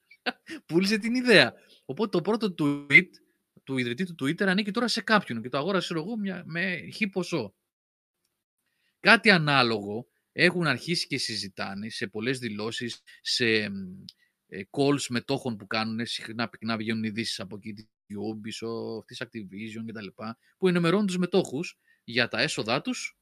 πούλησε 0.66 0.98
την 0.98 1.14
ιδέα. 1.14 1.54
Οπότε 1.84 2.10
το 2.10 2.22
πρώτο 2.22 2.54
tweet 2.58 3.08
του 3.62 3.78
ιδρυτή 3.78 4.14
του 4.14 4.24
Twitter 4.24 4.42
ανήκει 4.42 4.70
τώρα 4.70 4.88
σε 4.88 5.00
κάποιον 5.00 5.42
και 5.42 5.48
το 5.48 5.58
αγόρασε 5.58 5.84
ξέρω 5.84 6.00
εγώ 6.00 6.16
μια, 6.16 6.42
με 6.46 6.88
χι 6.92 7.08
ποσό. 7.08 7.54
Κάτι 9.00 9.30
ανάλογο 9.30 10.06
έχουν 10.36 10.66
αρχίσει 10.66 11.06
και 11.06 11.18
συζητάνε 11.18 11.90
σε 11.90 12.06
πολλές 12.06 12.38
δηλώσεις, 12.38 13.02
σε 13.20 13.46
ε, 14.46 14.62
calls 14.70 15.06
μετόχων 15.08 15.56
που 15.56 15.66
κάνουν, 15.66 16.06
συχνά 16.06 16.48
πυκνά 16.48 16.76
βγαίνουν 16.76 17.04
ειδήσεις 17.04 17.40
από 17.40 17.56
εκεί, 17.56 17.72
της 17.72 17.86
Ubisoft, 18.08 19.06
της 19.06 19.22
Activision 19.24 19.84
κτλ. 19.86 20.06
που 20.58 20.68
ενημερώνουν 20.68 21.06
τους 21.06 21.18
μετόχους 21.18 21.78
για 22.04 22.28
τα 22.28 22.40
έσοδά 22.40 22.80
τους 22.80 23.18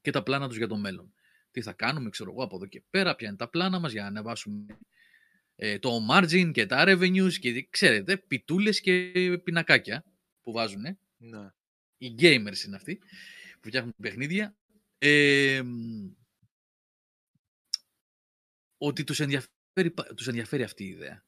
και 0.00 0.10
τα 0.10 0.22
πλάνα 0.22 0.48
τους 0.48 0.56
για 0.56 0.66
το 0.66 0.76
μέλλον. 0.76 1.14
Τι 1.50 1.62
θα 1.62 1.72
κάνουμε, 1.72 2.10
ξέρω 2.10 2.30
εγώ, 2.30 2.44
από 2.44 2.56
εδώ 2.56 2.66
και 2.66 2.82
πέρα, 2.90 3.14
ποια 3.14 3.28
είναι 3.28 3.36
τα 3.36 3.48
πλάνα 3.48 3.78
μας 3.78 3.92
για 3.92 4.02
να 4.02 4.08
ανεβάσουμε 4.08 4.66
ε, 5.56 5.78
το 5.78 6.06
margin 6.10 6.50
και 6.52 6.66
τα 6.66 6.84
revenues 6.86 7.32
και 7.40 7.66
ξέρετε, 7.70 8.16
πιτούλες 8.16 8.80
και 8.80 9.12
πινακάκια 9.44 10.04
που 10.42 10.52
βάζουν. 10.52 10.82
Ναι. 11.16 11.50
Οι 11.98 12.14
gamers 12.18 12.64
είναι 12.66 12.76
αυτοί 12.76 12.98
που 13.60 13.68
φτιάχνουν 13.68 13.94
παιχνίδια. 14.00 14.54
Ε, 14.98 15.62
ότι 18.82 19.04
τους 19.04 19.20
ενδιαφέρει, 19.20 19.94
τους 20.14 20.26
ενδιαφέρει 20.28 20.62
αυτή 20.62 20.84
η 20.84 20.88
ιδέα 20.88 21.24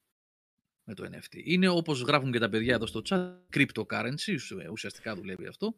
με 0.85 0.95
το 0.95 1.11
NFT. 1.13 1.35
Είναι 1.45 1.69
όπως 1.69 2.01
γράφουν 2.01 2.33
και 2.33 2.39
τα 2.39 2.49
παιδιά 2.49 2.75
εδώ 2.75 2.87
στο 2.87 3.03
chat, 3.09 3.37
cryptocurrency, 3.57 4.37
ουσιαστικά 4.71 5.15
δουλεύει 5.15 5.47
αυτό. 5.47 5.77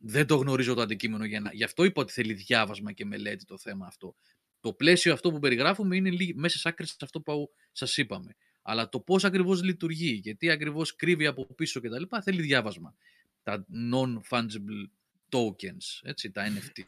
Δεν 0.00 0.26
το 0.26 0.36
γνωρίζω 0.36 0.74
το 0.74 0.80
αντικείμενο, 0.80 1.24
για 1.24 1.40
να... 1.40 1.50
γι' 1.52 1.64
αυτό 1.64 1.84
είπα 1.84 2.02
ότι 2.02 2.12
θέλει 2.12 2.32
διάβασμα 2.32 2.92
και 2.92 3.04
μελέτη 3.04 3.44
το 3.44 3.58
θέμα 3.58 3.86
αυτό. 3.86 4.16
Το 4.60 4.72
πλαίσιο 4.72 5.12
αυτό 5.12 5.30
που 5.30 5.38
περιγράφουμε 5.38 5.96
είναι 5.96 6.16
μέσα 6.34 6.58
σε 6.58 6.68
άκρη 6.68 6.86
σε 6.86 6.96
αυτό 7.00 7.20
που 7.20 7.50
σας 7.72 7.96
είπαμε. 7.96 8.36
Αλλά 8.62 8.88
το 8.88 9.00
πώς 9.00 9.24
ακριβώς 9.24 9.62
λειτουργεί 9.62 10.20
και 10.20 10.34
τι 10.34 10.50
ακριβώς 10.50 10.96
κρύβει 10.96 11.26
από 11.26 11.54
πίσω 11.54 11.80
κτλ. 11.80 12.02
θέλει 12.22 12.42
διάβασμα. 12.42 12.94
Τα 13.42 13.66
non-fungible 13.92 14.88
tokens, 15.30 16.00
έτσι, 16.02 16.30
τα 16.30 16.46
NFT. 16.46 16.82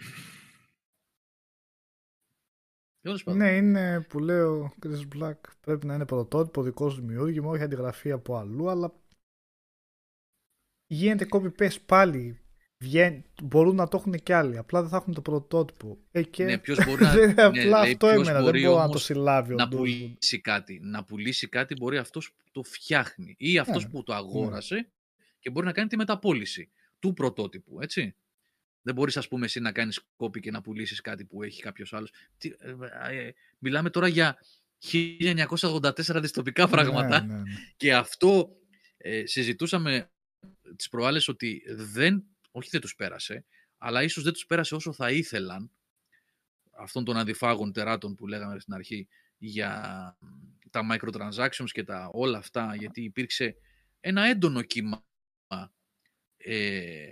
Ναι, 3.24 3.56
είναι 3.56 4.00
που 4.08 4.18
λέει 4.18 4.40
ο 4.40 4.72
Chris 4.82 5.18
Black. 5.18 5.40
Πρέπει 5.60 5.86
να 5.86 5.94
είναι 5.94 6.04
πρωτότυπο 6.04 6.62
δικός 6.62 6.92
σου 6.92 7.00
δημιούργημα, 7.00 7.50
όχι 7.50 7.62
αντιγραφή 7.62 8.10
από 8.10 8.36
αλλού, 8.36 8.70
αλλά 8.70 8.92
γίνεται 10.86 11.26
copy-paste 11.30 11.80
πάλι. 11.86 12.40
Βγαίνει, 12.80 13.24
μπορούν 13.42 13.74
να 13.74 13.88
το 13.88 13.96
έχουν 13.96 14.14
και 14.22 14.34
άλλοι. 14.34 14.58
Απλά 14.58 14.80
δεν 14.80 14.90
θα 14.90 14.96
έχουν 14.96 15.14
το 15.14 15.22
πρωτότυπο. 15.22 15.98
Ε, 16.10 16.22
και... 16.22 16.44
Ναι, 16.44 16.58
ποιος 16.58 16.84
μπορεί 16.84 17.02
να, 17.02 17.14
ναι, 17.26 17.42
απλά 17.42 17.78
αυτό 17.78 18.08
έμενα. 18.08 18.42
Δεν 18.42 18.60
μπορώ 18.62 18.78
να 18.78 18.88
το 18.88 18.98
συλλάβει. 18.98 19.54
Να 19.54 19.68
πουλήσει 19.68 20.40
κάτι. 20.40 20.80
Να 20.82 21.04
πουλήσει 21.04 21.48
κάτι 21.48 21.74
μπορεί 21.74 21.96
αυτός 21.96 22.32
που 22.32 22.44
το 22.52 22.62
φτιάχνει 22.62 23.34
ή 23.38 23.58
αυτός 23.58 23.84
ναι, 23.84 23.90
που 23.90 24.02
το 24.02 24.14
αγόρασε 24.14 24.74
ναι. 24.74 24.86
και 25.38 25.50
μπορεί 25.50 25.66
να 25.66 25.72
κάνει 25.72 25.88
τη 25.88 25.96
μεταπόληση 25.96 26.70
του 26.98 27.12
πρωτότυπου. 27.12 27.80
Έτσι. 27.80 28.14
Δεν 28.88 28.96
μπορείς, 28.96 29.16
ας 29.16 29.28
πούμε, 29.28 29.44
εσύ 29.44 29.60
να 29.60 29.72
κάνεις 29.72 30.00
κόπη 30.16 30.40
και 30.40 30.50
να 30.50 30.60
πουλήσεις 30.60 31.00
κάτι 31.00 31.24
που 31.24 31.42
έχει 31.42 31.62
κάποιος 31.62 31.92
άλλος. 31.92 32.12
Ε, 32.38 32.74
ε, 33.08 33.32
μιλάμε 33.58 33.90
τώρα 33.90 34.08
για 34.08 34.38
1984 34.92 36.18
δυστοπικά 36.20 36.64
ναι, 36.64 36.70
πράγματα. 36.70 37.24
Ναι, 37.24 37.34
ναι. 37.34 37.42
Και 37.76 37.94
αυτό 37.94 38.56
ε, 38.96 39.26
συζητούσαμε 39.26 40.10
τις 40.76 40.88
προάλλες 40.88 41.28
ότι 41.28 41.62
δεν, 41.68 42.24
όχι 42.50 42.68
δεν 42.70 42.80
τους 42.80 42.94
πέρασε, 42.94 43.44
αλλά 43.78 44.02
ίσως 44.02 44.24
δεν 44.24 44.32
τους 44.32 44.46
πέρασε 44.46 44.74
όσο 44.74 44.92
θα 44.92 45.10
ήθελαν 45.10 45.70
αυτών 46.70 47.04
των 47.04 47.16
αντιφάγων 47.16 47.72
τεράτων 47.72 48.14
που 48.14 48.26
λέγαμε 48.26 48.60
στην 48.60 48.74
αρχή 48.74 49.08
για 49.38 49.72
τα 50.70 50.86
microtransactions 50.92 51.70
και 51.70 51.84
τα 51.84 52.10
όλα 52.12 52.38
αυτά, 52.38 52.74
γιατί 52.78 53.02
υπήρξε 53.02 53.56
ένα 54.00 54.22
έντονο 54.22 54.62
κύμα 54.62 55.06
ε, 56.36 57.10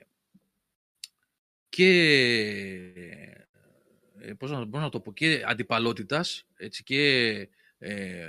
και 1.77 1.91
ε, 4.19 4.33
πώς 4.39 4.51
να, 4.51 4.65
να 4.65 4.89
το 4.89 5.01
πω, 5.01 5.13
και 5.13 5.43
αντιπαλότητας 5.47 6.47
έτσι, 6.57 6.83
και 6.83 7.33
ε, 7.79 8.29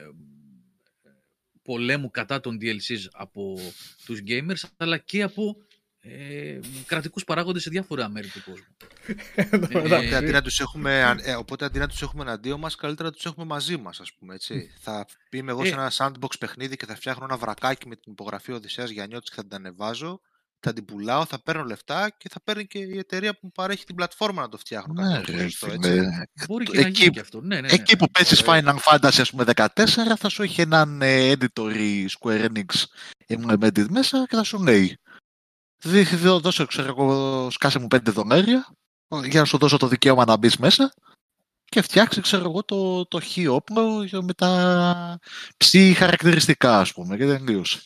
πολέμου 1.62 2.12
κατά 2.12 2.40
των 2.40 2.58
DLCs 2.62 3.08
από 3.12 3.60
τους 4.06 4.22
gamers 4.28 4.70
αλλά 4.78 4.98
και 4.98 5.22
από 5.22 5.58
ε, 6.00 6.60
κρατικούς 6.86 7.24
παράγοντες 7.24 7.62
σε 7.62 7.70
διάφορα 7.70 8.10
μέρη 8.10 8.28
του 8.28 8.44
κόσμου. 8.46 8.76
ε, 10.02 10.16
αντί 10.16 10.32
να 10.32 10.42
τους 10.42 10.60
έχουμε, 10.60 11.16
ε, 11.24 11.36
οπότε 11.36 11.66
αντί 11.66 11.80
να 11.80 11.88
τους 11.88 12.02
έχουμε 12.02 12.22
εναντίον 12.24 12.60
μας, 12.60 12.76
καλύτερα 12.76 13.10
να 13.10 13.14
τους 13.14 13.26
έχουμε 13.26 13.46
μαζί 13.46 13.78
μας, 13.78 14.00
ας 14.00 14.14
πούμε, 14.14 14.34
έτσι. 14.34 14.72
θα 14.80 15.08
είμαι 15.30 15.52
εγώ 15.52 15.66
σε 15.66 15.74
ένα 15.74 15.92
sandbox 15.94 16.40
παιχνίδι 16.40 16.76
και 16.76 16.86
θα 16.86 16.96
φτιάχνω 16.96 17.26
ένα 17.26 17.38
βρακάκι 17.38 17.88
με 17.88 17.96
την 17.96 18.12
υπογραφή 18.12 18.52
Οδυσσέας 18.52 18.90
Γιαννιώτης 18.90 19.30
και 19.30 19.36
θα 19.36 19.42
την 19.42 19.56
ανεβάζω 19.56 20.22
θα 20.60 20.74
την 20.74 20.86
πουλάω, 20.86 21.26
θα 21.26 21.42
παίρνω 21.44 21.64
λεφτά 21.64 22.10
και 22.18 22.30
θα 22.30 22.42
παίρνει 22.44 22.68
και 22.68 22.78
η 22.78 22.98
εταιρεία 22.98 23.34
που 23.34 23.40
μου 23.42 23.52
παρέχει 23.52 23.86
την 23.86 23.96
πλατφόρμα 23.96 24.42
να 24.42 24.50
το 24.50 24.58
φτιάχνω. 24.58 25.04
Ναι, 25.04 25.22
ρε, 25.22 25.44
έτσι. 25.44 25.66
Μπορεί 26.48 26.66
και 26.66 26.78
εκεί, 26.78 26.84
να 26.84 26.90
γίνει 26.90 27.10
και 27.10 27.20
αυτό. 27.20 27.42
Ναι, 27.42 27.56
ναι, 27.56 27.62
ναι. 27.62 27.74
Εκεί 27.74 27.98
που 27.98 28.08
παίζεις 28.12 28.44
Final 28.46 28.76
Fantasy 28.84 29.20
ας 29.20 29.30
πούμε 29.32 29.44
14 29.56 29.68
θα 30.18 30.30
σου 30.30 30.44
έχει 30.44 30.62
έναν 30.62 31.02
ε, 31.02 31.32
editor 31.32 31.76
η 31.76 32.10
Square 32.20 32.48
Enix 32.48 32.66
embedded 33.28 33.88
μέσα 33.90 34.26
και 34.30 34.36
θα 34.36 34.44
σου 34.44 34.64
λέει 34.64 34.98
δώσω 36.42 36.66
ξέρω 36.66 36.88
εγώ 36.88 37.48
σκάσε 37.52 37.80
μου 37.80 37.88
5 37.96 38.02
δολάρια 38.02 38.68
για 39.24 39.40
να 39.40 39.46
σου 39.46 39.58
δώσω 39.58 39.78
το 39.78 39.88
δικαίωμα 39.88 40.26
να 40.26 40.38
μπεις 40.38 40.58
μέσα 40.58 40.94
και 41.66 41.82
φτιάξει 41.82 42.22
ξέρω 42.22 42.44
εγώ 42.44 42.64
το, 42.64 43.06
το 43.06 43.20
χ 43.20 43.38
όπλο 43.50 44.08
με 44.22 44.34
τα 44.34 45.20
ψη 45.58 45.94
χαρακτηριστικά 45.94 46.80
ας 46.80 46.94
πούμε 46.94 47.18
και 47.18 47.26
τελείωσε 47.26 47.80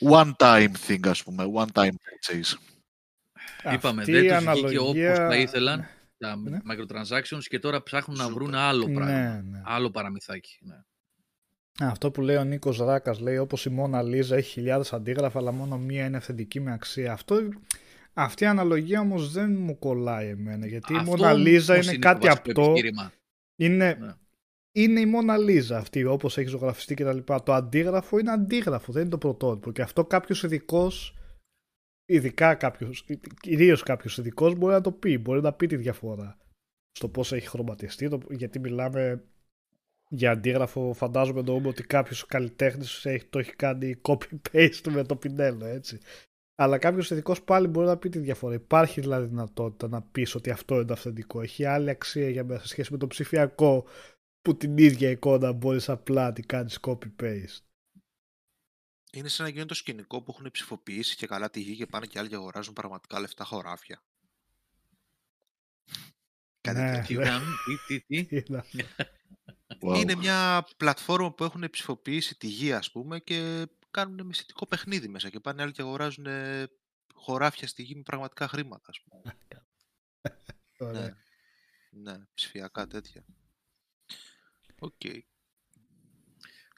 one 0.00 0.32
time 0.36 0.72
thing, 0.86 1.08
ας 1.08 1.22
πούμε, 1.22 1.44
one 1.54 1.72
time 1.72 1.88
purchase. 1.88 2.58
Είπαμε, 3.72 4.04
δεν 4.04 4.22
τους 4.22 4.32
αναλογία... 4.32 4.80
βγήκε 4.80 5.06
όπως 5.06 5.18
θα 5.18 5.36
ήθελαν 5.36 5.86
τα 6.18 6.36
ναι. 6.36 6.58
microtransactions 6.70 7.42
και 7.42 7.58
τώρα 7.58 7.82
ψάχνουν 7.82 8.16
να 8.16 8.28
βρουν 8.28 8.54
άλλο 8.54 8.84
πράγμα, 8.84 9.04
ναι, 9.04 9.42
ναι. 9.50 9.62
άλλο 9.64 9.90
παραμυθάκι. 9.90 10.58
Ναι. 10.60 10.76
Αυτό 11.88 12.10
που 12.10 12.20
λέει 12.20 12.36
ο 12.36 12.44
Νίκος 12.44 12.78
Ράκας, 12.78 13.20
λέει 13.20 13.36
όπως 13.36 13.64
η 13.64 13.70
Μόνα 13.70 14.02
Λίζα 14.02 14.36
έχει 14.36 14.50
χιλιάδες 14.50 14.92
αντίγραφα 14.92 15.38
αλλά 15.38 15.52
μόνο 15.52 15.78
μία 15.78 16.04
είναι 16.04 16.16
αυθεντική 16.16 16.60
με 16.60 16.72
αξία. 16.72 17.12
Αυτό, 17.12 17.40
αυτή 18.12 18.44
η 18.44 18.46
αναλογία 18.46 19.00
όμως 19.00 19.32
δεν 19.32 19.56
μου 19.56 19.78
κολλάει 19.78 20.28
εμένα 20.28 20.66
γιατί 20.66 20.94
Αυτό 20.96 21.06
η 21.06 21.10
Μόνα 21.10 21.32
Λίζα 21.32 21.76
είναι, 21.76 21.96
κάτι 21.96 22.28
απτό. 22.28 22.74
Είναι, 23.56 23.96
ναι 24.00 24.14
είναι 24.76 25.00
η 25.00 25.06
Μόνα 25.06 25.36
Λίζα 25.36 25.76
αυτή, 25.76 26.04
όπως 26.04 26.38
έχει 26.38 26.48
ζωγραφιστεί 26.48 26.94
κτλ. 26.94 27.18
Το 27.42 27.52
αντίγραφο 27.52 28.18
είναι 28.18 28.30
αντίγραφο, 28.30 28.92
δεν 28.92 29.02
είναι 29.02 29.10
το 29.10 29.18
πρωτότυπο. 29.18 29.72
Και 29.72 29.82
αυτό 29.82 30.04
κάποιος 30.04 30.42
ειδικός, 30.42 31.16
ειδικά 32.04 32.54
κάποιος, 32.54 33.06
κυρίως 33.40 33.82
κάποιος 33.82 34.18
ειδικός, 34.18 34.54
μπορεί 34.54 34.72
να 34.72 34.80
το 34.80 34.92
πει, 34.92 35.18
μπορεί 35.18 35.40
να 35.40 35.52
πει 35.52 35.66
τη 35.66 35.76
διαφορά 35.76 36.38
στο 36.90 37.08
πώς 37.08 37.32
έχει 37.32 37.48
χρωματιστεί, 37.48 38.18
γιατί 38.30 38.58
μιλάμε 38.58 39.24
για 40.08 40.30
αντίγραφο, 40.30 40.92
φαντάζομαι 40.92 41.42
το 41.42 41.62
ότι 41.64 41.82
κάποιος 41.82 42.26
καλλιτέχνης 42.26 43.06
το 43.30 43.38
έχει 43.38 43.56
κάνει 43.56 44.00
copy-paste 44.02 44.88
με 44.90 45.04
το 45.04 45.16
πινέλο, 45.16 45.64
έτσι. 45.64 45.98
Αλλά 46.56 46.78
κάποιος 46.78 47.10
ειδικός 47.10 47.42
πάλι 47.42 47.66
μπορεί 47.66 47.86
να 47.86 47.96
πει 47.96 48.08
τη 48.08 48.18
διαφορά. 48.18 48.54
Υπάρχει 48.54 49.00
δηλαδή 49.00 49.26
δυνατότητα 49.26 49.88
να 49.88 50.02
πεις 50.02 50.34
ότι 50.34 50.50
αυτό 50.50 50.74
είναι 50.74 50.84
το 50.84 50.92
αυθεντικό. 50.92 51.40
Έχει 51.40 51.64
άλλη 51.64 51.90
αξία 51.90 52.28
για 52.28 52.44
μέσα 52.44 52.60
σε 52.60 52.68
σχέση 52.68 52.92
με 52.92 52.98
το 52.98 53.06
ψηφιακό 53.06 53.84
που 54.44 54.56
την 54.56 54.78
ίδια 54.78 55.10
εικόνα 55.10 55.52
μπορείς 55.52 55.88
απλά 55.88 56.24
να 56.24 56.32
την 56.32 56.46
κάνεις 56.46 56.78
copy-paste. 56.80 57.58
Είναι 59.12 59.28
σαν 59.28 59.46
να 59.46 59.52
γίνει 59.52 59.66
το 59.66 59.74
σκηνικό 59.74 60.22
που 60.22 60.34
έχουν 60.36 60.50
ψηφοποιήσει 60.50 61.16
και 61.16 61.26
καλά 61.26 61.50
τη 61.50 61.60
γη 61.60 61.76
και 61.76 61.86
πάνε 61.86 62.06
και 62.06 62.18
άλλοι 62.18 62.28
και 62.28 62.34
αγοράζουν 62.34 62.72
πραγματικά 62.72 63.20
λεφτά 63.20 63.44
χωράφια. 63.44 64.02
Ναι, 66.72 67.04
τι, 67.86 68.00
τι, 68.00 68.24
τι. 68.24 68.42
Είναι 69.98 70.14
μια 70.14 70.66
πλατφόρμα 70.76 71.32
που 71.32 71.44
έχουν 71.44 71.70
ψηφοποιήσει 71.70 72.38
τη 72.38 72.46
γη, 72.46 72.72
ας 72.72 72.90
πούμε, 72.90 73.18
και 73.20 73.66
κάνουν 73.90 74.26
μυστικό 74.26 74.66
παιχνίδι 74.66 75.08
μέσα 75.08 75.30
και 75.30 75.40
πάνε 75.40 75.62
άλλοι 75.62 75.72
και 75.72 75.82
αγοράζουν 75.82 76.26
χωράφια 77.14 77.68
στη 77.68 77.82
γη 77.82 77.94
με 77.94 78.02
πραγματικά 78.02 78.48
χρήματα, 78.48 78.90
ας 78.90 79.00
πούμε. 79.00 79.36
ναι. 80.92 81.14
ναι, 81.90 82.18
ψηφιακά 82.34 82.86
τέτοια. 82.86 83.24
Okay. 84.84 85.18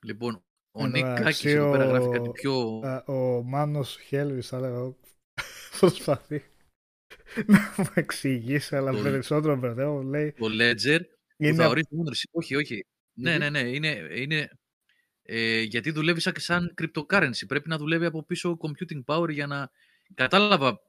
Λοιπόν, 0.02 0.44
ο 0.70 0.86
Νίκ 0.86 1.04
Κάκης 1.04 1.44
εδώ 1.44 1.70
πέρα 1.70 1.84
γράφει 1.84 2.08
κάτι 2.08 2.30
πιο... 2.30 2.80
Ο, 3.06 3.12
ο 3.12 3.42
Μάνος 3.42 3.98
Χέλβης, 4.06 4.48
θα 4.48 4.60
λέγω, 4.60 4.98
προσπαθεί 5.80 6.42
να 7.46 7.74
μου 7.76 7.86
εξηγήσει, 7.94 8.76
αλλά 8.76 8.92
το... 8.92 9.02
περισσότερο 9.02 9.56
μπερδεύω, 9.56 10.02
λέει... 10.02 10.32
Το 10.32 10.46
Ledger, 10.46 11.00
είναι... 11.36 11.50
που 11.50 11.56
θα 11.56 11.68
ορίσει 11.68 12.28
όχι, 12.30 12.56
όχι. 12.56 12.86
Ναι, 13.12 13.38
ναι, 13.38 13.50
ναι, 13.50 13.60
είναι, 13.60 14.08
είναι 14.14 14.50
ε, 15.22 15.60
γιατί 15.60 15.90
δουλεύει 15.90 16.20
σαν, 16.20 16.32
σαν 16.36 16.74
cryptocurrency. 16.80 17.46
Πρέπει 17.46 17.68
να 17.68 17.78
δουλεύει 17.78 18.04
από 18.04 18.24
πίσω 18.24 18.56
computing 18.60 19.04
power 19.04 19.30
για 19.30 19.46
να... 19.46 19.70
Κατάλαβα, 20.14 20.80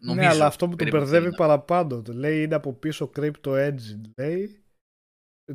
νομίζω... 0.00 0.20
Ναι, 0.20 0.34
αλλά 0.34 0.46
αυτό 0.46 0.68
που 0.68 0.76
τον 0.76 0.88
μπερδεύει 0.88 1.34
παραπάνω. 1.34 2.02
Λέει 2.06 2.42
είναι 2.42 2.54
από 2.54 2.72
πίσω 2.72 3.10
crypto 3.16 3.68
engine, 3.68 4.10
λέει 4.16 4.63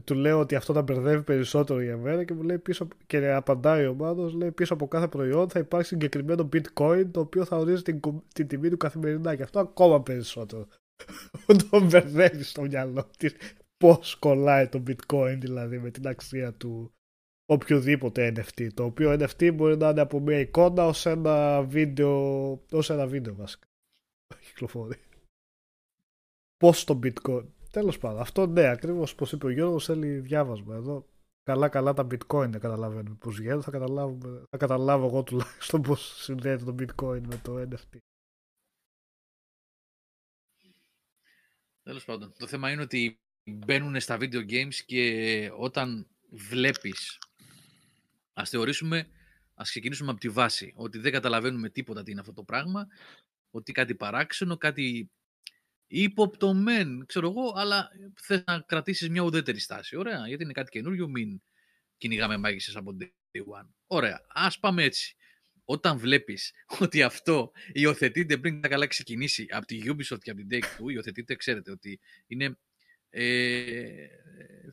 του 0.03 0.15
λέω 0.15 0.39
ότι 0.39 0.55
αυτό 0.55 0.73
τα 0.73 0.81
μπερδεύει 0.81 1.23
περισσότερο 1.23 1.81
για 1.81 1.97
μένα 1.97 2.23
και 2.23 2.33
μου 2.33 2.41
λέει 2.41 2.57
πίσω 2.57 2.87
και 3.07 3.31
απαντάει 3.31 3.85
ο 3.85 3.93
Μάνος, 3.93 4.33
λέει 4.33 4.51
πίσω 4.51 4.73
από 4.73 4.87
κάθε 4.87 5.07
προϊόν 5.07 5.49
θα 5.49 5.59
υπάρχει 5.59 5.87
συγκεκριμένο 5.87 6.49
bitcoin 6.53 7.05
το 7.11 7.19
οποίο 7.19 7.45
θα 7.45 7.57
ορίζει 7.57 7.81
την, 7.81 7.99
την 8.33 8.47
τιμή 8.47 8.69
του 8.69 8.77
καθημερινά. 8.77 9.35
Και 9.35 9.43
αυτό 9.43 9.59
ακόμα 9.59 10.03
περισσότερο. 10.03 10.67
τον 11.69 11.85
μπερδεύει 11.85 12.43
στο 12.43 12.61
μυαλό 12.61 13.09
της 13.17 13.35
πώς 13.77 14.15
κολλάει 14.15 14.67
το 14.67 14.83
bitcoin 14.87 15.37
δηλαδή 15.39 15.79
με 15.79 15.89
την 15.89 16.07
αξία 16.07 16.53
του 16.53 16.93
οποιοδήποτε 17.45 18.33
NFT 18.35 18.67
το 18.73 18.83
οποίο 18.83 19.11
NFT 19.11 19.53
μπορεί 19.53 19.77
να 19.77 19.89
είναι 19.89 20.01
από 20.01 20.19
μια 20.19 20.39
εικόνα 20.39 20.85
ως 20.85 21.05
ένα 21.05 21.61
βίντεο 21.63 22.51
ως 22.71 22.89
ένα 22.89 23.07
βίντεο 23.07 23.35
βασικά. 23.35 23.67
Κυκλοφορεί. 24.45 24.97
Πώς 26.57 26.83
το 26.83 26.99
bitcoin 27.03 27.45
τέλος 27.71 27.97
πάντων 27.97 28.21
αυτό 28.21 28.47
ναι 28.47 28.67
ακριβώς 28.67 29.11
όπως 29.11 29.31
είπε 29.31 29.45
ο 29.45 29.49
Γιώργος 29.49 29.85
θέλει 29.85 30.19
διάβασμα. 30.19 30.75
Εδώ 30.75 31.05
καλά 31.43 31.69
καλά 31.69 31.93
τα 31.93 32.07
bitcoin 32.11 32.49
δεν 32.49 32.59
καταλαβαίνουμε 32.59 33.15
πώς 33.15 33.39
γίνεται 33.39 33.61
θα, 33.61 33.71
θα 34.49 34.57
καταλάβω 34.57 35.05
εγώ 35.05 35.23
τουλάχιστον 35.23 35.81
πώς 35.81 36.23
συνδέεται 36.23 36.63
το 36.63 36.75
bitcoin 36.79 37.21
με 37.27 37.41
το 37.43 37.61
NFT 37.61 37.97
Τέλος 41.89 42.05
πάντων, 42.05 42.33
το 42.37 42.47
θέμα 42.47 42.71
είναι 42.71 42.81
ότι 42.81 43.19
μπαίνουν 43.43 43.99
στα 43.99 44.17
video 44.19 44.49
games 44.49 44.75
και 44.85 45.51
όταν 45.57 46.07
βλέπεις, 46.29 47.19
ας 48.33 48.49
θεωρήσουμε, 48.49 49.07
ας 49.53 49.69
ξεκινήσουμε 49.69 50.11
από 50.11 50.19
τη 50.19 50.29
βάση, 50.29 50.73
ότι 50.75 50.97
δεν 50.97 51.11
καταλαβαίνουμε 51.11 51.69
τίποτα 51.69 52.03
τι 52.03 52.11
είναι 52.11 52.19
αυτό 52.19 52.33
το 52.33 52.43
πράγμα, 52.43 52.87
ότι 53.49 53.71
κάτι 53.71 53.95
παράξενο, 53.95 54.57
κάτι 54.57 55.11
υποπτωμέν, 55.91 57.05
ξέρω 57.05 57.29
εγώ, 57.29 57.53
αλλά 57.55 57.89
θες 58.21 58.43
να 58.45 58.59
κρατήσεις 58.59 59.09
μια 59.09 59.21
ουδέτερη 59.21 59.59
στάση. 59.59 59.95
Ωραία, 59.95 60.27
γιατί 60.27 60.43
είναι 60.43 60.53
κάτι 60.53 60.71
καινούριο, 60.71 61.07
μην 61.07 61.41
κυνηγάμε 61.97 62.37
μάγισσες 62.37 62.75
από 62.75 62.97
day 62.99 63.39
one. 63.39 63.67
Ωραία, 63.87 64.25
ας 64.27 64.59
πάμε 64.59 64.83
έτσι. 64.83 65.15
Όταν 65.65 65.97
βλέπεις 65.97 66.53
ότι 66.79 67.03
αυτό 67.03 67.51
υιοθετείται 67.71 68.37
πριν 68.37 68.61
τα 68.61 68.67
καλά 68.67 68.87
ξεκινήσει 68.87 69.45
από 69.49 69.65
τη 69.65 69.81
Ubisoft 69.85 70.19
και 70.21 70.31
από 70.31 70.45
την 70.45 70.47
Take-Two, 70.51 70.91
υιοθετείται, 70.91 71.35
ξέρετε 71.35 71.71
ότι 71.71 71.99
είναι 72.27 72.57
ε, 73.09 74.07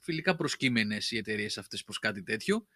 φιλικά 0.01 0.37
προσκύμενες 0.37 1.11
οι 1.11 1.17
εταιρείες 1.17 1.59
αυτές 1.59 1.85
προς 1.85 1.99
κάτι 1.99 2.23
τέτοιο, 2.23 2.67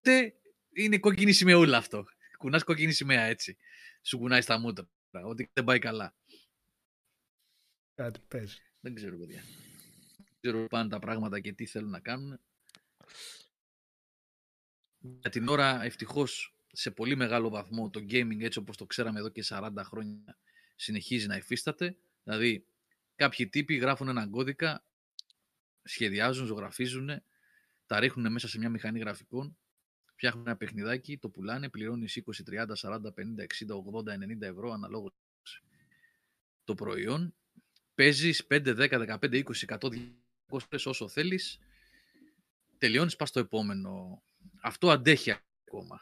τε 0.00 0.32
είναι 0.72 0.98
κόκκινη 0.98 1.32
σημαίουλα 1.32 1.76
αυτό. 1.76 2.04
Κουνάς 2.38 2.64
κόκκινη 2.64 2.92
σημαία 2.92 3.22
έτσι. 3.22 3.56
Σου 4.02 4.18
κουνάει 4.18 4.40
στα 4.40 4.58
μούτρα. 4.58 4.88
Ότι 5.10 5.50
δεν 5.52 5.64
πάει 5.64 5.78
καλά. 5.78 6.14
Κάτι 7.96 8.20
παίζει. 8.28 8.56
Δεν 8.80 8.94
ξέρω, 8.94 9.16
παιδιά. 9.16 9.42
Δεν 10.16 10.36
ξέρω 10.40 10.66
πάνε 10.66 10.88
τα 10.88 10.98
πράγματα 10.98 11.40
και 11.40 11.52
τι 11.52 11.66
θέλουν 11.66 11.90
να 11.90 12.00
κάνουν. 12.00 12.40
Για 14.98 15.30
την 15.30 15.48
ώρα, 15.48 15.82
ευτυχώς, 15.82 16.56
σε 16.72 16.90
πολύ 16.90 17.16
μεγάλο 17.16 17.48
βαθμό 17.48 17.90
το 17.90 18.00
gaming 18.00 18.40
έτσι 18.40 18.58
όπως 18.58 18.76
το 18.76 18.86
ξέραμε 18.86 19.18
εδώ 19.18 19.28
και 19.28 19.44
40 19.46 19.70
χρόνια 19.84 20.38
συνεχίζει 20.76 21.26
να 21.26 21.36
υφίσταται. 21.36 21.96
Δηλαδή, 22.22 22.66
κάποιοι 23.14 23.48
τύποι 23.48 23.76
γράφουν 23.76 24.08
έναν 24.08 24.30
κώδικα, 24.30 24.84
σχεδιάζουν, 25.82 26.46
ζωγραφίζουν, 26.46 27.22
τα 27.86 28.00
ρίχνουν 28.00 28.32
μέσα 28.32 28.48
σε 28.48 28.58
μια 28.58 28.68
μηχανή 28.68 28.98
γραφικών, 28.98 29.56
φτιάχνουν 30.04 30.46
ένα 30.46 30.56
παιχνιδάκι, 30.56 31.18
το 31.18 31.28
πουλάνε, 31.28 31.68
πληρώνεις 31.68 32.16
20, 32.16 32.42
30, 32.44 32.74
40, 32.76 33.12
50, 33.12 33.42
60, 33.42 33.74
80, 33.74 34.16
90 34.16 34.40
ευρώ 34.40 34.72
αναλόγως 34.72 35.12
το 36.64 36.74
προϊόν. 36.74 37.34
Παίζεις 37.96 38.46
5, 38.50 38.74
10, 38.74 38.98
15, 38.98 39.44
20, 39.44 39.64
100, 39.66 39.78
200 40.50 40.84
όσο 40.84 41.08
θέλεις. 41.08 41.58
Τελειώνεις, 42.78 43.16
πας 43.16 43.28
στο 43.28 43.40
επόμενο. 43.40 44.22
Αυτό 44.62 44.90
αντέχει 44.90 45.30
ακόμα. 45.30 46.00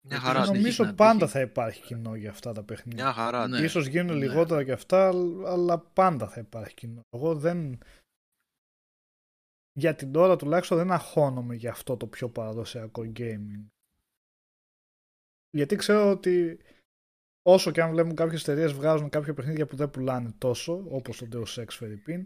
Μια 0.00 0.20
χαρά. 0.20 0.46
Νομίζω 0.46 0.92
πάντα 0.94 1.28
θα 1.28 1.40
υπάρχει 1.40 1.82
κοινό 1.82 2.14
για 2.14 2.30
αυτά 2.30 2.52
τα 2.52 2.62
παιχνίδια. 2.62 3.04
Μια 3.04 3.12
χαρά. 3.12 3.48
Ναι. 3.48 3.60
Ίσως 3.60 3.86
γίνουν 3.86 4.18
ναι. 4.18 4.26
λιγότερα 4.26 4.64
και 4.64 4.72
αυτά, 4.72 5.08
αλλά 5.46 5.78
πάντα 5.78 6.28
θα 6.28 6.40
υπάρχει 6.40 6.74
κοινό. 6.74 7.00
Εγώ 7.10 7.34
δεν... 7.34 7.78
Για 9.72 9.94
την 9.94 10.14
ώρα 10.14 10.36
τουλάχιστον 10.36 10.78
δεν 10.78 10.92
αγχώνομαι 10.92 11.54
για 11.54 11.70
αυτό 11.70 11.96
το 11.96 12.06
πιο 12.06 12.28
παραδοσιακό 12.28 13.12
gaming. 13.16 13.66
Γιατί 15.50 15.76
ξέρω 15.76 16.10
ότι 16.10 16.60
όσο 17.42 17.70
και 17.70 17.82
αν 17.82 17.90
βλέπουν 17.90 18.14
κάποιες 18.14 18.42
εταιρείες 18.42 18.72
βγάζουν 18.72 19.08
κάποια 19.08 19.34
παιχνίδια 19.34 19.66
που 19.66 19.76
δεν 19.76 19.90
πουλάνε 19.90 20.30
τόσο, 20.38 20.84
όπως 20.88 21.16
το 21.16 21.26
Deus 21.32 21.62
Ex 21.64 21.84
Ferripin, 21.84 22.24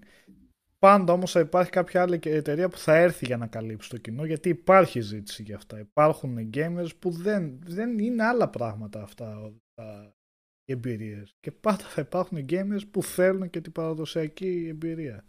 Πάντα 0.85 1.13
όμως 1.13 1.31
θα 1.31 1.41
υπάρχει 1.41 1.71
κάποια 1.71 2.03
άλλη 2.03 2.21
εταιρεία 2.25 2.69
που 2.69 2.79
θα 2.79 2.97
έρθει 2.97 3.27
για 3.27 3.37
να 3.37 3.47
καλύψει 3.47 3.91
το 3.91 3.99
κοινό 3.99 4.25
γιατί 4.25 4.49
υπάρχει 4.49 5.01
ζήτηση 5.01 5.43
για 5.43 5.57
αυτά. 5.57 5.79
Υπάρχουν 5.79 6.51
gamers 6.55 6.89
που 6.99 7.11
δεν, 7.11 7.59
δεν 7.65 7.99
είναι 7.99 8.25
άλλα 8.25 8.51
πράγματα 8.51 9.03
αυτά 9.03 9.53
τα, 9.75 10.15
οι 10.65 10.73
εμπειρίες. 10.73 11.35
Και 11.41 11.53
πάντα 11.53 11.85
θα 11.85 12.01
υπάρχουν 12.01 12.47
gamers 12.49 12.91
που 12.91 13.03
θέλουν 13.03 13.51
και 13.51 13.61
την 13.61 13.73
παραδοσιακή 13.73 14.67
εμπειρία. 14.69 15.25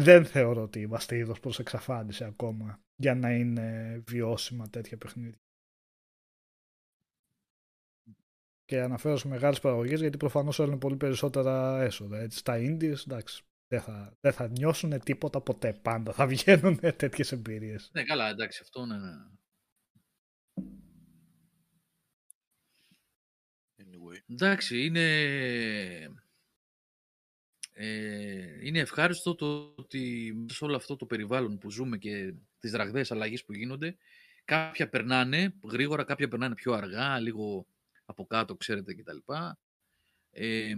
Δεν 0.00 0.24
θεωρώ 0.24 0.62
ότι 0.62 0.80
είμαστε 0.80 1.16
είδος 1.16 1.40
προς 1.40 1.58
εξαφάνιση 1.58 2.24
ακόμα 2.24 2.80
για 2.96 3.14
να 3.14 3.34
είναι 3.34 3.98
βιώσιμα 4.06 4.68
τέτοια 4.70 4.96
παιχνίδια. 4.96 5.38
Και 8.64 8.80
αναφέρω 8.80 9.16
σε 9.16 9.28
μεγάλες 9.28 9.60
παραγωγές 9.60 10.00
γιατί 10.00 10.16
προφανώς 10.16 10.56
θέλουν 10.56 10.78
πολύ 10.78 10.96
περισσότερα 10.96 11.82
έσοδα. 11.82 12.18
Έτσι, 12.18 12.38
στα 12.38 12.56
indies, 12.58 13.06
εντάξει, 13.06 13.42
δεν 13.68 13.80
θα, 13.80 14.16
δεν 14.20 14.32
θα 14.32 14.48
νιώσουν 14.48 15.00
τίποτα 15.00 15.40
ποτέ 15.40 15.72
πάντα. 15.72 16.12
Θα 16.12 16.26
βγαίνουν 16.26 16.80
τέτοιες 16.96 17.32
εμπειρίες. 17.32 17.90
Ναι, 17.92 18.04
καλά, 18.04 18.28
εντάξει, 18.28 18.60
αυτό 18.62 18.86
ναι. 18.86 18.96
ναι. 18.98 19.12
Anyway. 23.76 24.18
Εντάξει, 24.30 24.84
είναι... 24.84 25.04
Ε, 27.76 28.66
είναι 28.66 28.78
ευχάριστο 28.78 29.34
το 29.34 29.74
ότι 29.76 30.34
σε 30.48 30.64
όλο 30.64 30.76
αυτό 30.76 30.96
το 30.96 31.06
περιβάλλον 31.06 31.58
που 31.58 31.70
ζούμε 31.70 31.98
και 31.98 32.34
τις 32.58 32.72
ραγδαίες 32.72 33.12
αλλαγές 33.12 33.44
που 33.44 33.52
γίνονται, 33.52 33.96
κάποια 34.44 34.88
περνάνε 34.88 35.54
γρήγορα, 35.70 36.04
κάποια 36.04 36.28
περνάνε 36.28 36.54
πιο 36.54 36.72
αργά, 36.72 37.20
λίγο 37.20 37.66
από 38.04 38.26
κάτω, 38.26 38.56
ξέρετε, 38.56 38.94
κτλ. 38.94 39.16
Ε, 40.30 40.74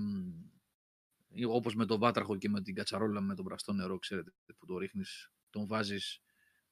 όπως 1.48 1.74
με 1.74 1.86
το 1.86 1.98
βάτραχο 1.98 2.36
και 2.36 2.48
με 2.48 2.62
την 2.62 2.74
κατσαρόλα 2.74 3.20
με 3.20 3.34
το 3.34 3.42
βραστό 3.42 3.72
νερό, 3.72 3.98
ξέρετε, 3.98 4.32
που 4.58 4.66
το 4.66 4.78
ρίχνεις, 4.78 5.32
τον 5.50 5.66
βάζεις 5.66 6.20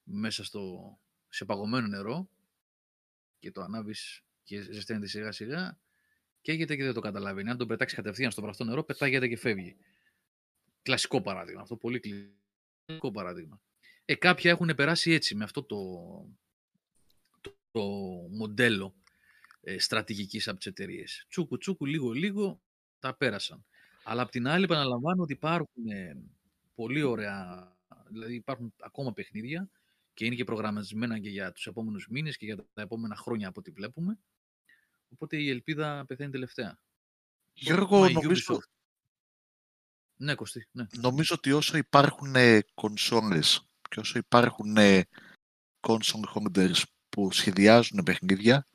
μέσα 0.02 0.44
στο, 0.44 0.94
σε 1.28 1.44
παγωμένο 1.44 1.86
νερό 1.86 2.28
και 3.39 3.51
το 3.51 3.62
ανάβεις 3.62 4.24
και 4.43 4.60
ζεσταίνεται 4.60 5.06
σιγά 5.06 5.32
σιγά 5.32 5.78
καίγεται 6.44 6.76
και 6.76 6.85
δεν 6.85 6.94
το 6.94 7.01
καταλαβαίνει. 7.01 7.51
Αν 7.51 7.56
τον 7.56 7.68
πετάξεις 7.68 7.97
κατευθείαν 7.97 8.31
στο 8.31 8.43
βραστό 8.43 8.64
νερό, 8.64 8.85
πετάγεται 8.85 9.28
και 9.28 9.36
φεύγει. 9.36 9.76
Κλασικό 10.82 11.22
παράδειγμα. 11.22 11.60
Αυτό 11.60 11.76
πολύ 11.76 12.01
κλασικό 12.01 13.10
παράδειγμα. 13.10 13.60
Ε, 14.05 14.14
κάποια 14.14 14.51
έχουν 14.51 14.74
περάσει 14.74 15.12
έτσι, 15.12 15.35
με 15.35 15.44
αυτό 15.44 15.62
το, 15.62 15.78
το, 17.40 17.56
το 17.70 17.82
μοντέλο 18.31 18.94
ε, 19.65 19.78
στρατηγικής 19.78 20.49
από 20.49 20.57
τις 20.57 20.66
εταιρείες. 20.66 21.27
Τσούκου 21.28 21.59
τσούκου, 21.59 21.86
λίγο 21.86 22.12
λίγο, 22.12 22.61
τα 22.99 23.15
πέρασαν. 23.15 23.65
Αλλά 24.03 24.23
απ' 24.23 24.31
την 24.31 24.47
άλλη 24.47 24.65
επαναλαμβάνω 24.65 25.23
ότι 25.23 25.32
υπάρχουν 25.32 25.86
ε, 25.91 26.16
πολύ 26.74 27.03
ωραία, 27.03 27.73
δηλαδή 28.09 28.35
υπάρχουν 28.35 28.74
ακόμα 28.81 29.12
παιχνίδια 29.12 29.69
και 30.15 30.24
είναι 30.24 30.35
και 30.35 30.45
προγραμματισμένα 30.45 31.19
και 31.19 31.28
για 31.28 31.53
τους 31.53 31.66
επόμενους 31.66 32.09
μήνες 32.09 32.36
και 32.36 32.45
για 32.45 32.57
τα 32.57 32.82
επόμενα 32.82 33.16
χρόνια 33.16 33.49
από 33.49 33.61
ό,τι 33.61 33.70
βλέπουμε. 33.70 34.19
Οπότε 35.09 35.36
η 35.36 35.51
ελπίδα 35.51 36.05
πεθαίνει 36.07 36.31
τελευταία. 36.31 36.78
Γιώργο, 37.53 38.09
νομίζω... 38.09 38.61
Ναι, 40.16 40.35
Κωστή, 40.35 40.69
ναι. 40.73 40.86
Νομίζω 40.97 41.35
ότι 41.35 41.53
όσο 41.53 41.77
υπάρχουν 41.77 42.35
κονσόλες 42.74 43.69
και 43.89 44.01
όσο 44.01 44.19
υπάρχουν 44.19 44.77
console 45.81 46.24
holders 46.35 46.82
που 47.09 47.32
σχεδιάζουν 47.32 48.03
παιχνίδια, 48.03 48.66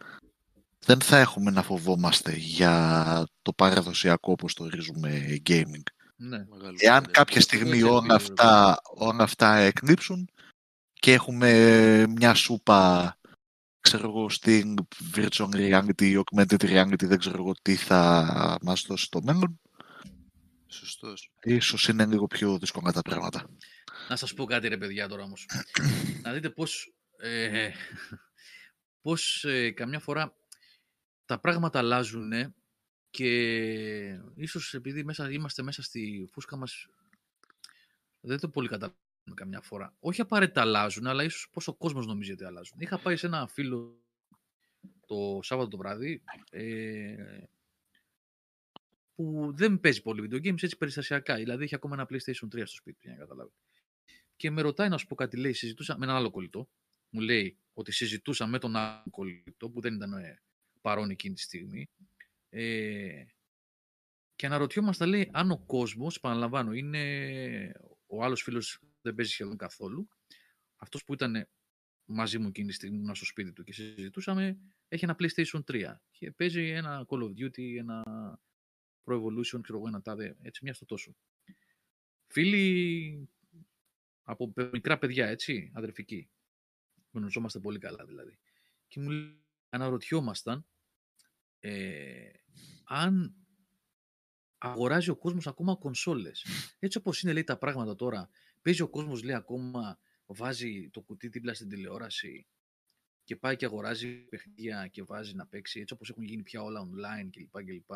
δεν 0.85 1.01
θα 1.01 1.17
έχουμε 1.17 1.51
να 1.51 1.63
φοβόμαστε 1.63 2.33
για 2.35 3.27
το 3.41 3.53
παραδοσιακό 3.53 4.31
όπως 4.31 4.53
το 4.53 4.63
ορίζουμε 4.63 5.41
gaming. 5.49 5.83
Ναι, 6.15 6.45
Εάν 6.77 7.11
κάποια 7.11 7.41
στιγμή 7.41 7.83
όλα 7.83 8.15
αυτά, 8.15 8.81
όλα 8.95 9.23
αυτά 9.23 9.55
εκνύψουν 9.55 10.29
και 10.93 11.13
έχουμε 11.13 12.07
μια 12.07 12.33
σούπα 12.33 13.13
ξέρω 13.79 14.07
εγώ, 14.09 14.29
στην 14.29 14.75
virtual 15.15 15.49
reality, 15.53 16.21
augmented 16.21 16.61
reality, 16.61 17.05
δεν 17.05 17.17
ξέρω 17.17 17.37
εγώ 17.37 17.53
τι 17.61 17.75
θα 17.75 18.57
μας 18.61 18.85
δώσει 18.87 19.09
το 19.09 19.21
μέλλον. 19.21 19.59
Σωστός. 20.67 21.31
Ίσως 21.43 21.87
είναι 21.87 22.05
λίγο 22.05 22.27
πιο 22.27 22.57
δύσκολα 22.57 22.91
τα 22.91 23.01
πράγματα. 23.01 23.49
Να 24.09 24.15
σας 24.15 24.33
πω 24.33 24.45
κάτι 24.45 24.67
ρε 24.67 24.77
παιδιά 24.77 25.07
τώρα 25.07 25.23
όμως. 25.23 25.45
να 26.23 26.31
δείτε 26.31 26.49
πώς, 26.49 26.93
ε, 27.17 27.69
πώς 29.01 29.43
ε, 29.43 29.71
καμιά 29.71 29.99
φορά 29.99 30.33
τα 31.29 31.39
πράγματα 31.39 31.79
αλλάζουν 31.79 32.31
και 33.09 33.29
ίσως 34.35 34.73
επειδή 34.73 35.03
μέσα, 35.03 35.31
είμαστε 35.31 35.61
μέσα 35.63 35.81
στη 35.83 36.27
φούσκα 36.31 36.57
μας 36.57 36.87
δεν 38.19 38.39
το 38.39 38.49
πολύ 38.49 38.67
καταλαβαίνουμε 38.67 39.35
καμιά 39.35 39.61
φορά. 39.61 39.95
Όχι 39.99 40.21
απαραίτητα 40.21 40.61
αλλάζουν, 40.61 41.07
αλλά 41.07 41.23
ίσως 41.23 41.49
πώς 41.51 41.67
ο 41.67 41.73
κόσμος 41.73 42.05
νομίζει 42.05 42.31
ότι 42.31 42.43
αλλάζουν. 42.43 42.79
Είχα 42.79 42.99
πάει 42.99 43.15
σε 43.15 43.25
ένα 43.25 43.47
φίλο 43.47 44.03
το 45.05 45.39
Σάββατο 45.41 45.69
το 45.69 45.77
βράδυ 45.77 46.23
ε, 46.49 47.43
που 49.15 49.51
δεν 49.55 49.79
παίζει 49.79 50.01
πολύ 50.01 50.29
video 50.31 50.47
games 50.47 50.63
έτσι 50.63 50.77
περιστασιακά. 50.77 51.35
Δηλαδή 51.35 51.63
έχει 51.63 51.75
ακόμα 51.75 51.95
ένα 51.95 52.07
PlayStation 52.09 52.55
3 52.55 52.61
στο 52.65 52.75
σπίτι, 52.75 52.99
για 53.01 53.11
να 53.11 53.17
καταλάβει. 53.17 53.51
Και 54.35 54.51
με 54.51 54.61
ρωτάει 54.61 54.89
να 54.89 54.97
σου 54.97 55.07
πω 55.07 55.15
κάτι, 55.15 55.37
λέει, 55.37 55.53
συζητούσα 55.53 55.97
με 55.97 56.05
έναν 56.05 56.17
άλλο 56.17 56.29
κολλητό. 56.29 56.69
Μου 57.09 57.19
λέει 57.19 57.57
ότι 57.73 57.91
συζητούσα 57.91 58.47
με 58.47 58.59
τον 58.59 58.75
άλλο 58.75 59.03
κολλητό 59.11 59.69
που 59.69 59.81
δεν 59.81 59.93
ήταν 59.93 60.13
ε, 60.13 60.41
παρόν 60.81 61.09
εκείνη 61.09 61.33
τη 61.33 61.41
στιγμή. 61.41 61.89
Ε, 62.49 63.23
και 64.35 64.45
αναρωτιόμαστε, 64.45 65.05
λέει, 65.05 65.29
αν 65.33 65.51
ο 65.51 65.57
κόσμος, 65.57 66.15
επαναλαμβάνω, 66.15 66.73
είναι 66.73 67.71
ο 68.07 68.23
άλλος 68.23 68.41
φίλος 68.41 68.79
δεν 69.01 69.15
παίζει 69.15 69.31
σχεδόν 69.31 69.57
καθόλου. 69.57 70.07
Αυτός 70.75 71.03
που 71.03 71.13
ήταν 71.13 71.49
μαζί 72.05 72.37
μου 72.37 72.47
εκείνη 72.47 72.67
τη 72.67 72.73
στιγμή 72.73 73.15
στο 73.15 73.25
σπίτι 73.25 73.53
του 73.53 73.63
και 73.63 73.73
συζητούσαμε, 73.73 74.57
έχει 74.87 75.05
ένα 75.05 75.15
PlayStation 75.19 75.63
3 75.71 75.95
και 76.11 76.31
παίζει 76.31 76.69
ένα 76.69 77.05
Call 77.09 77.21
of 77.21 77.29
Duty, 77.29 77.77
ένα 77.77 78.03
Pro 79.03 79.13
Evolution, 79.13 79.61
ξέρω 79.61 79.77
εγώ, 79.77 79.87
ένα 79.87 80.01
τάδε, 80.01 80.37
έτσι 80.41 80.63
μια 80.63 80.73
στο 80.73 80.85
τόσο. 80.85 81.15
Φίλοι 82.27 83.29
από 84.23 84.53
μικρά 84.71 84.97
παιδιά, 84.97 85.27
έτσι, 85.27 85.71
αδερφικοί. 85.73 86.29
Γνωριζόμαστε 87.11 87.59
πολύ 87.59 87.79
καλά 87.79 88.05
δηλαδή. 88.05 88.39
Και 88.87 88.99
μου 88.99 89.39
αναρωτιόμασταν 89.69 90.65
ε, 91.59 92.29
αν 92.83 93.35
αγοράζει 94.57 95.09
ο 95.09 95.15
κόσμος 95.15 95.47
ακόμα 95.47 95.75
κονσόλες. 95.75 96.45
Έτσι 96.79 96.97
όπως 96.97 97.21
είναι 97.21 97.33
λέει 97.33 97.43
τα 97.43 97.57
πράγματα 97.57 97.95
τώρα, 97.95 98.29
παίζει 98.61 98.81
ο 98.81 98.89
κόσμος 98.89 99.23
λέει 99.23 99.35
ακόμα, 99.35 99.99
βάζει 100.25 100.89
το 100.89 101.01
κουτί 101.01 101.27
δίπλα 101.27 101.53
στην 101.53 101.69
τηλεόραση 101.69 102.47
και 103.23 103.35
πάει 103.35 103.55
και 103.55 103.65
αγοράζει 103.65 104.15
παιχνίδια 104.15 104.87
και 104.87 105.03
βάζει 105.03 105.35
να 105.35 105.47
παίξει, 105.47 105.79
έτσι 105.79 105.93
όπως 105.93 106.09
έχουν 106.09 106.23
γίνει 106.23 106.43
πια 106.43 106.61
όλα 106.61 106.89
online 106.89 107.29
κλπ. 107.31 107.63
κλπ. 107.63 107.91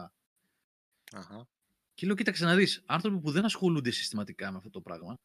Αχα. 1.12 1.48
Και 1.94 2.06
λέω, 2.06 2.16
κοίταξε 2.16 2.46
να 2.46 2.56
δεις, 2.56 2.84
άνθρωποι 2.86 3.20
που 3.20 3.32
δεν 3.32 3.46
ασχολούνται 3.46 3.92
συστηματικά 3.92 4.52
με 4.52 4.58
αυτό 4.58 4.70
το 4.70 4.82
πράγμα, 4.82 5.20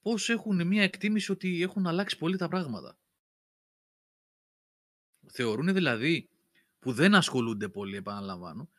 πώς 0.00 0.28
έχουν 0.28 0.66
μια 0.66 0.82
εκτίμηση 0.82 1.32
ότι 1.32 1.62
έχουν 1.62 1.86
αλλάξει 1.86 2.18
πολύ 2.18 2.36
τα 2.36 2.48
πράγματα. 2.48 2.98
Θεωρούν 5.34 5.74
δηλαδή, 5.74 6.28
που 6.78 6.92
δεν 6.92 7.14
ασχολούνται 7.14 7.68
πολύ, 7.68 7.96
επαναλαμβάνω, 7.96 8.70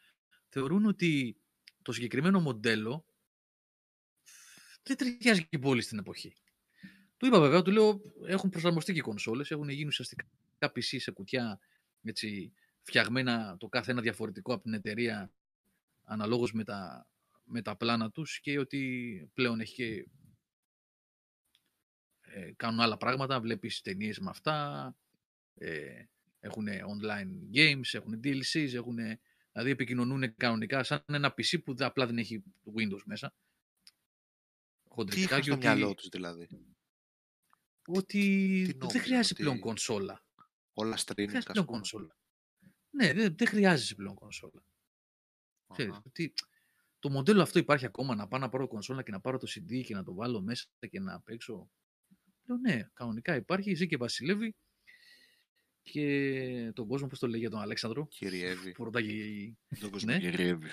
θεωρούν 0.50 0.86
ότι 0.86 1.38
το 1.82 1.92
συγκεκριμένο 1.92 2.40
μοντέλο 2.40 3.06
δεν 4.84 4.98
ταιριάζει 4.98 5.48
και 5.48 5.60
πολύ 5.60 5.82
στην 5.82 5.98
εποχή. 5.98 6.34
Του 7.18 7.26
είπα 7.26 7.40
βέβαια, 7.40 7.62
του 7.62 7.72
λέω, 7.72 8.02
έχουν 8.28 8.50
προσαρμοστεί 8.50 8.94
και 8.94 9.00
οι 9.00 9.02
κονσόλες, 9.02 9.52
έχουν 9.52 9.70
γίνει 9.70 9.88
ουσιαστικά 9.88 10.26
PC 10.60 10.82
σε 10.82 11.12
κουτιά 11.12 11.60
έτσι, 12.04 12.54
φτιαγμένα 12.82 13.58
το 13.60 13.68
κάθε 13.68 13.92
ένα 13.92 14.02
διαφορετικό 14.02 14.54
από 14.54 14.64
την 14.64 14.74
εταιρεία 14.74 15.32
αναλόγως 16.04 16.54
με 16.54 16.64
τα, 16.64 17.08
με 17.44 17.62
τα 17.62 17.76
πλάνα 17.76 18.12
τους 18.12 18.40
και 18.40 18.60
ότι 18.60 19.30
πλέον 19.34 19.60
έχει 19.60 19.76
και 19.76 20.08
ε, 22.22 22.52
κάνουν 22.56 22.80
άλλα 22.80 22.98
πράγματα, 22.98 23.40
βλέπεις 23.40 23.82
ταινίες 23.82 24.20
με 24.20 24.30
αυτά, 24.30 24.96
ε, 25.56 26.04
έχουν 26.44 26.68
online 26.68 27.56
games, 27.56 27.94
έχουν 27.94 28.20
DLCs, 28.24 28.74
έχουν, 28.74 28.96
δηλαδή 29.52 29.70
επικοινωνούν 29.72 30.36
κανονικά 30.36 30.84
σαν 30.84 31.04
ένα 31.08 31.34
PC 31.38 31.64
που 31.64 31.76
απλά 31.78 32.06
δεν 32.06 32.18
έχει 32.18 32.44
Windows 32.78 33.02
μέσα. 33.06 33.36
Τι 35.10 35.22
είχαν 35.22 35.44
στο 35.44 35.58
μυαλό 35.58 35.94
τους 35.94 36.08
δηλαδή; 36.10 36.48
Ότι 37.86 38.76
δεν 38.80 39.02
χρειάζεται 39.02 39.42
πλέον 39.44 39.60
κονσόλα. 39.60 40.26
Όλα 40.74 40.98
streaming, 40.98 41.28
Δεν 41.28 41.44
πλέον 41.44 41.66
κονσόλα. 41.66 42.18
Ναι, 42.90 43.14
δεν, 43.14 43.36
δεν 43.38 43.48
χρειάζεσαι 43.48 43.96
πλέον 43.96 44.16
κονσόλα. 44.16 44.66
Ξέρεις, 45.68 46.00
ότι 46.06 46.34
το 47.00 47.10
μοντέλο 47.10 47.42
αυτό 47.42 47.60
υπάρχει 47.60 47.86
ακόμα, 47.86 48.16
να 48.16 48.28
πάω 48.28 48.40
να 48.40 48.50
πάρω 48.50 48.68
κονσόλα 48.68 49.04
και 49.04 49.12
να 49.12 49.20
πάρω 49.20 49.38
το 49.38 49.48
CD 49.50 49.84
και 49.86 49.94
να 49.94 50.04
το 50.04 50.14
βάλω 50.14 50.42
μέσα 50.42 50.66
και 50.90 51.00
να 51.00 51.22
παίξω. 51.22 51.72
Λέω 52.48 52.58
ναι, 52.58 52.90
κανονικά 52.94 53.36
υπάρχει, 53.36 53.74
ζει 53.74 53.88
και 53.88 53.98
βασιλεύει 53.98 54.56
και 55.84 56.72
τον 56.74 56.88
κόσμο, 56.88 57.08
πώς 57.08 57.20
το 57.20 57.28
λέει 57.28 57.40
για 57.40 57.50
τον 57.50 57.60
Αλέξανδρο. 57.62 58.08
Κυριεύει. 58.08 58.72
Που 58.72 58.84
ρωτάει... 58.84 59.06
Τον 59.80 59.90
κόσμο 59.90 60.12
Ναι. 60.12 60.20
κυριεύει. 60.20 60.70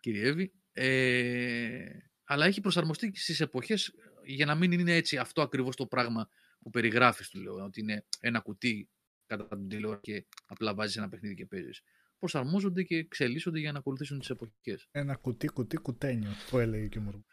Κυριεύει. 0.00 0.52
Ε, 0.72 1.88
αλλά 2.24 2.46
έχει 2.46 2.60
προσαρμοστεί 2.60 3.12
στις 3.14 3.40
εποχές 3.40 3.92
για 4.24 4.46
να 4.46 4.54
μην 4.54 4.72
είναι 4.72 4.94
έτσι 4.94 5.16
αυτό 5.16 5.42
ακριβώς 5.42 5.76
το 5.76 5.86
πράγμα 5.86 6.28
που 6.60 6.70
περιγράφεις 6.70 7.28
του 7.28 7.40
λέω, 7.40 7.54
ότι 7.54 7.80
είναι 7.80 8.06
ένα 8.20 8.40
κουτί 8.40 8.88
κατά 9.26 9.56
την 9.56 9.68
τηλεόραση 9.68 10.00
και 10.02 10.26
απλά 10.46 10.74
βάζεις 10.74 10.96
ένα 10.96 11.08
παιχνίδι 11.08 11.34
και 11.34 11.46
παίζεις. 11.46 11.82
Προσαρμόζονται 12.18 12.82
και 12.82 12.96
εξελίσσονται 12.96 13.58
για 13.58 13.72
να 13.72 13.78
ακολουθήσουν 13.78 14.18
τις 14.18 14.30
εποχές. 14.30 14.88
Ένα 14.90 15.16
κουτί, 15.16 15.46
κουτί, 15.46 15.76
κουτένιο, 15.76 16.30
που 16.50 16.58
έλεγε 16.58 16.86
και 16.86 16.98
ο 16.98 17.00
Μουρμού. 17.00 17.26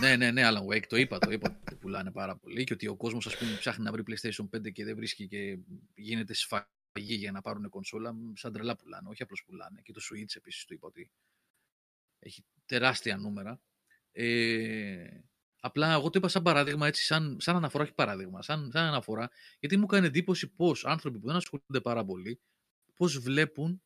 Ναι, 0.00 0.16
ναι, 0.16 0.30
ναι, 0.30 0.42
Alan 0.44 0.74
Wake, 0.74 0.86
το 0.86 0.96
είπα, 0.96 1.18
το 1.18 1.30
είπα 1.30 1.60
ότι 1.60 1.74
πουλάνε 1.74 2.10
πάρα 2.10 2.36
πολύ 2.36 2.64
και 2.64 2.72
ότι 2.72 2.86
ο 2.86 2.96
κόσμος 2.96 3.26
ας 3.26 3.36
πούμε 3.36 3.56
ψάχνει 3.58 3.84
να 3.84 3.92
βρει 3.92 4.02
PlayStation 4.06 4.48
5 4.56 4.72
και 4.72 4.84
δεν 4.84 4.96
βρίσκει 4.96 5.28
και 5.28 5.58
γίνεται 5.94 6.34
σφαγή 6.34 6.66
για 7.14 7.32
να 7.32 7.40
πάρουν 7.40 7.68
κονσόλα, 7.68 8.14
σαν 8.34 8.52
τρελά 8.52 8.76
πουλάνε, 8.76 9.08
όχι 9.08 9.22
απλώς 9.22 9.44
πουλάνε. 9.44 9.80
Και 9.82 9.92
το 9.92 10.00
Switch 10.02 10.36
επίσης 10.36 10.64
του 10.64 10.74
είπα 10.74 10.86
ότι 10.86 11.10
έχει 12.18 12.44
τεράστια 12.66 13.16
νούμερα. 13.16 13.60
Ε, 14.12 15.20
απλά 15.60 15.92
εγώ 15.92 16.10
το 16.10 16.18
είπα 16.18 16.28
σαν 16.28 16.42
παράδειγμα, 16.42 16.86
έτσι, 16.86 17.04
σαν, 17.04 17.36
σαν 17.40 17.56
αναφορά, 17.56 17.84
όχι 17.84 17.94
παράδειγμα, 17.94 18.42
σαν, 18.42 18.70
σαν 18.72 18.84
αναφορά, 18.84 19.30
γιατί 19.58 19.76
μου 19.76 19.84
έκανε 19.84 20.06
εντύπωση 20.06 20.46
πώς 20.46 20.84
άνθρωποι 20.84 21.18
που 21.18 21.26
δεν 21.26 21.36
ασχολούνται 21.36 21.80
πάρα 21.82 22.04
πολύ, 22.04 22.40
πώς 22.94 23.18
βλέπουν, 23.18 23.82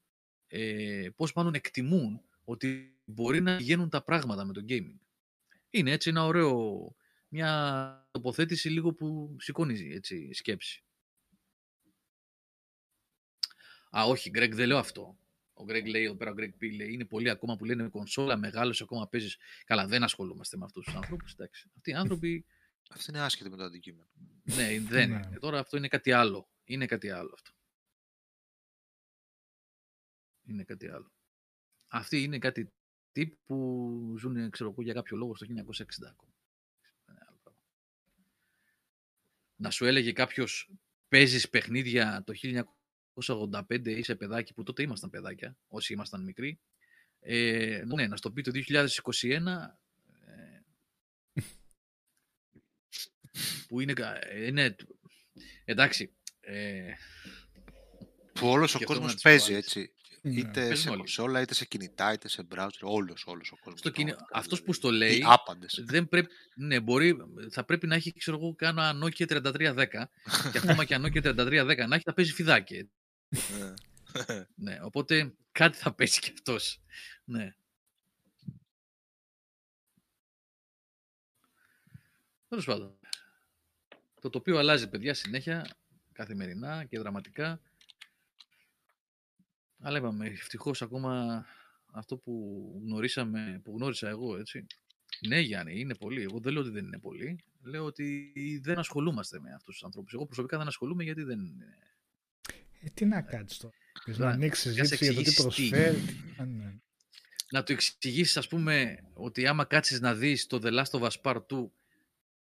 ε, 0.46 1.08
πώς 1.16 1.32
μάλλον 1.32 1.54
εκτιμούν 1.54 2.20
ότι 2.44 3.00
μπορεί 3.04 3.40
να 3.40 3.56
πηγαίνουν 3.56 3.88
τα 3.88 4.02
πράγματα 4.02 4.44
με 4.44 4.52
το 4.52 4.64
gaming. 4.68 5.05
Είναι 5.70 5.90
έτσι 5.90 6.08
ένα 6.08 6.24
ωραίο, 6.24 6.94
μια 7.28 8.08
τοποθέτηση 8.10 8.68
λίγο 8.68 8.92
που 8.94 9.36
σηκώνει 9.40 9.92
έτσι, 9.92 10.32
σκέψη. 10.32 10.84
Α, 13.96 14.04
όχι, 14.06 14.30
Γκρέγκ, 14.30 14.54
δεν 14.54 14.66
λέω 14.66 14.78
αυτό. 14.78 15.18
Ο 15.52 15.64
Γκρέγκ 15.64 15.86
λέει, 15.86 16.04
εδώ 16.04 16.14
πέρα 16.16 16.30
ο 16.30 16.34
Γκρέγκ 16.34 16.52
πει, 16.52 16.72
λέει, 16.72 16.92
είναι 16.92 17.04
πολλοί 17.04 17.30
ακόμα 17.30 17.56
που 17.56 17.64
λένε 17.64 17.88
κονσόλα, 17.88 18.36
μεγάλος 18.36 18.80
ακόμα 18.82 19.08
παίζεις. 19.08 19.36
Καλά, 19.64 19.86
δεν 19.86 20.02
ασχολούμαστε 20.02 20.56
με 20.56 20.64
αυτούς 20.64 20.84
τους 20.84 20.94
ανθρώπους. 20.94 21.34
Αυτοί 21.76 21.90
οι 21.90 21.94
άνθρωποι. 21.94 22.46
Αυτή 22.90 23.10
είναι 23.10 23.20
άσχετη 23.20 23.50
με 23.50 23.56
το 23.56 23.64
αντικείμενο. 23.64 24.08
ναι, 24.42 24.80
δεν 24.80 25.08
Ναι. 25.10 25.16
είναι. 25.16 25.38
Τώρα 25.40 25.58
αυτό 25.58 25.76
είναι 25.76 25.88
κάτι 25.88 26.12
άλλο. 26.12 26.48
Είναι 26.64 26.86
κάτι 26.86 27.10
άλλο 27.10 27.30
αυτό. 27.34 27.50
Είναι 30.42 30.64
κάτι 30.64 30.88
άλλο. 30.88 31.12
Αυτοί 31.88 32.22
είναι 32.22 32.38
κάτι 32.38 32.72
τύποι 33.20 33.38
που 33.46 34.14
ζουν, 34.18 34.50
ξέρω 34.50 34.70
εγώ, 34.70 34.82
για 34.82 34.92
κάποιο 34.92 35.16
λόγο 35.16 35.34
στο 35.36 35.46
1960 35.46 35.52
ακόμα. 36.10 36.32
Είναι 37.08 37.18
άλλο 37.28 37.38
πράγμα. 37.42 37.60
Να 39.56 39.70
σου 39.70 39.84
έλεγε 39.84 40.12
κάποιος 40.12 40.70
παίζεις 41.08 41.48
παιχνίδια 41.50 42.22
το 42.26 42.32
1985 43.14 43.86
είσαι 43.86 44.14
παιδάκι, 44.14 44.54
που 44.54 44.62
τότε 44.62 44.82
ήμασταν 44.82 45.10
παιδάκια, 45.10 45.56
όσοι 45.68 45.92
ήμασταν 45.92 46.22
μικροί. 46.22 46.60
Ε, 47.20 47.82
ναι, 47.94 48.06
να 48.06 48.16
στο 48.16 48.30
πει 48.30 48.42
το 48.42 48.50
2021, 48.50 49.78
ε, 50.26 50.60
που 53.68 53.80
είναι, 53.80 53.92
κα- 53.92 54.34
είναι 54.36 54.76
εντάξει, 55.64 56.12
ε, 56.40 56.92
Που 58.32 58.46
όλος 58.48 58.74
ο 58.74 58.76
Σκεφτόμουν 58.76 59.02
κόσμος 59.02 59.08
να 59.08 59.14
τις 59.14 59.22
παίζει, 59.22 59.52
βάλεις. 59.52 59.66
έτσι. 59.66 59.92
Ναι. 60.28 60.38
Είτε 60.38 60.60
Παίζουν 60.60 60.76
σε 60.76 60.88
όλοι. 60.88 60.98
κονσόλα, 60.98 61.40
είτε 61.40 61.54
σε 61.54 61.64
κινητά, 61.64 62.12
είτε 62.12 62.28
σε 62.28 62.46
browser. 62.54 62.68
Όλος, 62.80 63.24
όλος 63.26 63.52
ο 63.52 63.56
κόσμος. 63.56 63.78
στο 63.78 63.90
κινη... 63.90 64.10
πραγματικά, 64.10 64.38
αυτός 64.38 64.58
δηλαδή. 64.58 64.64
που 64.64 64.72
στο 64.72 64.90
λέει, 64.90 65.18
Οι 65.18 65.22
άπαντες. 65.26 65.82
δεν 65.86 66.08
πρέπει, 66.08 66.32
ναι, 66.56 66.80
μπορεί, 66.80 67.16
θα 67.50 67.64
πρέπει 67.64 67.86
να 67.86 67.94
έχει, 67.94 68.12
ξέρω 68.12 68.36
εγώ, 68.36 68.54
κάνα 68.54 68.92
Nokia 69.04 69.26
3310 69.26 69.86
και 70.52 70.58
ακόμα 70.58 70.84
και 70.84 70.94
αν 70.94 71.04
Nokia 71.06 71.22
3310 71.22 71.84
να 71.88 71.94
έχει, 71.94 72.02
θα 72.04 72.12
παίζει 72.14 72.32
φιδάκι. 72.32 72.90
Ναι. 73.28 73.74
Ναι, 74.54 74.78
οπότε 74.82 75.34
κάτι 75.52 75.78
θα 75.78 75.94
παίζει 75.94 76.20
και 76.20 76.30
αυτός. 76.34 76.80
Ναι. 77.24 77.54
Τέλος 82.48 82.64
πάντων. 82.64 82.98
Το 84.20 84.30
τοπίο 84.30 84.58
αλλάζει, 84.58 84.88
παιδιά, 84.88 85.14
συνέχεια, 85.14 85.66
καθημερινά 86.12 86.84
και 86.84 86.98
δραματικά. 86.98 87.60
Αλλά 89.78 89.98
είπαμε, 89.98 90.26
ευτυχώς 90.26 90.82
ακόμα 90.82 91.44
αυτό 91.92 92.16
που 92.16 92.32
γνωρίσαμε, 92.84 93.60
που 93.64 93.74
γνώρισα 93.76 94.08
εγώ, 94.08 94.36
έτσι. 94.36 94.66
Ναι, 95.28 95.40
Γιάννη, 95.40 95.80
είναι 95.80 95.94
πολύ. 95.94 96.22
Εγώ 96.22 96.40
δεν 96.40 96.52
λέω 96.52 96.62
ότι 96.62 96.70
δεν 96.70 96.84
είναι 96.84 96.98
πολύ. 96.98 97.38
Λέω 97.62 97.84
ότι 97.84 98.32
δεν 98.62 98.78
ασχολούμαστε 98.78 99.40
με 99.40 99.52
αυτούς 99.54 99.74
τους 99.74 99.84
ανθρώπους. 99.84 100.12
Εγώ 100.12 100.26
προσωπικά 100.26 100.58
δεν 100.58 100.66
ασχολούμαι 100.66 101.02
γιατί 101.04 101.22
δεν. 101.22 101.40
Ε, 102.80 102.88
τι 102.94 103.04
να 103.04 103.22
κάτσει 103.22 103.60
τώρα. 103.60 103.74
Πες 104.04 104.18
Να- 104.18 104.24
να 104.26 104.30
ανοίξεις 104.32 104.76
να 104.76 104.84
σε 104.84 104.96
συζήτηση 104.96 105.22
για 105.22 105.32
το 105.42 105.48
τι 105.48 105.60
εξηγήσεις 105.60 105.60
τι. 105.60 105.68
προσφέρει. 105.68 106.36
Α, 106.40 106.44
ναι. 106.44 106.74
να 107.50 107.62
του 107.62 107.72
εξηγήσεις, 107.72 108.36
ας 108.36 108.48
πούμε, 108.48 108.98
ότι 109.14 109.46
άμα 109.46 109.64
κάτσεις 109.64 110.00
να 110.00 110.14
δεις 110.14 110.46
το 110.46 110.60
The 110.62 110.72
Last 110.84 111.00
of 111.00 111.08
Us 111.08 111.20
Part 111.22 111.46
2, 111.46 111.70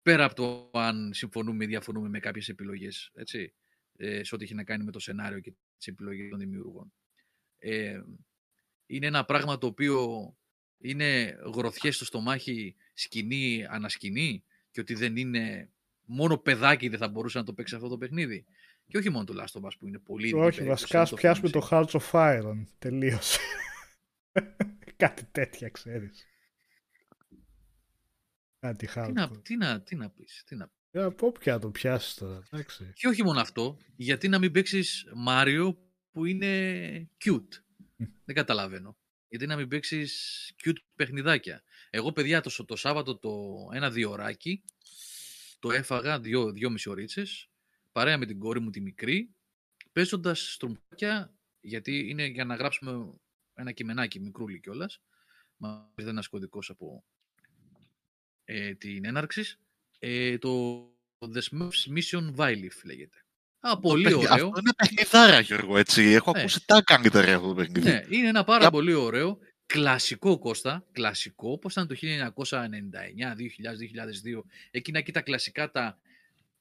πέρα 0.01 0.23
από 0.25 0.35
το 0.35 0.79
αν 0.79 1.13
συμφωνούμε 1.13 1.63
ή 1.63 1.67
διαφωνούμε 1.67 2.09
με 2.09 2.19
κάποιες 2.19 2.49
επιλογές, 2.49 3.11
έτσι, 3.13 3.53
ε, 3.97 4.23
σε 4.23 4.35
ό,τι 4.35 4.43
έχει 4.43 4.53
να 4.53 4.63
κάνει 4.63 4.83
με 4.83 4.91
το 4.91 4.99
σενάριο 4.99 5.39
και 5.39 5.53
τις 5.77 5.87
επιλογές 5.87 6.29
των 6.29 6.39
δημιουργών. 6.39 6.93
Ε, 7.59 8.01
είναι 8.85 9.07
ένα 9.07 9.25
πράγμα 9.25 9.57
το 9.57 9.67
οποίο 9.67 10.33
είναι 10.77 11.37
γροθιές 11.55 11.95
στο 11.95 12.05
στομάχι, 12.05 12.75
σκηνή, 12.93 13.65
ανασκηνή 13.69 14.43
και 14.71 14.79
ότι 14.79 14.93
δεν 14.93 15.17
είναι 15.17 15.69
μόνο 16.05 16.37
παιδάκι 16.37 16.89
δεν 16.89 16.99
θα 16.99 17.07
μπορούσε 17.07 17.37
να 17.37 17.43
το 17.43 17.53
παίξει 17.53 17.75
αυτό 17.75 17.87
το 17.87 17.97
παιχνίδι. 17.97 18.45
Και 18.87 18.97
όχι 18.97 19.09
μόνο 19.09 19.25
το 19.25 19.33
Last 19.37 19.61
of 19.61 19.65
Us 19.65 19.71
που 19.79 19.87
είναι 19.87 19.99
πολύ 19.99 20.33
Όχι, 20.33 20.63
βασικά 20.63 21.01
ας 21.01 21.13
πιάσουμε 21.13 21.49
το 21.49 21.67
Hearts 21.71 21.91
of 21.91 22.11
Iron. 22.11 22.63
Τελείωσε. 22.79 23.39
Κάτι 24.95 25.25
τέτοια, 25.31 25.69
ξέρεις. 25.69 26.27
Κάτι 28.59 28.87
τι 28.87 29.11
να, 29.11 29.41
τι, 29.41 29.57
να, 29.57 29.81
τι 29.81 29.95
να 29.95 30.09
πεις, 30.09 30.43
τι 30.45 30.55
να 30.55 30.71
ε, 30.91 31.03
από 31.03 31.31
ποια 31.31 31.59
το 31.59 31.69
πιάσεις 31.69 32.13
τώρα, 32.13 32.43
εντάξει. 32.51 32.91
Και 32.93 33.07
όχι 33.07 33.23
μόνο 33.23 33.39
αυτό, 33.39 33.77
γιατί 33.95 34.27
να 34.27 34.39
μην 34.39 34.51
παίξεις 34.51 35.05
Μάριο 35.15 35.77
που 36.19 36.25
είναι 36.25 37.09
cute. 37.25 37.61
Δεν 38.25 38.35
καταλαβαίνω. 38.35 38.97
Γιατί 39.27 39.45
να 39.45 39.55
μην 39.55 39.67
παίξεις 39.67 40.51
cute 40.63 40.77
παιχνιδάκια. 40.95 41.63
Εγώ, 41.89 42.11
παιδιά, 42.11 42.41
το, 42.41 42.65
το 42.65 42.75
Σάββατο 42.75 43.17
το 43.17 43.67
ένα 43.73 43.91
διωράκι 43.91 44.63
το 45.59 45.71
έφαγα 45.71 46.19
δύο, 46.19 46.51
δύο 46.51 46.69
μισορίτσες, 46.69 47.49
παρέα 47.91 48.17
με 48.17 48.25
την 48.25 48.39
κόρη 48.39 48.59
μου 48.59 48.69
τη 48.69 48.81
μικρή, 48.81 49.35
παίζοντας 49.91 50.53
στρουμφάκια, 50.53 51.33
γιατί 51.61 52.09
είναι 52.09 52.25
για 52.25 52.45
να 52.45 52.55
γράψουμε 52.55 53.13
ένα 53.53 53.71
κειμενάκι 53.71 54.19
μικρούλι 54.19 54.59
κιόλας. 54.59 55.01
Μα 55.57 55.91
δεν 55.95 56.07
ένας 56.07 56.27
κωδικός 56.27 56.69
από 56.69 57.05
ε, 58.43 58.73
την 58.73 59.05
έναρξη. 59.05 59.57
Ε, 59.99 60.37
το 60.37 60.83
The 61.19 61.41
Mission 61.95 62.35
Vylif 62.35 62.83
λέγεται. 62.83 63.23
Α, 63.59 63.79
πολύ 63.79 64.13
ωραίο. 64.13 64.33
Αυτό 64.33 64.51
είναι 64.59 64.73
παιχνιδάρα, 64.77 65.39
Γιώργο, 65.39 65.77
έτσι. 65.77 66.01
Έχω 66.01 66.31
ναι. 66.31 66.39
ακούσει 66.39 66.65
τα 66.65 66.81
καλύτερα 66.81 67.35
αυτό 67.35 67.47
το 67.47 67.53
παιχνίδι. 67.53 67.89
Ναι, 67.89 68.03
είναι 68.09 68.27
ένα 68.27 68.43
πάρα 68.43 68.69
πολύ 68.69 68.93
ωραίο. 68.93 69.37
Κλασικό 69.65 70.39
Κώστα, 70.39 70.85
κλασικό, 70.91 71.57
πώς 71.57 71.71
ήταν 71.71 71.87
το 71.87 71.95
1999, 71.99 72.01
2000, 72.01 72.55
2002, 74.35 74.41
εκείνα 74.71 74.99
εκεί 74.99 75.11
τα 75.11 75.21
κλασικά 75.21 75.71
τα, 75.71 75.99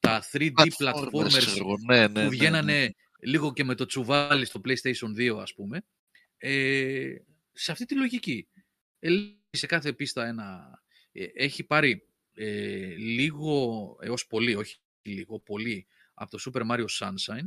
τα 0.00 0.24
3D 0.32 0.52
platformers 0.78 1.76
ναι, 1.86 2.00
ναι, 2.00 2.08
που 2.08 2.20
ναι, 2.20 2.28
βγαίνανε 2.28 2.94
λίγο 3.20 3.52
και 3.52 3.64
με 3.64 3.74
το 3.74 3.86
τσουβάλι 3.86 4.44
στο 4.44 4.60
PlayStation 4.64 5.36
2 5.36 5.38
ας 5.40 5.54
πούμε. 5.54 5.84
Ε, 6.38 7.14
σε 7.52 7.72
αυτή 7.72 7.84
τη 7.84 7.94
λογική. 7.94 8.48
Ε, 8.98 9.10
σε 9.50 9.66
κάθε 9.66 9.92
πίστα 9.92 10.26
ένα... 10.26 10.80
Ε, 11.12 11.24
έχει 11.34 11.64
πάρει 11.64 12.06
ε, 12.34 12.94
λίγο 12.96 13.96
έως 14.00 14.26
πολύ, 14.26 14.54
όχι 14.54 14.76
λίγο, 15.02 15.40
πολύ 15.40 15.86
από 16.18 16.30
το 16.30 16.38
Super 16.44 16.70
Mario 16.70 16.86
Sunshine, 16.98 17.46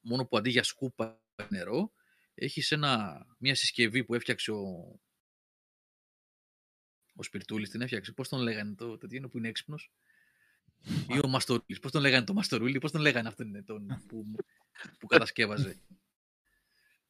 μόνο 0.00 0.26
που 0.26 0.36
αντί 0.36 0.50
για 0.50 0.62
σκούπα 0.62 1.22
νερό, 1.48 1.92
έχεις 2.34 2.74
μια 3.38 3.54
συσκευή 3.54 4.04
που 4.04 4.14
έφτιαξε 4.14 4.50
ο, 4.50 5.00
ο 7.14 7.22
Σπιρτούλης, 7.22 7.70
την 7.70 7.80
έφτιαξε, 7.80 8.12
πώς 8.12 8.28
τον 8.28 8.40
λέγανε 8.40 8.74
το 8.74 8.98
τέτοιο 8.98 9.28
που 9.28 9.38
είναι 9.38 9.48
έξυπνος, 9.48 9.92
ή 11.08 11.18
ο 11.24 11.28
Μαστορούλης, 11.28 11.78
πώς 11.80 11.90
τον 11.90 12.00
λέγανε 12.00 12.24
το 12.24 12.32
Μαστορούλη, 12.32 12.78
πώς 12.78 12.90
τον 12.90 13.00
λέγανε 13.00 13.28
αυτόν 13.28 13.64
τον 13.64 14.04
που, 14.06 14.34
που 14.98 15.06
κατασκεύαζε; 15.06 15.80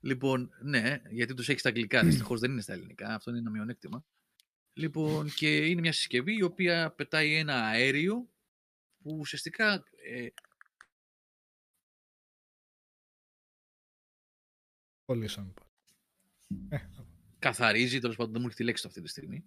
Λοιπόν, 0.00 0.50
ναι, 0.62 1.02
γιατί 1.10 1.34
τους 1.34 1.48
έχεις 1.48 1.60
στα 1.60 1.68
αγγλικά, 1.68 2.04
δυστυχώς 2.04 2.40
δεν 2.40 2.50
είναι 2.50 2.60
στα 2.60 2.72
ελληνικά, 2.72 3.14
αυτό 3.14 3.30
είναι 3.30 3.38
ένα 3.38 3.50
μειονέκτημα. 3.50 4.04
Λοιπόν, 4.72 5.30
και 5.34 5.66
είναι 5.66 5.80
μια 5.80 5.92
συσκευή 5.92 6.36
η 6.36 6.42
οποία 6.42 6.90
πετάει 6.90 7.34
ένα 7.34 7.66
αέριο 7.66 8.31
που 9.02 9.16
ουσιαστικά 9.18 9.84
ε, 10.04 10.28
Πολύ 15.04 15.28
σαν 15.28 15.54
ε, 16.68 16.76
Καθαρίζει, 17.38 17.98
τέλος 17.98 18.16
πάντων 18.16 18.32
δεν 18.32 18.40
μου 18.40 18.46
έχει 18.46 18.56
τη 18.56 18.64
λέξη 18.64 18.86
αυτή 18.86 19.00
τη 19.00 19.08
στιγμή. 19.08 19.44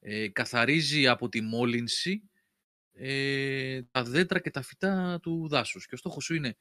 Ε, 0.00 0.28
καθαρίζει 0.28 1.08
από 1.08 1.28
τη 1.28 1.40
μόλυνση 1.40 2.30
ε, 2.92 3.82
τα 3.82 4.02
δέντρα 4.04 4.40
και 4.40 4.50
τα 4.50 4.62
φυτά 4.62 5.20
του 5.22 5.48
δάσους. 5.48 5.86
Και 5.86 5.94
ο 5.94 5.98
στόχος 5.98 6.24
σου 6.24 6.34
είναι 6.34 6.56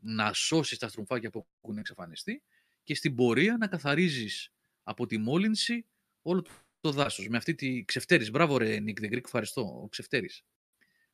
να 0.00 0.32
σώσεις 0.32 0.78
τα 0.78 0.88
στρομφάκια 0.88 1.30
που 1.30 1.46
έχουν 1.62 1.78
εξαφανιστεί 1.78 2.42
και 2.82 2.94
στην 2.94 3.14
πορεία 3.14 3.56
να 3.56 3.66
καθαρίζεις 3.66 4.52
από 4.82 5.06
τη 5.06 5.18
μόλυνση 5.18 5.86
όλο 6.22 6.44
το 6.80 6.90
δάσος. 6.90 7.28
Με 7.28 7.36
αυτή 7.36 7.54
τη 7.54 7.84
ξεφτέρης. 7.84 8.30
Μπράβο 8.30 8.56
ρε 8.58 8.80
Νίκ 8.80 8.98
Greek, 9.00 9.24
ευχαριστώ. 9.24 9.80
Ο 9.82 9.88
ξεφτέρης. 9.88 10.44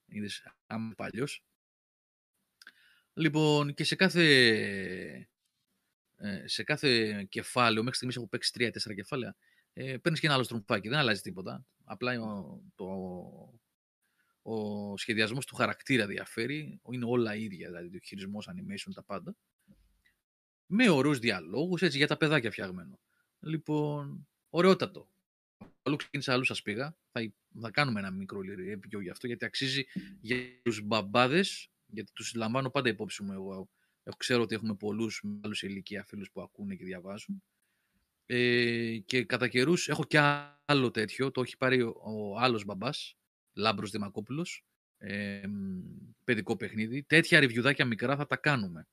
Είδες, 0.08 0.52
άμα 0.66 0.94
παλιός. 0.94 1.44
Λοιπόν, 3.12 3.74
και 3.74 3.84
σε 3.84 3.94
κάθε 3.94 4.24
ε, 6.20 6.46
σε 6.46 6.62
κάθε 6.62 7.22
κεφάλαιο, 7.28 7.80
μέχρι 7.80 7.94
στιγμής 7.94 8.16
έχω 8.16 8.28
παίξει 8.28 8.52
τρία-τέσσερα 8.52 8.94
κεφάλαια, 8.94 9.36
ε, 9.72 9.96
παίρνεις 9.96 10.20
και 10.20 10.26
ένα 10.26 10.34
άλλο 10.34 10.44
στρουμφάκι, 10.44 10.88
δεν 10.88 10.98
αλλάζει 10.98 11.20
τίποτα. 11.20 11.66
Απλά 11.84 12.20
ο, 12.20 12.60
το, 12.74 12.86
ο 14.42 14.96
σχεδιασμός 14.96 15.46
του 15.46 15.54
χαρακτήρα 15.54 16.06
διαφέρει, 16.06 16.80
είναι 16.90 17.04
όλα 17.04 17.36
ίδια, 17.36 17.66
δηλαδή 17.66 17.96
ο 17.96 18.00
χειρισμός, 18.04 18.48
animation, 18.50 18.92
τα 18.94 19.02
πάντα. 19.02 19.36
Με 20.66 20.90
ωραίους 20.90 21.18
διαλόγους, 21.18 21.82
έτσι, 21.82 21.96
για 21.96 22.06
τα 22.06 22.16
παιδάκια 22.16 22.50
φτιαγμένο. 22.50 22.98
Λοιπόν, 23.40 24.28
ωραιότατο. 24.50 25.08
Αλλού 25.88 25.96
ξεκίνησα, 25.96 26.32
αλλού 26.32 26.44
σας 26.44 26.62
πήγα. 26.62 26.96
Θα, 27.12 27.32
θα 27.60 27.70
κάνουμε 27.70 28.00
ένα 28.00 28.10
μικρό 28.10 28.40
review 28.40 29.02
γι' 29.02 29.10
αυτό, 29.10 29.26
γιατί 29.26 29.44
αξίζει 29.44 29.84
για 30.20 30.36
τους 30.62 30.80
μπαμπάδες, 30.82 31.70
γιατί 31.86 32.12
τους 32.12 32.34
λαμβάνω 32.34 32.70
πάντα 32.70 32.88
υπόψη 32.88 33.22
μου 33.22 33.32
εγώ 33.32 33.68
Ξέρω 34.16 34.42
ότι 34.42 34.54
έχουμε 34.54 34.74
πολλούς 34.74 35.24
άλλους 35.42 35.62
ηλικία 35.62 36.04
φίλους 36.04 36.30
που 36.30 36.40
ακούνε 36.40 36.74
και 36.74 36.84
διαβάζουν. 36.84 37.42
Ε, 38.26 38.98
και 38.98 39.24
κατά 39.24 39.48
καιρούς 39.48 39.88
έχω 39.88 40.04
και 40.04 40.18
άλλο 40.64 40.90
τέτοιο, 40.90 41.30
το 41.30 41.40
έχει 41.40 41.56
πάρει 41.56 41.82
ο, 41.82 41.94
ο 42.04 42.38
άλλος 42.38 42.64
μπαμπάς, 42.64 43.16
Λάμπρος 43.52 43.90
Δημακόπουλος, 43.90 44.64
ε, 44.98 45.42
παιδικό 46.24 46.56
παιχνίδι. 46.56 47.02
Τέτοια 47.02 47.40
ριβιουδάκια 47.40 47.84
μικρά 47.84 48.16
θα 48.16 48.26
τα 48.26 48.36
κάνουμε. 48.36 48.88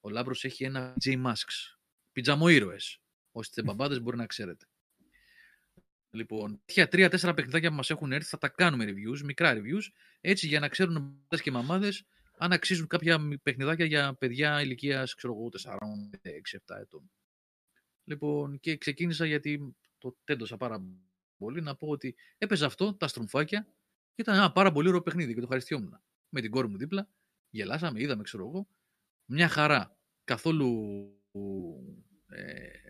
Ο 0.00 0.10
Λάμπρος 0.10 0.44
έχει 0.44 0.64
ένα 0.64 0.94
J 1.04 1.26
Masks, 1.26 1.78
πιτζαμοήρωες. 2.12 3.00
Όσοι 3.32 3.48
είστε 3.48 3.62
μπαμπάδες 3.62 4.00
μπορεί 4.00 4.16
να 4.16 4.26
ξέρετε. 4.26 4.66
Λοιπόν, 6.14 6.60
τέτοια 6.64 6.88
τρία-τέσσερα 6.88 7.34
παιχνιδάκια 7.34 7.68
που 7.68 7.74
μας 7.74 7.90
έχουν 7.90 8.12
έρθει 8.12 8.28
θα 8.28 8.38
τα 8.38 8.48
κάνουμε 8.48 8.84
reviews, 8.84 9.20
μικρά 9.24 9.54
reviews, 9.54 9.82
έτσι 10.20 10.46
για 10.46 10.60
να 10.60 10.68
ξέρουν 10.68 10.94
μπαμπάδες 10.94 11.42
και 11.42 11.50
μαμάδες 11.50 12.04
αν 12.38 12.52
αξίζουν 12.52 12.86
κάποια 12.86 13.38
παιχνιδάκια 13.42 13.84
για 13.84 14.14
παιδιά 14.14 14.62
ηλικίας 14.62 15.14
4, 15.14 15.28
6, 16.22 16.58
7 16.74 16.76
ετών. 16.80 17.10
Λοιπόν, 18.04 18.60
και 18.60 18.76
ξεκίνησα 18.76 19.26
γιατί 19.26 19.76
το 19.98 20.16
τέντωσα 20.24 20.56
πάρα 20.56 20.84
πολύ 21.36 21.60
να 21.62 21.76
πω 21.76 21.88
ότι 21.88 22.14
έπαιζε 22.38 22.64
αυτό, 22.64 22.94
τα 22.94 23.08
στρομφάκια, 23.08 23.66
και 24.14 24.22
ήταν 24.22 24.34
ένα 24.34 24.52
πάρα 24.52 24.72
πολύ 24.72 24.88
ωραίο 24.88 25.02
παιχνίδι 25.02 25.28
και 25.28 25.38
το 25.38 25.42
ευχαριστιόμουν. 25.42 26.00
Με 26.28 26.40
την 26.40 26.50
κόρη 26.50 26.68
μου 26.68 26.76
δίπλα, 26.76 27.08
γελάσαμε, 27.50 28.00
είδαμε, 28.02 28.22
ξέρω 28.22 28.46
εγώ. 28.46 28.68
Μια 29.24 29.48
χαρά. 29.48 29.96
Καθόλου 30.24 30.70
ε, 32.26 32.81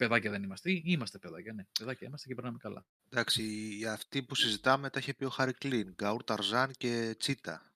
παιδάκια 0.00 0.30
δεν 0.30 0.42
είμαστε. 0.42 0.70
Είμαστε 0.84 1.18
παιδάκια, 1.18 1.52
ναι. 1.52 1.64
Παιδάκια 1.78 2.06
είμαστε 2.06 2.28
και 2.28 2.34
περνάμε 2.34 2.58
καλά. 2.58 2.86
Εντάξει, 3.10 3.42
αυτοί 3.88 4.22
που 4.22 4.34
συζητάμε 4.34 4.90
τα 4.90 4.98
είχε 4.98 5.14
πει 5.14 5.24
ο 5.24 5.30
Χάρη 5.30 5.52
Κλίν, 5.52 5.90
Γκάουρ 5.90 6.24
Ταρζάν 6.24 6.70
και 6.78 7.14
Τσίτα. 7.18 7.72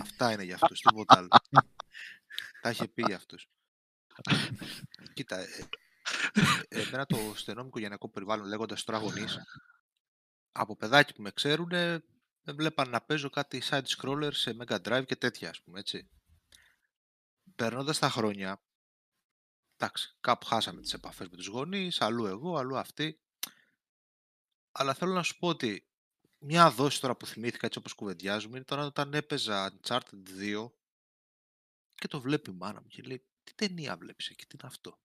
Αυτά 0.00 0.32
είναι 0.32 0.42
για 0.42 0.54
αυτούς, 0.54 0.80
τίποτα 0.80 1.16
άλλο. 1.16 1.28
Τα 2.62 2.70
είχε 2.70 2.88
πει 2.88 3.02
για 3.06 3.16
αυτούς. 3.16 3.48
Κοίτα, 5.14 5.38
ε, 5.38 5.46
ε, 6.68 6.80
εμένα 6.80 7.06
το 7.06 7.32
στενό 7.34 7.62
μου 7.62 7.68
οικογενειακό 7.68 8.08
περιβάλλον 8.08 8.46
λέγοντας 8.46 8.84
τώρα 8.84 8.98
γονείς, 8.98 9.38
από 10.52 10.76
παιδάκι 10.76 11.14
που 11.14 11.22
με 11.22 11.30
ξέρουν, 11.30 11.70
με 12.42 12.52
βλέπαν 12.52 12.90
να 12.90 13.00
παίζω 13.00 13.30
κάτι 13.30 13.62
side 13.70 13.82
scroller 13.96 14.30
σε 14.32 14.56
Mega 14.60 14.78
Drive 14.88 15.04
και 15.06 15.16
τέτοια, 15.16 15.50
ας 15.50 15.60
πούμε, 15.60 15.78
έτσι. 15.78 16.08
Περνώντας 17.56 17.98
τα 17.98 18.10
χρόνια, 18.10 18.60
εντάξει, 19.80 20.16
κάπου 20.20 20.46
χάσαμε 20.46 20.80
τις 20.80 20.92
επαφές 20.92 21.28
με 21.28 21.36
τους 21.36 21.46
γονείς, 21.46 22.00
αλλού 22.00 22.26
εγώ, 22.26 22.56
αλλού 22.56 22.78
αυτοί. 22.78 23.20
Αλλά 24.72 24.94
θέλω 24.94 25.12
να 25.12 25.22
σου 25.22 25.38
πω 25.38 25.48
ότι 25.48 25.88
μια 26.38 26.70
δόση 26.70 27.00
τώρα 27.00 27.16
που 27.16 27.26
θυμήθηκα 27.26 27.66
έτσι 27.66 27.78
όπως 27.78 27.92
κουβεντιάζουμε 27.92 28.56
είναι 28.56 28.64
τώρα 28.64 28.84
όταν 28.84 29.14
έπαιζα 29.14 29.72
Uncharted 29.72 30.40
2 30.40 30.70
και 31.94 32.08
το 32.08 32.20
βλέπει 32.20 32.50
η 32.50 32.54
μάνα 32.54 32.80
μου 32.80 32.86
και 32.88 33.02
λέει 33.02 33.24
τι 33.44 33.54
ταινία 33.54 33.96
βλέπεις 33.96 34.28
εκεί, 34.28 34.46
τι 34.46 34.56
είναι 34.60 34.68
αυτό; 34.72 35.00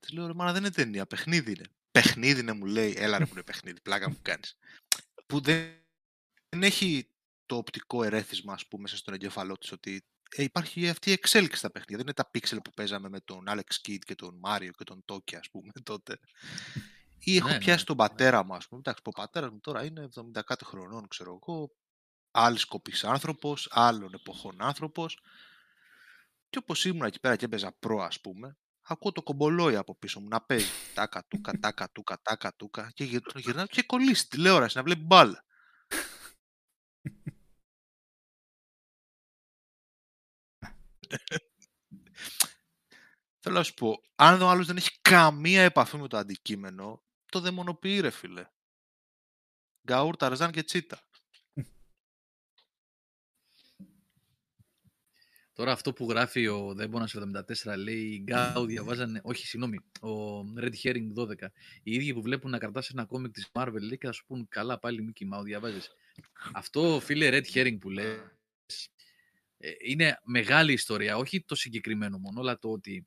Της 0.00 0.10
λέω 0.12 0.26
ρε 0.26 0.34
μάνα 0.34 0.52
δεν 0.52 0.62
είναι 0.62 0.72
ταινία, 0.72 1.06
παιχνίδι 1.06 1.52
είναι. 1.52 1.66
Παιχνίδι 1.90 2.40
είναι 2.40 2.52
μου 2.52 2.64
λέει, 2.64 2.94
έλα 2.96 3.18
ρε 3.18 3.26
που 3.26 3.32
είναι 3.32 3.42
παιχνίδι, 3.42 3.80
πλάκα 3.80 4.08
μου 4.08 4.18
κάνεις. 4.22 4.58
Που 5.26 5.40
δεν, 5.40 5.72
δεν 6.48 6.62
έχει 6.62 7.08
το 7.46 7.56
οπτικό 7.56 8.02
ερέθισμα 8.02 8.52
ας 8.52 8.66
πούμε 8.66 8.82
μέσα 8.82 8.96
στον 8.96 9.14
εγκεφαλό 9.14 9.58
της 9.58 9.72
ότι 9.72 9.94
ε, 9.94 10.00
υπάρχει 10.36 10.88
αυτή 10.88 11.10
η 11.10 11.12
εξέλιξη 11.12 11.58
στα 11.58 11.70
παιχνίδια. 11.70 11.96
Δεν 11.96 12.06
είναι 12.06 12.14
τα 12.14 12.30
πίξελ 12.30 12.60
που 12.60 12.70
παίζαμε 12.70 13.08
με 13.08 13.20
τον 13.20 13.44
Alex 13.48 13.88
Kidd 13.88 13.98
και 13.98 14.14
τον 14.14 14.40
Mario 14.44 14.70
και 14.76 14.84
τον 14.84 15.04
Toki 15.12 15.34
ας 15.34 15.50
πούμε 15.50 15.72
τότε. 15.82 16.18
Ή 17.18 17.36
έχω 17.36 17.48
ναι, 17.48 17.58
πιάσει 17.58 17.78
ναι. 17.78 17.84
τον 17.84 17.96
πατέρα 17.96 18.44
μου, 18.44 18.54
ας 18.54 18.68
πούμε. 18.68 18.80
Εντάξει, 18.80 19.02
ο 19.06 19.10
πατέρας 19.10 19.50
μου 19.50 19.60
τώρα 19.60 19.84
είναι 19.84 20.08
70 20.36 20.40
κάτι 20.44 20.64
χρονών, 20.64 21.08
ξέρω 21.08 21.38
εγώ. 21.42 21.70
Άλλη 22.30 22.66
κοπή 22.66 22.92
άνθρωπος, 23.02 23.68
άλλων 23.70 24.14
εποχών 24.14 24.56
άνθρωπος. 24.58 25.18
Και 26.50 26.58
όπως 26.58 26.84
ήμουν 26.84 27.02
εκεί 27.06 27.20
πέρα 27.20 27.36
και 27.36 27.44
έπαιζα 27.44 27.72
προ, 27.72 28.02
ας 28.02 28.20
πούμε, 28.20 28.56
ακούω 28.82 29.12
το 29.12 29.22
κομπολόι 29.22 29.76
από 29.76 29.94
πίσω 29.94 30.20
μου 30.20 30.28
να 30.28 30.40
παίζει. 30.40 30.70
Τάκα, 30.94 31.24
τούκα, 31.28 31.52
τάκα, 31.60 31.90
τούκα, 31.92 32.20
τάκα, 32.22 32.54
τούκα. 32.56 32.90
Και 32.94 33.04
γυρ- 33.04 33.38
γυρνάω 33.38 33.66
και 33.66 33.82
κολλήσει 33.82 34.28
τηλεόραση 34.28 34.76
να 34.76 34.82
βλέπει 34.82 35.02
μπάλα. 35.02 35.44
Θέλω 43.42 43.56
να 43.56 43.62
σου 43.62 43.74
πω, 43.74 44.00
αν 44.14 44.42
ο 44.42 44.48
άλλος 44.48 44.66
δεν 44.66 44.76
έχει 44.76 45.00
καμία 45.00 45.62
επαφή 45.62 45.96
με 45.96 46.08
το 46.08 46.16
αντικείμενο, 46.16 47.02
το 47.26 47.40
δαιμονοποιεί 47.40 48.00
ρε 48.00 48.10
φίλε. 48.10 48.46
Γκαούρ, 49.86 50.16
Ταρζάν 50.16 50.50
και 50.50 50.62
Τσίτα. 50.62 51.00
Τώρα 55.52 55.72
αυτό 55.72 55.92
που 55.92 56.10
γράφει 56.10 56.46
ο 56.46 56.74
Δέμπονα 56.74 57.08
74 57.62 57.76
λέει 57.76 58.02
οι 58.02 58.22
Γκάου 58.22 58.66
διαβάζανε. 58.66 59.20
Όχι, 59.24 59.46
συγγνώμη. 59.46 59.78
Ο 60.00 60.40
Red 60.56 60.72
Herring 60.82 61.12
12. 61.16 61.34
Οι 61.82 61.94
ίδιοι 61.94 62.14
που 62.14 62.22
βλέπουν 62.22 62.50
να 62.50 62.58
κρατάς 62.58 62.88
ένα 62.88 63.04
κόμικ 63.04 63.32
της 63.32 63.50
Marvel 63.52 63.80
λέει 63.80 63.98
και 63.98 64.06
θα 64.06 64.12
σου 64.12 64.26
πούν 64.26 64.46
καλά 64.48 64.78
πάλι 64.78 65.12
Mickey 65.12 65.24
Mouse 65.34 65.44
διαβάζεις. 65.44 65.90
αυτό 66.52 67.00
φίλε 67.02 67.28
Red 67.32 67.46
Herring 67.54 67.78
που 67.80 67.90
λέει 67.90 68.20
είναι 69.84 70.20
μεγάλη 70.24 70.72
ιστορία. 70.72 71.16
Όχι 71.16 71.44
το 71.44 71.54
συγκεκριμένο 71.54 72.18
μόνο, 72.18 72.40
αλλά 72.40 72.58
το 72.58 72.70
ότι 72.70 73.06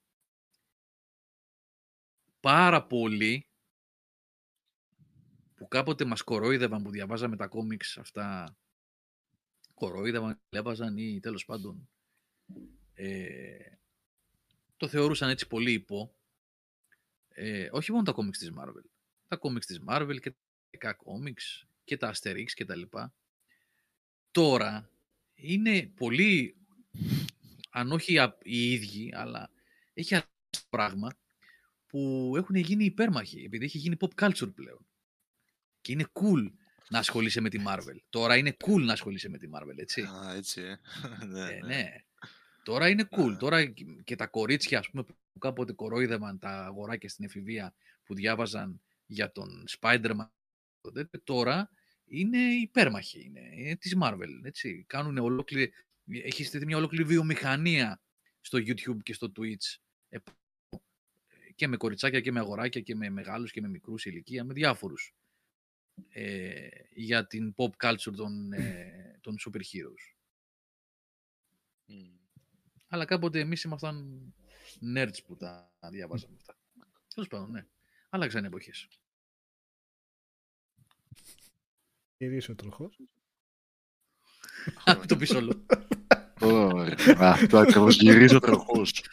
πάρα 2.40 2.86
πολλοί 2.86 3.48
που 5.56 5.68
κάποτε 5.68 6.06
μας 6.06 6.22
κορόιδευαν 6.22 6.84
που 6.84 6.90
διαβάζαμε 6.90 7.36
τα 7.36 7.48
κόμιξ 7.48 7.98
αυτά 7.98 8.58
κορόιδευαν, 9.74 10.42
διάβαζαν 10.50 10.98
ή 10.98 11.20
τέλος 11.20 11.46
πάντων 11.46 11.90
ε, 12.94 13.78
το 14.78 14.88
θεωρούσαν 14.88 15.30
έτσι 15.30 15.48
πολύ 15.48 15.72
υπό. 15.72 16.16
Ε, 17.28 17.70
όχι 17.72 17.92
μόνο 17.92 18.04
τα 18.04 18.12
κόμιξ 18.12 18.38
της 18.38 18.52
Marvel. 18.58 18.84
Τα 19.28 19.36
κόμιξ 19.36 19.66
της 19.66 19.82
Marvel 19.88 20.18
και 20.22 20.34
τα 20.78 20.94
κόμιξ 20.94 21.68
και 21.84 21.98
τα 21.98 22.14
Asterix 22.14 22.52
και 22.54 22.66
τα 22.66 22.76
λοιπά. 22.76 23.14
Τώρα 24.32 24.93
είναι 25.36 25.82
πολύ, 25.96 26.56
αν 27.70 27.92
όχι 27.92 28.20
α- 28.20 28.38
οι 28.44 28.72
ίδιοι, 28.72 29.12
αλλά 29.16 29.50
έχει 29.94 30.14
αλλάξει 30.14 30.32
το 30.50 30.60
πράγμα 30.70 31.10
που 31.88 32.34
έχουν 32.38 32.56
γίνει 32.56 32.86
υπέρμαχοι, 32.86 33.44
επειδή 33.44 33.66
έχει 33.66 33.78
γίνει 33.78 33.96
pop 34.00 34.24
culture 34.26 34.54
πλέον. 34.56 34.86
Και 35.82 35.92
είναι 35.92 36.06
cool 36.14 36.52
να 36.90 37.00
ασχολείσαι 37.00 37.42
με 37.42 37.50
τη 37.50 37.64
Marvel. 37.68 37.98
Τώρα 38.10 38.38
είναι 38.38 38.56
cool 38.66 38.82
να 38.82 38.94
ασχολείσαι 38.94 39.30
με 39.30 39.38
τη 39.38 39.48
Marvel, 39.54 39.78
έτσι. 39.78 40.02
Α, 40.02 40.34
έτσι, 40.36 40.62
ε. 40.62 40.80
ναι, 41.28 41.40
Ε, 41.50 41.60
ναι. 41.60 41.68
ναι. 41.68 41.90
Τώρα 42.64 42.90
είναι 42.90 43.08
cool. 43.12 43.32
Α. 43.34 43.38
Τώρα 43.38 43.66
και- 43.66 43.86
και 44.04 44.16
τα 44.16 44.28
κορίτσια, 44.28 44.80
ας 44.80 44.90
πούμε, 44.90 45.04
που 45.04 45.40
κάποτε 45.40 45.74
κορόιδευαν 45.74 46.40
τα 46.40 46.66
αγοράκια 46.66 47.10
στην 47.10 47.26
εφηβεία 47.26 47.74
που 48.04 48.14
διάβαζαν 48.16 48.82
για 49.06 49.32
τον 49.32 49.66
Spider-Man, 49.80 50.28
τότε, 50.82 51.10
τώρα 51.24 51.70
είναι 52.14 52.38
υπέρμαχοι. 52.38 53.24
Είναι, 53.26 53.50
είναι 53.54 53.76
της 53.76 53.96
Marvel, 54.02 54.42
έτσι. 54.44 54.84
Κάνουν 54.88 55.18
ολόκληρη, 55.18 55.74
έχει 56.08 56.44
στεθεί 56.44 56.66
μια 56.66 56.78
ολόκληρη 56.78 57.04
βιομηχανία 57.04 58.02
στο 58.42 58.58
YouTube 58.58 58.98
και 59.04 59.14
στο 59.14 59.32
Twitch 59.38 59.78
επάνω. 60.10 60.38
και 61.56 61.68
με 61.68 61.78
κοριτσάκια 61.78 62.22
και 62.22 62.32
με 62.32 62.40
αγοράκια 62.40 62.82
και 62.82 62.96
με 62.96 63.10
μεγάλους 63.10 63.52
και 63.52 63.62
με 63.62 63.68
μικρούς 63.68 64.06
ηλικία, 64.06 64.44
με 64.44 64.54
διάφορους 64.54 65.16
ε, 66.10 66.68
για 66.94 67.28
την 67.28 67.54
pop 67.58 67.70
culture 67.84 68.16
των, 68.16 68.54
ε, 68.54 69.18
των 69.22 69.36
super 69.46 69.60
heroes. 69.60 70.16
Μμ. 71.86 72.18
Αλλά 72.88 73.06
κάποτε 73.06 73.40
εμείς 73.40 73.64
ήμασταν 73.64 74.24
nerds 74.96 75.24
που 75.26 75.36
τα 75.36 75.74
διαβάζαμε 75.92 76.36
αυτά. 76.36 76.58
Τέλος 77.14 77.30
πάντων, 77.30 77.52
ναι. 77.52 77.66
Άλλαξαν 78.10 78.46
οι 78.46 78.50
Γυρίσει 82.24 82.52
ο 82.52 82.56
τροχός. 82.56 83.00
το 85.08 85.18
πει 85.18 85.36
όλο. 85.36 85.66
Ωραία. 86.40 86.96
Αυτό 87.20 87.58
ακριβώς 87.58 87.96
γυρίζει 87.96 88.36
ο 88.36 88.40
τροχός. 88.40 89.04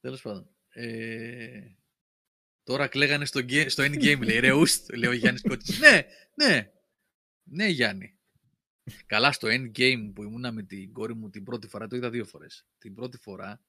Τέλος 0.00 0.22
πάντων. 0.22 0.50
Ε, 0.68 1.60
τώρα 2.62 2.88
κλαίγανε 2.88 3.24
στο, 3.24 3.40
γκέ- 3.42 3.68
στο 3.68 3.84
endgame, 3.84 4.20
λέει. 4.22 4.38
Ρε, 4.38 4.52
ουστ, 4.52 4.92
λέει 4.94 5.10
ο 5.10 5.14
Γιάννης 5.14 5.42
Κώτη. 5.42 5.78
ναι, 5.78 6.06
ναι. 6.34 6.72
Ναι, 7.42 7.66
Γιάννη. 7.66 8.18
Καλά, 9.06 9.32
στο 9.32 9.48
endgame 9.50 10.10
που 10.14 10.22
ήμουνα 10.22 10.52
με 10.52 10.62
την 10.62 10.92
κόρη 10.92 11.14
μου 11.14 11.30
την 11.30 11.44
πρώτη 11.44 11.68
φορά, 11.68 11.86
το 11.86 11.96
είδα 11.96 12.10
δύο 12.10 12.24
φορές. 12.24 12.66
Την 12.78 12.94
πρώτη 12.94 13.16
φορά 13.18 13.64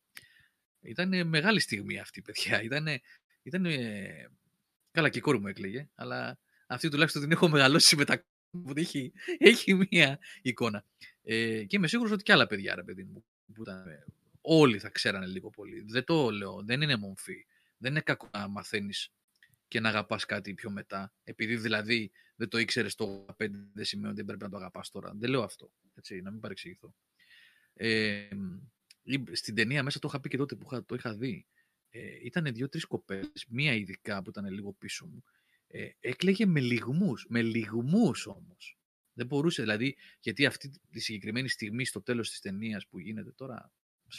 ήταν 0.81 1.27
μεγάλη 1.27 1.59
στιγμή 1.59 1.99
αυτή, 1.99 2.21
παιδιά. 2.21 2.61
Ήτανε, 2.61 3.01
ήτανε, 3.43 4.29
καλά, 4.91 5.09
και 5.09 5.17
η 5.17 5.21
κόρη 5.21 5.39
μου 5.39 5.47
έκλαιγε, 5.47 5.89
αλλά 5.95 6.39
αυτή 6.67 6.89
τουλάχιστον 6.89 7.21
την 7.21 7.31
έχω 7.31 7.49
μεγαλώσει 7.49 7.95
με 7.95 8.05
τα 8.05 8.23
που 8.51 8.73
έχει, 8.75 9.11
έχει 9.37 9.73
μία 9.91 10.19
εικόνα. 10.41 10.85
Ε, 11.23 11.63
και 11.63 11.75
είμαι 11.75 11.87
σίγουρος 11.87 12.11
ότι 12.11 12.23
και 12.23 12.31
άλλα 12.31 12.47
παιδιά, 12.47 12.75
ρε 12.75 12.83
παιδί 12.83 13.03
μου, 13.03 13.25
που 13.53 13.61
ήταν, 13.61 13.87
ε, 13.87 14.05
όλοι 14.41 14.79
θα 14.79 14.89
ξέρανε 14.89 15.25
λίγο 15.25 15.49
πολύ. 15.49 15.81
Δεν 15.87 16.03
το 16.03 16.29
λέω, 16.31 16.63
δεν 16.65 16.81
είναι 16.81 16.95
μομφή. 16.95 17.45
Δεν 17.77 17.91
είναι 17.91 18.01
κακό 18.01 18.29
να 18.33 18.47
μαθαίνεις 18.47 19.11
και 19.67 19.79
να 19.79 19.89
αγαπάς 19.89 20.25
κάτι 20.25 20.53
πιο 20.53 20.69
μετά. 20.71 21.13
Επειδή 21.23 21.55
δηλαδή 21.55 22.11
δεν 22.35 22.49
το 22.49 22.57
ήξερες 22.57 22.95
το 22.95 23.25
5, 23.37 23.69
δεν 23.73 23.85
σημαίνει 23.85 24.07
ότι 24.07 24.15
δεν 24.15 24.25
πρέπει 24.25 24.43
να 24.43 24.49
το 24.49 24.57
αγαπάς 24.57 24.89
τώρα. 24.89 25.11
Δεν 25.15 25.29
λέω 25.29 25.43
αυτό. 25.43 25.71
Έτσι, 25.95 26.21
να 26.21 26.31
μην 26.31 26.39
παρεξηγηθώ. 26.39 26.93
Ε, 27.73 28.27
ή- 29.03 29.23
στην 29.31 29.55
ταινία 29.55 29.83
μέσα 29.83 29.99
το 29.99 30.07
είχα 30.11 30.19
πει 30.19 30.29
και 30.29 30.37
τότε 30.37 30.55
που 30.55 30.67
είχα- 30.71 30.85
το 30.85 30.95
είχα 30.95 31.13
δει. 31.13 31.45
Ε, 31.89 31.99
ήταν 32.23 32.53
δύο-τρεις 32.53 32.85
κοπέλες, 32.85 33.45
μία 33.49 33.73
ειδικά 33.73 34.21
που 34.21 34.29
ήταν 34.29 34.45
λίγο 34.45 34.73
πίσω 34.73 35.05
μου. 35.05 35.23
Ε, 35.67 35.89
έκλαιγε 35.99 36.45
με 36.45 36.59
λιγμούς, 36.59 37.25
με 37.29 37.41
λιγμούς 37.41 38.27
όμως. 38.27 38.77
Δεν 39.13 39.27
μπορούσε, 39.27 39.61
δηλαδή, 39.61 39.95
γιατί 40.19 40.45
αυτή 40.45 40.71
τη 40.91 40.99
συγκεκριμένη 40.99 41.49
στιγμή 41.49 41.85
στο 41.85 42.01
τέλος 42.01 42.29
της 42.29 42.39
ταινίας 42.39 42.87
που 42.87 42.99
γίνεται 42.99 43.31
τώρα, 43.31 43.71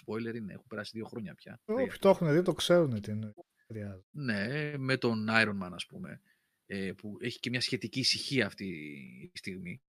spoiler 0.04 0.34
είναι, 0.34 0.52
έχουν 0.52 0.66
περάσει 0.68 0.90
δύο 0.94 1.06
χρόνια 1.06 1.34
πια. 1.34 1.60
τρία. 1.64 1.82
Όποιοι 1.82 1.98
το 1.98 2.08
έχουν 2.08 2.32
δει 2.32 2.42
το 2.42 2.52
ξέρουν 2.52 3.00
τι 3.00 3.10
εννοεί. 3.10 3.32
Χρειάζεται. 3.66 4.06
Ναι, 4.10 4.78
με 4.78 4.96
τον 4.96 5.26
Iron 5.30 5.62
Man, 5.62 5.70
ας 5.72 5.86
πούμε, 5.86 6.20
ε, 6.66 6.92
που 6.92 7.16
έχει 7.20 7.38
και 7.38 7.50
μια 7.50 7.60
σχετική 7.60 8.00
ησυχία 8.00 8.46
αυτή 8.46 8.66
η 9.32 9.38
στιγμή. 9.38 9.82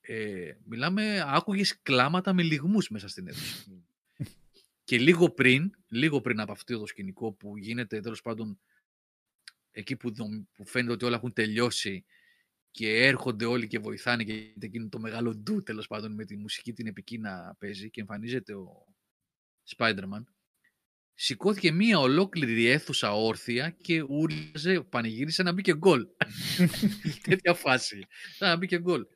Ε, 0.00 0.52
μιλάμε, 0.64 1.22
άκουγες 1.26 1.82
κλάματα 1.82 2.32
με 2.32 2.42
λιγμούς 2.42 2.88
μέσα 2.88 3.08
στην 3.08 3.28
αίθουσα. 3.28 3.64
Και 4.88 4.98
λίγο 4.98 5.30
πριν, 5.30 5.70
λίγο 5.88 6.20
πριν 6.20 6.40
από 6.40 6.52
αυτό 6.52 6.78
το 6.78 6.86
σκηνικό 6.86 7.32
που 7.32 7.56
γίνεται, 7.56 8.00
τέλος 8.00 8.22
πάντων, 8.22 8.60
εκεί 9.70 9.96
που, 9.96 10.14
δο- 10.14 10.46
που 10.52 10.66
φαίνεται 10.66 10.92
ότι 10.92 11.04
όλα 11.04 11.16
έχουν 11.16 11.32
τελειώσει 11.32 12.04
και 12.70 13.06
έρχονται 13.06 13.44
όλοι 13.44 13.66
και 13.66 13.78
βοηθάνε 13.78 14.24
και 14.24 14.32
γίνεται 14.32 14.66
εκείνο 14.66 14.88
το 14.88 14.98
μεγάλο 14.98 15.34
ντου, 15.34 15.62
τέλος 15.62 15.86
πάντων, 15.86 16.14
με 16.14 16.24
τη 16.24 16.36
μουσική 16.36 16.72
την 16.72 16.86
επική 16.86 17.18
να 17.18 17.54
παίζει 17.58 17.90
και 17.90 18.00
εμφανίζεται 18.00 18.54
ο 18.54 18.86
Spider-Man, 19.76 20.22
σηκώθηκε 21.14 21.72
μία 21.72 21.98
ολόκληρη 21.98 22.66
αίθουσα 22.66 23.14
όρθια 23.14 23.70
και 23.70 24.02
ούρλιαζε, 24.08 24.80
πανηγύρισε 24.80 25.42
να 25.42 25.52
μπει 25.52 25.62
και 25.62 25.74
γκολ. 25.76 26.06
Είχε 27.02 27.20
τέτοια 27.30 27.54
φάση. 27.54 28.06
Σαν 28.36 28.48
να 28.48 28.56
μπει 28.56 28.66
και 28.66 28.78
γκολ. 28.78 29.06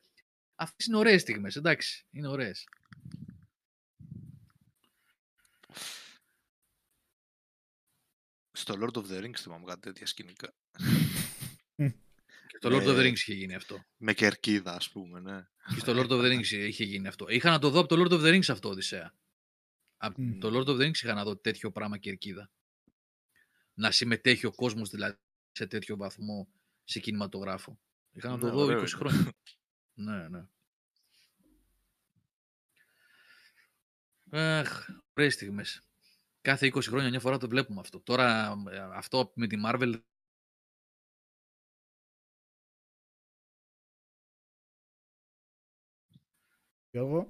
Αυτές 0.55 0.85
είναι 0.85 0.97
ωραίες 0.97 1.21
στιγμές, 1.21 1.55
εντάξει, 1.55 2.05
είναι 2.11 2.27
ωραίες. 2.27 2.63
Στο 8.63 8.75
Lord 8.79 8.93
of 8.97 9.05
the 9.11 9.23
Rings 9.23 9.37
θυμάμαι 9.37 9.65
κάτι 9.65 9.79
τέτοια 9.79 10.05
σκηνικά. 10.05 10.53
Και 12.47 12.57
στο 12.57 12.69
Lord 12.71 12.81
of 12.87 12.87
the 12.87 12.97
Ε, 12.97 13.07
Rings 13.07 13.13
είχε 13.17 13.33
γίνει 13.33 13.55
αυτό. 13.55 13.83
Με 13.97 14.13
κερκίδα, 14.13 14.75
ας 14.75 14.89
πούμε, 14.89 15.19
ναι. 15.19 15.47
Και 15.73 15.79
στο 15.79 15.93
Lord 15.95 16.09
of 16.09 16.21
the 16.21 16.31
Rings 16.33 16.45
είχε 16.45 16.83
γίνει 16.83 17.07
αυτό. 17.07 17.25
Είχα 17.29 17.49
να 17.49 17.59
το 17.59 17.69
δω 17.69 17.79
από 17.79 17.95
το 17.95 18.03
Lord 18.03 18.11
of 18.13 18.23
the 18.25 18.33
Rings 18.35 18.49
αυτό, 18.49 18.69
Οδυσσέα. 18.69 19.13
Από 19.97 20.21
Μμ. 20.21 20.39
το 20.39 20.47
Lord 20.53 20.65
of 20.67 20.79
the 20.79 20.85
Rings 20.87 20.95
είχα 20.95 21.13
να 21.13 21.23
δω 21.23 21.37
τέτοιο 21.37 21.71
πράγμα 21.71 21.97
κερκίδα. 21.97 22.51
Να 23.73 23.91
συμμετέχει 23.91 24.45
ο 24.45 24.51
κόσμος 24.51 24.89
δηλαδή 24.89 25.17
σε 25.51 25.67
τέτοιο 25.67 25.97
βαθμό 25.97 26.47
σε 26.83 26.99
κινηματογράφο. 26.99 27.79
Είχα 28.11 28.29
να 28.29 28.37
το 28.37 28.45
Ναι, 28.45 28.51
δω 28.51 28.59
ωραίο 28.63 28.77
20 28.77 28.79
είναι. 28.79 28.89
χρόνια. 28.89 29.33
ναι, 29.93 30.27
ναι. 30.27 30.45
Αχ, 34.59 34.89
ωραίες 35.13 35.33
στιγμές. 35.33 35.81
Κάθε 36.43 36.67
20 36.67 36.81
χρόνια 36.81 37.09
μια 37.09 37.19
φορά 37.19 37.37
το 37.37 37.47
βλέπουμε 37.47 37.79
αυτό. 37.79 37.99
Τώρα 37.99 38.55
ε, 38.69 38.77
αυτό 38.79 39.31
με 39.35 39.47
τη 39.47 39.57
Marvel 39.65 39.99
Γιώργο, 46.91 47.29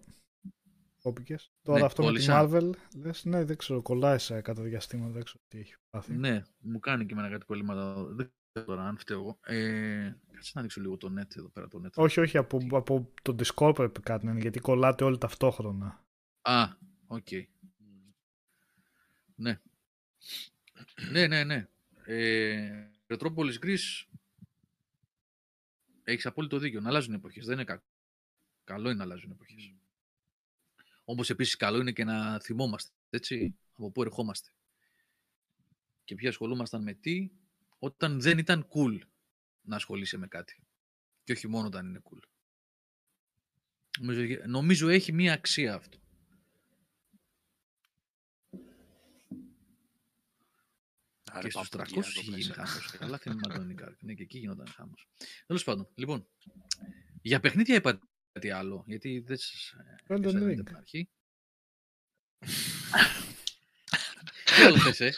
κόπηκες. 1.01 1.51
Τώρα 1.61 1.79
Ναι, 1.79 1.85
αυτό 1.85 2.03
με 2.03 2.07
τη 2.07 2.13
κόλλησα. 2.13 2.49
Marvel, 2.49 2.71
λες, 2.95 3.25
ναι, 3.25 3.43
δεν 3.43 3.57
ξέρω, 3.57 3.81
κολλάει 3.81 4.17
σε 4.17 4.41
κατά 4.41 4.61
διαστήματα, 4.63 5.11
δεν 5.11 5.23
ξέρω 5.23 5.43
τι 5.47 5.59
έχει 5.59 5.75
πάθει. 5.89 6.13
Ναι, 6.13 6.41
μου 6.57 6.79
κάνει 6.79 7.05
και 7.05 7.13
εμένα 7.13 7.29
κάτι 7.29 7.45
κολλήματα. 7.45 8.03
Δεν 8.03 8.31
ξέρω 8.51 8.67
τώρα 8.67 8.87
αν 8.87 8.97
φταίω 8.97 9.19
εγώ. 9.19 9.39
Ε, 9.41 10.13
κάτσε 10.31 10.51
να 10.55 10.61
δείξω 10.61 10.81
λίγο 10.81 10.97
το 10.97 11.13
net 11.19 11.35
εδώ 11.35 11.49
πέρα. 11.49 11.67
Το 11.67 11.81
net. 11.85 11.93
Όχι, 11.95 12.19
όχι, 12.19 12.37
από, 12.37 12.59
από 12.71 13.11
το 13.21 13.35
Discord 13.39 13.75
πρέπει 13.75 14.01
κάτι 14.01 14.25
να 14.25 14.31
είναι, 14.31 14.39
γιατί 14.39 14.59
κολλάτε 14.59 15.03
όλοι 15.03 15.17
ταυτόχρονα. 15.17 16.05
Α, 16.41 16.67
Οκ. 17.07 17.27
Ναι. 19.43 19.59
ναι, 21.11 21.27
ναι, 21.27 21.43
ναι. 21.43 21.67
Ε, 22.05 22.89
Retropolis 23.07 23.59
Greece 23.59 24.07
έχεις 26.03 26.25
απόλυτο 26.25 26.57
δίκιο. 26.57 26.81
Να 26.81 26.89
αλλάζουν 26.89 27.13
οι 27.13 27.15
εποχές. 27.15 27.45
Δεν 27.45 27.53
είναι 27.53 27.63
κακό. 27.63 27.85
Καλό 28.63 28.89
είναι 28.89 28.97
να 28.97 29.03
αλλάζουν 29.03 29.29
οι 29.29 29.33
εποχές. 29.33 29.73
Όπως 31.03 31.29
επίσης 31.29 31.55
καλό 31.55 31.79
είναι 31.79 31.91
και 31.91 32.03
να 32.03 32.39
θυμόμαστε. 32.39 32.91
Έτσι, 33.09 33.55
από 33.73 33.91
πού 33.91 34.01
ερχόμαστε. 34.01 34.49
Και 36.03 36.15
ποιοι 36.15 36.27
ασχολούμασταν 36.27 36.83
με 36.83 36.93
τι, 36.93 37.31
όταν 37.79 38.21
δεν 38.21 38.37
ήταν 38.37 38.67
cool 38.67 38.99
να 39.61 39.75
ασχολείσαι 39.75 40.17
με 40.17 40.27
κάτι. 40.27 40.63
Και 41.23 41.31
όχι 41.31 41.47
μόνο 41.47 41.67
όταν 41.67 41.85
είναι 41.85 42.01
cool. 42.03 42.19
Νομίζω, 43.99 44.43
νομίζω 44.47 44.89
έχει 44.89 45.13
μία 45.13 45.33
αξία 45.33 45.73
αυτό. 45.73 46.02
Άρα 51.35 51.41
και 51.47 51.49
στους 51.49 51.69
300 51.69 51.77
παππούδια 51.77 52.09
είχε 52.09 52.19
εδώ 52.19 52.37
γίνει 52.37 52.47
μέσα. 52.47 52.65
χάμος. 52.65 52.91
Καλά 52.97 53.17
θυμάμαι 53.23 53.53
τον 53.55 53.65
Νικάρ. 53.65 53.91
Ναι, 53.99 54.13
και 54.13 54.23
εκεί 54.23 54.37
γινόταν 54.37 54.67
χάμος. 54.67 55.07
Τέλος 55.45 55.63
πάντων, 55.63 55.87
λοιπόν, 55.95 56.27
για 57.21 57.39
παιχνίδια 57.39 57.75
είπατε 57.75 57.99
κάτι 58.31 58.49
άλλο, 58.49 58.83
γιατί 58.87 59.19
δεν 59.19 59.37
σας 59.37 59.75
Elden 60.07 60.19
πιάσατε 60.21 60.45
Ring. 60.45 60.53
από 60.59 60.63
την 60.63 60.75
αρχή. 60.75 61.09
Τι 64.55 64.61
άλλο 64.65 64.77
θες, 64.77 64.99
ε; 64.99 65.13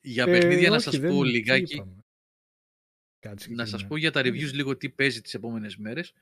για 0.00 0.24
Ε, 0.24 0.30
παιχνίδια 0.30 0.68
να 0.68 0.74
όχι, 0.74 0.84
σας 0.84 0.98
δεν- 0.98 1.10
πω 1.10 1.22
τι 1.22 1.30
λιγάκι, 1.30 1.74
είπαμε. 1.74 2.04
Κάτι 3.18 3.54
να 3.54 3.66
σας 3.66 3.80
συγκεκριμένο. 3.80 3.88
πω 3.88 3.96
για 3.96 4.10
τα 4.10 4.20
reviews 4.20 4.52
λίγο 4.54 4.76
τι 4.76 4.90
παίζει 4.90 5.20
τις 5.20 5.34
επόμενες 5.34 5.76
μέρες. 5.76 6.12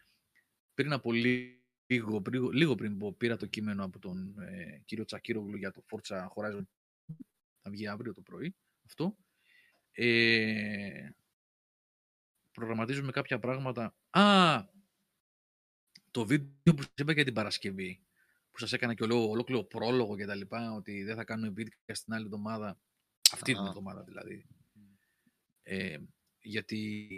Πριν 0.74 0.92
από 0.92 1.12
λίγο, 1.12 1.56
πριν, 2.22 2.50
λίγο 2.50 2.74
πριν 2.74 2.98
που 2.98 3.16
πήρα 3.16 3.36
το 3.36 3.46
κείμενο 3.46 3.84
από 3.84 3.98
τον 3.98 4.38
ε, 4.38 4.82
κύριο 4.84 5.04
Τσακύρογλου 5.04 5.56
για 5.56 5.70
το 5.70 5.84
Forza 5.90 6.26
Horizon 6.34 6.62
θα 7.62 7.70
βγει 7.70 7.86
αύριο 7.88 8.12
το 8.14 8.22
πρωί 8.22 8.54
αυτό. 8.86 9.16
Ε, 9.92 11.08
προγραμματίζουμε 12.52 13.12
κάποια 13.12 13.38
πράγματα. 13.38 13.94
Α, 14.10 14.64
το 16.10 16.26
βίντεο 16.26 16.74
που 16.74 16.82
σας 16.82 16.92
είπα 16.96 17.12
για 17.12 17.24
την 17.24 17.34
Παρασκευή, 17.34 18.02
που 18.50 18.58
σας 18.58 18.72
έκανα 18.72 18.94
και 18.94 19.02
ολό- 19.02 19.30
ολόκληρο 19.30 19.64
πρόλογο 19.64 20.16
και 20.16 20.26
τα 20.26 20.34
λοιπά, 20.34 20.72
ότι 20.72 21.02
δεν 21.02 21.16
θα 21.16 21.24
κάνουμε 21.24 21.48
βίντεο 21.48 21.78
στην 21.92 22.12
άλλη 22.14 22.24
εβδομάδα, 22.24 22.80
αυτή 23.32 23.52
την 23.52 23.62
Α. 23.62 23.66
εβδομάδα 23.68 24.02
δηλαδή. 24.02 24.46
Ε, 25.62 25.98
γιατί 26.40 27.08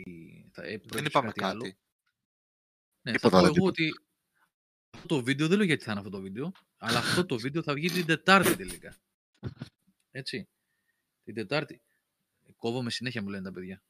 θα, 0.52 0.62
ε, 0.62 0.68
Δεν 0.68 0.80
προέκυψε 0.80 1.18
είπαμε 1.18 1.26
κάτι. 1.26 1.38
κάτι. 1.40 1.50
άλλο. 1.52 1.64
Ναι, 3.02 3.12
θα 3.12 3.16
Τίποτα, 3.18 3.36
πω 3.36 3.42
δεν 3.42 3.54
εγώ 3.56 3.70
τίποτα. 3.70 3.70
ότι 3.70 3.88
αυτό 3.88 4.15
το 5.06 5.22
βίντεο, 5.22 5.48
δεν 5.48 5.56
λέω 5.56 5.66
γιατί 5.66 5.84
θα 5.84 5.90
είναι 5.90 6.00
αυτό 6.00 6.12
το 6.12 6.20
βίντεο, 6.20 6.52
αλλά 6.76 6.98
αυτό 6.98 7.26
το 7.26 7.38
βίντεο 7.38 7.62
θα 7.62 7.74
βγει 7.74 7.90
την 7.90 8.06
Τετάρτη 8.06 8.56
τελικά. 8.56 8.96
Έτσι. 10.10 10.48
Την 11.24 11.34
Τετάρτη. 11.34 11.80
Κόβομαι 12.56 12.90
συνέχεια 12.90 13.22
μου 13.22 13.28
λένε 13.28 13.42
τα 13.42 13.52
παιδιά. 13.52 13.82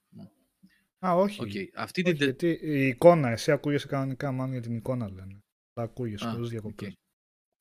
Α, 1.06 1.14
όχι. 1.14 1.42
Οκ. 1.42 1.50
Αυτή 1.74 2.00
όχι 2.00 2.10
την 2.14 2.18
Τε- 2.18 2.22
γιατί 2.22 2.66
η 2.66 2.86
εικόνα, 2.86 3.30
εσύ 3.30 3.52
ακούγεσαι 3.52 3.86
κανονικά, 3.86 4.32
μάλλον 4.32 4.52
για 4.52 4.62
την 4.62 4.76
εικόνα 4.76 5.10
λένε. 5.10 5.42
Τα 5.72 5.82
ακούγεσαι 5.82 6.26
Α, 6.26 6.30
χωρίς 6.30 6.44
οκ. 6.46 6.50
διακοπές. 6.50 6.96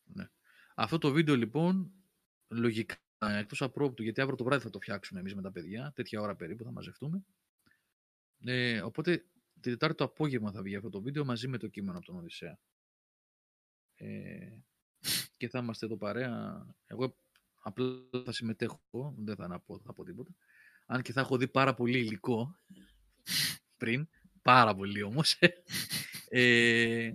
Ναι. 0.04 0.30
Αυτό 0.76 0.98
το 0.98 1.12
βίντεο 1.12 1.36
λοιπόν, 1.36 1.92
λογικά, 2.48 2.98
εκτός 3.20 3.62
απρόπτου, 3.62 4.04
γιατί 4.04 4.22
αύριο 4.22 4.38
το 4.38 4.44
βράδυ 4.44 4.64
θα 4.64 4.70
το 4.70 4.80
φτιάξουμε 4.80 5.20
εμείς 5.20 5.36
με 5.36 5.42
τα 5.42 5.52
παιδιά, 5.52 5.92
τέτοια 5.96 6.22
ώρα 6.22 6.36
περίπου 6.36 6.64
θα 6.64 6.72
μαζευτούμε. 6.72 7.24
Ε, 8.44 8.82
οπότε, 8.82 9.26
την 9.62 9.72
Τετάρτη 9.72 9.96
το 9.96 10.04
απόγευμα 10.04 10.52
θα 10.52 10.62
βγει 10.62 10.76
αυτό 10.76 10.90
το 10.90 11.02
βίντεο 11.02 11.26
μαζί 11.26 11.48
με 11.48 11.58
το 11.58 11.68
κείμενο 11.68 11.98
από 11.98 12.06
τον 12.06 12.18
Οδυσσέα. 12.18 12.60
Ε, 13.96 14.50
και 15.38 15.50
θα 15.50 15.60
είμαστε 15.60 15.86
εδώ 15.86 15.98
παρέα. 15.98 16.66
Εγώ 16.86 17.18
απλά 17.62 17.88
θα 18.26 18.32
συμμετέχω, 18.32 19.16
δεν 19.18 19.36
θα, 19.36 19.48
να 19.48 19.60
πω, 19.60 19.80
θα 19.80 19.94
πω 19.94 20.04
τίποτα. 20.04 20.32
Αν 20.86 21.02
και 21.02 21.12
θα 21.12 21.22
έχω 21.22 21.38
δει 21.38 21.48
πάρα 21.48 21.74
πολύ 21.74 21.98
υλικό 22.00 22.60
πριν, 23.78 24.08
πάρα 24.42 24.76
πολύ 24.76 25.02
όμως. 25.02 25.38
Ε, 26.30 27.12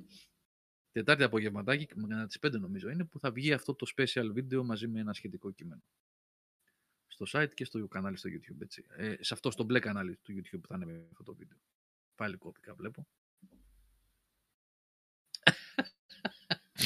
Τετάρτη 0.93 1.23
απογευματάκι, 1.23 1.89
με 1.94 2.27
τις 2.27 2.39
5 2.47 2.51
νομίζω 2.61 2.89
είναι, 2.90 3.05
που 3.05 3.19
θα 3.19 3.31
βγει 3.31 3.52
αυτό 3.52 3.74
το 3.74 3.93
special 3.97 4.31
βίντεο 4.32 4.65
μαζί 4.65 4.89
με 4.89 5.01
ένα 5.01 5.12
σχετικό 5.12 5.51
κείμενο. 5.51 5.82
Στο 7.07 7.27
site 7.28 7.55
και 7.55 7.65
στο 7.65 7.89
κανάλι 7.89 8.16
στο 8.16 8.31
YouTube, 8.32 8.61
έτσι. 8.61 8.85
Ε, 8.89 9.16
σε 9.20 9.35
αυτό, 9.35 9.51
στο 9.51 9.65
μπλε 9.65 9.78
κανάλι 9.78 10.16
του 10.23 10.32
YouTube 10.32 10.61
που 10.61 10.69
θα 10.69 10.77
είναι 10.77 10.86
με 10.86 11.07
αυτό 11.11 11.23
το 11.23 11.35
βίντεο. 11.35 11.59
Πάλι 12.15 12.36
κόπηκα, 12.36 12.74
βλέπω. 12.74 13.07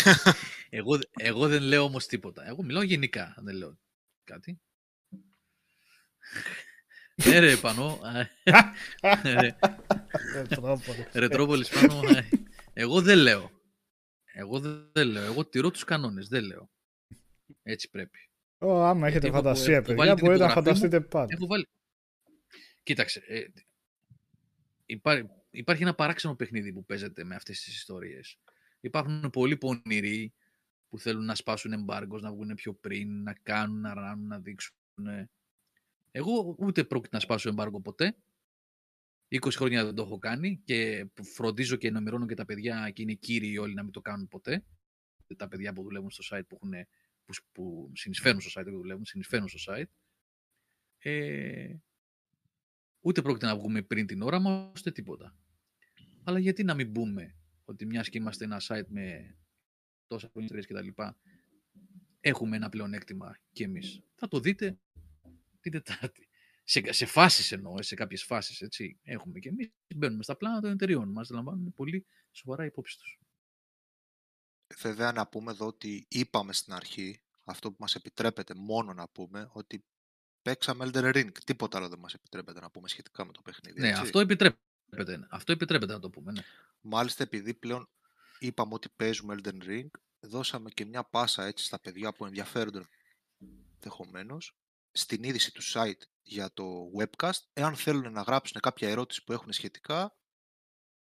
εγώ, 0.71 0.99
εγώ 1.17 1.49
δεν 1.49 1.63
λέω 1.63 1.83
όμως 1.83 2.07
τίποτα. 2.07 2.47
Εγώ 2.47 2.63
μιλάω 2.63 2.83
γενικά, 2.83 3.35
δεν 3.39 3.55
λέω 3.57 3.79
κάτι. 4.25 4.61
Ναι 7.25 7.39
ρε 7.45 7.57
Πανώ, 7.57 8.01
ρε, 9.23 9.57
Ρετρόπολη. 10.35 11.07
Ρετρόπολης 11.13 11.69
πάνω. 11.69 12.09
ε, 12.09 12.29
Εγώ 12.73 13.01
δεν 13.03 13.19
λέω. 13.19 13.51
Εγώ 14.33 14.61
δεν 14.93 15.07
λέω. 15.09 15.23
Εγώ 15.25 15.45
τηρώ 15.45 15.71
τους 15.71 15.85
κανόνες. 15.85 16.29
Δεν 16.29 16.45
λέω. 16.45 16.71
Έτσι 17.63 17.91
πρέπει. 17.91 18.19
Ω, 18.59 18.83
άμα 18.85 19.07
έχετε 19.09 19.27
έχω- 19.27 19.37
φαντασία, 19.37 19.77
έχω 19.77 19.85
βάλει 19.85 19.97
παιδιά, 19.99 20.15
την 20.15 20.25
μπορείτε 20.25 20.45
να 20.45 20.51
υπογραφή 20.51 20.59
μου. 20.71 20.75
φανταστείτε 20.77 21.01
πάντα. 21.01 21.35
Έχω 21.35 21.47
βάλει. 21.47 21.69
Κοίταξε. 22.83 23.23
Ε, 23.27 23.45
υπά- 24.87 25.27
υπάρχει 25.51 25.83
ένα 25.83 25.95
παράξενο 25.95 26.35
παιχνίδι 26.35 26.73
που 26.73 26.85
παίζεται 26.85 27.25
με 27.25 27.35
αυτές 27.35 27.61
τις 27.61 27.75
ιστορίες. 27.75 28.39
Υπάρχουν 28.85 29.31
πολλοί 29.31 29.57
πονηροί 29.57 30.33
που 30.89 30.99
θέλουν 30.99 31.25
να 31.25 31.35
σπάσουν 31.35 31.73
εμπάργκος, 31.73 32.23
να 32.23 32.33
βγουν 32.33 32.55
πιο 32.55 32.75
πριν, 32.75 33.23
να 33.23 33.33
κάνουν, 33.33 33.81
να 33.81 33.95
ράνουν, 33.95 34.27
να 34.27 34.41
δείξουν. 34.41 34.77
Εγώ 36.11 36.57
ούτε 36.59 36.85
πρόκειται 36.85 37.17
να 37.17 37.21
σπάσω 37.21 37.49
εμπάργκο 37.49 37.81
ποτέ. 37.81 38.17
20 39.29 39.51
χρόνια 39.51 39.85
δεν 39.85 39.95
το 39.95 40.03
έχω 40.03 40.19
κάνει 40.19 40.61
και 40.65 41.07
φροντίζω 41.35 41.77
και 41.77 41.87
ενημερώνω 41.87 42.27
και 42.27 42.35
τα 42.35 42.45
παιδιά 42.45 42.91
και 42.91 43.03
είναι 43.03 43.15
κύριοι 43.15 43.59
όλοι 43.59 43.75
να 43.75 43.83
μην 43.83 43.93
το 43.93 44.01
κάνουν 44.01 44.29
ποτέ. 44.29 44.65
Τα 45.37 45.49
παιδιά 45.49 45.73
που 45.73 45.83
δουλεύουν 45.83 46.11
στο 46.11 46.37
site 46.37 46.47
που, 46.49 46.55
έχουν, 46.55 46.73
που, 47.25 47.35
που 47.53 47.93
συνεισφέρουν 47.95 48.41
στο 48.41 48.61
site, 48.61 48.65
δεν 48.65 48.75
δουλεύουν, 48.75 49.05
συνεισφέρουν 49.05 49.49
στο 49.49 49.73
site. 49.73 49.91
Ε, 50.99 51.75
ούτε 53.01 53.23
πρόκειται 53.23 53.47
να 53.47 53.57
βγούμε 53.57 53.83
πριν 53.83 54.07
την 54.07 54.23
ώρα 54.23 54.39
μας, 54.39 54.81
ούτε 54.81 54.93
τίποτα. 54.93 55.37
Αλλά 56.25 56.39
γιατί 56.39 56.65
να 56.65 56.75
μην 56.75 56.91
μπούμε 56.91 57.35
ότι 57.65 57.87
μιας 57.87 58.09
και 58.09 58.19
είμαστε 58.19 58.45
ένα 58.45 58.61
site 58.69 58.87
με 58.89 59.37
τόσα 60.07 60.29
χρόνια 60.33 60.61
και 60.61 60.73
τα 60.73 60.83
λοιπά, 60.83 61.19
έχουμε 62.21 62.57
ένα 62.57 62.69
πλεονέκτημα 62.69 63.39
κι 63.53 63.63
εμείς. 63.63 64.03
Θα 64.15 64.29
το 64.29 64.41
δείτε 64.41 64.79
την 65.61 65.73
Τετάρτη. 65.73 66.29
Σε, 66.65 66.93
σε 66.93 67.07
φάσεις 67.07 67.53
εννοώ, 67.53 67.83
σε 67.83 67.95
κάποιες 67.95 68.25
φάσεις, 68.25 68.61
έτσι, 68.61 68.99
έχουμε 69.03 69.39
κι 69.39 69.49
εμείς. 69.49 69.71
Μπαίνουμε 69.97 70.23
στα 70.23 70.37
πλάνα 70.37 70.61
των 70.61 70.71
εταιριών 70.71 71.09
μας, 71.09 71.31
λαμβάνουν 71.31 71.73
πολύ 71.73 72.07
σοβαρά 72.31 72.65
υπόψη 72.65 72.99
τους. 72.99 73.19
Βέβαια 74.79 75.13
να 75.13 75.27
πούμε 75.29 75.51
εδώ 75.51 75.67
ότι 75.67 76.07
είπαμε 76.09 76.53
στην 76.53 76.73
αρχή, 76.73 77.23
αυτό 77.45 77.71
που 77.71 77.77
μας 77.81 77.95
επιτρέπεται 77.95 78.55
μόνο 78.55 78.93
να 78.93 79.09
πούμε, 79.09 79.49
ότι 79.53 79.85
παίξαμε 80.43 80.85
Elden 80.89 81.15
Ring. 81.15 81.31
Τίποτα 81.45 81.79
άλλο 81.79 81.89
δεν 81.89 81.99
μας 81.99 82.15
επιτρέπεται 82.15 82.61
να 82.61 82.71
πούμε 82.71 82.89
σχετικά 82.89 83.25
με 83.25 83.33
το 83.33 83.43
παιχνίδι. 83.43 83.81
Ναι, 83.81 83.89
έτσι. 83.89 84.01
αυτό 84.01 84.21
επιτρέπεται. 84.21 84.63
Ναι. 85.03 85.27
Αυτό 85.31 85.53
επιτρέπεται 85.53 85.93
να 85.93 86.01
το 86.01 86.11
πούμε, 86.11 86.33
ναι. 86.33 86.43
Μάλιστα 86.81 87.23
επειδή 87.23 87.55
πλέον 87.55 87.89
είπαμε 88.39 88.75
ότι 88.75 88.89
παίζουμε 88.97 89.35
Elden 89.39 89.63
Ring, 89.69 89.87
δώσαμε 90.21 90.71
και 90.71 90.85
μια 90.85 91.05
πάσα 91.05 91.45
έτσι 91.45 91.65
στα 91.65 91.81
παιδιά 91.81 92.13
που 92.13 92.25
ενδιαφέρονται 92.25 92.89
ενδεχομένως 93.75 94.57
στην 94.93 95.23
είδηση 95.23 95.53
του 95.53 95.63
site 95.63 96.03
για 96.23 96.53
το 96.53 96.91
webcast, 96.99 97.41
εάν 97.53 97.77
θέλουν 97.77 98.13
να 98.13 98.23
γράψουν 98.23 98.61
κάποια 98.61 98.89
ερώτηση 98.89 99.25
που 99.25 99.33
έχουν 99.33 99.53
σχετικά, 99.53 100.17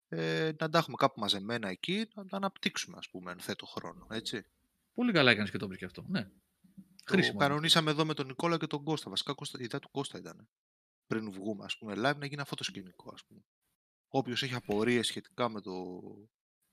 ε, 0.07 0.51
να 0.59 0.69
τα 0.69 0.77
έχουμε 0.77 0.95
κάπου 0.97 1.19
μαζεμένα 1.19 1.69
εκεί, 1.69 2.07
να 2.13 2.25
τα 2.25 2.37
αναπτύξουμε, 2.37 2.97
ας 2.97 3.09
πούμε, 3.09 3.31
εν 3.31 3.39
θέτω 3.39 3.65
χρόνο, 3.65 4.07
έτσι. 4.09 4.45
Πολύ 4.93 5.11
καλά 5.11 5.31
έκανες 5.31 5.51
και 5.51 5.57
το 5.57 5.65
είπες 5.65 5.77
και 5.77 5.85
αυτό. 5.85 6.05
Ναι. 6.07 6.23
Το 6.23 7.13
Χρήσιμο. 7.13 7.37
είναι. 7.37 7.47
κανονίσαμε 7.47 7.91
εδώ 7.91 8.05
με 8.05 8.13
τον 8.13 8.27
Νικόλα 8.27 8.57
και 8.57 8.67
τον 8.67 8.83
Κώστα. 8.83 9.09
Βασικά 9.09 9.33
Κώστα, 9.33 9.57
η 9.59 9.63
ιδέα 9.63 9.79
του 9.79 9.91
Κώστα 9.91 10.17
ήταν. 10.17 10.49
Πριν 11.07 11.31
βγούμε, 11.31 11.65
ας 11.65 11.77
πούμε, 11.77 11.93
live 11.93 12.17
να 12.17 12.25
γίνει 12.25 12.41
αυτό 12.41 12.55
το 12.55 12.63
σκηνικό, 12.63 13.11
ας 13.13 13.23
πούμε. 13.25 13.41
Όποιος 14.09 14.43
έχει 14.43 14.53
απορίες 14.53 15.07
σχετικά 15.07 15.49
με 15.49 15.61
το... 15.61 16.01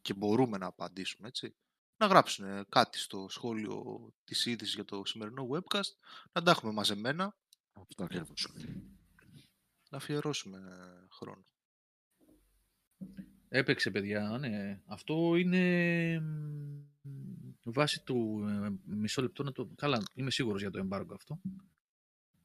και 0.03 0.15
μπορούμε 0.15 0.59
να 0.59 0.67
απαντήσουμε, 0.67 1.29
έτσι. 1.29 1.55
Να 1.97 2.07
γράψουν 2.07 2.45
ε, 2.47 2.65
κάτι 2.69 2.99
στο 2.99 3.27
σχόλιο 3.29 4.09
της 4.25 4.47
είδησης 4.47 4.75
για 4.75 4.85
το 4.85 5.05
σημερινό 5.05 5.49
webcast, 5.51 5.93
να 6.33 6.43
τα 6.43 6.51
έχουμε 6.51 6.73
μαζεμένα, 6.73 7.37
Αυτό 7.73 8.05
ακριβώς. 8.05 8.49
να 9.91 9.97
αφιερώσουμε 9.97 10.59
ε, 10.59 11.07
χρόνο. 11.11 11.45
Έπαιξε, 13.49 13.91
παιδιά. 13.91 14.37
Ναι. 14.41 14.81
Αυτό 14.87 15.37
είναι 15.37 16.21
μ, 16.21 16.83
βάση 17.63 18.05
του 18.05 18.45
ε, 18.49 18.69
μισό 18.85 19.23
λεπτό 19.23 19.43
να 19.43 19.53
το... 19.53 19.71
Καλά, 19.77 20.03
είμαι 20.15 20.31
σίγουρος 20.31 20.61
για 20.61 20.71
το 20.71 20.87
embargo 20.89 21.15
αυτό. 21.15 21.41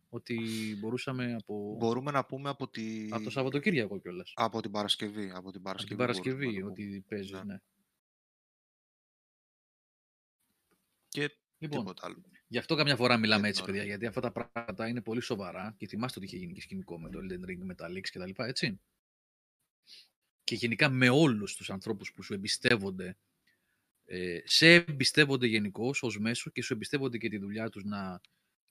Ότι 0.10 0.40
μπορούσαμε 0.80 1.34
από, 1.34 1.76
Μπορούμε 1.78 2.12
να 2.12 2.26
πούμε 2.26 2.50
από, 2.50 2.68
τη... 2.68 3.08
από 3.12 3.24
το 3.24 3.30
Σαββατοκύριακο 3.30 4.00
κιόλας. 4.00 4.32
από 4.36 4.62
την 4.62 4.72
Παρασκευή. 4.72 5.32
Από 5.34 5.52
την 5.52 5.60
Από 5.60 5.62
Παρασκευή, 5.62 5.88
την 5.88 5.98
Παρασκευή 5.98 6.46
μπορούμε 6.46 6.62
να 6.62 6.68
το 6.68 6.74
πούμε. 6.74 6.88
ότι 6.90 7.06
παίζεις. 7.08 7.32
Ναι. 7.32 7.44
Ναι. 7.44 7.60
Και 11.08 11.36
Λοιπόν, 11.58 11.80
τίποτα 11.80 12.06
άλλο. 12.06 12.24
Γι' 12.48 12.58
αυτό 12.58 12.76
καμιά 12.76 12.96
φορά 12.96 13.18
μιλάμε 13.18 13.42
την 13.42 13.50
έτσι, 13.50 13.62
ώρα. 13.62 13.72
παιδιά, 13.72 13.86
γιατί 13.88 14.06
αυτά 14.06 14.22
τα 14.22 14.32
πράγματα 14.32 14.88
είναι 14.88 15.02
πολύ 15.02 15.22
σοβαρά 15.22 15.76
και 15.78 15.88
θυμάστε 15.88 16.20
ότι 16.20 16.28
είχε 16.28 16.38
γίνει 16.38 16.54
και 16.54 16.62
σκηνικό 16.62 17.00
με 17.00 17.10
το 17.10 17.20
Elden 17.20 17.50
Ring, 17.50 17.58
με 17.58 17.76
τα 17.76 17.90
leaks 17.90 18.08
κτλ. 18.12 18.32
Έτσι. 18.36 18.80
Και 20.44 20.56
γενικά 20.56 20.90
με 20.90 21.10
όλους 21.10 21.56
τους 21.56 21.70
ανθρώπους 21.70 22.12
που 22.12 22.24
σου 22.24 22.34
εμπιστεύονται, 22.34 23.18
ε, 24.06 24.40
σε 24.44 24.74
εμπιστεύονται 24.74 25.48
γενικώς 25.48 26.04
ως 26.04 26.20
μέσο 26.20 26.50
και 26.50 26.62
σου 26.62 26.74
εμπιστεύονται 26.74 27.18
και 27.18 27.30
τη 27.30 27.38
δουλειά 27.38 27.70
τους 27.70 27.84
να 27.84 28.22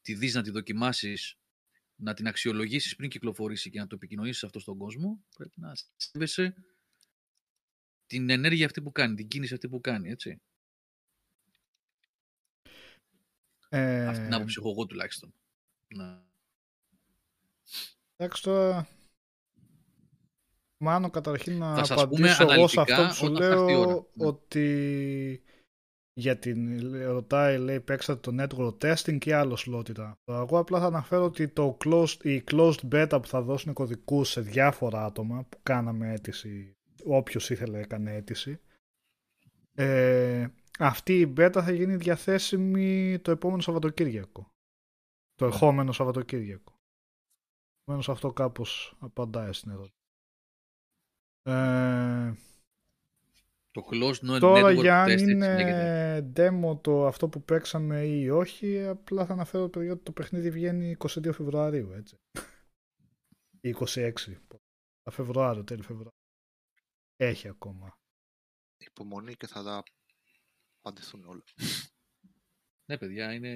τη 0.09 0.15
δεις, 0.15 0.35
να 0.35 0.43
τη 0.43 0.51
δοκιμάσεις, 0.51 1.39
να 1.97 2.15
την 2.15 2.27
αξιολογήσεις 2.27 2.97
πριν 2.97 3.11
κυκλοφορήσει 3.11 3.71
και 3.71 3.79
να 3.79 3.87
το 3.87 3.95
επικοινωνήσεις 3.95 4.45
αυτό 4.45 4.59
στον 4.59 4.79
κόσμο, 4.79 5.25
πρέπει 5.37 5.61
να 5.61 5.73
σέβεσαι 5.97 6.55
την 8.07 8.31
ενέργεια 8.31 8.67
αυτή 8.67 8.83
που 8.83 8.93
κάνει, 8.93 9.15
την 9.15 9.29
κίνηση 9.29 9.55
αυτή 9.55 9.69
που 9.69 9.81
κάνει, 9.81 10.11
έτσι. 10.11 10.41
Ε, 13.69 14.07
Αυτή 14.07 14.25
την 14.25 14.35
άποψη 14.35 14.57
έχω 14.59 14.71
εγώ 14.71 14.87
τουλάχιστον. 14.87 15.35
Να. 15.89 16.27
Εντάξει 18.17 18.43
τώρα. 18.43 18.89
Μάνο, 20.77 21.11
καταρχήν 21.11 21.59
να 21.59 21.75
Θα 21.75 21.85
σας 21.85 22.07
πούμε 22.07 22.31
απαντήσω 22.33 22.53
εγώ 22.53 22.69
σε 22.69 22.81
αυτό 22.81 22.95
αναλυτικά 22.95 23.09
που 23.09 23.15
σου 23.15 23.25
όταν 23.25 23.37
θα 23.37 23.45
έρθει 23.47 23.73
η 23.73 23.75
ώρα. 23.75 23.87
λέω 23.87 24.11
Ναι. 24.15 24.27
ότι 24.27 25.43
για 26.19 26.39
την 26.39 26.93
ρωτάει, 27.07 27.59
λέει, 27.59 27.81
παίξατε 27.81 28.31
το 28.31 28.37
network 28.41 28.79
testing 28.85 29.19
και 29.19 29.35
άλλο 29.35 29.59
slot 29.67 29.89
ήταν. 29.89 30.07
αυτό. 30.07 30.33
Εγώ 30.33 30.59
απλά 30.59 30.81
θα 30.81 30.87
αναφέρω 30.87 31.25
ότι 31.25 31.49
το 31.49 31.77
closed, 31.85 32.17
η 32.25 32.45
closed 32.51 32.89
beta 32.93 33.19
που 33.23 33.27
θα 33.27 33.43
δώσουν 33.43 33.73
κωδικούς 33.73 34.29
σε 34.31 34.41
διάφορα 34.41 35.05
άτομα 35.05 35.45
που 35.45 35.59
κάναμε 35.63 36.13
αίτηση, 36.13 36.77
όποιος 37.05 37.51
ήθελε 37.51 37.79
έκανε 37.79 38.15
αίτηση, 38.15 38.61
ε, 39.75 40.47
αυτή 40.79 41.19
η 41.21 41.33
beta 41.37 41.61
θα 41.63 41.71
γίνει 41.73 41.97
διαθέσιμη 41.97 43.19
το 43.19 43.31
επόμενο 43.31 43.61
Σαββατοκύριακο. 43.63 44.51
Το 45.35 45.45
Ναι. 45.47 45.53
ερχόμενο 45.53 45.93
Σαββατοκύριακο. 45.93 46.73
Επομένως 47.81 48.09
αυτό 48.09 48.33
κάπως 48.33 48.97
απαντάει 48.99 49.53
στην 49.53 49.71
ερώτηση. 49.71 49.93
Ε, 51.43 52.33
Το 53.83 53.89
closed 53.91 54.31
no 54.35 54.39
τώρα 54.41 54.71
network 54.73 54.81
για 54.81 55.03
αν 55.03 55.09
test 55.09 55.13
έτσι 55.13 55.31
είναι 55.31 55.55
λέγεται. 55.55 56.33
demo 56.37 56.81
το 56.83 57.07
αυτό 57.07 57.29
που 57.29 57.43
παίξαμε 57.43 58.05
ή 58.07 58.29
όχι, 58.29 58.85
απλά 58.85 59.27
θα 59.27 59.33
αναφέρω 59.33 59.69
παιδιά 59.69 59.91
ότι 59.91 60.03
το 60.03 60.13
παιχνίδι 60.13 60.51
βγαίνει 60.51 60.97
22 60.99 61.31
Φεβρουαρίου, 61.33 61.93
έτσι. 61.93 62.19
Ή 63.61 63.75
26. 63.79 64.13
Τα 65.03 65.11
Φεβρουάριο, 65.11 65.65
τέλη 65.65 65.83
Φεβρουάριο. 65.83 66.13
Έχει 67.17 67.49
ακόμα. 67.49 67.99
Υπομονή 68.79 69.35
και 69.35 69.47
θα 69.47 69.63
τα 69.63 69.83
απαντηθούν 70.81 71.25
όλα. 71.25 71.43
Ναι, 72.85 72.99
παιδιά, 72.99 73.33
είναι... 73.33 73.53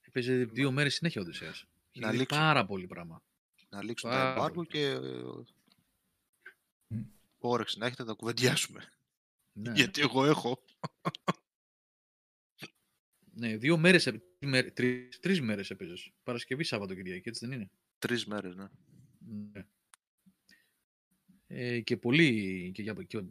Έπαιζε 0.00 0.44
δύο 0.44 0.70
μέρες 0.70 0.94
συνέχεια 0.94 1.20
ο 1.20 1.24
Οδυσσέας. 1.24 1.64
Έχει 1.90 2.00
Να 2.04 2.10
δει 2.10 2.16
λήξουν. 2.18 2.38
πάρα 2.38 2.66
πολύ 2.66 2.86
πράγμα. 2.86 3.22
Να 3.68 3.82
λήξουν 3.82 4.10
Πάρα 4.10 4.34
τα 4.34 4.46
embargo 4.46 4.54
πολύ. 4.54 4.66
και 4.68 4.82
ε, 4.86 4.98
Μμ. 4.98 5.42
Όρεξη 7.48 7.78
να 7.78 7.86
έχετε 7.86 8.02
να 8.02 8.08
τα 8.08 8.14
κουβεντιάσουμε. 8.14 8.88
Ναι, 9.52 9.72
Γιατί 9.72 10.00
εγώ 10.00 10.24
έχω. 10.24 10.64
ναι 13.34 13.56
δύο 13.56 13.78
μέρες, 13.78 14.06
έπαι- 14.06 14.22
τρεις, 14.38 14.72
τρεις, 14.72 15.18
τρεις 15.18 15.40
μέρες 15.40 15.70
έπαιζες. 15.70 16.12
Παρασκευή, 16.22 16.64
Σάββατο, 16.64 16.94
Κυριακή, 16.94 17.28
έτσι 17.28 17.46
δεν 17.46 17.54
είναι; 17.54 17.70
Τρεις 17.98 18.26
μέρες, 18.26 18.54
ναι. 18.54 18.66
Ναι. 19.52 19.66
Ε, 21.46 21.80
και 21.80 21.96
πολύ, 21.96 22.70
και, 22.74 22.82
για, 22.82 22.94
και 23.06 23.22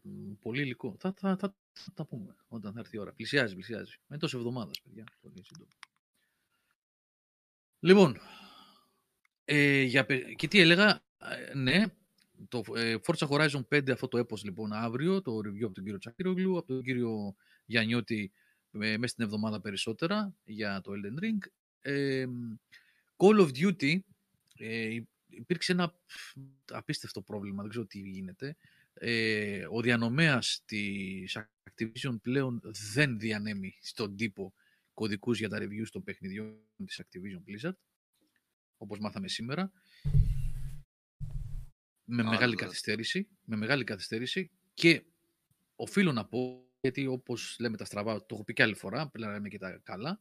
πολύ 0.42 0.62
υλικό. 0.62 0.96
Θα, 1.00 1.14
θα, 1.14 1.38
θα, 1.38 1.56
θα 1.72 1.92
τα 1.94 2.06
πούμε 2.06 2.36
όταν 2.48 2.74
θα 2.74 2.80
έρθει 2.80 2.96
η 2.96 3.00
ώρα. 3.00 3.14
Πλησιάζει, 3.14 3.54
πλησιάζει. 3.54 3.96
Με 4.08 4.18
τόσο 4.18 4.38
εβδομάδας, 4.38 4.82
παιδιά. 4.82 5.04
Πολύ 5.22 5.44
σύντομα. 5.44 5.70
Λοιπόν, 7.80 8.18
ε, 9.46 9.82
για, 9.82 10.06
πε- 10.06 10.36
και 10.36 10.48
τι 10.48 10.60
έλεγα, 10.60 11.04
ε, 11.18 11.54
ναι, 11.54 11.84
το 12.50 12.64
ε, 12.76 12.96
Forza 13.06 13.28
Horizon 13.28 13.62
5 13.76 13.90
αυτό 13.92 14.08
το 14.08 14.18
έπος 14.18 14.44
λοιπόν 14.44 14.74
αύριο, 14.74 15.22
το 15.22 15.38
review 15.38 15.64
από 15.64 15.74
τον 15.74 15.84
κύριο 15.84 15.98
Τσακύρογλου, 15.98 16.58
από 16.58 16.68
τον 16.68 16.84
κύριο 16.84 17.36
Γιαννιώτη 17.66 18.32
ε, 18.72 18.98
μέσα 18.98 19.08
στην 19.08 19.24
εβδομάδα 19.24 19.62
περισσότερα 19.62 20.36
για 20.44 20.82
το 20.82 20.92
Elden 20.92 21.24
Ring. 21.24 21.38
Ε, 21.82 22.26
Call 23.18 23.40
of 23.40 23.50
Duty 23.58 24.00
ε, 24.58 24.94
υ- 24.94 25.08
υπήρξε 25.28 25.72
ένα 25.72 25.90
πφ, 26.06 26.36
απίστευτο 26.72 27.22
πρόβλημα, 27.22 27.62
δεν 27.62 27.70
ξέρω 27.70 27.86
τι 27.86 28.00
γίνεται. 28.00 28.56
Ε, 28.94 29.66
ο 29.72 29.82
διανομέας 29.82 30.62
της 30.66 31.38
Activision 31.38 32.16
πλέον 32.22 32.62
δεν 32.94 33.20
διανέμει 33.20 33.78
στον 33.82 34.16
τύπο 34.16 34.54
κωδικούς 34.94 35.40
για 35.40 35.50
τα 35.50 35.58
reviews 35.62 35.88
των 35.92 36.04
παιχνιδιών 36.04 36.58
της 36.86 37.02
Activision 37.04 37.68
Blizzard, 37.68 37.76
όπως 38.78 39.00
μάθαμε 39.00 39.28
σήμερα, 39.28 39.72
με 42.10 42.22
Άλλο 42.22 42.32
μεγάλη 42.32 42.56
δε. 42.56 42.62
καθυστέρηση, 42.64 43.28
με 43.44 43.56
μεγάλη 43.56 43.84
καθυστέρηση 43.84 44.52
και 44.74 45.04
οφείλω 45.76 46.12
να 46.12 46.26
πω, 46.26 46.66
γιατί 46.82 47.08
όπως 47.08 47.56
λέμε 47.60 47.78
τα 47.78 47.86
στραβά, 47.86 48.20
το 48.20 48.26
έχω 48.32 48.44
πει 48.44 48.54
και 48.54 48.64
άλλη 48.64 48.76
φορά, 48.76 49.10
πρέπει 49.10 49.28
να 49.28 49.34
λέμε 49.34 49.50
και 49.50 49.58
τα 49.58 49.82
καλά, 49.84 50.20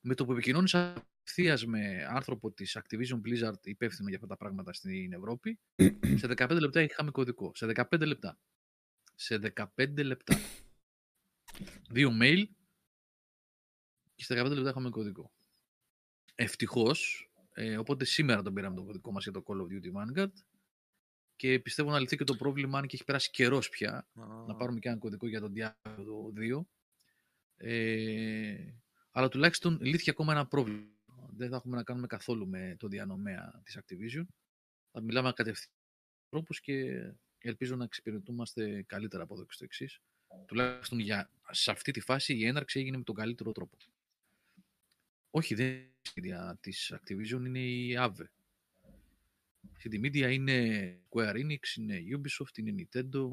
με 0.00 0.14
το 0.14 0.24
που 0.24 0.32
επικοινώνησα 0.32 0.92
απευθείας 0.92 1.66
με 1.66 2.06
άνθρωπο 2.08 2.52
της 2.52 2.78
Activision 2.82 3.20
Blizzard 3.26 3.66
υπεύθυνο 3.66 4.08
για 4.08 4.16
αυτά 4.16 4.28
τα 4.28 4.36
πράγματα 4.36 4.72
στην 4.72 5.12
Ευρώπη, 5.12 5.58
σε 6.16 6.26
15 6.36 6.60
λεπτά 6.60 6.82
είχαμε 6.82 7.10
κωδικό. 7.10 7.52
Σε 7.54 7.66
15 7.66 8.06
λεπτά. 8.06 8.38
Σε 9.14 9.38
15 9.76 10.04
λεπτά. 10.04 10.38
Δύο 11.90 12.18
mail 12.20 12.44
και 14.14 14.24
σε 14.24 14.34
15 14.34 14.48
λεπτά 14.48 14.70
είχαμε 14.70 14.90
κωδικό. 14.90 15.32
Ευτυχώς, 16.34 17.30
ε, 17.52 17.78
οπότε 17.78 18.04
σήμερα 18.04 18.42
τον 18.42 18.54
πήραμε 18.54 18.76
το 18.76 18.82
κωδικό 18.82 19.12
μας 19.12 19.22
για 19.22 19.32
το 19.32 19.42
Call 19.46 19.56
of 19.56 19.64
Duty 19.64 19.92
Vanguard 19.92 20.32
και 21.44 21.60
πιστεύω 21.60 21.90
να 21.90 22.00
λυθεί 22.00 22.16
και 22.16 22.24
το 22.24 22.36
πρόβλημα 22.36 22.78
αν 22.78 22.86
και 22.86 22.94
έχει 22.94 23.04
περάσει 23.04 23.30
καιρός 23.30 23.68
πια 23.68 24.08
να 24.46 24.54
πάρουμε 24.54 24.78
και 24.78 24.88
ένα 24.88 24.98
κωδικό 24.98 25.26
για 25.26 25.40
τον 25.40 25.52
Diablo 25.56 26.58
2. 26.58 26.64
Ε, 27.56 28.56
αλλά 29.10 29.28
τουλάχιστον 29.28 29.78
λύθηκε 29.80 30.10
ακόμα 30.10 30.32
ένα 30.32 30.46
πρόβλημα. 30.46 30.86
Δεν 31.36 31.50
θα 31.50 31.56
έχουμε 31.56 31.76
να 31.76 31.82
κάνουμε 31.82 32.06
καθόλου 32.06 32.48
με 32.48 32.76
το 32.78 32.88
διανομέα 32.88 33.60
της 33.64 33.78
Activision. 33.78 34.24
Θα 34.90 35.00
μιλάμε 35.00 35.32
κατευθείαν 35.32 35.74
με 36.20 36.26
τρόπους 36.28 36.60
και 36.60 37.02
ελπίζω 37.38 37.76
να 37.76 37.84
εξυπηρετούμαστε 37.84 38.82
καλύτερα 38.82 39.22
από 39.22 39.34
εδώ 39.34 39.44
και 39.44 39.52
στο 39.52 39.64
εξής. 39.64 40.00
Τουλάχιστον 40.46 40.98
για, 40.98 41.30
σε 41.50 41.70
αυτή 41.70 41.92
τη 41.92 42.00
φάση 42.00 42.34
η 42.36 42.46
έναρξη 42.46 42.80
έγινε 42.80 42.96
με 42.96 43.02
τον 43.02 43.14
καλύτερο 43.14 43.52
τρόπο. 43.52 43.76
Όχι, 45.30 45.54
δεν 45.54 45.66
είναι 45.66 45.76
η 46.02 46.10
ίδια 46.14 46.58
της 46.60 46.94
Activision, 46.94 47.42
είναι 47.46 47.60
η 47.60 47.96
AVE. 47.98 48.24
CD 49.82 50.04
Media 50.04 50.32
είναι 50.32 50.98
Square 51.08 51.34
Enix, 51.34 51.76
είναι 51.76 52.02
Ubisoft, 52.10 52.58
είναι 52.58 52.74
Nintendo, 52.78 53.28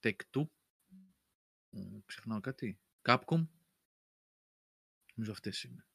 Take-Two, 0.00 0.46
ε, 1.70 1.98
ξεχνάω 2.06 2.40
κάτι, 2.40 2.78
Capcom, 3.02 3.46
νομίζω 5.14 5.32
αυτές 5.32 5.62
είναι. 5.62 5.86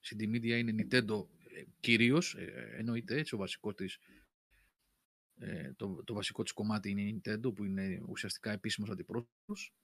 CD 0.00 0.22
Media 0.22 0.58
είναι 0.58 0.74
Nintendo 0.78 1.26
ε, 1.56 1.64
κυρίως, 1.80 2.34
ε, 2.34 2.74
εννοείται 2.78 3.18
έτσι, 3.18 3.34
ο 3.34 3.38
βασικό 3.38 3.74
της, 3.74 3.98
ε, 5.38 5.72
το, 5.72 6.04
το 6.04 6.14
βασικό 6.14 6.42
της 6.42 6.52
κομμάτι 6.52 6.90
είναι 6.90 7.02
η 7.02 7.20
Nintendo 7.20 7.54
που 7.54 7.64
είναι 7.64 8.02
ουσιαστικά 8.06 8.52
επίσημος 8.52 8.90
αντιπρόσωπος 8.90 9.74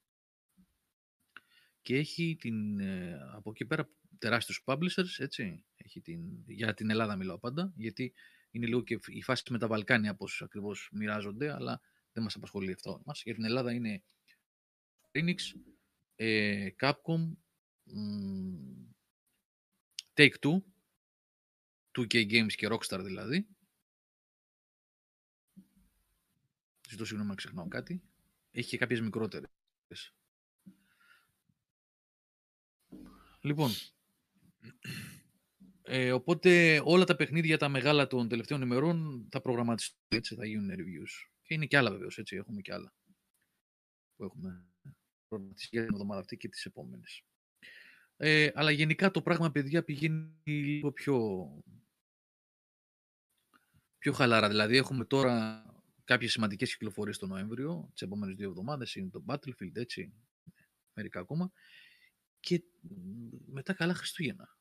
και 1.82 1.96
έχει 1.96 2.36
την, 2.40 2.80
ε, 2.80 3.18
από 3.32 3.50
εκεί 3.50 3.64
πέρα 3.64 3.90
τεράστιους 4.18 4.62
publishers, 4.64 5.18
έτσι, 5.18 5.64
έχει 5.76 6.00
την, 6.00 6.20
για 6.46 6.74
την 6.74 6.90
Ελλάδα 6.90 7.16
μιλάω 7.16 7.38
πάντα, 7.38 7.72
γιατί 7.76 8.14
είναι 8.50 8.66
λίγο 8.66 8.82
και 8.82 8.98
η 9.06 9.22
φάση 9.22 9.42
με 9.50 9.58
τα 9.58 9.66
Βαλκάνια 9.66 10.14
πώς 10.14 10.42
ακριβώς 10.42 10.88
μοιράζονται, 10.92 11.52
αλλά 11.52 11.80
δεν 12.12 12.22
μας 12.22 12.34
απασχολεί 12.34 12.72
αυτό 12.72 13.02
μας. 13.04 13.22
Για 13.22 13.34
την 13.34 13.44
Ελλάδα 13.44 13.72
είναι 13.72 14.02
Phoenix, 15.12 15.36
ε, 16.16 16.68
Capcom, 16.80 17.36
μ, 17.84 18.82
Take-Two, 20.14 20.62
2K 21.92 22.30
Games 22.30 22.52
και 22.52 22.68
Rockstar 22.70 23.00
δηλαδή. 23.04 23.46
Ζητώ 26.88 27.04
συγγνώμη 27.04 27.30
αν 27.30 27.36
ξεχνάω 27.36 27.68
κάτι. 27.68 28.02
Έχει 28.50 28.68
και 28.68 28.78
κάποιες 28.78 29.00
μικρότερες. 29.00 29.50
Λοιπόν, 33.40 33.70
ε, 35.82 36.12
οπότε 36.12 36.80
όλα 36.84 37.04
τα 37.04 37.16
παιχνίδια 37.16 37.58
τα 37.58 37.68
μεγάλα 37.68 38.06
των 38.06 38.28
τελευταίων 38.28 38.62
ημερών 38.62 39.28
θα 39.30 39.40
προγραμματιστούν 39.40 40.00
έτσι, 40.08 40.34
θα 40.34 40.46
γίνουν 40.46 40.70
reviews. 40.70 41.30
Και 41.42 41.54
είναι 41.54 41.66
και 41.66 41.76
άλλα 41.76 41.90
βεβαίως, 41.90 42.18
έτσι, 42.18 42.36
έχουμε 42.36 42.60
και 42.60 42.72
άλλα 42.72 42.94
που 44.16 44.24
έχουμε 44.24 44.66
προγραμματίσει 45.28 45.68
για 45.70 45.84
την 45.84 45.92
εβδομάδα 45.92 46.20
αυτή 46.20 46.36
και 46.36 46.48
τις 46.48 46.64
επόμενες. 46.64 47.24
Ε, 48.16 48.50
αλλά 48.54 48.70
γενικά 48.70 49.10
το 49.10 49.22
πράγμα, 49.22 49.50
παιδιά, 49.50 49.84
πηγαίνει 49.84 50.40
λίγο 50.44 50.92
πιο, 50.92 51.48
πιο 53.98 54.12
χαλάρα. 54.12 54.48
Δηλαδή, 54.48 54.76
έχουμε 54.76 55.04
τώρα 55.04 55.64
κάποιες 56.04 56.32
σημαντικές 56.32 56.72
κυκλοφορίες 56.72 57.18
το 57.18 57.26
Νοέμβριο, 57.26 57.90
τις 57.92 58.02
επόμενες 58.02 58.34
δύο 58.36 58.48
εβδομάδες, 58.48 58.94
είναι 58.94 59.10
το 59.10 59.24
Battlefield, 59.26 59.76
έτσι, 59.76 60.12
μερικά 60.92 61.20
ακόμα, 61.20 61.52
και 62.42 62.62
μετά 63.46 63.72
καλά 63.72 63.94
Χριστούγεννα. 63.94 64.56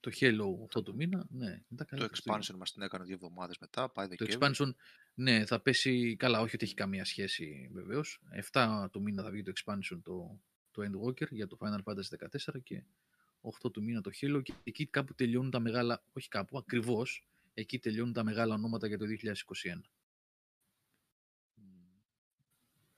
Το 0.00 0.10
Halo 0.14 0.62
αυτό 0.64 0.82
το 0.82 0.94
μήνα, 0.94 1.26
ναι, 1.30 1.62
μετά 1.68 1.84
καλά 1.84 2.02
Το 2.02 2.08
Χριστούγεννα. 2.08 2.44
expansion 2.44 2.56
μας 2.58 2.72
την 2.72 2.82
έκανε 2.82 3.04
δύο 3.04 3.14
εβδομάδες 3.14 3.58
μετά, 3.58 3.90
πάει 3.90 4.08
Το 4.08 4.14
Δεκέμβρη. 4.24 4.54
expansion, 4.56 4.70
ναι, 5.14 5.46
θα 5.46 5.60
πέσει, 5.60 6.16
καλά, 6.16 6.40
όχι 6.40 6.54
ότι 6.54 6.64
έχει 6.64 6.74
καμία 6.74 7.04
σχέση 7.04 7.70
βεβαίως. 7.72 8.20
7 8.52 8.88
το 8.90 9.00
μήνα 9.00 9.22
θα 9.22 9.30
βγει 9.30 9.42
το 9.42 9.52
expansion 9.56 10.00
το, 10.02 10.40
το 10.70 10.82
Endwalker 10.82 11.30
για 11.30 11.46
το 11.46 11.56
Final 11.60 11.82
Fantasy 11.84 12.28
14 12.52 12.62
και 12.62 12.84
8 13.64 13.72
του 13.72 13.82
μήνα 13.82 14.00
το 14.00 14.10
Halo 14.20 14.40
και 14.42 14.52
εκεί 14.64 14.86
κάπου 14.86 15.14
τελειώνουν 15.14 15.50
τα 15.50 15.60
μεγάλα, 15.60 16.04
όχι 16.12 16.28
κάπου, 16.28 16.58
ακριβώς, 16.58 17.26
εκεί 17.54 17.78
τελειώνουν 17.78 18.12
τα 18.12 18.24
μεγάλα 18.24 18.54
ονόματα 18.54 18.86
για 18.86 18.98
το 18.98 19.04
2021. 19.06 19.80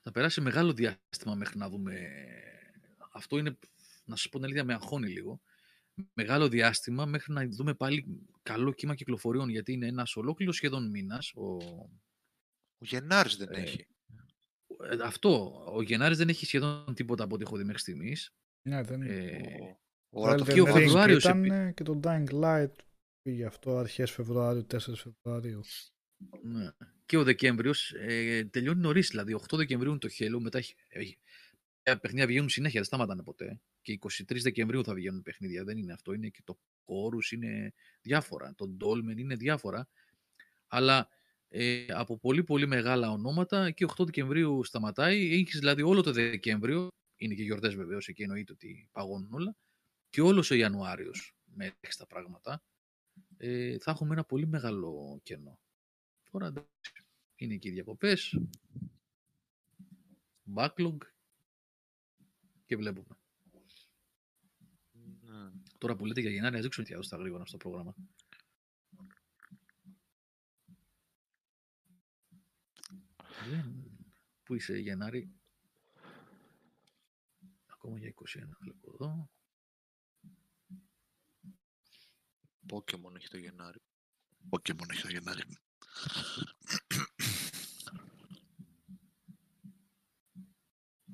Θα 0.07 0.11
περάσει 0.12 0.41
μεγάλο 0.41 0.73
διάστημα 0.73 1.35
μέχρι 1.35 1.59
να 1.59 1.69
δούμε. 1.69 2.11
Αυτό 3.16 3.39
είναι, 3.39 3.59
να 4.05 4.16
σας 4.16 4.28
πω 4.28 4.36
την 4.36 4.45
αλήθεια, 4.45 4.65
με 4.65 4.73
αγχώνει 4.74 5.09
λίγο. 5.09 5.41
Μεγάλο 6.12 6.49
διάστημα 6.49 7.07
μέχρι 7.07 7.32
να 7.32 7.47
δούμε 7.49 7.74
πάλι 7.74 8.07
καλό 8.43 8.73
κύμα 8.73 8.95
κυκλοφοριών, 8.95 9.49
γιατί 9.49 9.73
είναι 9.73 9.86
ένας 9.86 10.16
ολόκληρος 10.16 10.57
σχεδόν 10.57 10.91
μήνας. 10.91 11.32
Ο... 11.35 11.57
Ο 12.78 12.85
Γενάρης 12.86 13.36
δεν 13.36 13.49
Ε, 13.53 13.61
έχει. 13.61 13.86
ε, 14.91 14.97
Αυτό, 15.03 15.62
ο 15.74 15.82
Γενάρης 15.82 16.19
δεν 16.19 16.28
έχει 16.28 16.47
σχεδόν 16.47 16.95
τίποτα 16.95 17.24
από 17.24 17.35
ό,τι 17.35 17.43
έχω 17.43 17.57
δει 17.57 17.65
μέχρι 17.65 17.81
στιγμής. 17.81 18.35
Ναι, 18.69 18.82
δεν 18.82 19.03
είναι. 19.03 19.15
Ε, 19.15 19.77
Ο- 20.11 20.20
Όλα 20.23 20.35
το 20.35 20.45
Elden 20.45 20.53
και 20.55 20.61
ο 20.61 20.65
Ring 20.65 20.73
Φεβρουάριος 20.73 21.24
ήταν 21.24 21.45
επί- 21.45 21.74
και 21.77 21.82
το 21.82 22.01
Dying 22.05 22.28
Light 22.31 22.73
πήγε 23.23 23.45
αυτό 23.45 23.77
αρχές 23.77 24.11
Φεβρουάριου, 24.11 24.66
4 24.66 24.95
Φεβρουαρίου. 24.97 25.61
Ναι. 26.43 26.70
Και 27.07 27.16
ο 27.16 27.23
Δεκέμβριος 27.24 27.93
ε, 27.93 28.45
τελειώνει 28.45 28.81
νωρίς, 28.81 29.09
δηλαδή 29.09 29.35
8 29.35 29.57
Δεκεμβρίου 29.57 29.91
είναι 29.91 29.99
το 29.99 30.09
Halo, 30.19 30.39
μετά 30.41 30.59
έχει, 30.59 30.74
έχει, 30.89 31.19
τα 31.85 31.98
παιχνίδια 31.98 32.27
βγαίνουν 32.27 32.48
συνέχεια, 32.48 32.81
δεν 32.81 32.85
σταματάνε 32.85 33.23
ποτέ. 33.23 33.61
Και 33.82 33.98
23 34.01 34.40
Δεκεμβρίου 34.43 34.85
θα 34.85 34.94
βγαίνουν 34.94 35.23
παιχνίδια, 35.23 35.65
δεν 35.65 35.78
είναι 35.78 35.93
αυτό, 35.93 36.12
είναι 36.12 36.28
και 36.28 36.40
το 36.44 36.59
Chorus, 36.86 37.32
είναι 37.32 37.73
διάφορα, 38.01 38.55
το 38.56 38.77
Dolmen 38.81 39.16
είναι 39.16 39.35
διάφορα. 39.35 39.89
Αλλά 40.66 41.09
ε, 41.48 41.86
από 41.89 42.19
πολύ 42.19 42.44
πολύ 42.44 42.66
μεγάλα 42.66 43.11
ονόματα 43.11 43.70
και 43.70 43.86
8 43.97 44.05
Δεκεμβρίου 44.05 44.65
σταματάει, 44.65 45.32
έχεις 45.32 45.59
δηλαδή 45.59 45.82
όλο 45.82 46.02
το 46.02 46.12
Δεκέμβριο, 46.12 46.89
είναι 47.16 47.35
και 47.35 47.43
γιορτές 47.43 47.74
βεβαίως, 47.74 48.09
εκεί 48.09 48.23
εννοείται 48.23 48.52
ότι 48.52 48.89
παγώνουν 48.93 49.32
όλα, 49.32 49.56
και 50.11 50.20
όλος 50.20 50.51
ο 50.51 50.55
Ιανουάριος 50.55 51.35
με 51.44 51.73
τα 51.98 52.06
πράγματα, 52.06 52.62
ε, 53.36 53.78
θα 53.78 53.90
έχουμε 53.90 54.12
ένα 54.12 54.24
πολύ 54.24 54.47
μεγάλο 54.47 55.20
κενό. 55.23 55.59
Τώρα 56.31 56.47
εντάξει, 56.47 56.93
είναι 57.36 57.56
και 57.56 57.69
οι 57.69 57.73
διακοπές, 57.73 58.39
backlog 60.55 60.97
και 62.75 62.81
βλέπουμε. 62.81 63.17
Ναι. 65.21 65.51
Τώρα 65.79 65.97
που 65.97 66.07
λέτε 66.07 66.21
για 66.21 66.31
Γενάρη, 66.31 66.57
ας 66.57 66.63
δείξουμε 66.63 66.87
τι 66.87 66.95
άλλο 66.95 67.03
στα 67.03 67.17
γρήγορα 67.17 67.47
στο 67.47 67.57
πρόγραμμα. 67.57 67.95
Δεν... 73.51 73.89
Πού 74.43 74.55
είσαι 74.55 74.79
Γενάρη; 74.79 75.33
Ακόμα 77.67 77.99
για 77.99 78.15
21 78.15 78.23
βλέπω 78.61 78.91
εδώ. 78.93 79.31
Pokemon 82.73 83.17
έχει 83.17 83.29
το 83.29 83.39
Γενάρη. 83.39 83.83
Pokemon 84.51 84.91
έχει 84.91 85.03
το 85.03 85.09
Γενάρη. 85.09 85.43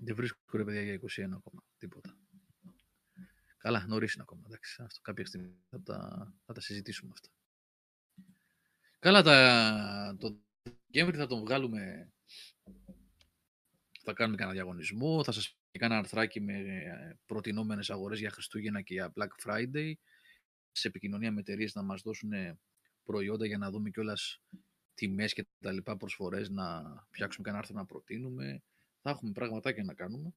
Δεν 0.03 0.15
βρίσκω 0.15 0.39
ρε 0.53 0.65
παιδιά 0.65 0.83
για 0.83 0.95
21 0.95 1.33
ακόμα. 1.37 1.65
Τίποτα. 1.79 2.19
Καλά, 3.57 3.87
νωρίς 3.87 4.15
είναι 4.15 4.23
ακόμα. 4.23 4.43
Εντάξει, 4.47 4.83
αυτό 4.83 5.01
κάποια 5.01 5.27
στιγμή 5.27 5.55
θα 5.71 5.83
τα, 5.83 6.33
θα 6.47 6.53
τα 6.53 6.61
συζητήσουμε 6.61 7.11
αυτά. 7.13 7.29
Καλά, 8.99 9.23
τα, 9.23 10.17
το 10.19 10.41
Δεκέμβρη 10.63 11.17
θα 11.17 11.27
τον 11.27 11.41
βγάλουμε. 11.41 12.13
Θα 14.03 14.13
κάνουμε 14.13 14.37
κανένα 14.37 14.57
διαγωνισμό. 14.57 15.25
Θα 15.25 15.33
σας 15.33 15.57
πει 15.71 15.79
κανένα 15.79 16.01
αρθράκι 16.01 16.41
με 16.41 16.59
ε, 16.59 17.19
προτινόμενες 17.27 17.91
αγορές 17.91 18.19
για 18.19 18.31
Χριστούγεννα 18.31 18.83
και 18.83 18.95
για 18.95 19.13
Black 19.17 19.29
Friday. 19.45 19.93
Σε 20.73 20.89
επικοινωνία 20.89 21.33
με 21.33 21.41
εταιρείες 21.41 21.75
να 21.75 21.83
μας 21.83 22.03
δώσουν 22.03 22.31
προϊόντα 23.03 23.47
για 23.47 23.59
να 23.59 23.71
δούμε 23.71 23.91
κιόλας 23.91 24.43
τιμές 24.95 25.33
και 25.33 25.47
τα 25.61 25.73
λοιπά 25.73 25.97
προσφορές 25.97 26.49
να 26.49 26.83
φτιάξουμε 27.11 27.45
κανένα 27.45 27.63
άρθρο 27.63 27.77
να 27.77 27.87
προτείνουμε. 27.87 28.63
Θα 29.03 29.11
έχουμε 29.11 29.33
πραγματάκια 29.33 29.85
να 29.85 29.95
κάνουμε. 29.95 30.35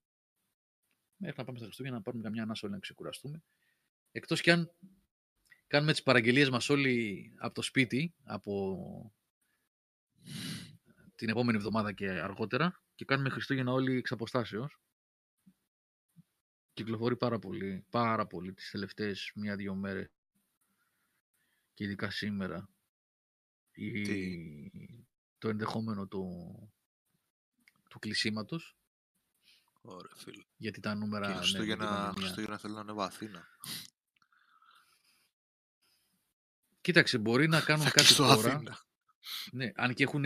Μέχρι 1.17 1.37
να 1.37 1.43
πάμε 1.43 1.57
στα 1.57 1.65
Χριστούγεννα 1.65 1.97
να 1.97 2.03
πάρουμε 2.03 2.23
καμιά 2.23 2.43
ανάσα 2.43 2.61
όλοι 2.63 2.73
να 2.73 2.79
ξεκουραστούμε. 2.79 3.43
Εκτός 4.11 4.41
κι 4.41 4.51
αν 4.51 4.71
κάνουμε 5.67 5.91
τις 5.91 6.03
παραγγελίες 6.03 6.49
μας 6.49 6.69
όλοι 6.69 7.33
από 7.37 7.53
το 7.53 7.61
σπίτι, 7.61 8.13
από 8.23 9.13
την 11.15 11.29
επόμενη 11.29 11.57
εβδομάδα 11.57 11.93
και 11.93 12.09
αργότερα 12.09 12.83
και 12.95 13.05
κάνουμε 13.05 13.29
Χριστούγεννα 13.29 13.71
όλοι 13.71 13.97
εξ 13.97 14.11
αποστάσεως. 14.11 14.79
Κυκλοφορεί 16.73 17.17
πάρα 17.17 17.39
πολύ, 17.39 17.85
πάρα 17.89 18.27
πολύ 18.27 18.53
τις 18.53 18.69
τελευταίες 18.69 19.31
μία-δύο 19.35 19.75
μέρες 19.75 20.11
και 21.73 21.83
ειδικά 21.83 22.09
σήμερα 22.09 22.69
η... 23.71 24.01
Τι; 24.01 25.05
το 25.37 25.49
ενδεχόμενο 25.49 26.07
του, 26.07 26.72
του 27.93 27.99
κλεισίματος 27.99 28.75
Ωραία, 29.81 30.15
φίλε. 30.15 30.43
γιατί 30.57 30.79
τα 30.79 30.95
νούμερα... 30.95 31.25
Και 31.27 31.31
ναι, 31.33 31.37
Χριστούγεννα, 31.37 31.83
με 31.83 31.89
την 31.89 31.95
πανδημία- 32.03 32.21
Χριστούγεννα 32.21 32.57
θέλω 32.57 32.73
να 32.73 32.79
ανέβω 32.79 33.01
Αθήνα. 33.01 33.47
Κοίταξε, 36.81 37.17
μπορεί 37.17 37.47
να 37.47 37.61
κάνουν 37.67 37.83
Θα 37.85 37.91
κάτι 37.91 38.05
κλειστώ 38.05 38.23
τώρα. 38.35 38.53
Αθήνα. 38.53 38.77
Ναι, 39.51 39.71
αν 39.75 39.93
και 39.93 40.03
έχουν. 40.03 40.23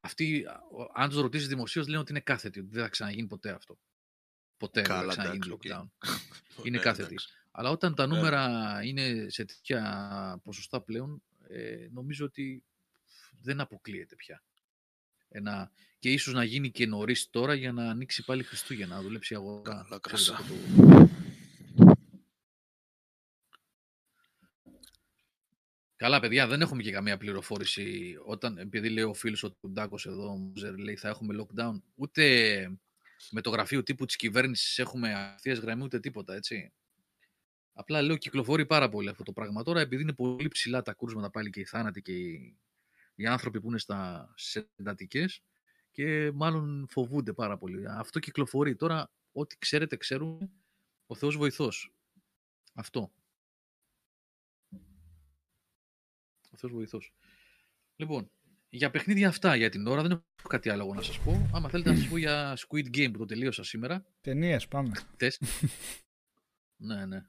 Αυτοί, 0.00 0.44
αν 0.94 1.08
τους 1.10 1.20
ρωτήσεις 1.20 1.48
δημοσίως, 1.48 1.86
λένε 1.86 1.98
ότι 2.00 2.10
είναι 2.10 2.20
κάθετοι, 2.20 2.58
ότι 2.60 2.68
δεν 2.68 2.82
θα 2.82 2.88
ξαναγίνει 2.88 3.26
ποτέ 3.26 3.50
αυτό. 3.50 3.78
Ποτέ 4.56 4.80
δεν 4.80 4.90
θα 4.90 4.96
Καλά, 4.96 5.10
ξαναγίνει 5.12 5.46
εντάξει, 5.46 5.70
ok. 5.72 5.88
lockdown. 5.88 6.08
Είναι 6.66 6.76
Ναι, 6.76 6.82
κάθετη. 6.82 7.06
εντάξει. 7.08 7.28
Αλλά 7.50 7.70
όταν 7.70 7.94
τα 7.94 8.06
Ναι. 8.06 8.14
νούμερα 8.16 8.78
είναι 8.84 9.26
σε 9.28 9.44
τέτοια 9.44 10.40
ποσοστά 10.44 10.80
πλέον, 10.80 11.22
ε, 11.48 11.88
νομίζω 11.92 12.24
ότι 12.24 12.64
δεν 13.40 13.60
αποκλείεται 13.60 14.14
πια. 14.16 14.42
Ένα, 15.32 15.70
και 15.98 16.12
ίσως 16.12 16.34
να 16.34 16.44
γίνει 16.44 16.70
και 16.70 16.86
νωρίς 16.86 17.30
τώρα 17.30 17.54
για 17.54 17.72
να 17.72 17.90
ανοίξει 17.90 18.24
πάλι 18.24 18.42
Χριστούγεννα, 18.42 18.94
να 18.94 19.02
δουλέψει 19.02 19.32
η 19.34 19.36
αγορά. 19.36 19.62
Καλά, 19.62 20.00
Ξέρετε, 20.00 20.08
κράσα. 20.08 20.36
από 20.36 20.48
το- 20.48 21.08
Καλά, 25.96 26.20
παιδιά, 26.20 26.46
δεν 26.46 26.60
έχουμε 26.60 26.82
και 26.82 26.90
καμία 26.90 27.16
πληροφόρηση. 27.16 28.16
Όταν, 28.24 28.58
επειδή 28.58 28.88
λέει 28.88 29.04
ο 29.04 29.14
φίλος 29.14 29.42
ο 29.42 29.50
Τουντάκο 29.52 29.98
εδώ, 30.04 30.36
Μουζερ, 30.36 30.78
λέει 30.78 30.96
θα 30.96 31.08
έχουμε 31.08 31.34
lockdown, 31.46 31.80
ούτε 31.94 32.24
με 33.30 33.40
το 33.40 33.50
γραφείο 33.50 33.82
τύπου 33.82 34.04
της 34.06 34.16
κυβέρνησης 34.16 34.78
έχουμε 34.78 35.32
ευθεία 35.34 35.54
γραμμή, 35.54 35.82
ούτε 35.82 36.00
τίποτα, 36.00 36.34
έτσι. 36.34 36.72
Απλά 37.72 38.02
λέω 38.02 38.16
κυκλοφορεί 38.16 38.66
πάρα 38.66 38.88
πολύ 38.88 39.08
αυτό 39.08 39.22
το 39.22 39.32
πράγμα. 39.32 39.62
Τώρα, 39.62 39.80
επειδή 39.80 40.02
είναι 40.02 40.12
πολύ 40.12 40.48
ψηλά 40.48 40.82
τα 40.82 40.92
κούρσματα 40.94 41.30
πάλι 41.30 41.50
και 41.50 41.60
οι 41.60 41.64
θάνατοι 41.64 42.02
και 42.02 42.12
οι, 42.12 42.56
οι 43.20 43.26
άνθρωποι 43.26 43.60
που 43.60 43.68
είναι 43.68 43.78
στα 43.78 44.32
εντατικέ 44.76 45.26
και 45.90 46.30
μάλλον 46.34 46.86
φοβούνται 46.90 47.32
πάρα 47.32 47.58
πολύ. 47.58 47.88
Αυτό 47.88 48.18
κυκλοφορεί. 48.18 48.76
Τώρα, 48.76 49.10
ό,τι 49.32 49.58
ξέρετε, 49.58 49.96
ξέρουμε. 49.96 50.50
Ο 51.06 51.14
Θεός 51.14 51.36
βοηθός. 51.36 51.94
Αυτό. 52.74 53.12
Ο 56.50 56.56
Θεός 56.56 56.72
βοηθός. 56.72 57.12
Λοιπόν, 57.96 58.30
για 58.68 58.90
παιχνίδια 58.90 59.28
αυτά 59.28 59.56
για 59.56 59.68
την 59.68 59.86
ώρα 59.86 60.02
δεν 60.02 60.10
έχω 60.10 60.48
κάτι 60.48 60.70
άλλο 60.70 60.82
εγώ 60.82 60.94
να 60.94 61.02
σας 61.02 61.18
πω. 61.18 61.50
Άμα 61.52 61.68
θέλετε 61.68 61.90
να 61.90 61.96
σας 61.96 62.08
πω 62.08 62.16
για 62.16 62.56
Squid 62.58 62.96
Game 62.96 63.10
που 63.12 63.18
το 63.18 63.24
τελείωσα 63.24 63.62
σήμερα. 63.62 64.06
Ταινίες, 64.20 64.68
πάμε. 64.68 64.92
Τεστ. 65.16 65.42
ναι, 66.76 67.06
ναι. 67.06 67.26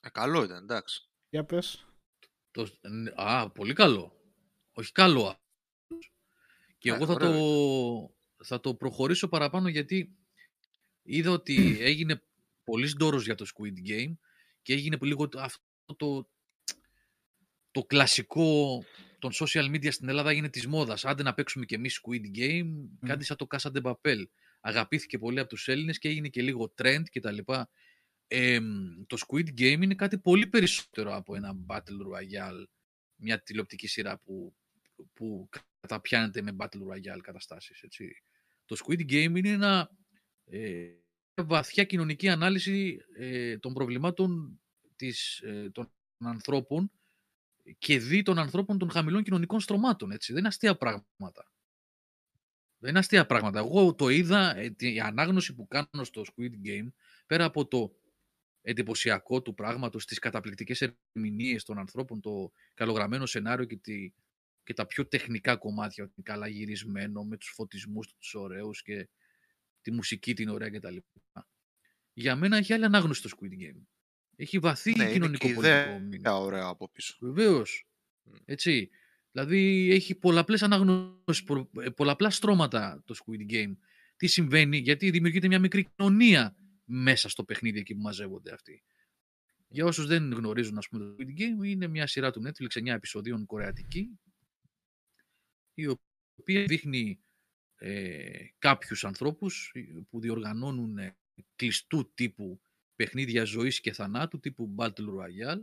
Ε, 0.00 0.08
καλό 0.12 0.44
ήταν, 0.44 0.62
εντάξει. 0.62 1.08
Για 1.28 1.44
πες. 1.44 1.86
Το, 2.54 2.68
α, 3.14 3.50
πολύ 3.50 3.72
καλό. 3.72 4.20
Όχι 4.72 4.92
καλό. 4.92 5.26
α. 5.26 5.38
Και 6.78 6.90
Ε, 6.90 6.94
εγώ 6.94 7.06
θα 7.06 7.12
ωραίος 7.12 7.30
το, 7.36 8.44
θα 8.44 8.60
το 8.60 8.74
προχωρήσω 8.74 9.28
παραπάνω 9.28 9.68
γιατί 9.68 10.16
είδα 11.02 11.30
ότι 11.30 11.54
έγινε 11.90 12.22
πολύ 12.64 12.92
ντόρος 12.96 13.24
για 13.24 13.34
το 13.34 13.46
Squid 13.54 13.88
Game 13.90 14.14
και 14.62 14.72
έγινε 14.72 14.98
λίγο 15.00 15.28
το- 15.28 15.40
αυτό 15.40 15.94
το, 15.96 16.28
το 17.70 17.84
κλασικό 17.84 18.82
των 19.18 19.30
social 19.32 19.64
media 19.74 19.92
στην 19.92 20.08
Ελλάδα 20.08 20.30
έγινε 20.30 20.48
της 20.48 20.66
μόδας. 20.66 21.04
Άντε 21.04 21.22
να 21.22 21.34
παίξουμε 21.34 21.64
κι 21.64 21.74
εμείς 21.74 22.00
Squid 22.02 22.38
Game, 22.38 22.70
κάτι 23.06 23.24
σαν 23.24 23.36
το 23.36 23.46
Casa 23.50 23.70
de 23.72 23.82
Papel. 23.82 24.22
αγαπήθηκε 24.60 25.18
πολύ 25.18 25.38
από 25.38 25.48
τους 25.48 25.68
Έλληνες 25.68 25.98
και 25.98 26.08
έγινε 26.08 26.28
και 26.28 26.42
λίγο 26.42 26.74
trend 26.82 27.02
κτλ. 27.12 27.38
Ε, 28.26 28.60
το 29.06 29.16
Squid 29.26 29.48
Game 29.48 29.82
είναι 29.82 29.94
κάτι 29.94 30.18
πολύ 30.18 30.46
περισσότερο 30.46 31.14
από 31.14 31.34
ένα 31.34 31.56
Battle 31.66 31.78
Royale, 31.78 32.64
μια 33.16 33.42
τηλεοπτική 33.42 33.86
σειρά 33.86 34.18
που, 34.18 34.54
που 35.12 35.48
καταπιάνεται 35.80 36.42
με 36.42 36.56
Battle 36.58 36.82
Royale 36.92 37.20
καταστάσεις. 37.22 37.82
Έτσι. 37.82 38.22
Το 38.64 38.76
Squid 38.84 39.00
Game 39.00 39.36
είναι 39.36 39.48
ένα, 39.48 39.90
ε, 40.44 40.88
βαθιά 41.34 41.84
κοινωνική 41.84 42.28
ανάλυση 42.28 42.98
ε, 43.16 43.58
των 43.58 43.72
προβλημάτων 43.72 44.60
της, 44.96 45.38
ε, 45.40 45.70
των 45.70 45.92
ανθρώπων 46.18 46.90
και 47.78 47.98
δι 47.98 48.22
των 48.22 48.38
ανθρώπων 48.38 48.78
των 48.78 48.90
χαμηλών 48.90 49.22
κοινωνικών 49.22 49.60
στρωμάτων. 49.60 50.10
Έτσι. 50.10 50.32
Δεν 50.32 50.38
είναι 50.38 50.48
αστεία 50.48 50.76
πράγματα. 50.76 51.52
Δεν 52.78 52.90
είναι 52.90 52.98
αστεία 52.98 53.26
πράγματα. 53.26 53.58
Εγώ 53.58 53.94
το 53.94 54.08
είδα, 54.08 54.56
ε, 54.56 54.74
η 54.78 55.00
ανάγνωση 55.00 55.54
που 55.54 55.66
κάνω 55.68 56.04
στο 56.04 56.22
Squid 56.26 56.66
Game, 56.66 56.88
πέρα 57.26 57.44
από 57.44 57.66
το 57.66 57.94
εντυπωσιακό 58.66 59.42
του 59.42 59.54
πράγματος, 59.54 60.06
τις 60.06 60.18
καταπληκτικές 60.18 60.80
ερμηνείες 61.12 61.64
των 61.64 61.78
ανθρώπων, 61.78 62.20
το 62.20 62.52
καλογραμμένο 62.74 63.26
σενάριο 63.26 63.64
και, 63.64 63.76
τη, 63.76 64.12
και 64.62 64.74
τα 64.74 64.86
πιο 64.86 65.06
τεχνικά 65.06 65.56
κομμάτια, 65.56 66.04
ότι 66.04 66.22
καλά 66.22 66.48
γυρισμένο, 66.48 67.24
με 67.24 67.36
τους 67.36 67.48
φωτισμούς 67.54 68.14
τους 68.18 68.34
ωραίους 68.34 68.82
και 68.82 69.08
τη 69.80 69.90
μουσική 69.90 70.34
την 70.34 70.48
ωραία 70.48 70.70
κτλ. 70.70 70.96
Για 72.12 72.36
μένα 72.36 72.56
έχει 72.56 72.72
άλλη 72.72 72.84
ανάγνωση 72.84 73.22
το 73.22 73.30
Squid 73.36 73.52
Game. 73.62 73.82
Έχει 74.36 74.58
βαθύ 74.58 74.90
Ναι, 74.96 75.12
κοινωνικό 75.12 75.24
είναι 75.26 75.36
και 75.36 75.60
πολιτικό 75.60 75.60
ιδέα 75.60 75.98
μήνυμα. 75.98 76.36
ωραία 76.36 76.66
από 76.66 76.88
πίσω. 76.88 77.16
Βεβαίως. 77.20 77.86
Μμ. 78.22 78.32
Έτσι. 78.44 78.90
Δηλαδή 79.32 79.88
έχει 79.92 80.14
πολλαπλές 80.14 80.62
αναγνώσεις, 80.62 81.44
προ- 81.44 81.70
ε, 81.82 81.90
πολλαπλά 81.90 82.30
στρώματα 82.30 83.02
το 83.04 83.14
Squid 83.24 83.52
Game. 83.52 83.76
Τι 84.16 84.26
συμβαίνει, 84.26 84.76
γιατί 84.78 85.10
δημιουργείται 85.10 85.46
μια 85.48 85.58
μικρή 85.58 85.88
κοινωνία 85.96 86.56
μέσα 86.84 87.28
στο 87.28 87.44
παιχνίδι 87.44 87.78
εκεί 87.78 87.94
που 87.94 88.00
μαζεύονται 88.00 88.52
αυτοί. 88.52 88.82
Για 89.68 89.84
όσους 89.84 90.06
δεν 90.06 90.32
γνωρίζουν 90.32 90.78
ας 90.78 90.88
πούμε, 90.88 91.04
το 91.04 91.14
Squid 91.18 91.40
Game, 91.40 91.66
είναι 91.66 91.86
μια 91.86 92.06
σειρά 92.06 92.30
του 92.30 92.42
Netflix 92.46 92.82
9 92.82 92.86
επεισοδίων 92.86 93.46
κορεατική, 93.46 94.18
η 95.74 95.86
οποία 95.86 96.64
δείχνει 96.64 97.20
ε, 97.76 98.46
κάποιους 98.58 99.04
ανθρώπους 99.04 99.70
ε, 99.74 99.80
που 100.10 100.20
διοργανώνουν 100.20 100.98
ε, 100.98 101.16
κλειστού 101.56 102.12
τύπου 102.14 102.60
παιχνίδια 102.96 103.44
ζωής 103.44 103.80
και 103.80 103.92
θανάτου, 103.92 104.40
τύπου 104.40 104.74
Battle 104.78 105.08
Royale, 105.18 105.62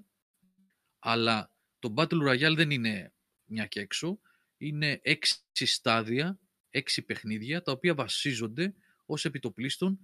αλλά 1.00 1.52
το 1.80 1.94
Battle 1.98 2.30
Royale 2.30 2.56
δεν 2.56 2.72
είναι 2.72 3.14
μια 3.46 3.66
και 3.66 3.80
έξω, 3.80 4.20
είναι 4.58 5.00
έξι 5.04 5.66
στάδια, 5.66 6.40
έξι 6.70 7.02
παιχνίδια, 7.02 7.62
τα 7.62 7.72
οποία 7.72 7.96
βασίζονται 7.96 8.76
ως 9.06 9.26
επιτοπλίστων 9.26 10.00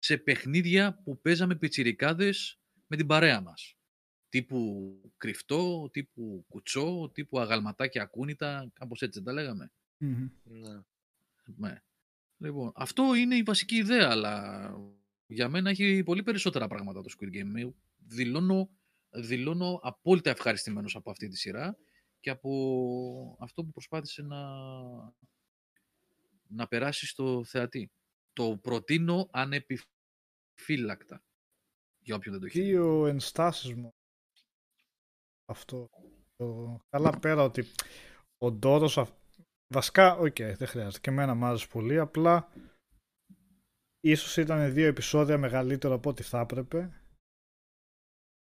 σε 0.00 0.16
παιχνίδια 0.16 1.00
που 1.04 1.20
παίζαμε 1.20 1.56
πιτσιρικάδες 1.56 2.58
με 2.86 2.96
την 2.96 3.06
παρέα 3.06 3.40
μας. 3.40 3.74
Τύπου 4.28 4.92
κρυφτό, 5.16 5.88
τύπου 5.92 6.44
κουτσό, 6.48 7.10
τύπου 7.14 7.40
αγαλματάκια 7.40 8.02
ακούνητα, 8.02 8.70
κάπως 8.72 9.02
έτσι 9.02 9.20
δεν 9.22 9.34
τα 9.34 9.42
λέγαμε; 9.42 9.72
Μμμ. 9.96 10.28
Ναι. 10.42 10.80
Ναι. 11.56 11.82
Λοιπόν, 12.38 12.72
αυτό 12.74 13.14
είναι 13.14 13.34
η 13.34 13.42
βασική 13.42 13.76
ιδέα, 13.76 14.10
αλλά 14.10 14.74
για 15.26 15.48
μένα 15.48 15.70
έχει 15.70 16.02
πολύ 16.02 16.22
περισσότερα 16.22 16.68
πράγματα 16.68 17.02
το 17.02 17.14
Squid 17.18 17.36
Game. 17.36 17.54
Ε, 17.54 17.68
Δηλώνω, 17.96 18.70
δηλώνω 19.10 19.80
απόλυτα 19.82 20.30
ευχαριστημένος 20.30 20.96
από 20.96 21.10
αυτή 21.10 21.28
τη 21.28 21.36
σειρά 21.36 21.76
και 22.20 22.30
από 22.30 23.36
αυτό 23.40 23.64
που 23.64 23.70
προσπάθησε 23.70 24.22
να, 24.22 24.38
να 26.48 26.66
περάσει 26.68 27.06
στο 27.06 27.44
θεατή. 27.44 27.90
Το 28.32 28.58
προτείνω 28.62 29.28
ανεπιφύλακτα. 29.32 31.22
Για 32.02 32.14
όποιον 32.14 32.32
δεν 32.32 32.40
το 32.40 32.46
έχει. 32.46 32.60
δει. 32.60 32.66
Δύο 32.66 33.06
ενστάσεις 33.06 33.74
μου. 33.74 33.90
Αυτό. 35.44 35.88
Το... 36.36 36.78
Καλά 36.88 37.18
πέρα 37.18 37.42
ότι 37.42 37.64
ο 38.38 38.52
Ντόρος... 38.52 38.98
αυ- 38.98 39.18
Βασικά, 39.72 40.16
οκ, 40.16 40.36
δεν 40.36 40.66
χρειάζεται. 40.66 40.98
Και 41.00 41.10
εμένα 41.10 41.34
μ' 41.34 41.44
άρεσε 41.44 41.66
πολύ. 41.66 41.98
Απλά 41.98 42.52
ίσως 44.00 44.36
ήταν 44.36 44.72
δύο 44.72 44.86
επεισόδια 44.86 45.38
μεγαλύτερο 45.38 45.94
από 45.94 46.10
ό,τι 46.10 46.22
θα 46.22 46.40
έπρεπε. 46.40 47.02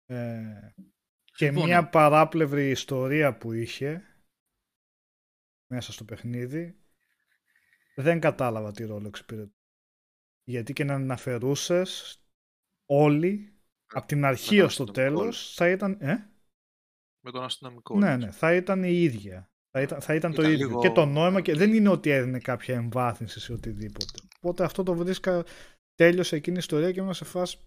Ε, 0.06 0.74
και 1.26 1.46
Συμφωνώ. 1.46 1.66
μια 1.66 1.90
παράπλευρη 1.90 2.70
ιστορία 2.70 3.38
που 3.38 3.52
είχε 3.52 4.04
μέσα 5.72 5.92
στο 5.92 6.06
παιχνίδι 6.06 6.80
δεν 7.96 8.20
κατάλαβα 8.20 8.72
τι 8.72 8.86
ρόλο 8.86 9.08
εξυπηρετεί. 9.08 9.55
Γιατί 10.48 10.74
και 10.74 10.84
να 10.84 10.94
αναφερούσες 10.94 12.20
όλοι 12.86 13.54
από 13.94 14.08
την 14.08 14.26
αρχή 14.26 14.56
τον 14.58 14.66
ως 14.66 14.76
το 14.76 14.84
αστυνομικό, 14.84 15.20
τέλος 15.22 15.54
θα 15.54 15.70
ήταν... 15.70 15.98
Ε; 16.00 16.30
Με 17.26 17.32
τον 17.32 17.44
αστυνομικό. 17.44 17.98
Ναι, 17.98 18.16
λες. 18.16 18.26
ναι, 18.26 18.32
θα 18.32 18.56
ήταν 18.56 18.84
η 18.84 19.02
ίδια. 19.02 19.50
Θα 19.72 19.82
ήταν, 19.82 20.02
θα 20.02 20.16
ήταν 20.16 20.34
το 20.34 20.42
Ήταν 20.42 20.54
ίδιο. 20.54 20.68
λίγο- 20.68 20.82
Και 20.82 20.90
το 20.90 21.06
νόημα 21.06 21.42
και 21.42 21.54
δεν 21.56 21.74
είναι 21.74 21.90
ότι 21.90 22.10
έδινε 22.10 22.40
κάποια 22.40 22.76
εμβάθυνση 22.76 23.40
σε 23.40 23.54
οτιδήποτε. 23.54 24.20
Οπότε 24.38 24.64
αυτό 24.64 24.84
το 24.84 24.96
βρίσκα 24.96 25.46
τέλειωσε 25.96 26.36
εκείνη 26.36 26.56
η 26.56 26.60
ιστορία 26.60 26.92
και 26.92 27.00
ήμουν 27.00 27.14
σε 27.14 27.26
φάση 27.26 27.58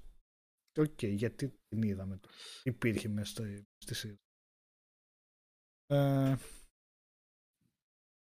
οκ, 0.79 1.03
γιατί 1.03 1.49
την 1.69 1.83
είδαμε 1.83 2.17
το. 2.17 2.29
Υπήρχε 2.63 3.09
μέσα 3.09 3.31
στη, 3.31 3.67
στη 3.79 3.95
σειρά. 3.95 4.17
Ε, 5.87 6.37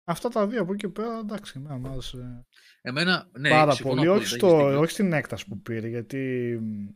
αυτά 0.09 0.29
τα 0.29 0.47
δύο 0.47 0.61
από 0.61 0.73
εκεί 0.73 0.85
και 0.87 0.93
πέρα 0.93 1.17
εντάξει, 1.17 1.53
εμένα 1.57 1.77
μου 1.77 1.87
άρεσε 1.89 2.45
Εμένα, 2.81 3.29
ναι, 3.39 3.49
πάρα 3.49 3.71
συμφωνώ 3.71 3.95
πολύ. 3.95 4.07
απόλυτα, 4.07 4.25
Όχι, 4.25 4.35
έχεις 4.35 4.47
στο, 4.47 4.57
δίκιο. 4.65 4.79
όχι 4.79 4.91
στην 4.91 5.13
έκταση 5.13 5.47
που 5.47 5.61
πήρε, 5.61 5.87
γιατί 5.87 6.17
μ, 6.61 6.87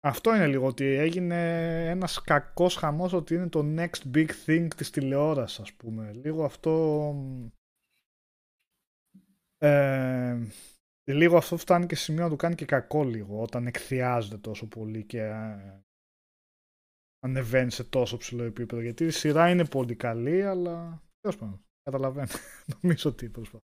αυτό 0.00 0.34
είναι 0.34 0.46
λίγο 0.46 0.66
ότι 0.66 0.84
έγινε 0.84 1.36
ένας 1.90 2.22
κακός 2.22 2.74
χαμός 2.76 3.12
ότι 3.12 3.34
είναι 3.34 3.48
το 3.48 3.74
next 3.76 4.14
big 4.14 4.28
thing 4.46 4.68
της 4.76 4.90
τηλεόρασης, 4.90 5.58
ας 5.60 5.72
πούμε. 5.72 6.12
Λίγο 6.12 6.44
αυτό... 6.44 6.70
μ, 7.16 7.46
Ε, 9.58 10.48
λίγο 11.04 11.36
αυτό 11.36 11.56
φτάνει 11.56 11.86
και 11.86 11.94
σε 11.94 12.02
σημείο 12.02 12.22
να 12.22 12.28
του 12.30 12.36
κάνει 12.36 12.54
και 12.54 12.64
κακό 12.64 13.04
λίγο, 13.04 13.42
όταν 13.42 13.66
εκθιάζεται 13.66 14.38
τόσο 14.38 14.66
πολύ 14.68 15.04
και 15.04 15.20
ε, 15.20 15.80
ανεβαίνει 17.18 17.70
σε 17.70 17.84
τόσο 17.84 18.16
ψηλό 18.16 18.42
επίπεδο. 18.42 18.82
Γιατί 18.82 19.04
η 19.04 19.10
σειρά 19.10 19.50
είναι 19.50 19.64
πολύ 19.66 19.96
καλή, 19.96 20.42
αλλά 20.42 21.02
τέλος 21.20 21.36
πάντων, 21.38 21.64
καταλαβαίνω. 21.84 22.28
Νομίζω 22.80 23.10
ότι 23.10 23.28
προσπαθώ. 23.28 23.64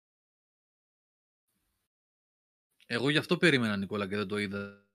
Εγώ 2.86 3.10
γι' 3.10 3.18
αυτό 3.18 3.38
περίμενα, 3.38 3.78
Νικόλα, 3.78 4.08
και 4.08 4.16
δεν 4.16 4.28
το 4.28 4.38
είδα 4.38 4.86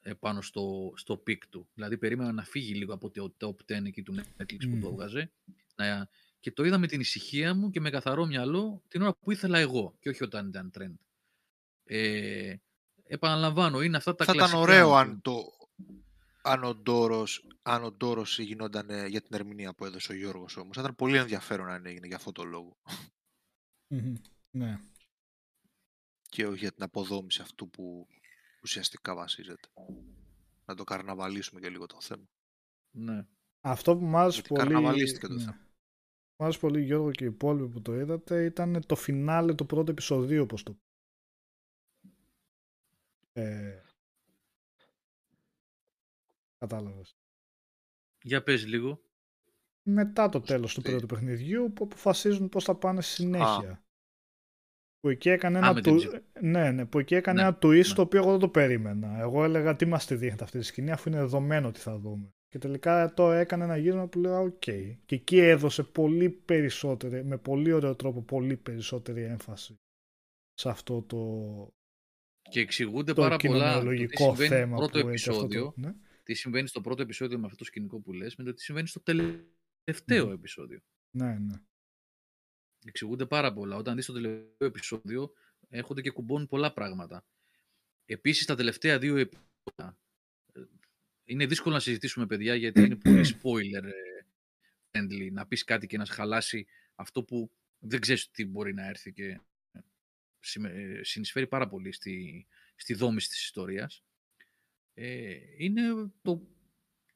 επάνω 0.00 0.40
στο, 0.42 0.92
στο 0.96 1.16
peak 1.16 1.46
του. 1.46 1.68
Δηλαδή, 1.74 1.98
περίμενα 1.98 2.32
να 2.32 2.44
φύγει 2.44 2.74
λίγο 2.74 2.94
από 2.94 3.10
το 3.10 3.34
top 3.40 3.48
10 3.78 3.84
εκεί 3.84 4.02
του 4.02 4.14
Netflix 4.16 4.56
που 4.70 4.78
το 4.80 4.86
Μμμ. 4.86 4.92
έβγαζε. 4.92 5.32
Να, 5.76 6.08
και 6.40 6.52
το 6.52 6.64
είδα 6.64 6.78
με 6.78 6.86
την 6.86 7.00
ησυχία 7.00 7.54
μου 7.54 7.70
και 7.70 7.80
με 7.80 7.90
καθαρό 7.90 8.26
μυαλό 8.26 8.82
την 8.88 9.02
ώρα 9.02 9.14
που 9.14 9.30
ήθελα 9.30 9.58
εγώ 9.58 9.96
και 10.00 10.08
όχι 10.08 10.22
όταν 10.24 10.48
ήταν 10.48 10.70
trend. 10.78 10.94
Ε, 11.84 12.54
επαναλαμβάνω, 13.04 13.82
είναι 13.82 13.96
αυτά 13.96 14.14
τα 14.14 14.24
Θα 14.24 14.32
ήταν 14.34 14.48
κλασικά 14.48 14.62
ωραίο 14.62 14.86
του- 14.88 14.94
αν, 14.94 15.20
το, 15.22 15.44
αν, 16.44 16.64
ο 16.64 16.74
Ντόρος, 16.74 17.46
αν 17.62 17.84
ο 17.84 17.90
Ντόρος 17.90 18.38
γινόταν 18.38 18.90
ε, 18.90 19.06
για 19.06 19.20
την 19.22 19.34
ερμηνεία 19.34 19.74
που 19.74 19.84
έδωσε 19.84 20.12
ο 20.12 20.14
Γιώργος 20.14 20.56
όμως. 20.56 20.76
Θα 20.76 20.82
ήταν 20.82 20.94
πολύ 20.94 21.16
ενδιαφέρον 21.16 21.68
αν 21.68 21.86
έγινε 21.86 22.06
για 22.06 22.16
αυτό 22.16 22.32
το 22.32 22.44
λόγο. 22.44 22.76
Μμμ. 23.86 24.14
Ναι. 24.50 24.78
Και 26.28 26.46
όχι 26.46 26.58
για 26.58 26.72
την 26.72 26.82
αποδόμηση 26.82 27.42
αυτού 27.42 27.70
που 27.70 28.06
ουσιαστικά 28.62 29.14
βασίζεται. 29.14 29.68
Να 30.64 30.74
το 30.74 30.84
καρναβαλίσουμε 30.84 31.60
και 31.60 31.68
λίγο 31.68 31.86
το 31.86 32.00
θέμα. 32.00 32.28
Ναι. 32.90 33.26
Αυτό 33.60 33.96
που 33.96 34.04
μου 34.04 34.16
άρεσε 34.16 34.40
Γιατί 34.40 34.48
πολύ. 34.48 34.60
καρναβαλίστηκε 34.60 35.26
το 35.26 35.34
ναι. 35.34 35.40
θέμα. 35.40 35.58
Μου 36.36 36.44
άρεσε 36.44 36.58
πολύ 36.58 36.82
Γιώργο 36.82 37.10
και 37.10 37.24
οι 37.24 37.26
υπόλοιποι 37.26 37.68
που 37.68 37.82
το 37.82 37.94
είδατε 37.94 38.44
ήταν 38.44 38.86
το 38.86 38.94
φινάλε 38.96 39.54
του 39.54 39.66
πρώτου 39.66 39.90
επεισοδίου 39.90 40.42
όπως 40.42 40.62
το 40.62 40.78
ε, 43.32 43.83
Κατάλαβες. 46.68 47.16
Για 48.22 48.42
πες 48.42 48.66
λίγο. 48.66 49.00
Μετά 49.82 50.28
το 50.28 50.40
τέλος 50.40 50.74
του 50.74 50.80
Τι; 50.82 50.90
πρώτου 50.90 51.06
παιχνιδιού 51.06 51.72
που 51.72 51.84
αποφασίζουν 51.84 52.48
πώς 52.48 52.64
θα 52.64 52.74
πάνε 52.74 53.02
στη 53.02 53.12
συνέχεια. 53.12 53.84
Που 55.00 55.08
εκεί 55.08 55.28
έκανε 55.28 55.56
Α, 55.56 55.58
ένα, 55.60 55.72
με 55.72 55.80
την 55.80 55.92
του... 55.92 55.98
ψη- 55.98 56.22
ναι, 56.40 56.70
ναι, 56.70 56.86
που 56.86 56.98
εκεί 56.98 57.14
έκανε 57.14 57.40
Ναι, 57.42 57.46
ένα 57.48 57.58
twist 57.62 57.86
ναι. 57.88 57.94
το 57.94 58.02
οποίο 58.02 58.20
εγώ 58.20 58.30
δεν 58.30 58.40
το 58.40 58.48
περίμενα. 58.48 59.18
Εγώ 59.18 59.44
έλεγα 59.44 59.76
τι 59.76 59.84
μας 59.86 60.06
τη 60.06 60.14
δείχνετε 60.14 60.44
αυτή 60.44 60.58
τη 60.58 60.64
σκηνή 60.64 60.90
αφού 60.90 61.08
είναι 61.08 61.18
δεδομένο 61.18 61.70
τι 61.70 61.80
θα 61.80 61.98
δούμε. 61.98 62.28
Και 62.48 62.58
τελικά 62.58 63.14
το 63.14 63.30
έκανε 63.32 63.64
ένα 63.64 63.76
γύρισμα 63.76 64.06
που 64.08 64.18
λέω 64.18 64.42
οκ. 64.42 64.58
Και 64.58 64.98
εκεί 65.14 65.38
έδωσε 65.38 65.82
πολύ 65.82 66.30
περισσότερη, 66.30 67.24
με 67.24 67.38
πολύ 67.38 67.72
ωραίο 67.72 67.96
τρόπο, 67.96 68.22
πολύ 68.22 68.56
περισσότερη 68.56 69.22
έμφαση 69.22 69.78
σε 70.54 70.68
αυτό 70.68 71.02
το, 71.02 71.18
Και 72.50 72.60
εξηγούνται 72.60 73.12
το 73.12 73.20
πάρα 73.22 73.36
πολλά. 73.36 73.52
το 73.52 73.64
τι 73.64 73.68
κοινωνιολογικό 73.68 74.16
συμβαίνει 74.24 74.46
στο 74.46 74.54
θέμα 74.56 74.76
πρώτο 74.76 75.00
που 75.00 75.08
έχει 75.08 75.28
αυτό 75.28 75.42
επεισόδιο. 75.44 75.64
το... 75.64 75.72
Ναι. 75.80 75.94
Τι 76.24 76.34
συμβαίνει 76.34 76.68
στο 76.68 76.80
πρώτο 76.80 77.02
επεισόδιο 77.02 77.38
με 77.38 77.44
αυτό 77.44 77.56
το 77.56 77.64
σκηνικό 77.64 78.00
που 78.00 78.12
λες, 78.12 78.36
με 78.36 78.44
το 78.44 78.54
τι 78.54 78.62
συμβαίνει 78.62 78.88
στο 78.88 79.00
τελευταίο 79.00 80.26
Μμμ. 80.26 80.32
επεισόδιο. 80.32 80.80
ναι, 81.10 81.38
ναι. 81.38 81.54
Εξηγούνται 82.86 83.26
πάρα 83.26 83.52
πολλά. 83.52 83.76
Όταν 83.76 83.96
δεις 83.96 84.06
το 84.06 84.12
τελευταίο 84.12 84.68
επεισόδιο, 84.68 85.32
έρχονται 85.68 86.00
και 86.00 86.10
κουμπώνουν 86.10 86.46
πολλά 86.46 86.72
πράγματα. 86.72 87.24
Επίσης 88.04 88.46
τα 88.46 88.54
τελευταία 88.54 88.98
δύο 88.98 89.16
επεισόδια 89.16 89.98
ε, 90.52 90.60
είναι 91.24 91.46
δύσκολο 91.46 91.74
να 91.74 91.80
συζητήσουμε 91.80 92.26
παιδιά 92.26 92.54
γιατί 92.54 92.80
είναι 92.80 92.96
πολύ 92.96 93.26
spoiler 93.26 93.84
ε, 93.84 94.26
friendly 94.90 95.32
να 95.32 95.46
πεις 95.46 95.64
κάτι 95.64 95.86
και 95.86 95.96
να 95.96 96.04
σε 96.04 96.12
χαλάσει 96.12 96.66
αυτό 96.94 97.24
που 97.24 97.50
δεν 97.78 98.00
ξέρεις 98.00 98.30
τι 98.30 98.46
μπορεί 98.46 98.74
να 98.74 98.86
έρθει 98.86 99.12
και 99.12 99.40
ε, 100.62 101.02
συνεισφέρει 101.02 101.46
πάρα 101.46 101.68
πολύ 101.68 101.92
στη, 101.92 102.46
στη 102.76 102.94
δόμηση 102.94 103.28
της 103.28 103.44
ιστορίας. 103.44 104.04
Ε, 104.94 105.36
είναι 105.56 106.12
το, 106.22 106.48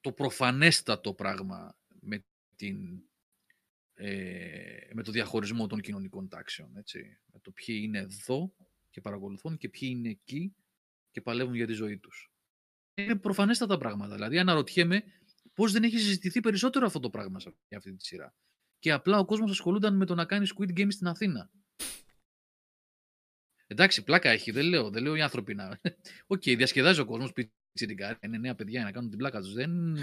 το 0.01 0.13
προφανέστατο 0.13 1.15
πράγμα 1.15 1.79
με, 2.01 2.25
την, 2.57 3.03
ε, 3.95 4.91
με 4.93 5.03
το 5.03 5.13
διαχωρισμό 5.13 5.67
των 5.67 5.81
κοινωνικών 5.81 6.29
τάξεων. 6.29 6.77
Έτσι. 6.77 7.19
Με 7.33 7.41
το 7.41 7.51
ποιοι 7.51 7.81
είναι 7.83 7.99
εδώ 7.99 8.55
και 8.91 9.01
παρακολουθούν 9.01 9.57
και 9.57 9.69
ποιοι 9.69 9.89
είναι 9.93 10.09
εκεί 10.09 10.55
και 11.11 11.21
παλεύουν 11.21 11.55
για 11.55 11.67
τη 11.67 11.73
ζωή 11.73 11.99
τους. 11.99 12.33
Είναι 12.95 13.17
προφανέστατα 13.17 13.79
πράγματα. 13.79 14.15
Δηλαδή 14.15 14.39
αναρωτιέμαι 14.39 15.05
πώς 15.55 15.73
δεν 15.73 15.83
έχει 15.83 15.99
συζητηθεί 15.99 16.41
περισσότερο 16.41 16.87
αυτό 16.87 17.01
το 17.01 17.11
πράγμα 17.11 17.41
σε 17.41 17.57
αυτή 17.77 17.95
τη 17.95 18.05
σειρά. 18.05 18.35
Και 18.79 18.93
απλά 18.93 19.19
ο 19.19 19.25
κόσμος 19.25 19.51
ασχολούνταν 19.51 19.97
με 19.97 20.05
το 20.05 20.15
να 20.15 20.25
κάνει 20.25 20.47
Squid 20.57 20.79
Game 20.79 20.93
στην 20.93 21.07
Αθήνα. 21.07 21.51
Εντάξει, 23.67 24.03
πλάκα 24.05 24.31
έχει, 24.31 24.51
δεν 24.51 24.67
λέω, 24.67 24.91
δεν 24.91 25.03
λέω 25.03 25.15
οι 25.15 25.21
άνθρωποι 25.21 25.55
να. 25.55 25.81
OK, 26.27 26.43
okay, 26.45 26.57
διασκεδάζει 26.57 27.01
ο 27.01 27.05
κόσμος, 27.05 27.33
πιτσιρικά, 27.79 28.19
είναι 28.23 28.39
νέα 28.39 28.55
παιδιά 28.55 28.85
να 28.85 28.93
κάνουν 28.93 29.09
την 29.09 29.19
πλάκα 29.19 29.41
τους. 29.41 29.53
Δεν. 29.53 29.71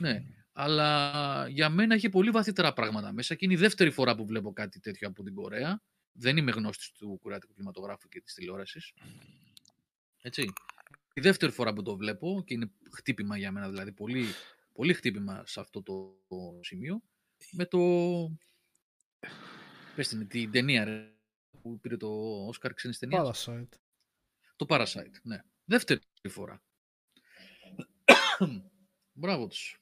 ναι. 0.00 0.24
Αλλά 0.52 1.48
για 1.48 1.68
μένα 1.68 1.94
έχει 1.94 2.08
πολύ 2.08 2.30
βαθύτερα 2.30 2.72
πράγματα 2.72 3.12
μέσα 3.12 3.34
και 3.34 3.44
είναι 3.44 3.54
η 3.54 3.56
δεύτερη 3.56 3.90
φορά 3.90 4.14
που 4.14 4.26
βλέπω 4.26 4.52
κάτι 4.52 4.80
τέτοιο 4.80 5.08
από 5.08 5.22
την 5.22 5.34
Κορέα. 5.34 5.82
Δεν 6.12 6.36
είμαι 6.36 6.50
γνώστης 6.50 6.92
του 6.92 7.18
κορεάτικου 7.22 7.52
κινηματογράφου 7.52 8.08
και 8.08 8.20
της 8.20 8.34
τηλεόρασης. 8.34 8.92
Έτσι. 10.22 10.52
Η 11.14 11.20
δεύτερη 11.20 11.52
φορά 11.52 11.72
που 11.72 11.82
το 11.82 11.96
βλέπω 11.96 12.42
και 12.46 12.54
είναι 12.54 12.70
χτύπημα 12.92 13.38
για 13.38 13.52
μένα, 13.52 13.68
δηλαδή 13.68 13.92
πολύ, 13.92 14.24
πολύ 14.72 14.94
χτύπημα 14.94 15.42
σε 15.46 15.60
αυτό 15.60 15.82
το, 15.82 16.18
σημείο. 16.60 17.02
Με 17.52 17.64
το. 17.64 17.80
Πες 19.94 20.08
την, 20.08 20.28
την 20.28 20.50
ταινία, 20.50 20.84
ρε, 20.84 21.12
που 21.62 21.80
πήρε 21.80 21.96
το 21.96 22.08
Όσκαρ 22.46 22.74
ξένης 22.74 22.98
ταινίας. 22.98 23.48
Parasite. 23.48 23.68
Το 24.56 24.66
Parasite, 24.68 25.14
ναι. 25.22 25.42
Δεύτερη 25.64 26.00
φορά. 26.28 26.62
Μπράβο 29.18 29.46
τους. 29.46 29.80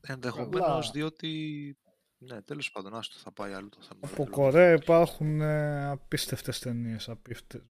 Ενδεχομένως 0.00 0.90
διότι. 0.90 1.76
Ναι, 2.18 2.42
τέλος 2.42 2.70
πάντων, 2.70 2.94
άστο 2.94 3.18
θα 3.18 3.32
πάει 3.32 3.52
άλλο 3.52 3.68
το 3.68 3.82
θέμα. 3.82 4.00
Από 4.02 4.26
Κορέα 4.30 4.72
υπάρχουν 4.72 5.40
ε, 5.40 5.84
απίστευτες 5.84 6.58
ταινίες. 6.58 7.08
Απίστε... 7.08 7.66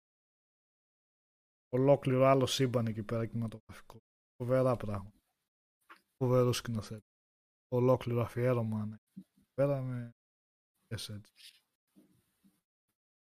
Ολόκληρο 1.69 2.27
άλλο 2.27 2.47
σύμπαν 2.47 2.87
εκεί 2.87 3.03
πέρα 3.03 3.27
κινηματογραφικό. 3.27 3.99
Φοβερά 4.37 4.77
πράγματα. 4.77 5.19
Φοβερό 6.17 6.53
σκηνοθέτη. 6.53 7.07
Ολόκληρο 7.69 8.21
αφιέρωμα. 8.21 8.87
Ναι. 8.87 8.97
Πέρα 9.55 9.81
με. 9.83 10.11
έτσι. 10.87 11.21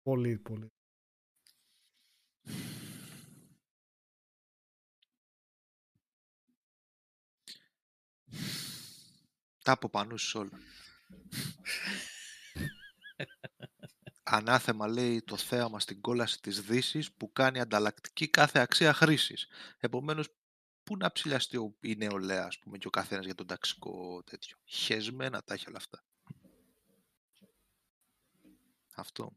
Πολύ, 0.02 0.38
πολύ. 0.38 0.68
Τα 9.66 9.72
από 9.72 9.90
πάνω 9.90 10.16
όλα. 10.34 10.60
Ανάθεμα 14.24 14.88
λέει 14.88 15.22
το 15.22 15.38
θέαμα 15.38 15.80
στην 15.80 16.02
κόλαση 16.02 16.42
της 16.42 16.62
δύσης 16.62 17.12
που 17.14 17.32
κάνει 17.32 17.60
ανταλλακτική 17.60 18.28
κάθε 18.28 18.60
αξία 18.60 18.94
χρήσης. 18.94 19.48
Επομένως, 19.78 20.28
πού 20.84 20.98
να 20.98 21.12
ψηλιαστεί 21.12 21.58
ο, 21.58 21.76
η 21.80 21.96
νεολαία, 21.96 22.46
ας 22.46 22.60
πούμε, 22.60 22.78
και 22.78 22.88
ο 22.88 22.90
καθένας 22.90 23.26
για 23.26 23.36
τον 23.36 23.48
ταξικό 23.48 24.24
τέτοιο. 24.24 24.58
Χεσμένα 24.66 25.44
τα 25.44 25.54
έχει 25.54 25.68
όλα 25.68 25.78
αυτά. 25.78 26.04
Αυτό. 28.96 29.32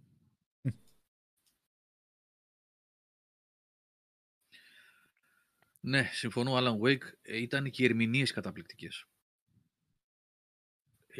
Ναι, 5.80 6.10
συμφωνώ. 6.12 6.56
Alan 6.56 6.78
Wake 6.86 7.12
ε, 7.22 7.36
ήταν 7.36 7.70
και 7.70 7.82
οι 7.82 7.84
ερμηνείες 7.84 8.32
καταπληκτικές. 8.32 9.06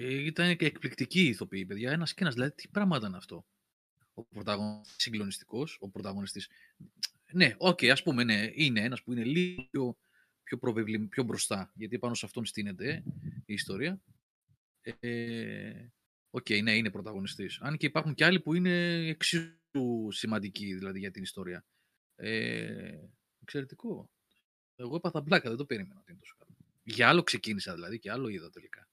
Ε, 0.01 0.25
ήταν 0.25 0.57
και 0.57 0.67
εκπληκτική 0.67 1.21
οι 1.21 1.29
ηθοποιοί, 1.29 1.67
παιδιά. 1.67 1.93
Ένας 1.93 2.15
και 2.15 2.23
ένας. 2.23 2.35
Δηλαδή, 2.35 2.55
τι 2.55 2.69
πράγμα 2.69 2.97
ήταν 2.97 3.15
αυτό. 3.15 3.47
Ο 4.15 4.25
πρωταγωνιστής 4.25 4.95
συγκλονιστικός, 4.97 5.77
ο 5.81 5.89
πρωταγωνιστής. 5.89 6.49
Ναι, 7.33 7.55
OK, 7.59 7.79
okay, 7.79 7.89
ας 7.89 8.03
πούμε, 8.03 8.25
ναι, 8.25 8.51
είναι 8.53 8.81
ένας 8.81 9.03
που 9.03 9.13
είναι 9.13 9.25
λίγο 9.25 9.63
πιο, 9.71 9.97
πιο, 10.43 10.59
προβεβλη, 10.59 10.99
πιο 10.99 11.23
μπροστά, 11.23 11.73
γιατί 11.75 11.99
πάνω 11.99 12.15
σε 12.15 12.27
αυτόν 12.27 12.45
στήνεται 12.45 13.03
η 13.45 13.53
ιστορία. 13.53 14.01
Ε, 14.81 15.89
OK, 16.31 16.47
okay, 16.49 16.63
ναι, 16.63 16.77
είναι 16.77 16.91
πρωταγωνιστής. 16.91 17.59
Αν 17.61 17.77
και 17.77 17.87
υπάρχουν 17.87 18.15
και 18.15 18.25
άλλοι 18.25 18.41
που 18.41 18.55
είναι 18.55 19.07
εξίσου 19.09 20.09
σημαντικοί 20.09 20.75
δηλαδή 20.75 20.99
για 20.99 21.11
την 21.11 21.23
ιστορία. 21.23 21.65
Ε, 22.17 22.95
εξαιρετικό. 23.43 24.11
Εγώ 24.77 24.97
έπαθα 24.97 25.21
πλάκα, 25.21 25.49
δεν 25.49 25.59
το 25.59 25.65
περίμενα 25.65 26.01
ότι 26.01 26.11
είναι 26.11 26.21
τόσο 26.21 26.35
καλό. 26.39 26.57
Για 26.83 27.09
άλλο 27.09 27.23
ξεκίνησα 27.23 27.75
δηλαδή 27.75 27.99
και 27.99 28.11
άλλο 28.11 28.29
είδα 28.29 28.51
τελικά. 28.51 28.89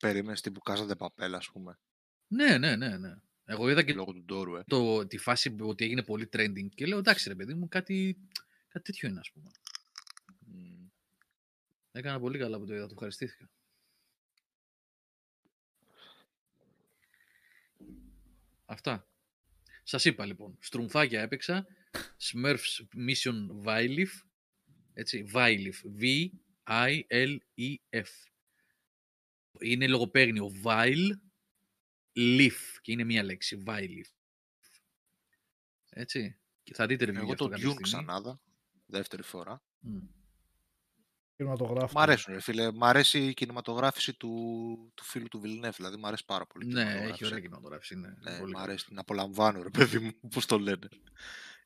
Περίμενες 0.00 0.40
τύπου 0.40 0.60
Κάζα 0.60 0.96
Παπέλα, 0.96 1.36
ας 1.36 1.50
πούμε. 1.50 1.78
Ναι, 2.26 2.58
ναι, 2.58 2.76
ναι, 2.76 2.96
ναι. 2.96 3.14
Εγώ 3.44 3.70
είδα 3.70 3.82
και 3.82 3.92
λόγω 3.92 4.12
του 4.12 4.24
Ντόρου, 4.24 4.56
ε. 4.56 4.64
το, 4.66 5.06
τη 5.06 5.18
φάση 5.18 5.56
ότι 5.60 5.84
έγινε 5.84 6.02
πολύ 6.02 6.28
trending 6.32 6.68
και 6.74 6.86
λέω 6.86 6.98
εντάξει 6.98 7.28
ρε 7.28 7.34
παιδί 7.34 7.54
μου, 7.54 7.68
κάτι, 7.68 8.16
κάτι 8.68 8.84
τέτοιο 8.84 9.08
είναι 9.08 9.18
ας 9.18 9.30
πούμε. 9.30 9.50
Mm. 10.46 10.88
Έκανα 11.92 12.20
πολύ 12.20 12.38
καλά 12.38 12.58
που 12.58 12.66
το 12.66 12.74
είδα, 12.74 12.86
το 12.86 12.92
ευχαριστήθηκα. 12.92 13.50
Αυτά. 18.64 19.08
Σας 19.82 20.04
είπα 20.04 20.26
λοιπόν, 20.26 20.56
στρουμφάκια 20.60 21.20
έπαιξα, 21.20 21.66
Smurfs 22.18 22.84
Mission 23.08 23.48
Vylif, 23.64 24.10
έτσι, 24.92 25.22
Βάιλιφ. 25.22 25.82
V-I-L-E-F. 26.00 26.40
Είναι 29.58 29.86
λογοπαίγνιο 29.86 30.52
Vile 30.64 31.10
Leaf 32.16 32.78
και 32.80 32.92
είναι 32.92 33.04
μία 33.04 33.22
λέξη. 33.22 33.56
Βάιλιφ. 33.56 34.08
Έτσι. 35.90 36.38
Και 36.62 36.74
θα 36.74 36.86
δείτε 36.86 37.04
Εγώ 37.04 37.34
το 37.34 37.50
Dune 37.52 37.80
ξανάδα. 37.80 38.40
Δεύτερη 38.86 39.22
φορά. 39.22 39.62
Mm. 39.86 40.08
Κινηματογράφη. 41.36 41.94
Μ' 41.96 41.98
αρέσουν, 41.98 42.34
ρε 42.34 42.40
φίλε. 42.40 42.72
Μ' 42.72 42.84
αρέσει 42.84 43.18
η 43.18 43.34
κινηματογράφηση 43.34 44.12
του, 44.12 44.92
του 44.94 45.04
φίλου 45.04 45.28
του 45.28 45.40
Βιλνέφ. 45.40 45.76
Δηλαδή, 45.76 45.96
μ' 45.96 46.06
αρέσει 46.06 46.24
πάρα 46.24 46.46
πολύ. 46.46 46.66
Ναι, 46.66 47.06
έχει 47.08 47.26
ωραία 47.26 47.40
κινηματογράφηση. 47.40 47.96
Ναι, 47.96 48.08
ναι 48.08 48.38
πολύ 48.38 48.52
μ' 48.52 48.58
αρέσει. 48.58 48.86
Την 48.86 48.98
απολαμβάνω, 48.98 49.62
ρε 49.62 49.70
παιδί 49.70 49.98
μου, 49.98 50.10
πώς 50.34 50.46
το 50.46 50.58
λένε. 50.58 50.88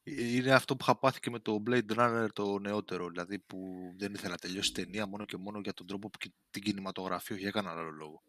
Είναι 0.05 0.53
αυτό 0.53 0.77
που 0.77 0.85
είχα 0.85 0.99
πάθει 0.99 1.21
και 1.21 1.31
με 1.31 1.39
το 1.39 1.63
Blade 1.67 1.97
Runner 1.97 2.27
το 2.33 2.59
νεότερο, 2.59 3.09
δηλαδή 3.09 3.39
που 3.39 3.91
δεν 3.97 4.15
ήθελα 4.15 4.31
να 4.31 4.37
τελειώσει 4.39 4.73
ταινία 4.73 5.07
μόνο 5.07 5.25
και 5.25 5.37
μόνο 5.37 5.61
για 5.61 5.75
τον 5.75 5.87
τρόπο 5.87 6.11
που 6.11 6.19
την 6.51 6.63
κινηματογραφεί, 6.63 7.33
όχι 7.33 7.43
για 7.43 7.51
κανένα 7.51 7.81
άλλο 7.81 7.91
λόγο. 7.91 8.23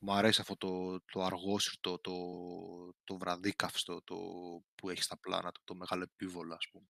Μου 0.00 0.12
αρέσει 0.12 0.40
αυτό 0.40 0.56
το, 0.56 1.00
το 1.12 1.22
αργόσυρτο, 1.22 1.98
το, 1.98 2.14
το 3.04 3.16
βραδίκαυστο 3.18 4.02
το, 4.04 4.16
που 4.74 4.90
έχει 4.90 5.02
στα 5.02 5.18
πλάνα, 5.18 5.52
το, 5.52 5.60
το 5.64 5.74
μεγάλο 5.74 6.02
επίβολο, 6.02 6.54
ας 6.54 6.68
πούμε. 6.72 6.86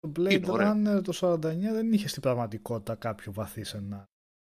Το 0.00 0.12
Blade 0.16 0.44
Runner 0.44 1.02
το 1.04 1.18
49 1.20 1.38
δεν 1.58 1.92
είχε 1.92 2.08
στην 2.08 2.22
πραγματικότητα 2.22 2.94
κάποιο 2.94 3.32
βαθύ 3.32 3.64
σενάριο. 3.64 4.10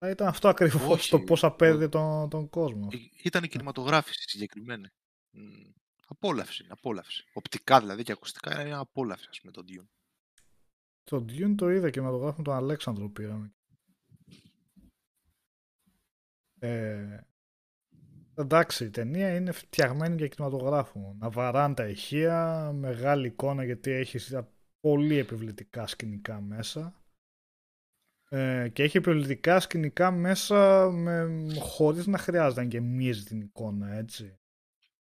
Ήταν 0.05 0.27
αυτό 0.27 0.47
ακριβώς 0.47 1.07
το 1.07 1.19
πώς 1.19 1.43
απέδε 1.43 1.88
τον, 1.88 2.29
τον 2.29 2.49
κόσμο. 2.49 2.88
Ήταν 3.23 3.43
η 3.43 3.47
κινηματογράφηση 3.47 4.29
συγκεκριμένη. 4.29 4.88
Απόλαυση, 6.11 6.65
απόλαυση. 6.69 7.23
Οπτικά 7.33 7.79
δηλαδή 7.79 8.03
και 8.03 8.11
ακουστικά 8.11 8.61
είναι 8.61 8.75
απόλαυση, 8.75 9.27
ας 9.29 9.39
πούμε, 9.39 9.51
το 9.51 9.63
Dune. 9.67 9.88
Το 11.03 11.25
Dune 11.29 11.53
το 11.57 11.69
είδα 11.69 11.89
και 11.89 12.01
με 12.01 12.09
το 12.09 12.17
γράφουν 12.17 12.43
τον 12.43 12.53
Αλέξανδρο 12.53 13.09
πήραμε. 13.09 13.53
Ε, 16.59 17.19
εντάξει, 18.33 18.85
η 18.85 18.89
ταινία 18.89 19.35
είναι 19.35 19.51
φτιαγμένη 19.51 20.15
για 20.15 20.27
κινηματογράφο. 20.27 21.15
Να 21.19 21.29
βαράνε 21.29 21.73
τα 21.73 21.88
ηχεία, 21.88 22.71
μεγάλη 22.73 23.27
εικόνα 23.27 23.63
γιατί 23.63 23.91
έχει 23.91 24.38
πολύ 24.79 25.17
επιβλητικά 25.17 25.88
σκηνικά 25.88 26.41
μέσα. 26.41 26.95
Ε, 28.29 28.69
και 28.69 28.83
έχει 28.83 28.97
επιβλητικά 28.97 29.59
σκηνικά 29.59 30.11
μέσα 30.11 30.89
με, 30.91 31.47
χωρίς 31.59 32.07
να 32.07 32.17
χρειάζεται 32.17 32.61
να 32.61 32.67
γεμίζει 32.67 33.23
την 33.23 33.41
εικόνα, 33.41 33.91
έτσι 33.91 34.40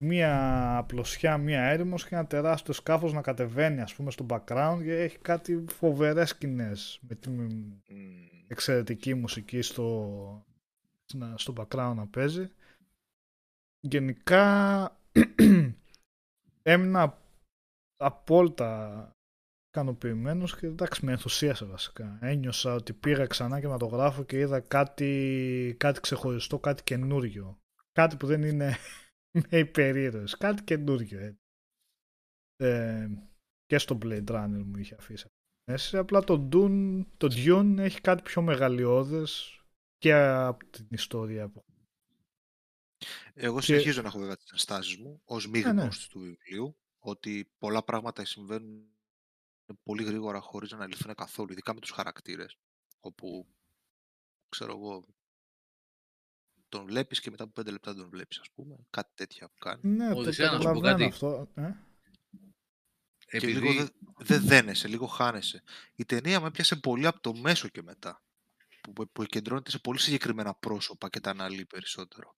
μία 0.03 0.77
απλωσιά, 0.77 1.37
μία 1.37 1.63
έρημος 1.63 2.07
και 2.07 2.15
ένα 2.15 2.27
τεράστιο 2.27 2.73
σκάφος 2.73 3.13
να 3.13 3.21
κατεβαίνει 3.21 3.81
ας 3.81 3.95
πούμε 3.95 4.11
στο 4.11 4.25
background 4.29 4.79
και 4.83 5.01
έχει 5.01 5.17
κάτι 5.17 5.65
φοβερές 5.67 6.29
σκηνές 6.29 6.99
με 7.01 7.15
την 7.15 7.51
εξαιρετική 8.47 9.13
μουσική 9.13 9.61
στο, 9.61 10.45
στο 11.35 11.53
background 11.57 11.93
να 11.95 12.07
παίζει. 12.07 12.51
Γενικά 13.79 14.97
έμεινα 16.63 17.17
απόλυτα 17.97 19.11
ικανοποιημένος 19.67 20.57
και 20.57 20.67
εντάξει 20.67 21.05
με 21.05 21.11
ενθουσίασε 21.11 21.65
βασικά. 21.65 22.17
Ένιωσα 22.21 22.73
ότι 22.73 22.93
πήγα 22.93 23.25
ξανά 23.25 23.59
και 23.59 23.67
το 23.67 23.85
γράφω 23.85 24.23
και 24.23 24.39
είδα 24.39 24.59
κάτι, 24.59 25.75
κάτι 25.79 25.99
ξεχωριστό, 25.99 26.59
κάτι 26.59 26.83
καινούριο. 26.83 27.59
Κάτι 27.91 28.15
που 28.15 28.27
δεν 28.27 28.43
είναι 28.43 28.77
με 29.31 29.57
υπερήρωες, 29.57 30.37
κάτι 30.37 30.63
καινούριο. 30.63 31.37
Ε, 32.55 33.09
και 33.65 33.77
στο 33.77 33.97
Blade 34.01 34.27
Runner 34.27 34.63
μου 34.65 34.77
είχε 34.77 34.95
αφήσει 34.95 35.27
μέσα. 35.67 35.99
Απλά 35.99 36.23
το 36.23 36.49
Dune, 36.51 37.05
το 37.17 37.27
Dune 37.31 37.75
έχει 37.77 38.01
κάτι 38.01 38.21
πιο 38.21 38.41
μεγαλειώδες 38.41 39.61
και 39.97 40.13
από 40.13 40.65
την 40.65 40.87
ιστορία 40.89 41.49
που 41.49 41.65
εγώ 43.33 43.61
συνεχίζω 43.61 44.01
να 44.01 44.07
έχω 44.07 44.19
βέβαια 44.19 44.37
τις 44.37 44.51
ενστάσεις 44.51 44.97
μου 44.97 45.21
ως 45.25 45.47
μη 45.47 45.61
ναι, 45.61 45.73
ναι. 45.73 45.89
του 46.09 46.19
βιβλίου 46.19 46.77
ότι 46.99 47.51
πολλά 47.57 47.83
πράγματα 47.83 48.25
συμβαίνουν 48.25 48.89
πολύ 49.83 50.03
γρήγορα 50.03 50.39
χωρίς 50.39 50.71
να 50.71 50.77
αναλυθούν 50.77 51.15
καθόλου, 51.15 51.51
ειδικά 51.51 51.73
με 51.73 51.79
τους 51.79 51.91
χαρακτήρες. 51.91 52.57
Όπου, 52.99 53.47
ξέρω 54.49 54.71
εγώ, 54.71 55.05
τον 56.71 56.85
βλέπεις 56.85 57.19
και 57.19 57.29
μετά 57.29 57.43
από 57.43 57.53
πέντε 57.53 57.71
λεπτά 57.71 57.95
τον 57.95 58.09
βλέπεις, 58.09 58.39
ας 58.39 58.49
πούμε. 58.55 58.75
Κάτι 58.89 59.11
τέτοια 59.15 59.47
που 59.47 59.57
κάνει. 59.57 59.81
Ναι, 59.83 60.13
το 60.13 60.35
καταλαβαίνω 60.35 61.05
αυτό. 61.05 61.51
Ε; 61.55 63.39
Και 63.39 63.47
λίγο 63.47 63.73
δεν 63.73 63.89
δε 64.17 64.37
δένεσαι, 64.37 64.87
λίγο 64.87 65.05
χάνεσαι. 65.05 65.63
Η 65.95 66.05
ταινία 66.05 66.39
με 66.39 66.47
έπιασε 66.47 66.75
πολύ 66.75 67.07
από 67.07 67.19
το 67.19 67.33
μέσο 67.33 67.67
και 67.67 67.81
μετά. 67.81 68.23
Που, 68.81 68.93
που 68.93 69.21
επικεντρώνεται 69.21 69.71
σε 69.71 69.79
πολύ 69.79 69.99
συγκεκριμένα 69.99 70.53
πρόσωπα 70.53 71.09
και 71.09 71.19
τα 71.19 71.29
αναλύει 71.29 71.65
περισσότερο. 71.65 72.35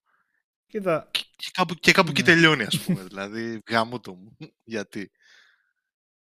Κοίτα. 0.66 1.08
Και, 1.12 1.24
και 1.36 1.50
κάπου, 1.54 1.74
και 1.74 1.92
κάπου 1.92 2.12
ναι. 2.12 2.20
εκεί 2.20 2.24
τελειώνει, 2.24 2.64
ας 2.64 2.80
πούμε. 2.80 3.04
δηλαδή, 3.10 3.62
γάμο 3.70 4.00
το 4.00 4.16
μου. 4.16 4.38
Γιατί; 4.74 5.12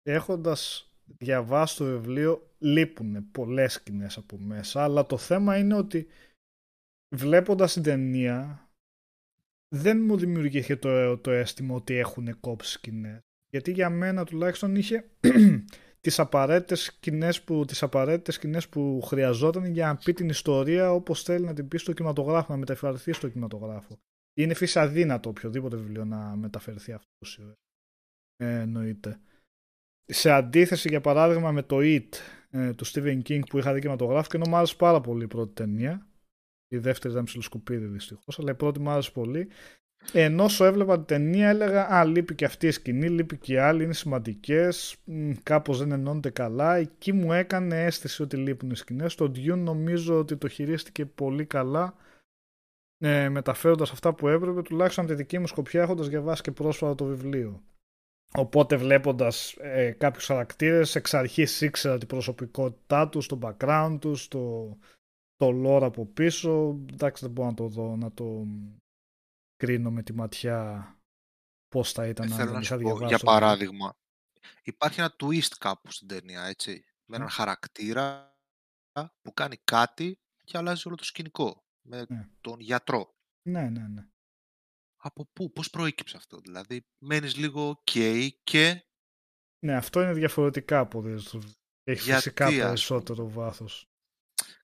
Έχοντας 0.04 0.92
διαβάσει 1.06 1.78
το 1.78 1.86
βιβλίο, 1.86 2.56
λείπουν 2.58 3.32
πολλές 3.32 3.74
σκηνές 3.74 4.18
από 4.18 4.38
μέσα, 4.38 4.84
αλλά 4.84 5.06
το 5.06 5.18
θέμα 5.18 5.58
είναι 5.58 5.76
ότι 5.76 6.08
βλέποντας 7.16 7.74
την 7.74 7.84
ταινία, 7.84 8.70
δεν 9.76 10.02
μου 10.02 10.18
δημιουργήθηκε 10.18 10.76
το, 10.76 11.18
το 11.18 11.32
αίσθημα 11.32 11.76
ότι 11.76 11.94
έχουν 11.94 12.40
κόψει 12.40 12.72
σκηνές. 12.72 13.22
Γιατί 13.50 13.72
για 13.72 13.90
μένα 13.90 14.26
τουλάχιστον 14.26 14.76
είχε 14.76 15.10
τις 16.02 16.20
απαραίτητες 16.20 16.82
σκηνές 16.82 17.44
που, 17.44 17.66
τις 17.66 17.84
απαραίτητες 17.84 18.36
σκηνές 18.36 18.70
που 18.70 19.02
χρειαζόταν 19.02 19.66
για 19.66 19.88
να 19.88 19.96
πει 19.96 20.14
την 20.14 20.30
ιστορία 20.30 20.92
όπως 20.92 21.24
θέλει 21.24 21.46
να 21.46 21.54
την 21.54 21.68
πει 21.68 21.78
στο 21.78 21.94
κινηματογράφο, 21.94 22.52
να 22.52 22.58
μεταφερθεί 22.58 23.12
στο 23.12 23.30
κινηματογράφο. 23.30 23.98
Είναι 24.34 24.54
φύση 24.54 24.80
αδύνατο 24.80 25.30
οποιοδήποτε 25.30 25.76
βιβλίο 25.76 26.06
να 26.06 26.36
μεταφερθεί 26.36 26.92
αυτό 26.92 27.46
ε, 28.38 28.60
εννοείται. 28.60 29.20
Σε 30.06 30.32
αντίθεση 30.32 30.90
για 30.90 31.02
παράδειγμα 31.02 31.52
με 31.52 31.62
το 31.62 31.78
It 31.80 32.10
ε, 32.50 32.74
του 32.74 32.86
Stephen 32.86 33.22
King 33.22 33.42
που 33.50 33.58
είχα 33.58 33.74
δει 33.74 33.80
κινηματογράφο 33.80 34.30
και 34.30 34.38
μου 34.38 34.56
άρεσε 34.56 34.76
πάρα 34.76 35.02
πολύ 35.02 35.24
η 35.24 35.28
πρώτη 35.28 35.54
ταινία. 35.54 36.07
Η 36.68 36.78
δεύτερη 36.78 37.14
ήταν 37.14 37.26
ψιλοσκουπίδι 37.26 37.86
δυστυχώς, 37.86 38.40
αλλά 38.40 38.52
η 38.52 38.56
πρώτη 38.56 38.80
μου 38.80 38.90
άρεσε 38.90 39.12
πολύ. 39.12 39.48
Ενώ 40.14 40.44
όσο 40.44 40.66
έβλεπα 40.66 40.96
την 40.96 41.06
ταινία 41.06 41.50
έλεγα 41.50 41.88
Α, 41.94 42.06
λείπει 42.06 42.36
και 42.36 42.46
αυτή 42.46 42.68
η 42.68 42.72
σκηνή, 42.72 43.10
λείπει 43.10 43.38
και 43.38 43.54
οι 43.54 43.58
άλλοι, 43.58 43.84
είναι 43.84 43.94
σημαντικές, 43.94 44.96
κάπως 45.44 45.78
δεν 45.78 45.92
ενώνονται 45.92 46.30
καλά. 46.30 46.76
Εκεί 46.76 47.14
μου 47.14 47.34
έκανε 47.34 47.86
αίσθηση 47.86 48.22
ότι 48.22 48.38
λείπουν 48.38 48.70
οι 48.70 48.76
σκηνές. 48.76 49.16
Το 49.16 49.32
Dune 49.36 49.58
νομίζω 49.58 50.18
ότι 50.20 50.38
το 50.38 50.48
χειρίστηκε 50.48 51.06
πολύ 51.06 51.46
καλά, 51.46 51.96
ε, 52.98 53.30
μεταφέροντας 53.30 53.92
αυτά 53.92 54.14
που 54.14 54.28
έπρεπε, 54.28 54.62
τουλάχιστον 54.62 55.04
από 55.04 55.14
τη 55.14 55.20
δική 55.20 55.40
μου 55.40 55.48
σκοπιά, 55.48 55.82
έχοντας 55.82 56.10
διαβάσει 56.10 56.42
και 56.42 56.52
πρόσφατα 56.52 56.96
το 56.96 57.06
βιβλίο. 57.06 57.62
Οπότε 58.34 58.76
βλέποντας 58.76 59.56
ε, 59.60 59.92
κάποιους 59.92 60.26
χαρακτήρες, 60.26 60.96
εξ 60.96 61.14
αρχής 61.14 61.62
ήξερα 61.62 61.98
την 61.98 62.08
προσωπικότητά 62.08 63.10
τους, 63.10 63.28
το 63.28 63.40
background 63.42 63.98
τους, 64.02 64.28
το, 64.28 64.78
το 65.38 65.50
lore 65.66 65.84
από 65.84 66.06
πίσω. 66.06 66.80
Εντάξει, 66.92 67.24
δεν 67.24 67.34
μπορώ 67.34 67.48
να 67.48 67.54
το 67.54 67.68
δω, 67.68 67.96
να 67.96 68.12
το 68.12 68.48
κρίνω 69.56 69.92
με 69.92 70.04
τη 70.04 70.14
ματιά 70.14 70.92
πώς 71.68 71.92
θα 71.92 72.08
ήταν 72.08 72.32
ε, 72.32 72.44
να 72.44 72.60
είχα 72.60 72.78
διαβάσει. 72.78 73.06
Για 73.06 73.20
παράδειγμα, 73.20 73.98
υπάρχει 74.64 75.00
ένα 75.00 75.16
twist 75.20 75.54
κάπου 75.60 75.92
στην 75.92 76.08
ταινία, 76.08 76.44
έτσι. 76.44 76.86
Με 77.06 77.16
έναν 77.16 77.30
χαρακτήρα 77.30 78.38
που 79.22 79.34
κάνει 79.34 79.58
κάτι 79.64 80.20
και 80.44 80.58
αλλάζει 80.58 80.84
όλο 80.86 80.96
το 80.96 81.04
σκηνικό. 81.04 81.66
Με 81.82 82.06
ναι. 82.10 82.30
τον 82.42 82.60
γιατρό. 82.60 83.16
Ναι, 83.42 83.70
ναι, 83.70 83.88
ναι. 83.88 84.08
Από 84.98 85.26
πού, 85.34 85.52
πώς 85.52 85.70
προέκυψε 85.70 86.18
αυτό, 86.18 86.40
δηλαδή 86.40 86.88
μένεις 86.98 87.36
λίγο 87.36 87.84
ok 87.86 88.30
και... 88.44 88.86
Ναι, 89.60 89.76
αυτό 89.76 90.02
είναι 90.02 90.14
διαφορετικά 90.14 90.80
από 90.80 91.08
Έχεις 91.08 91.36
Γιατί, 91.84 92.22
φυσικά 92.22 92.46
περισσότερο 92.46 93.30
βάθος. 93.30 93.90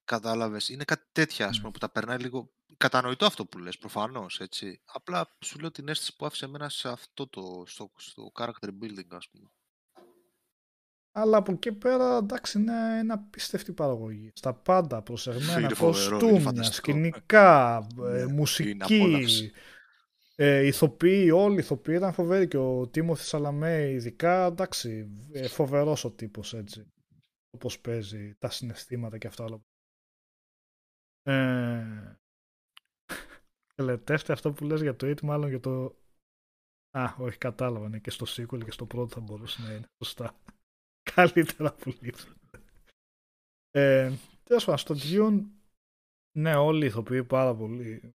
Κατάλαβες, 0.06 0.70
είναι 0.70 0.84
κάτι 0.84 1.06
τέτοια, 1.12 1.46
ας 1.46 1.56
ναι. 1.56 1.60
πούμε, 1.60 1.72
που 1.72 1.80
τα 1.80 1.90
περνάει 1.90 2.18
λίγο... 2.18 2.52
Κατανοητό 2.78 3.26
αυτό 3.26 3.46
που 3.46 3.58
λες, 3.58 3.78
προφανώς, 3.78 4.40
έτσι. 4.40 4.82
Απλά 4.86 5.38
σου 5.40 5.60
λέω 5.60 5.72
την 5.72 5.88
αίσθηση 5.88 6.16
που 6.16 6.26
άφησε 6.26 6.46
εμένα 6.46 6.70
σε 6.70 6.90
αυτό 6.90 7.28
το, 7.28 7.64
στο, 7.68 7.92
στο 7.96 8.32
character 8.40 8.68
building, 8.68 9.08
ας 9.10 9.30
πούμε. 9.30 9.50
Αλλά 11.16 11.38
από 11.38 11.52
εκεί 11.52 11.72
πέρα, 11.72 12.18
εντάξει, 12.18 12.60
είναι 12.60 13.00
ένα 13.00 13.14
απίστευτη 13.14 13.72
παραγωγή. 13.72 14.32
Στα 14.36 14.54
πάντα, 14.54 15.02
προσεγμένα, 15.02 15.76
κοστούμια, 15.76 16.64
σκηνικά, 16.64 17.88
ε, 17.98 18.26
ναι, 18.26 18.26
μουσική, 18.26 19.52
ε, 20.36 20.66
ηθοποιοί, 20.66 21.32
όλοι 21.34 21.56
οι 21.56 21.60
ηθοποιοί 21.60 21.96
ήταν 21.98 22.14
φοβεροί 22.14 22.48
και 22.48 22.58
ο 22.58 22.88
Τίμωθης 22.88 23.28
Σαλαμέ 23.28 23.90
ειδικά, 23.90 24.46
εντάξει, 24.46 25.10
ε, 25.32 25.48
φοβερός 25.48 26.04
ο 26.04 26.12
τύπος 26.12 26.54
έτσι, 26.54 26.94
όπως 27.50 27.80
παίζει 27.80 28.36
τα 28.40 28.50
συναισθήματα 28.50 29.18
και 29.18 29.28
αυτά 29.28 29.44
όλα. 29.44 29.62
Ε, 31.24 32.18
Ελετεύτε 33.76 34.34
αυτό 34.34 34.54
που 34.54 34.66
λες 34.66 34.82
για 34.82 34.96
το 34.96 35.08
It, 35.08 35.22
μάλλον 35.22 35.50
για 35.50 35.60
το... 35.60 35.96
Α, 36.98 37.16
όχι, 37.18 37.38
κατάλαβα, 37.38 37.90
ναι, 37.90 38.00
και 38.00 38.10
στο 38.10 38.26
sequel 38.30 38.64
και 38.64 38.72
στο 38.72 38.86
πρώτο 38.86 39.08
θα 39.08 39.20
μπορούσε 39.20 39.62
να 39.62 39.74
είναι, 39.74 39.88
σωστά. 40.04 40.36
Καλύτερα 41.14 41.74
που 41.74 41.96
λείπει. 42.02 42.24
Ε, 43.72 44.12
Τέλος 44.44 44.66
πάντων, 44.66 44.78
στο 44.78 44.96
Dune, 44.98 45.44
ναι, 46.38 46.56
όλοι 46.56 46.84
οι 46.84 46.88
ηθοποιοί 46.88 47.24
πάρα 47.24 47.56
πολύ 47.56 48.14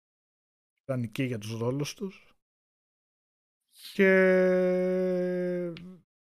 ιδανικοί 0.83 1.25
για 1.25 1.39
τους 1.39 1.59
ρόλους 1.59 1.95
τους. 1.95 2.35
Και 3.93 5.73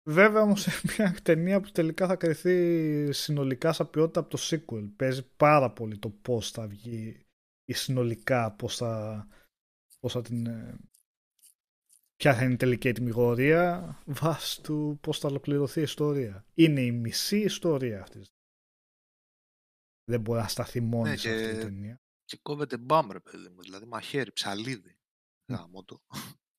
βέβαια 0.09 0.41
όμως 0.41 0.67
μια 0.97 1.17
ταινία 1.23 1.61
που 1.61 1.71
τελικά 1.71 2.07
θα 2.07 2.15
κρυθεί 2.15 3.11
συνολικά 3.11 3.73
σαν 3.73 3.89
ποιότητα 3.89 4.19
από 4.19 4.29
το 4.29 4.37
sequel. 4.41 4.89
Παίζει 4.95 5.27
πάρα 5.37 5.71
πολύ 5.71 5.97
το 5.97 6.09
πώς 6.09 6.51
θα 6.51 6.67
βγει 6.67 7.25
η 7.65 7.73
συνολικά, 7.73 8.51
πώς 8.51 8.75
θα, 8.75 9.27
πώς 9.99 10.13
θα 10.13 10.21
την... 10.21 10.45
Ε, 10.45 10.77
ποια 12.15 12.35
θα 12.35 12.43
είναι 12.43 12.53
η 12.53 12.57
τελική 12.57 12.87
ετοιμιγορία 12.87 13.97
βάσει 14.05 14.61
του 14.61 14.97
πώς 15.01 15.19
θα 15.19 15.27
ολοκληρωθεί 15.27 15.79
η 15.79 15.83
ιστορία. 15.83 16.45
Είναι 16.53 16.81
η 16.81 16.91
μισή 16.91 17.39
ιστορία 17.39 18.01
αυτή. 18.01 18.21
Δεν 20.03 20.21
μπορεί 20.21 20.39
να 20.39 20.47
σταθεί 20.47 20.81
μόνη 20.81 21.09
ναι, 21.09 21.17
σε 21.17 21.29
αυτή 21.29 21.49
την 21.49 21.59
ταινία. 21.59 21.99
Και 22.25 22.39
κόβεται 22.41 22.77
μπαμ, 22.77 23.11
ρε 23.11 23.19
παιδί 23.19 23.49
μου. 23.49 23.61
Δηλαδή 23.61 23.85
μαχαίρι, 23.85 24.31
ψαλίδι. 24.31 24.97
Γάμο 25.51 25.83
το. 25.83 26.01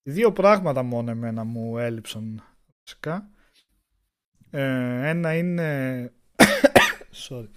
Δύο 0.09 0.33
πράγματα 0.33 0.83
μόνο 0.83 1.11
εμένα 1.11 1.45
μου 1.45 1.79
έλειψαν 1.79 2.43
φυσικά. 2.83 3.31
Ε, 4.51 5.09
ένα 5.09 5.37
είναι 5.37 6.13
Sorry. 7.29 7.49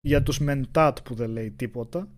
για 0.00 0.22
τους 0.22 0.38
μεντάτ 0.38 0.98
που 1.02 1.14
δεν 1.14 1.30
λέει 1.30 1.50
τίποτα 1.50 2.08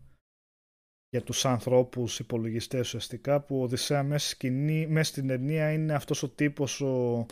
για 1.08 1.22
τους 1.22 1.44
ανθρώπους 1.44 2.18
υπολογιστές 2.18 2.86
ουσιαστικά 2.86 3.40
που 3.40 3.58
ο 3.58 3.62
Οδυσσέα 3.62 4.02
μέσα, 4.02 4.28
σκηνή, 4.28 4.86
μέσα 4.86 5.10
στην 5.10 5.26
ταινία 5.26 5.72
είναι 5.72 5.94
αυτός 5.94 6.22
ο 6.22 6.28
τύπος 6.28 6.80
ο 6.80 7.26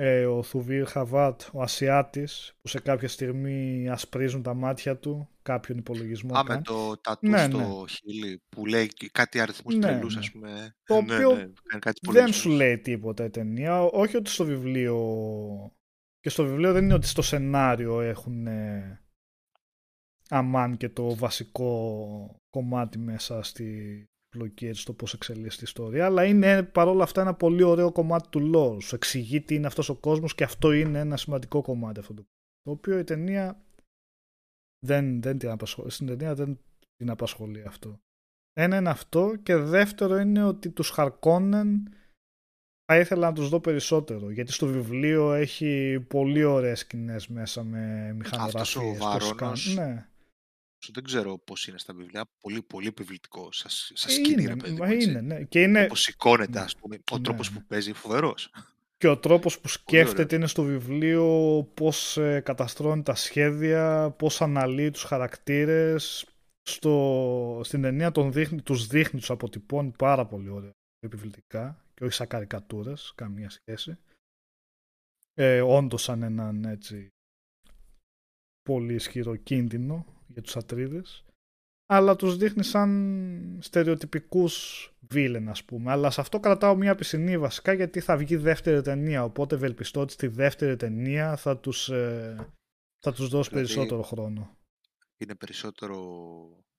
ε, 0.00 0.26
ο 0.26 0.42
Θουβίρ 0.42 0.86
Χαβάτ, 0.86 1.42
ο 1.52 1.62
Ασιάτης, 1.62 2.56
που 2.60 2.68
σε 2.68 2.80
κάποια 2.80 3.08
στιγμή 3.08 3.88
ασπρίζουν 3.88 4.42
τα 4.42 4.54
μάτια 4.54 4.96
του, 4.96 5.28
κάποιον 5.42 5.78
υπολογισμό. 5.78 6.38
Α, 6.38 6.44
με 6.44 6.60
το 6.64 6.96
τατού 6.96 7.28
ναι, 7.28 7.38
στο 7.38 7.58
ναι. 7.58 7.88
χείλη, 7.88 8.42
που 8.48 8.66
λέει 8.66 8.90
κάτι 9.12 9.40
αριθμούς 9.40 9.74
ναι, 9.74 9.80
τρελούς, 9.80 10.14
ναι. 10.14 10.20
ας 10.20 10.30
πούμε. 10.30 10.76
Το 10.84 10.94
ναι, 11.00 11.14
οποίο 11.14 11.34
ναι, 11.36 11.78
κάτι 11.78 12.00
δεν 12.10 12.32
σου 12.32 12.50
λέει 12.50 12.78
τίποτα 12.78 13.24
η 13.24 13.30
ταινία. 13.30 13.80
Όχι 13.82 14.16
ότι 14.16 14.30
στο 14.30 14.44
βιβλίο... 14.44 14.96
Και 16.20 16.28
στο 16.28 16.44
βιβλίο 16.44 16.72
δεν 16.72 16.84
είναι 16.84 16.94
ότι 16.94 17.06
στο 17.06 17.22
σενάριο 17.22 18.00
έχουν 18.00 18.46
αμάν 20.28 20.76
και 20.76 20.88
το 20.88 21.14
βασικό 21.14 22.40
κομμάτι 22.50 22.98
μέσα 22.98 23.42
στη, 23.42 24.04
πλοκή 24.28 24.66
έτσι 24.66 24.84
το 24.84 24.92
πώς 24.92 25.14
εξελίσσεται 25.14 25.62
η 25.62 25.66
ιστορία, 25.66 26.06
αλλά 26.06 26.24
είναι 26.24 26.62
παρόλα 26.62 27.02
αυτά 27.02 27.20
ένα 27.20 27.34
πολύ 27.34 27.62
ωραίο 27.62 27.92
κομμάτι 27.92 28.28
του 28.28 28.50
lore. 28.54 28.82
Σου 28.82 28.94
εξηγεί 28.94 29.40
τι 29.40 29.54
είναι 29.54 29.66
αυτός 29.66 29.88
ο 29.88 29.94
κόσμος 29.94 30.34
και 30.34 30.44
αυτό 30.44 30.72
είναι 30.72 30.98
ένα 30.98 31.16
σημαντικό 31.16 31.62
κομμάτι 31.62 32.00
αυτό 32.00 32.14
το 32.14 32.26
το 32.68 32.74
οποίο 32.74 32.98
η 32.98 33.04
ταινία 33.04 33.62
δεν, 34.86 35.22
δεν 35.22 35.38
την 35.38 35.48
απασχολεί. 35.48 35.90
Στην 35.90 36.06
ταινία 36.06 36.34
δεν 36.34 36.60
την 36.96 37.10
απασχολεί 37.10 37.62
αυτό. 37.62 38.00
Ένα 38.52 38.76
είναι 38.76 38.90
αυτό 38.90 39.36
και 39.36 39.56
δεύτερο 39.56 40.16
είναι 40.16 40.44
ότι 40.44 40.70
τους 40.70 40.90
Χαρκόνεν 40.90 41.92
θα 42.92 42.98
ήθελα 42.98 43.26
να 43.28 43.32
τους 43.34 43.48
δω 43.48 43.60
περισσότερο, 43.60 44.30
γιατί 44.30 44.52
στο 44.52 44.66
βιβλίο 44.66 45.32
έχει 45.32 46.00
πολύ 46.08 46.44
ωραίες 46.44 46.78
σκηνές 46.78 47.28
μέσα 47.28 47.62
με 47.64 48.12
μηχανογραφίες. 48.18 48.62
Αυτός 48.62 48.76
ο 48.76 48.80
πώς 48.80 48.98
Βαρόνος, 48.98 49.34
κάνουν. 49.74 49.90
Ναι. 49.90 50.06
δεν 50.92 51.04
ξέρω 51.04 51.38
πώς 51.38 51.66
είναι 51.66 51.78
στα 51.78 51.94
βιβλία, 51.94 52.24
πολύ, 52.40 52.62
πολύ 52.62 52.86
επιβλητικό 52.86 53.48
σαν, 53.52 53.70
σαν 53.94 54.10
Ε, 54.10 54.14
σκηνή, 54.14 54.42
είναι, 54.42 54.50
ρε 54.52 54.56
παιδί 54.56 54.72
μου, 54.72 54.78
μα 54.78 54.88
έτσι. 54.88 55.10
είναι, 55.10 55.20
ναι. 55.20 55.42
Και 55.42 55.62
είναι, 55.62 55.86
Πώς 55.86 56.00
σηκώνεται, 56.00 56.58
Ναι. 56.58 56.64
ας 56.64 56.76
πούμε, 56.76 56.98
ο 57.12 57.16
Ναι, 57.16 57.22
τρόπος 57.22 57.50
ναι. 57.50 57.58
που 57.58 57.64
παίζει, 57.66 57.92
φοβερός. 57.92 58.50
Και 58.96 59.08
ο 59.08 59.18
τρόπος 59.18 59.54
που 59.60 59.62
ωραίο. 59.64 59.78
σκέφτεται 60.06 60.36
είναι 60.36 60.46
στο 60.46 60.62
βιβλίο 60.62 61.24
πώς 61.74 62.16
ε, 62.16 62.40
καταστρώνει 62.44 63.02
τα 63.02 63.14
σχέδια, 63.14 64.10
πώς 64.18 64.42
αναλύει 64.42 64.90
τους 64.90 65.02
χαρακτήρες. 65.02 66.26
Στο, 66.62 67.60
στην 67.64 67.82
ταινία 67.82 68.12
τον 68.12 68.32
δείχνει, 68.32 68.62
τους 68.62 68.86
δείχνει, 68.86 69.20
τους 69.20 69.30
αποτυπώνει 69.30 69.92
πάρα 69.98 70.26
πολύ 70.26 70.48
ωραία 70.48 70.72
επιβλητικά 71.00 71.82
και 71.98 72.04
όχι 72.04 72.14
σαν 72.14 72.26
καρικατούρες, 72.26 73.12
καμία 73.14 73.50
σχέση. 73.50 73.98
Ε, 75.34 75.60
όντως 75.60 76.02
σαν 76.02 76.22
έναν 76.22 76.64
έτσι 76.64 77.08
πολύ 78.62 78.94
ισχυρό 78.94 79.36
κίνδυνο 79.36 80.06
για 80.26 80.42
τους 80.42 80.56
ατρίδες 80.56 81.24
αλλά 81.90 82.16
τους 82.16 82.36
δείχνει 82.36 82.62
σαν 82.64 83.58
στερεοτυπικούς 83.62 84.88
βίλεν 85.00 85.48
ας 85.48 85.64
πούμε. 85.64 85.90
Αλλά 85.92 86.10
σε 86.10 86.20
αυτό 86.20 86.40
κρατάω 86.40 86.76
μια 86.76 86.94
πισινή 86.94 87.38
βασικά 87.38 87.72
γιατί 87.72 88.00
θα 88.00 88.16
βγει 88.16 88.36
δεύτερη 88.36 88.82
ταινία, 88.82 89.24
οπότε 89.24 89.54
ευελπιστώ 89.54 90.00
ότι 90.00 90.12
στη 90.12 90.26
δεύτερη 90.26 90.76
ταινία 90.76 91.36
θα 91.36 91.58
τους, 91.58 91.88
ε, 91.88 92.52
θα 92.98 93.12
τους 93.12 93.28
δώσει 93.28 93.48
Δηλαδή- 93.48 93.66
περισσότερο 93.66 94.02
χρόνο. 94.02 94.56
Είναι 95.16 95.34
περισσότερο, 95.34 95.96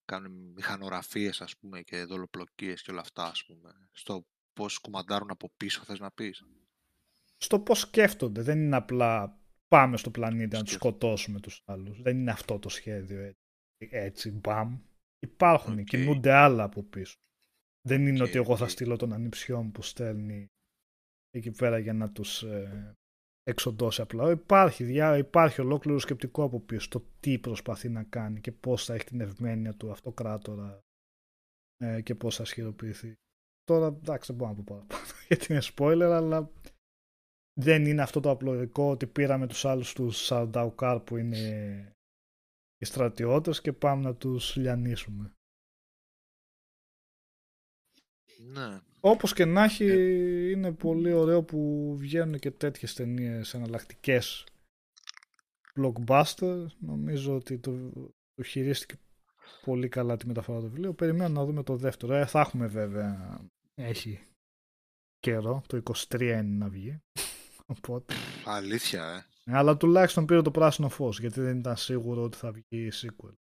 κάνουν 0.06 0.52
μηχανορραφίες, 0.56 1.42
ας 1.42 1.58
πούμε, 1.58 1.82
και 1.82 2.04
δολοπλοκίες 2.04 2.82
και 2.82 2.92
όλα 2.92 3.02
αυτά, 3.02 3.24
ας 3.24 3.46
πούμε. 3.46 3.72
Στο 3.92 4.24
πώς 4.60 4.78
κουμαντάρουν 4.80 5.32
από 5.32 5.50
πίσω, 5.58 5.84
θες 5.84 6.00
να 6.00 6.12
πεις; 6.12 6.44
Στο 7.38 7.60
πώς 7.60 7.80
σκέφτονται, 7.80 8.42
δεν 8.42 8.60
είναι 8.60 8.76
απλά 8.76 9.40
πάμε 9.68 9.98
στο 9.98 10.12
πλανήτη 10.12 10.56
να 10.56 10.62
τους 10.64 10.70
Σκέφτονται. 10.74 10.96
σκοτώσουμε 10.96 11.40
τους 11.40 11.62
άλλους. 11.66 12.02
Δεν 12.02 12.18
είναι 12.20 12.32
αυτό 12.32 12.60
το 12.60 12.70
σχέδιο 12.70 13.20
έτσι, 13.20 13.40
έτσι 13.96 14.32
μπαμ. 14.32 14.80
Υπάρχουν, 15.20 15.80
Οκ. 15.80 15.86
κινούνται 15.86 16.32
άλλα 16.32 16.64
από 16.64 16.84
πίσω. 16.84 17.16
Δεν 17.88 18.08
είναι 18.08 18.22
Οκ, 18.22 18.28
ότι 18.28 18.38
εγώ 18.38 18.58
θα 18.58 18.64
οκ. 18.64 18.70
στείλω 18.70 18.96
τον 18.96 19.14
ανιψιό 19.14 19.64
μου 19.64 19.72
που 19.72 19.82
στέλνει 19.82 20.48
εκεί 21.30 21.52
πέρα 21.52 21.78
για 21.80 21.94
να 21.94 22.12
τους 22.12 22.44
ε, 22.44 22.94
εξοντώσει 23.44 24.02
απλά. 24.02 24.32
Υπάρχει, 24.32 24.84
διά, 24.84 25.18
υπάρχει 25.18 25.62
ολόκληρο 25.62 26.00
σκεπτικό 26.00 26.44
από 26.44 26.60
πίσω 26.60 26.90
το 26.90 27.06
τι 27.20 27.40
προσπαθεί 27.40 27.90
να 27.90 28.04
κάνει 28.04 28.40
και 28.42 28.52
πώς 28.52 28.86
θα 28.86 28.94
έχει 28.94 29.04
την 29.04 29.22
ευμένεια 29.22 29.74
του 29.76 29.92
αυτοκράτορα 29.92 30.80
ε, 31.78 32.02
και 32.02 32.16
πώς 32.16 32.36
θα 32.36 32.44
ισχυροποιηθεί. 32.44 33.14
Τώρα 33.70 33.88
εντάξει 33.88 34.34
δεν 34.34 34.36
μπορώ 34.36 34.50
να 34.50 34.64
πω 34.64 34.64
παραπάνω 34.76 35.12
γιατί 35.28 35.54
είναι 35.54 35.62
spoiler 35.76 36.12
αλλά 36.16 36.52
δεν 37.54 37.86
είναι 37.86 38.02
αυτό 38.02 38.20
το 38.20 38.30
απλοϊκό 38.30 38.90
ότι 38.90 39.08
πήραμε 39.08 39.48
τους 39.48 39.66
άλλους 39.66 39.94
τους 39.94 40.26
Σαρνταουκάρ 40.26 41.00
που 41.00 41.18
είναι 41.18 41.94
οι 42.78 42.86
στρατιώτες 42.86 43.62
και 43.62 43.74
πάμε 43.74 44.04
να 44.04 44.16
τους 44.16 44.56
λιανίσουμε. 44.56 45.34
Ναι. 48.52 48.80
Όπως 49.00 49.34
και 49.34 49.46
να 49.46 49.64
έχει 49.64 49.86
είναι 50.52 50.72
πολύ 50.72 51.12
ωραίο 51.12 51.44
που 51.44 51.94
βγαίνουν 51.98 52.40
και 52.40 52.52
τέτοιες 52.52 52.94
ταινίες 52.94 53.54
εναλλακτικές 53.54 54.46
blockbuster. 55.76 56.66
Νομίζω 56.80 57.36
ότι 57.36 57.60
το, 57.60 57.92
το 58.34 58.44
χειρίστηκε 58.44 59.00
πολύ 59.66 59.88
καλά 59.88 60.18
τη 60.18 60.28
μεταφορά 60.28 60.60
του 60.60 60.70
βιβλίου. 60.70 60.96
Περιμένω 60.96 61.34
να 61.34 61.46
δούμε 61.46 61.64
το 61.64 61.76
δεύτερο. 61.76 62.14
Ε, 62.14 62.26
θα 62.26 62.40
έχουμε 62.40 62.68
βέβαια. 62.68 63.40
Έχει 63.80 64.28
καιρό. 65.20 65.64
Το 65.68 65.82
23 65.84 66.22
είναι 66.22 66.42
να 66.42 66.70
βγει. 66.70 67.02
Οπότε. 67.76 68.14
Αλήθεια, 68.46 69.06
ε. 69.06 69.52
Ε, 69.52 69.58
Αλλά 69.58 69.78
τουλάχιστον 69.78 70.26
πήρε 70.26 70.42
το 70.42 70.52
πράσινο 70.52 70.90
φως 70.90 71.20
γιατί 71.20 71.42
δεν 71.42 71.60
ήταν 71.60 71.78
σίγουρο 71.78 72.24
ότι 72.24 72.38
θα 72.38 72.52
βγει 72.52 72.90
sequel. 72.94 73.34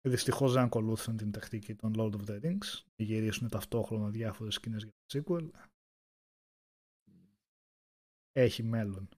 Δυστυχώς 0.00 0.52
δεν 0.52 0.62
ακολούθησαν 0.62 1.16
την 1.16 1.30
τακτική 1.30 1.74
των 1.74 1.94
Lord 1.96 2.12
of 2.12 2.30
the 2.30 2.40
Rings 2.44 2.82
και 2.94 3.04
γυρίσουν 3.04 3.48
ταυτόχρονα 3.48 4.08
διάφορες 4.08 4.54
σκηνές 4.54 4.82
για 4.82 4.92
το 5.06 5.24
sequel. 5.24 5.50
Έχει 8.32 8.62
μέλλον. 8.62 9.08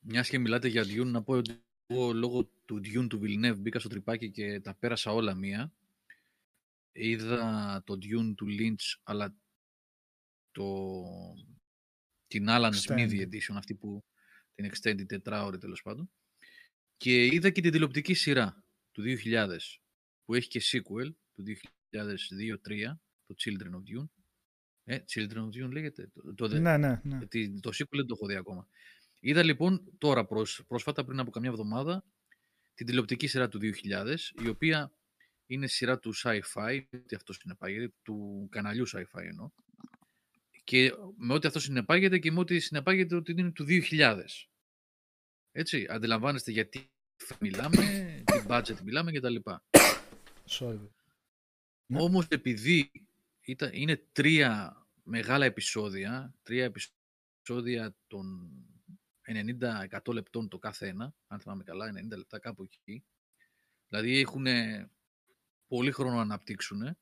Μιας 0.00 0.28
και 0.28 0.38
μιλάτε 0.38 0.68
για 0.68 0.82
Dune, 0.82 1.06
να 1.06 1.22
πω 1.22 1.32
ότι 1.32 1.62
εγώ 1.86 2.12
λόγω 2.12 2.44
του 2.44 2.76
Dune 2.76 3.06
του 3.08 3.20
Villeneuve 3.22 3.58
μπήκα 3.58 3.78
στο 3.78 3.88
τρυπάκι 3.88 4.30
και 4.30 4.60
τα 4.60 4.74
πέρασα 4.74 5.12
όλα 5.12 5.34
μία. 5.34 5.72
Είδα 7.00 7.82
το 7.86 7.94
Dune 7.94 8.34
του 8.36 8.46
Lynch, 8.48 9.00
αλλά 9.02 9.36
το... 10.50 10.94
την 12.26 12.46
Alan 12.48 12.72
Smith 12.72 13.08
Extended. 13.10 13.20
edition, 13.20 13.54
αυτή 13.56 13.74
που 13.74 14.04
την 14.54 14.70
extended 14.72 15.06
τετράωρη 15.06 15.58
τέλος 15.58 15.82
πάντων. 15.82 16.10
Και 16.96 17.24
είδα 17.26 17.50
και 17.50 17.60
την 17.60 17.72
τηλεοπτική 17.72 18.14
σειρά 18.14 18.64
του 18.92 19.02
2000, 19.24 19.56
που 20.24 20.34
έχει 20.34 20.48
και 20.48 20.60
sequel 20.62 21.12
του 21.34 21.44
2002-2003, 21.44 22.96
το 23.26 23.34
Children 23.38 23.70
of 23.70 23.82
Dune. 24.00 24.08
Ε, 24.84 24.98
Children 25.14 25.36
of 25.36 25.46
Dune 25.48 25.70
λέγεται. 25.70 26.10
Το, 26.34 26.48
το, 26.48 26.58
Ναι, 26.60 26.76
ναι, 26.76 27.00
ναι. 27.02 27.16
γιατί 27.16 27.60
το 27.60 27.70
sequel 27.74 27.96
δεν 27.96 28.06
το 28.06 28.14
έχω 28.14 28.26
δει 28.26 28.34
ακόμα. 28.34 28.68
Είδα 29.20 29.42
λοιπόν 29.42 29.92
τώρα 29.98 30.26
προσ- 30.26 30.62
πρόσφατα 30.66 31.04
πριν 31.04 31.18
από 31.18 31.30
καμιά 31.30 31.50
εβδομάδα 31.50 32.04
την 32.74 32.86
τηλεοπτική 32.86 33.26
σειρά 33.26 33.48
του 33.48 33.60
2000 33.62 34.16
η 34.44 34.48
οποία 34.48 34.92
είναι 35.50 35.66
σειρά 35.66 35.98
του 35.98 36.14
sci-fi, 36.16 36.82
ότι 36.94 37.14
αυτός 37.14 37.36
συνεπάγεται, 37.36 37.94
του 38.02 38.48
καναλιού 38.50 38.88
sci-fi 38.88 39.22
εννοώ. 39.22 39.50
Και 40.64 40.92
με 41.16 41.34
ό,τι 41.34 41.46
αυτό 41.46 41.60
συνεπάγεται 41.60 42.18
και 42.18 42.32
με 42.32 42.38
ό,τι 42.38 42.60
συνεπάγεται 42.60 43.16
ότι 43.16 43.32
είναι 43.32 43.50
του 43.50 43.64
2000. 43.68 44.24
Έτσι, 45.52 45.86
αντιλαμβάνεστε 45.90 46.50
γιατί 46.50 46.90
μιλάμε, 47.40 48.22
τι 48.24 48.42
budget 48.46 48.80
μιλάμε 48.82 49.12
κτλ. 49.12 49.36
Sorry. 50.48 50.88
Ναι. 51.86 52.00
Όμως 52.00 52.26
επειδή 52.28 52.90
ήταν, 53.40 53.70
είναι 53.72 54.06
τρία 54.12 54.82
μεγάλα 55.02 55.44
επεισόδια, 55.44 56.34
τρία 56.42 56.64
επεισόδια 56.64 57.96
των 58.06 58.50
90-100 60.00 60.12
λεπτών 60.12 60.48
το 60.48 60.58
κάθε 60.58 60.86
ένα, 60.86 61.14
αν 61.26 61.40
θυμάμαι 61.40 61.64
καλά, 61.64 61.92
90 62.12 62.16
λεπτά 62.16 62.38
κάπου 62.38 62.62
εκεί. 62.62 63.04
Δηλαδή 63.88 64.18
έχουν 64.18 64.46
πολύ 65.68 65.92
χρόνο 65.92 66.14
να 66.14 66.20
αναπτύξουν. 66.22 66.96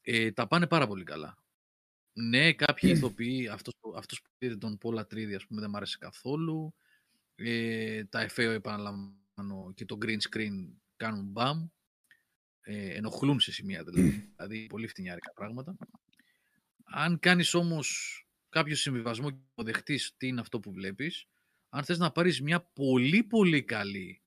Ε, 0.00 0.32
τα 0.32 0.46
πάνε 0.46 0.66
πάρα 0.66 0.86
πολύ 0.86 1.04
καλά. 1.04 1.44
Ναι, 2.12 2.52
κάποιοι 2.52 2.92
ηθοποιοί, 2.94 3.48
αυτός, 3.48 3.74
που- 3.80 3.94
αυτός 3.96 4.22
που 4.22 4.30
πήρε 4.38 4.56
τον 4.56 4.78
Πόλα 4.78 5.06
Τρίδη, 5.06 5.34
ας 5.34 5.46
πούμε, 5.46 5.60
δεν 5.60 5.70
μ' 5.70 5.76
άρεσε 5.76 5.98
καθόλου. 6.00 6.74
Ε, 7.34 8.04
τα 8.04 8.20
εφέω, 8.20 8.50
επαναλαμβάνω, 8.50 9.72
και 9.74 9.84
το 9.84 9.98
green 10.04 10.18
screen 10.30 10.52
κάνουν 10.96 11.24
μπαμ. 11.24 11.68
Ε, 12.60 12.94
ενοχλούν 12.94 13.40
σε 13.40 13.52
σημεία 13.52 13.84
δηλαδή. 13.84 14.32
δηλαδή, 14.36 14.66
πολύ 14.66 14.86
φτηνιάρικα 14.86 15.32
πράγματα. 15.32 15.76
Αν 16.84 17.18
κάνεις 17.18 17.54
όμως 17.54 18.20
κάποιο 18.48 18.76
συμβιβασμό 18.76 19.30
και 19.30 19.38
αποδεχτείς 19.50 20.14
τι 20.16 20.26
είναι 20.26 20.40
αυτό 20.40 20.60
που 20.60 20.72
βλέπεις, 20.72 21.26
αν 21.68 21.84
θες 21.84 21.98
να 21.98 22.12
πάρεις 22.12 22.40
μια 22.40 22.60
πολύ 22.60 23.22
πολύ 23.22 23.62
καλή 23.62 24.22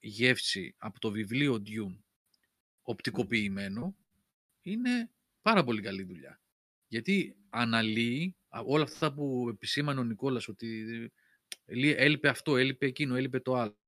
γεύση 0.00 0.74
από 0.78 0.98
το 0.98 1.10
βιβλίο 1.10 1.62
Dune 1.66 1.98
οπτικοποιημένο, 2.82 3.96
είναι 4.62 5.10
πάρα 5.42 5.64
πολύ 5.64 5.82
καλή 5.82 6.02
δουλειά. 6.02 6.40
Γιατί 6.86 7.36
αναλύει 7.48 8.36
α, 8.48 8.60
όλα 8.64 8.82
αυτά 8.82 9.14
που 9.14 9.48
επισήμανε 9.48 10.00
ο 10.00 10.04
Νικόλας 10.04 10.48
ότι 10.48 10.80
ε, 11.64 11.74
λεί- 11.74 11.96
έλειπε 11.98 12.28
αυτό, 12.28 12.56
έλειπε 12.56 12.86
εκείνο, 12.86 13.16
έλειπε 13.16 13.40
το 13.40 13.54
άλλο. 13.54 13.78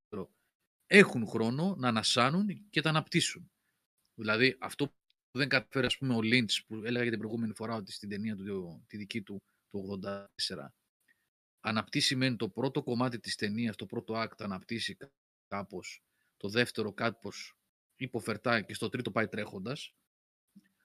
Έχουν 0.86 1.26
χρόνο 1.26 1.74
να 1.78 1.88
ανασάνουν 1.88 2.68
και 2.70 2.80
τα 2.80 2.88
αναπτύσσουν. 2.88 3.50
Δηλαδή 4.14 4.56
αυτό 4.60 4.86
που 4.88 5.38
δεν 5.38 5.48
καταφέρει 5.48 5.86
ας 5.86 5.98
πούμε 5.98 6.14
ο 6.14 6.22
Λίντς 6.22 6.64
που 6.64 6.74
έλεγα 6.74 7.02
για 7.02 7.10
την 7.10 7.18
προηγούμενη 7.18 7.54
φορά 7.54 7.74
ότι 7.74 7.92
στην 7.92 8.08
ταινία 8.08 8.36
του, 8.36 8.84
τη 8.86 8.96
δική 8.96 9.22
του 9.22 9.42
το 9.70 9.98
84 10.02 10.26
αναπτύσσει 11.60 12.16
μεν 12.16 12.36
το 12.36 12.48
πρώτο 12.48 12.82
κομμάτι 12.82 13.18
της 13.18 13.34
ταινίας, 13.34 13.76
το 13.76 13.86
πρώτο 13.86 14.22
act 14.22 14.38
αναπτύσσει 14.38 14.96
κάπως, 15.50 16.02
το 16.36 16.48
δεύτερο 16.48 16.92
κάπως 16.92 17.58
υποφερτά 17.96 18.60
και 18.60 18.74
στο 18.74 18.88
τρίτο 18.88 19.10
πάει 19.10 19.28
τρέχοντας. 19.28 19.94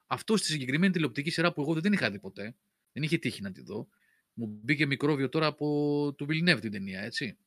Αυτό 0.07 0.37
στη 0.37 0.47
συγκεκριμένη 0.47 0.93
τηλεοπτική 0.93 1.29
σειρά 1.29 1.53
που 1.53 1.61
εγώ 1.61 1.73
δεν 1.73 1.81
την 1.81 1.93
είχα 1.93 2.11
δει 2.11 2.19
ποτέ, 2.19 2.55
δεν 2.91 3.03
είχε 3.03 3.17
τύχει 3.17 3.41
να 3.41 3.51
τη 3.51 3.61
δω, 3.61 3.87
μου 4.33 4.47
μπήκε 4.47 4.85
μικρόβιο 4.85 5.29
τώρα 5.29 5.45
από 5.45 5.65
του 6.17 6.25
Villeneuve 6.29 6.57
την 6.61 6.71
ταινία, 6.71 7.01
έτσι. 7.01 7.37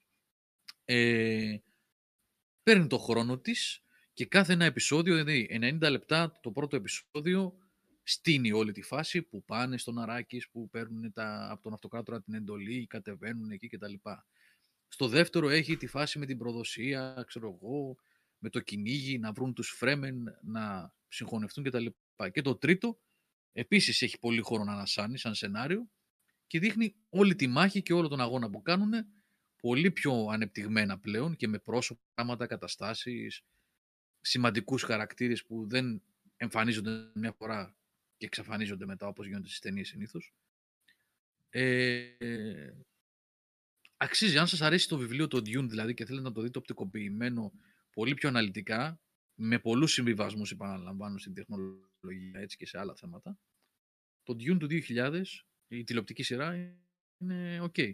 Ε, 0.85 1.57
παίρνει 2.63 2.87
το 2.87 2.99
χρόνο 2.99 3.39
της 3.39 3.83
και 4.13 4.27
κάθε 4.27 4.53
ένα 4.53 4.65
επεισόδιο, 4.65 5.15
δηλαδή 5.15 5.49
90 5.81 5.91
λεπτά 5.91 6.39
το 6.43 6.51
πρώτο 6.51 6.77
επεισόδιο, 6.77 7.59
στείνει 8.03 8.53
όλη 8.53 8.73
τη 8.73 8.83
φάση 8.83 9.23
που 9.23 9.45
πάνε 9.45 9.79
στον 9.79 9.99
Αράκης, 9.99 10.49
που 10.51 10.69
παίρνουν 10.69 11.13
τα, 11.13 11.49
από 11.51 11.63
τον 11.63 11.73
αυτοκράτορα 11.73 12.23
την 12.23 12.35
εντολή, 12.35 12.87
κατεβαίνουν 12.87 13.51
εκεί 13.51 13.69
κτλ. 13.69 13.95
Στο 14.89 15.09
δεύτερο 15.09 15.49
έχει 15.49 15.77
τη 15.77 15.87
φάση 15.87 16.19
με 16.19 16.27
την 16.27 16.39
προδοσία, 16.39 17.25
ξέρω 17.27 17.59
εγώ, 17.61 17.97
με 18.39 18.49
το 18.49 18.61
κυνήγι, 18.61 19.19
να 19.19 19.33
βρουν 19.33 19.55
τους 19.55 19.69
Φρέμεν, 19.69 20.39
να 20.43 20.95
συγχωνευτούν 21.09 21.65
κτλ. 21.65 21.87
Και 22.33 22.43
το 22.43 22.57
τρίτο 22.57 22.99
Επίσης 23.59 24.03
έχει 24.03 24.19
πολύ 24.19 24.41
χώρο 24.41 24.65
να 24.65 24.73
ανασάνει 24.73 25.19
σαν 25.19 25.35
σενάριο 25.35 25.91
και 26.47 26.59
δείχνει 26.59 26.95
όλη 27.09 27.35
τη 27.35 27.47
μάχη 27.47 27.83
και 27.83 27.93
όλο 27.93 28.09
τον 28.09 28.21
αγώνα 28.21 28.51
που 28.51 28.63
κάνουν 28.63 28.93
πολύ 29.57 29.91
πιο 29.91 30.27
ανεπτυγμένα 30.27 30.99
πλέον 30.99 31.37
και 31.37 31.49
με 31.49 31.59
πρόσωπα, 31.59 32.01
πράγματα, 32.15 32.47
καταστάσεις, 32.47 33.43
σημαντικούς 34.21 34.83
χαρακτήρες 34.83 35.45
που 35.45 35.69
δεν 35.69 36.03
εμφανίζονται 36.37 37.11
μια 37.15 37.33
φορά 37.33 37.77
και 38.17 38.27
εξαφανίζονται 38.27 38.87
μετά 38.87 39.07
όπως 39.07 39.27
γίνονται 39.27 39.49
στις 39.49 39.61
ταινίες 39.61 39.89
συνήθως. 39.89 40.35
Ε, 41.51 42.09
αξίζει, 43.99 44.39
αν 44.39 44.47
σας 44.47 44.61
αρέσει 44.61 44.89
το 44.89 44.97
βιβλίο 44.97 45.29
το 45.29 45.39
Dune 45.39 45.67
δηλαδή 45.69 45.95
και 45.95 46.05
θέλετε 46.05 46.25
να 46.25 46.33
το 46.33 46.41
δείτε 46.41 46.59
οπτικοποιημένο 46.59 47.53
πολύ 47.91 48.15
πιο 48.15 48.29
αναλυτικά, 48.29 49.01
με 49.35 49.59
πολλούς 49.59 49.93
συμβιβασμούς 49.93 50.51
επαναλαμβάνω 50.51 51.19
στην 51.19 51.35
τεχνολογία 51.35 52.41
έτσι 52.41 52.57
και 52.57 52.67
σε 52.67 52.79
άλλα 52.79 52.95
θέματα, 52.95 53.39
το 54.23 54.33
Dune 54.33 54.59
του 54.59 54.67
2000, 54.71 55.23
η 55.69 55.85
τηλεοπτική 55.85 56.23
σειρά 56.23 56.77
είναι 57.19 57.61
ok. 57.63 57.93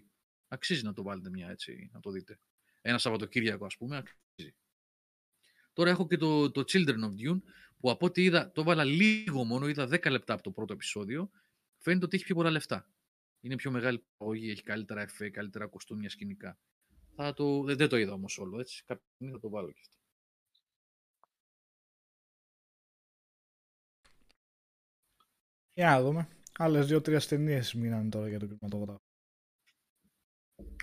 Αξίζει 0.48 0.84
να 0.84 0.92
το 0.92 1.02
βάλετε 1.02 1.30
μια 1.30 1.48
έτσι, 1.48 1.90
να 1.92 2.00
το 2.00 2.10
δείτε. 2.10 2.38
Ένα 2.80 2.98
Σαββατοκύριακο 2.98 3.64
ας 3.66 3.76
πούμε, 3.76 3.96
αξίζει. 3.96 4.54
Τώρα 5.72 5.90
έχω 5.90 6.06
και 6.06 6.16
το, 6.16 6.50
το 6.50 6.64
Children 6.66 6.98
of 6.98 7.10
Dune, 7.10 7.40
που 7.78 7.90
από 7.90 8.06
ό,τι 8.06 8.22
είδα, 8.22 8.52
το 8.52 8.60
έβαλα 8.60 8.84
λίγο 8.84 9.44
μόνο, 9.44 9.68
είδα 9.68 9.84
10 9.84 10.10
λεπτά 10.10 10.34
από 10.34 10.42
το 10.42 10.50
πρώτο 10.50 10.72
επεισόδιο, 10.72 11.30
φαίνεται 11.78 12.04
ότι 12.04 12.16
έχει 12.16 12.24
πιο 12.24 12.34
πολλά 12.34 12.50
λεφτά. 12.50 12.88
Είναι 13.44 13.56
πιο 13.56 13.70
μεγάλη 13.70 14.04
παραγωγή, 14.16 14.50
έχει 14.50 14.62
καλύτερα 14.62 15.00
εφέ, 15.00 15.30
καλύτερα 15.30 15.66
κοστούμια 15.66 16.10
σκηνικά. 16.10 16.58
Θα 17.14 17.32
το, 17.32 17.62
δεν, 17.62 17.76
δεν 17.76 17.88
το 17.88 17.96
είδα 17.96 18.12
όμως 18.12 18.38
όλο, 18.38 18.60
έτσι. 18.60 18.84
Κάποια 18.84 19.04
στιγμή 19.14 19.32
θα 19.32 19.40
το 19.40 19.48
βάλω 19.48 19.72
και 19.72 19.80
αυτό. 19.80 19.96
Για 25.72 25.90
να 25.90 26.02
δούμε. 26.02 26.28
Άλλες 26.58 26.86
δύο-τρία 26.86 27.20
ταινίες 27.20 27.74
μείνανε 27.74 28.08
τώρα 28.08 28.28
για 28.28 28.38
τον 28.38 28.48
κινηματογράφο. 28.48 29.02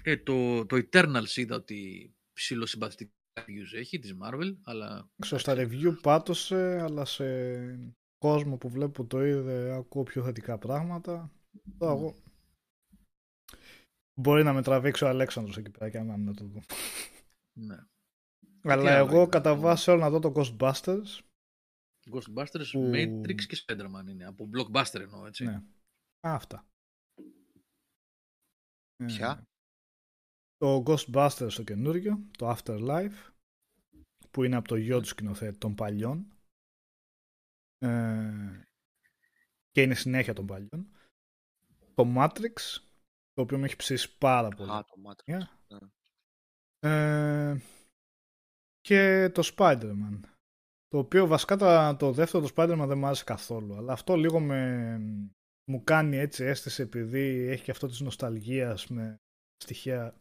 Ε, 0.03 0.17
το, 0.17 0.65
το 0.65 0.75
Eternals 0.75 1.35
είδα 1.35 1.56
ότι 1.56 2.11
ψηλοσυμπαθητικά 2.33 3.11
reviews 3.33 3.77
έχει 3.77 3.99
της 3.99 4.15
Marvel, 4.23 4.56
αλλά... 4.64 5.09
Ξέρω, 5.22 5.40
στα 5.40 5.53
review 5.57 6.01
πάτωσε, 6.01 6.81
αλλά 6.81 7.06
σε 7.06 7.25
κόσμο 8.17 8.57
που 8.57 8.69
βλέπω 8.69 9.06
το 9.06 9.25
είδε 9.25 9.73
ακούω 9.73 10.03
πιο 10.03 10.23
θετικά 10.23 10.57
πράγματα. 10.57 11.31
Τώρα 11.77 11.93
εγώ... 11.93 12.15
Μπορεί 14.22 14.43
να 14.43 14.53
με 14.53 14.61
τραβήξει 14.61 15.03
ο 15.03 15.08
Αλέξανδρος 15.08 15.58
εκεί 15.58 15.69
πέρα 15.69 15.90
και 15.90 16.00
να 16.00 16.33
το 16.33 16.45
δω. 16.45 16.61
Ναι. 17.53 17.77
Αλλά 18.64 18.95
άλλο 18.98 19.06
εγώ 19.08 19.22
είδα, 19.22 19.30
κατά 19.30 19.50
εγώ; 19.50 19.61
βάση 19.61 19.83
θέλω 19.83 19.98
να 19.98 20.09
δω 20.09 20.19
το 20.19 20.32
Ghostbusters. 20.35 21.19
Ghostbusters, 22.11 22.69
Που- 22.72 22.91
Matrix 22.93 23.41
και 23.48 23.64
Spider-Man 23.67 24.08
είναι. 24.09 24.25
Από 24.25 24.50
blockbuster 24.53 25.00
εννοώ, 25.00 25.25
έτσι. 25.25 25.45
Ναι. 25.45 25.53
Α, 26.27 26.33
αυτά. 26.35 26.66
Ε, 28.95 29.06
Ποια; 29.06 29.43
Το 30.58 30.83
Ghostbusters 30.85 31.51
το 31.56 31.64
καινούριο, 31.64 32.24
το 32.38 32.58
Afterlife, 32.58 33.32
που 34.32 34.43
είναι 34.43 34.56
από 34.56 34.67
το 34.67 34.75
γιο 34.75 35.00
του 35.00 35.08
σκηνοθέτη 35.08 35.58
των 35.58 35.75
παλιών. 35.75 36.27
Ε, 37.77 38.64
και 39.72 39.82
είναι 39.82 39.95
συνέχεια 39.95 40.33
των 40.33 40.45
παλιών. 40.45 40.91
Το 41.93 42.14
Matrix, 42.17 42.83
το 43.34 43.42
οποίο 43.42 43.58
με 43.58 43.66
έχει 43.66 43.76
ψήσει 43.76 44.18
πάρα 44.18 44.48
πολύ. 44.50 44.72
Α, 44.72 44.84
το 44.85 44.95
Matrix. 45.06 45.34
Yeah. 45.35 45.48
Ναι. 45.68 45.80
Ε, 46.80 47.61
και 48.82 49.30
το 49.34 49.51
Spider-Man. 49.56 50.19
Το 50.88 50.98
οποίο 50.98 51.27
βασικά 51.27 51.58
το, 51.58 51.95
το 51.98 52.11
δεύτερο 52.11 52.48
το 52.48 52.53
Spider-Man 52.56 52.85
δεν 52.88 52.98
μου 52.98 53.06
άρεσε 53.06 53.24
καθόλου. 53.24 53.76
Αλλά 53.76 53.93
αυτό 53.93 54.16
λίγο 54.16 54.40
με, 54.40 54.98
μου 55.72 55.84
κάνει 55.84 56.18
έτσι 56.18 56.43
αίσθηση 56.43 56.82
επειδή 56.82 57.48
έχει 57.48 57.64
και 57.64 57.72
αυτό 57.72 57.88
της 57.88 58.00
νοσταλγίας 58.00 58.88
με 58.88 59.16
στοιχεία 59.64 60.16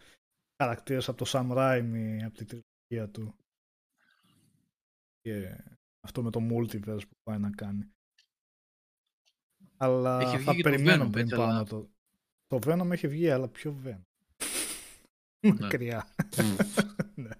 χαρακτήρες 0.63 1.09
από 1.09 1.25
το 1.25 1.31
Sam 1.35 1.51
Raimi, 1.51 2.19
από 2.25 2.37
την 2.37 2.47
τριλογία 2.47 3.11
του. 3.13 3.35
Και 5.21 5.65
αυτό 6.07 6.23
με 6.23 6.31
το 6.31 6.41
multiverse 6.51 7.03
που 7.09 7.17
πάει 7.23 7.39
να 7.39 7.51
κάνει. 7.51 7.91
Αλλά 9.77 10.21
Έχει 10.21 10.37
βγει 10.37 10.45
θα 10.45 10.55
και 10.55 10.63
το 10.63 10.71
περιμένω 10.71 11.07
Venom, 11.07 11.11
πριν 11.11 11.25
έτσι, 11.25 11.37
πάω 11.37 11.45
αλλά- 11.45 11.59
να 11.59 11.65
το... 11.65 11.91
Το 12.51 12.59
Venom 12.67 12.91
έχει 12.91 13.09
βγει, 13.09 13.31
αλλά 13.31 13.49
πιο 13.49 13.81
Venom. 13.85 14.05
Μακριά. 15.41 16.15
Ναι. 17.15 17.31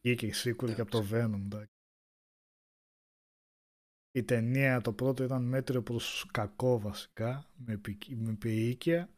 Βγήκε 0.00 0.26
η 0.26 0.32
sequel 0.34 0.74
και 0.74 0.80
από 0.80 0.90
το 0.90 1.06
Venom. 1.10 1.40
εντάξει. 1.44 1.72
Η 4.12 4.24
ταινία 4.24 4.80
το 4.80 4.92
πρώτο 4.92 5.22
ήταν 5.24 5.44
μέτριο 5.44 5.82
προς 5.82 6.26
κακό 6.32 6.78
βασικά, 6.80 7.50
με, 7.56 7.72
επικ- 7.72 8.08
με 8.16 8.30
επίοικια 8.30 9.08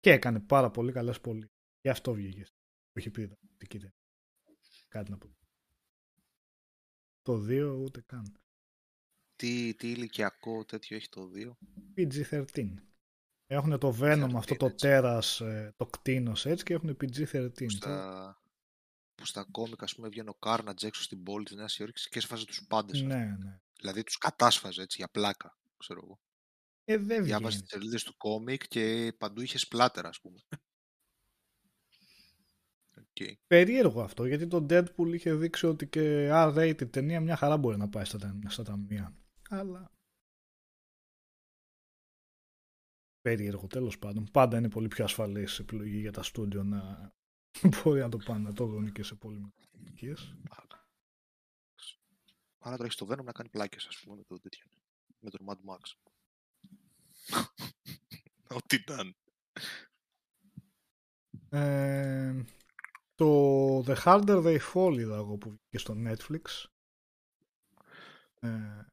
και 0.00 0.10
έκανε 0.12 0.40
πάρα 0.40 0.70
πολύ 0.70 0.92
καλές 0.92 1.20
πολύ. 1.20 1.50
Γι' 1.80 1.88
αυτό 1.88 2.12
βγήκε. 2.12 2.44
Που 2.92 2.98
είχε 2.98 3.10
πει 3.10 3.22
ήταν 3.22 3.38
θετική 3.50 3.78
ταινία. 3.78 3.94
Κάτι 4.88 5.10
να 5.10 5.18
πω. 5.18 5.28
Το 7.22 7.44
2 7.48 7.76
ούτε 7.84 8.00
καν. 8.00 8.39
Τι, 9.40 9.74
τι 9.74 9.90
ηλικιακό 9.90 10.64
τέτοιο 10.64 10.96
έχει 10.96 11.08
το 11.08 11.30
2. 11.34 11.56
PG-13. 11.96 12.74
Έχουν 13.46 13.78
το 13.78 13.96
Venom 14.00 14.28
13, 14.30 14.34
αυτό 14.36 14.56
το 14.56 14.66
έτσι. 14.66 14.76
τέρας, 14.86 15.40
ε, 15.40 15.74
το 15.76 15.86
κτίνος 15.86 16.46
έτσι 16.46 16.64
και 16.64 16.74
έχουν 16.74 16.96
PG-13. 17.00 17.50
Που 17.54 17.70
στα, 17.70 18.42
που 19.14 19.24
στα 19.26 19.46
κόμικα, 19.50 19.84
ας 19.84 19.94
πούμε, 19.94 20.08
βγαίνει 20.08 20.28
ο 20.28 20.36
Carnage 20.40 20.82
έξω 20.82 21.02
στην 21.02 21.22
πόλη 21.22 21.44
της 21.44 21.54
Νέας 21.56 21.78
Υόρκης 21.78 22.08
και 22.08 22.18
έσφαζε 22.18 22.44
τους 22.44 22.66
πάντες. 22.68 23.00
Ναι, 23.02 23.24
ναι. 23.38 23.60
Δηλαδή 23.80 24.02
τους 24.02 24.18
κατάσφαζε 24.18 24.82
έτσι 24.82 24.96
για 24.98 25.08
πλάκα, 25.08 25.58
ξέρω 25.76 26.00
εγώ. 26.04 26.20
Ε, 26.84 26.96
δεν 26.96 27.24
Διάβαζε 27.24 27.48
βγαίνει. 27.48 27.62
τις 27.62 27.70
σελίδες 27.70 28.02
του 28.04 28.16
κόμικ 28.16 28.66
και 28.68 29.14
παντού 29.18 29.40
είχε 29.40 29.58
σπλάτερα, 29.58 30.08
ας 30.08 30.20
πούμε. 30.20 30.38
Οκ. 32.98 33.38
Περίεργο 33.46 34.02
αυτό, 34.02 34.26
γιατί 34.26 34.46
το 34.46 34.66
Deadpool 34.70 35.12
είχε 35.14 35.34
δείξει 35.34 35.66
ότι 35.66 35.86
και 35.88 36.28
R-rated 36.32 36.90
ταινία 36.90 37.20
μια 37.20 37.36
χαρά 37.36 37.56
μπορεί 37.56 37.76
να 37.76 37.88
πάει 37.88 38.04
στα, 38.04 38.18
τα- 38.18 38.38
στα 38.48 38.62
ταμεία. 38.62 39.14
Αλλά... 39.52 39.92
Περίεργο, 43.20 43.66
τέλος 43.66 43.98
πάντων. 43.98 44.30
Πάντα 44.30 44.58
είναι 44.58 44.68
πολύ 44.68 44.88
πιο 44.88 45.04
ασφαλής 45.04 45.58
επιλογή 45.58 45.98
για 45.98 46.12
τα 46.12 46.22
στούντιο 46.22 46.62
να 46.64 47.12
μπορεί 47.82 48.00
να 48.00 48.08
το 48.08 48.16
πάνε 48.16 48.48
να 48.48 48.52
το 48.52 48.66
δουν 48.66 48.92
και 48.92 49.02
σε 49.02 49.14
πολύ 49.14 49.38
μικρές 49.38 49.68
ηλικίες. 49.72 50.36
Άρα. 50.50 50.88
Άρα 52.58 52.76
τώρα 52.76 52.88
έχει 52.88 52.96
το 52.96 53.06
Venom 53.10 53.24
να 53.24 53.32
κάνει 53.32 53.48
πλάκες, 53.48 53.86
ας 53.86 54.00
πούμε, 54.00 54.16
με 54.16 54.22
το 54.22 54.40
τέτοιο. 54.40 54.66
Με 55.18 55.30
τον 55.30 55.46
Mad 55.48 55.58
Max. 55.70 55.94
Ό,τι 58.56 58.76
ήταν. 58.76 59.16
Ε, 61.48 62.44
το 63.14 63.78
The 63.78 63.96
Harder 64.04 64.44
They 64.44 64.58
Fall 64.72 64.96
είδα 64.98 65.16
εγώ 65.16 65.36
που 65.36 65.48
βγήκε 65.48 65.78
στο 65.78 65.94
Netflix. 65.96 66.66
Ε, 68.40 68.84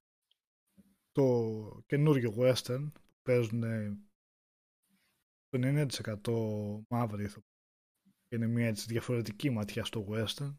το 1.17 1.81
καινούριο 1.85 2.33
western 2.37 2.91
που 2.93 3.01
παίζουν 3.21 3.61
το 5.49 5.59
90% 5.61 6.85
μαύροι 6.89 7.23
ηθοποιοί. 7.23 7.51
Και 8.27 8.35
είναι 8.35 8.47
μια 8.47 8.67
έτσι 8.67 8.85
διαφορετική 8.87 9.49
ματιά 9.49 9.85
στο 9.85 10.05
western. 10.09 10.55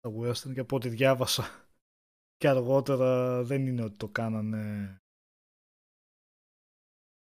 Τα 0.00 0.10
western 0.18 0.52
και 0.54 0.60
από 0.60 0.76
ό,τι 0.76 0.88
διάβασα 0.88 1.68
και 2.38 2.48
αργότερα 2.48 3.42
δεν 3.42 3.66
είναι 3.66 3.82
ότι 3.82 3.96
το 3.96 4.08
κάνανε 4.08 4.96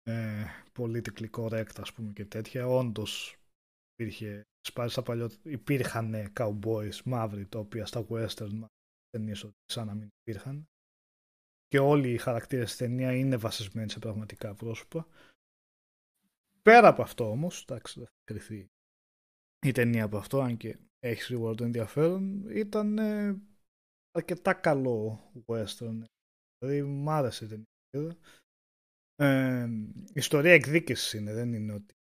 ε, 0.03 0.45
politically 0.77 1.29
correct 1.31 1.79
ας 1.79 1.93
πούμε 1.93 2.11
και 2.11 2.25
τέτοια. 2.25 2.67
Όντως 2.67 3.35
υπήρχε, 3.93 4.41
σπάρει 4.67 4.89
στα 4.89 5.01
παλιότερα, 5.01 5.41
υπήρχαν 5.43 6.33
cowboys 6.35 7.01
μαύροι 7.05 7.47
τα 7.47 7.59
οποία 7.59 7.85
στα 7.85 8.05
western 8.09 8.65
ταινίες 9.09 9.43
ότι 9.43 9.55
σαν 9.65 9.87
να 9.87 9.93
μην 9.93 10.07
υπήρχαν. 10.21 10.70
Και 11.71 11.79
όλοι 11.79 12.11
οι 12.11 12.17
χαρακτήρες 12.17 12.67
της 12.67 12.77
ταινία 12.77 13.15
είναι 13.15 13.37
βασισμένοι 13.37 13.89
σε 13.89 13.99
πραγματικά 13.99 14.55
πρόσωπα. 14.55 15.07
Πέρα 16.61 16.87
από 16.87 17.01
αυτό 17.01 17.29
όμως, 17.29 17.61
εντάξει 17.61 17.99
δεν 17.99 18.07
θα 18.07 18.23
κρυθεί 18.23 18.67
η 19.65 19.71
ταινία 19.71 20.03
από 20.03 20.17
αυτό, 20.17 20.41
αν 20.41 20.57
και 20.57 20.77
έχεις 20.99 21.25
σίγουρα 21.25 21.55
το 21.55 21.63
ενδιαφέρον, 21.63 22.49
ήταν 22.49 22.97
ε, 22.97 23.41
αρκετά 24.11 24.53
καλό 24.53 25.19
western. 25.45 26.03
Δηλαδή 26.57 26.83
μ' 26.83 27.09
άρεσε 27.09 27.45
η 27.45 27.47
ταινία. 27.47 27.65
που 27.89 27.97
είδα. 27.99 28.17
Ε, 29.15 29.67
η 29.95 30.13
ιστορία 30.13 30.53
εκδίκησης 30.53 31.13
είναι, 31.13 31.33
δεν 31.33 31.53
είναι 31.53 31.73
ότι 31.73 31.93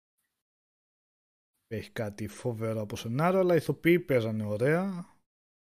έχει 1.66 1.90
κάτι 1.90 2.28
φοβερό 2.28 2.80
από 2.80 2.96
σενάριο, 2.96 3.38
αλλά 3.40 3.54
οι 3.54 3.56
ηθοποιοί 3.56 4.00
παίζανε 4.00 4.44
ωραία. 4.44 5.16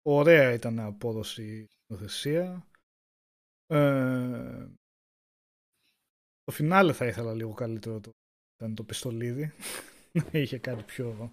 Ωραία 0.02 0.52
ήταν 0.52 0.76
η 0.76 0.80
απόδοση 0.80 1.66
νοθεσία. 1.92 2.70
Ε, 3.66 4.66
το 6.42 6.52
φινάλε 6.52 6.92
θα 6.92 7.06
ήθελα 7.06 7.34
λίγο 7.34 7.52
καλύτερο 7.52 8.00
το, 8.00 8.10
ήταν 8.54 8.74
το 8.74 8.84
πιστολίδι. 8.84 9.52
να 10.32 10.38
είχε 10.38 10.58
κάτι 10.58 10.82
πιο... 10.82 11.32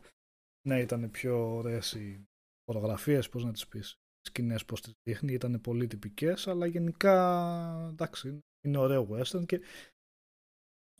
να 0.67 0.79
ήταν 0.79 1.11
πιο 1.11 1.55
ωραίες 1.55 1.91
οι 1.93 2.25
φωτογραφίες, 2.65 3.29
πώς 3.29 3.43
να 3.43 3.51
τις 3.51 3.67
πεις. 3.67 3.95
σκηνές 4.21 4.65
πως 4.65 4.81
τις 4.81 4.93
δείχνει, 5.03 5.33
ήταν 5.33 5.61
πολύ 5.61 5.87
τυπικές, 5.87 6.47
αλλά 6.47 6.65
γενικά 6.65 7.87
εντάξει, 7.91 8.39
είναι 8.65 8.77
ωραίο 8.77 9.07
western 9.11 9.45
και 9.45 9.61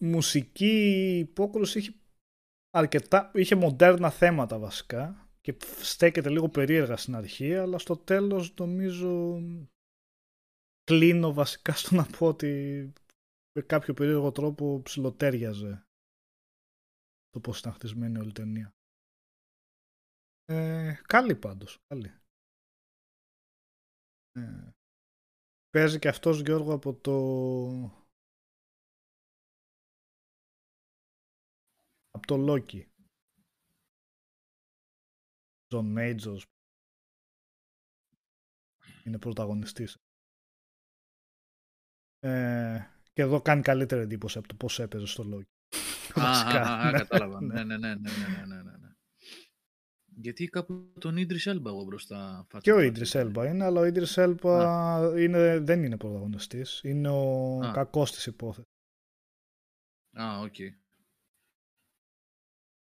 μουσική 0.02 1.18
υπόκρουση 1.20 1.80
είχε 1.80 1.94
αρκετά, 2.70 3.32
είχε 3.34 3.56
μοντέρνα 3.56 4.10
θέματα 4.10 4.60
βασικά 4.60 5.28
και 5.42 5.58
στέκεται 5.82 6.30
λίγο 6.30 6.50
περίεργα 6.50 6.98
στην 6.98 7.16
αρχή, 7.16 7.56
αλλά 7.56 7.78
στο 7.78 7.98
τέλος 7.98 8.54
νομίζω 8.60 9.42
κλείνω 10.84 11.34
βασικά 11.34 11.74
στο 11.74 11.96
να 11.96 12.06
πω 12.18 12.28
ότι 12.28 12.52
με 13.56 13.62
κάποιο 13.62 13.94
περίεργο 13.94 14.32
τρόπο 14.32 14.82
ψιλοτέριαζε 14.82 15.86
το 17.30 17.40
πώς 17.40 17.60
ήταν 17.60 17.74
χτισμένη 17.74 18.18
όλη 18.18 18.30
η 18.30 18.34
ταινία. 18.34 18.74
Ε, 20.46 20.94
καλή 21.08 21.36
πάντως, 21.36 21.80
καλή. 21.88 22.22
Ε, 24.32 24.72
παίζει 25.70 26.00
και 26.00 26.08
αυτός 26.08 26.42
Γιώργο 26.42 26.74
από 26.74 26.94
το 26.94 27.18
από 32.12 32.28
το 32.28 32.36
Loki. 32.48 32.84
John 35.74 35.88
Majors 35.98 36.44
είναι 39.06 39.20
πρωταγωνιστής. 39.20 40.03
Ε, 42.24 42.88
και 43.14 43.22
εδώ 43.22 43.42
κάνει 43.42 43.62
καλύτερη 43.62 44.02
εντύπωση 44.02 44.38
από 44.38 44.48
το 44.48 44.56
πώς 44.56 44.80
έπαιζε 44.80 45.06
στο 45.06 45.26
Loki. 45.34 46.22
Α, 46.22 46.92
κατάλαβα. 46.92 47.42
ναι, 47.42 47.64
ναι, 47.64 47.78
ναι, 47.78 47.96
ναι, 47.96 47.96
ναι, 47.96 48.46
ναι, 48.46 48.62
ναι. 48.62 48.72
Γιατί 50.06 50.46
κάπου 50.48 50.94
τον 51.00 51.18
Ίντρις 51.18 51.46
Έλμπα 51.46 51.70
εγώ 51.70 51.84
μπροστά. 51.84 52.48
Και 52.62 52.72
ο 52.72 52.80
Ίντρις 52.80 53.16
Έλμπα 53.16 53.48
είναι, 53.48 53.64
αλλά 53.64 53.80
ο 53.80 53.86
Ίντρις 53.86 54.18
Έλμπα 54.18 55.20
είναι, 55.20 55.60
δεν 55.60 55.84
είναι 55.84 55.98
πρωταγωνιστής. 55.98 56.82
Είναι 56.84 57.10
ο 57.10 57.60
Α. 57.60 57.72
κακός 57.72 58.12
της 58.12 58.26
υπόθεσης. 58.26 58.72
Α, 60.12 60.40
OK. 60.40 60.54
Okay. 60.58 60.70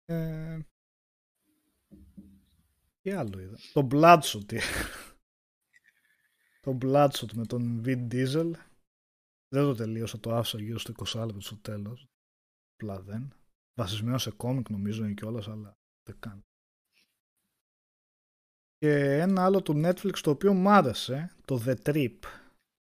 Ε, 0.06 0.60
τι 3.02 3.12
άλλο 3.12 3.40
είδα; 3.40 3.58
Το 3.74 3.88
Bloodshot. 3.92 4.60
το 6.62 6.78
Bloodshot 6.82 7.32
με 7.34 7.45
τον 7.45 7.84
Vin 7.86 8.08
Diesel. 8.12 8.52
Δεν 9.56 9.64
το 9.64 9.75
τελείωσα, 9.75 10.19
το 10.19 10.35
άφησα 10.35 10.61
γύρω 10.61 10.80
στο 10.80 10.93
20 11.06 11.25
λεπτό 11.25 11.42
στο 11.42 11.58
τέλος. 11.58 12.06
Απλά 12.74 13.01
δεν. 13.01 13.34
Βασισμένος 13.80 14.22
σε 14.22 14.32
κόμικ 14.32 14.69
νομίζω 14.69 15.03
είναι 15.03 15.14
κιόλας, 15.14 15.48
αλλά 15.48 15.74
δεν 16.03 16.19
κάνει. 16.19 16.42
Και 18.77 19.19
ένα 19.19 19.43
άλλο 19.45 19.61
του 19.61 19.74
Netflix 19.75 20.19
το 20.22 20.30
οποίο 20.30 20.53
μου 20.53 20.69
άρεσε, 20.69 21.35
το 21.45 21.64
The 21.66 21.75
Trip. 21.84 22.19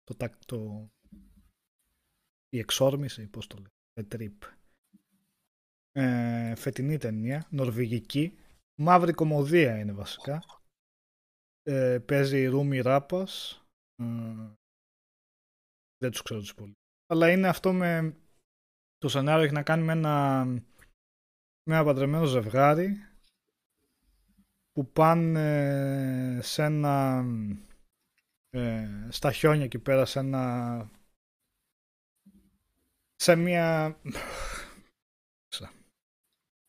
Το, 0.03 0.29
το, 0.45 0.89
η 2.49 2.59
εξόρμηση, 2.59 3.27
πώς 3.27 3.47
το 3.47 3.57
λέει, 3.57 4.07
The 4.09 4.15
Trip. 4.15 4.37
Ε, 5.91 6.55
φετινή 6.55 6.97
ταινία, 6.97 7.47
νορβηγική. 7.51 8.37
Μαύρη 8.79 9.13
κομμωδία 9.13 9.79
είναι 9.79 9.93
βασικά. 9.93 10.43
Ε, 11.61 11.99
παίζει 11.99 12.41
η 12.41 12.45
Ρούμι 12.45 12.79
Ράπας. 12.79 13.61
Ε, 15.97 16.05
δεν 16.05 16.11
τους 16.11 16.21
ξέρω 16.21 16.39
τους 16.39 16.53
πολύ. 16.53 16.73
Αλλά 17.07 17.31
είναι 17.31 17.47
αυτό 17.47 17.73
με... 17.73 18.15
Το 18.97 19.09
σενάριο 19.09 19.43
έχει 19.43 19.53
να 19.53 19.63
κάνει 19.63 19.83
με 19.83 19.91
ένα, 19.91 20.45
με 21.63 21.75
ένα 21.75 21.83
παντρεμένο 21.83 22.25
ζευγάρι 22.25 22.97
που 24.71 24.91
πάνε 24.91 26.39
σε 26.41 26.63
ένα 26.63 27.25
ε, 28.49 29.07
στα 29.09 29.31
χιόνια 29.31 29.63
εκεί 29.63 29.79
πέρα 29.79 30.05
σε 30.05 30.19
ένα 30.19 30.89
σε 33.15 33.35
μια 33.35 33.99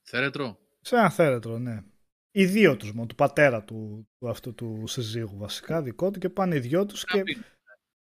θέρετρο. 0.08 0.58
σε 0.80 0.96
ένα 0.96 1.10
θέρετρο 1.10 1.58
ναι. 1.58 1.84
Οι 2.30 2.46
δύο 2.46 2.76
τους 2.76 2.92
μόνο, 2.92 3.06
του 3.06 3.14
πατέρα 3.14 3.64
του, 3.64 4.08
του 4.18 4.28
αυτού 4.28 4.54
του 4.54 4.86
συζύγου 4.86 5.36
βασικά 5.36 5.82
δικό 5.82 6.10
του 6.10 6.18
και 6.18 6.28
πάνε 6.28 6.56
οι 6.56 6.60
δυο 6.60 6.86
τους 6.86 7.04
και 7.04 7.22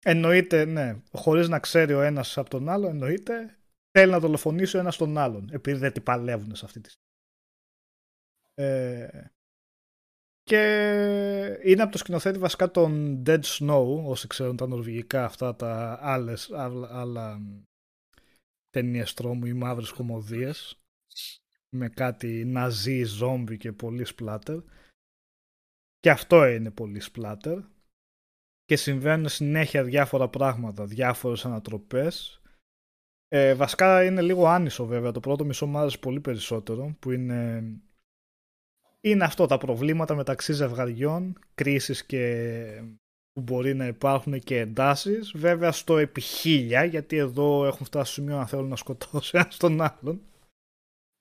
εννοείται 0.07 0.65
ναι 0.65 1.01
χωρίς 1.11 1.47
να 1.47 1.59
ξέρει 1.59 1.93
ο 1.93 2.01
ένας 2.01 2.37
από 2.37 2.49
τον 2.49 2.69
άλλο 2.69 2.87
εννοείται 2.87 3.57
θέλει 3.91 4.11
να 4.11 4.19
δολοφονήσει 4.19 4.77
ο 4.77 4.79
ένας 4.79 4.97
τον 4.97 5.17
άλλον 5.17 5.49
επειδή 5.51 5.79
δεν 5.79 5.93
την 5.93 6.03
παλεύουν 6.03 6.55
σε 6.55 6.65
αυτή 6.65 6.81
τη 6.81 6.93
ε, 8.53 9.31
και 10.43 11.59
είναι 11.63 11.81
από 11.81 11.91
το 11.91 11.97
σκηνοθέτη 11.97 12.39
βασικά 12.39 12.71
τον 12.71 13.23
Dead 13.25 13.41
Snow, 13.41 14.03
όσοι 14.03 14.27
ξέρουν 14.27 14.55
τα 14.55 14.67
νορβηγικά 14.67 15.25
αυτά 15.25 15.55
τα 15.55 15.99
άλλες, 16.01 16.51
άλλα, 16.51 16.89
άλλα 16.91 17.41
ταινίες 18.69 19.13
τρόμου 19.13 19.45
ή 19.45 19.53
μαύρες 19.53 19.91
κομμωδίες 19.91 20.79
με 21.75 21.89
κάτι 21.89 22.45
ναζί, 22.45 23.03
ζόμπι 23.03 23.57
και 23.57 23.71
πολύ 23.71 24.05
σπλάτερ. 24.05 24.59
Και 25.99 26.09
αυτό 26.09 26.45
είναι 26.45 26.71
πολύ 26.71 26.99
σπλάτερ. 26.99 27.59
Και 28.67 28.75
συμβαίνουν 28.75 29.29
συνέχεια 29.29 29.83
διάφορα 29.83 30.27
πράγματα, 30.27 30.85
διάφορες 30.85 31.45
ανατροπές. 31.45 32.41
Ε, 33.27 33.53
βασικά 33.53 34.03
είναι 34.03 34.21
λίγο 34.21 34.47
άνισο 34.47 34.85
βέβαια. 34.85 35.11
Το 35.11 35.19
πρώτο 35.19 35.45
μισό 35.45 35.65
μου 35.65 35.77
άρεσε 35.77 35.97
πολύ 35.97 36.19
περισσότερο, 36.19 36.95
που 36.99 37.11
είναι 37.11 37.63
είναι 39.01 39.23
αυτό 39.23 39.45
τα 39.45 39.57
προβλήματα 39.57 40.15
μεταξύ 40.15 40.53
ζευγαριών, 40.53 41.39
κρίσεις 41.55 42.05
και 42.05 42.83
που 43.31 43.41
μπορεί 43.41 43.73
να 43.73 43.87
υπάρχουν 43.87 44.39
και 44.39 44.59
εντάσεις. 44.59 45.31
Βέβαια 45.35 45.71
στο 45.71 45.97
επιχίλια, 45.97 46.83
γιατί 46.83 47.17
εδώ 47.17 47.65
έχουν 47.65 47.85
φτάσει 47.85 48.11
στο 48.11 48.21
σημείο 48.21 48.37
να 48.37 48.45
θέλουν 48.45 48.67
να 48.67 48.75
σκοτώσουν 48.75 49.39
ένα 49.39 49.49
τον 49.57 49.81
άλλον. 49.81 50.21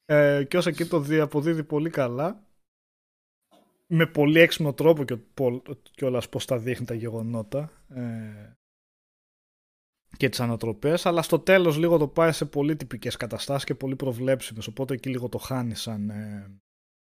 Ε, 0.05 0.44
και 0.49 0.57
όσο 0.57 0.68
εκεί 0.68 0.86
το 0.86 1.05
αποδίδει 1.23 1.65
πολύ 1.65 1.91
καλά. 1.91 2.45
Με 3.87 4.07
πολύ 4.07 4.41
έξυπνο 4.41 4.75
τρόπο 4.75 5.05
και 5.93 6.05
όλα 6.05 6.23
πώς 6.31 6.45
τα 6.45 6.59
δείχνει 6.59 6.87
τα 6.87 6.95
γεγονότα. 6.95 7.71
Ε, 7.89 8.53
και 10.17 10.29
τις 10.29 10.41
ανατροπές, 10.41 11.07
αλλά 11.07 11.23
στο 11.23 11.39
τέλος 11.39 11.79
λίγο 11.79 11.99
το 11.99 12.09
πάει 12.09 12.33
σε 12.33 12.45
πολύ 12.45 12.77
τυπικές 12.77 13.17
καταστάσεις 13.17 13.65
και 13.65 13.75
πολύ 13.75 13.97
προβλέψιμες, 13.97 14.67
οπότε 14.67 14.95
εκεί 14.95 15.09
λίγο 15.09 15.29
το 15.29 15.39
χάνει 15.39 15.75
σαν, 15.75 16.11
ε, 16.11 16.51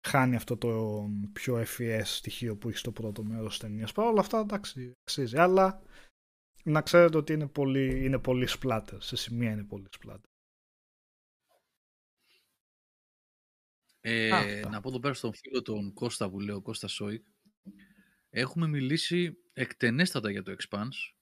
χάνει 0.09 0.37
αυτό 0.37 0.57
το 0.57 1.05
πιο 1.33 1.65
FES 1.79 2.03
στοιχείο 2.05 2.57
που 2.57 2.69
έχει 2.69 2.79
στο 2.79 2.93
πρώτο 2.93 3.23
μέρος 3.23 3.49
της 3.49 3.59
ταινίας. 3.59 3.93
Παρ' 3.93 4.07
όλα 4.07 4.21
αυτά, 4.21 4.39
εντάξει, 4.39 4.93
αξίζει. 5.03 5.39
Αλλά 5.39 5.83
να 6.65 6.81
ξέρετε 6.81 7.17
ότι 7.17 7.33
είναι 7.33 7.47
πολύ, 7.47 8.05
είναι 8.05 8.19
πολύ 8.19 8.49
splatter. 8.61 8.97
Σε 8.99 9.17
σημεία 9.17 9.51
είναι 9.51 9.65
πολύ 9.65 9.87
splatter. 9.99 10.29
Ε, 14.01 14.63
να 14.71 14.81
πω 14.81 14.89
εδώ 14.89 14.99
πέρα 14.99 15.15
στον 15.15 15.35
φίλο 15.35 15.63
τον 15.63 15.93
Κώστα 15.93 16.31
που 16.31 16.41
λέω, 16.41 16.63
Κώστα 16.63 16.89
Σόικ. 16.89 17.27
Έχουμε 18.31 18.67
μιλήσει 18.69 19.37
εκτενέστατα 19.53 20.31
για 20.31 20.43
το 20.43 20.57
Expanse. 20.59 21.15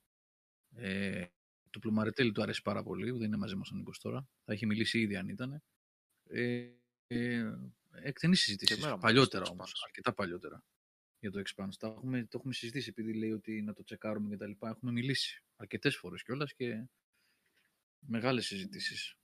Ε, 0.75 1.25
του 1.71 1.79
Πλουμαρετέλη 1.79 2.33
του 2.33 2.43
αρέσει 2.43 2.63
πάρα 2.63 2.83
πολύ, 2.83 3.11
δεν 3.11 3.23
είναι 3.23 3.37
μαζί 3.37 3.57
μας 3.57 3.71
ο 3.71 3.75
Νίκος 3.75 3.99
τώρα. 3.99 4.29
Θα 4.45 4.53
έχει 4.53 4.67
μιλήσει 4.67 5.01
ήδη 5.01 5.17
αν 5.17 5.29
ήταν. 5.29 5.63
Ε, 6.31 6.71
ε, 7.07 7.53
εκτενή 7.91 8.37
συζήτηση. 8.37 8.81
Παλιότερα 9.01 9.45
όμως. 9.51 9.83
Αρκετά 9.85 10.15
παλιότερα 10.15 10.65
για 11.21 11.31
το 11.31 11.43
Expanse. 11.47 11.75
Το 11.79 11.87
έχουμε, 11.87 12.23
το 12.23 12.37
έχουμε 12.39 12.53
συζητήσει 12.53 12.89
επειδή 12.89 13.15
λέει 13.15 13.33
ότι 13.33 13.63
να 13.63 13.73
το 13.73 13.85
τσεκάρουμε 13.85 14.29
και 14.29 14.37
τα 14.37 14.47
λοιπά. 14.47 14.69
Έχουμε 14.69 14.93
μιλήσει 14.93 15.45
αρκετές 15.57 15.97
φορές 15.97 16.23
κιόλας 16.23 16.55
και 16.55 16.89
μεγάλες 17.99 18.47
συζητήσεις. 18.47 19.17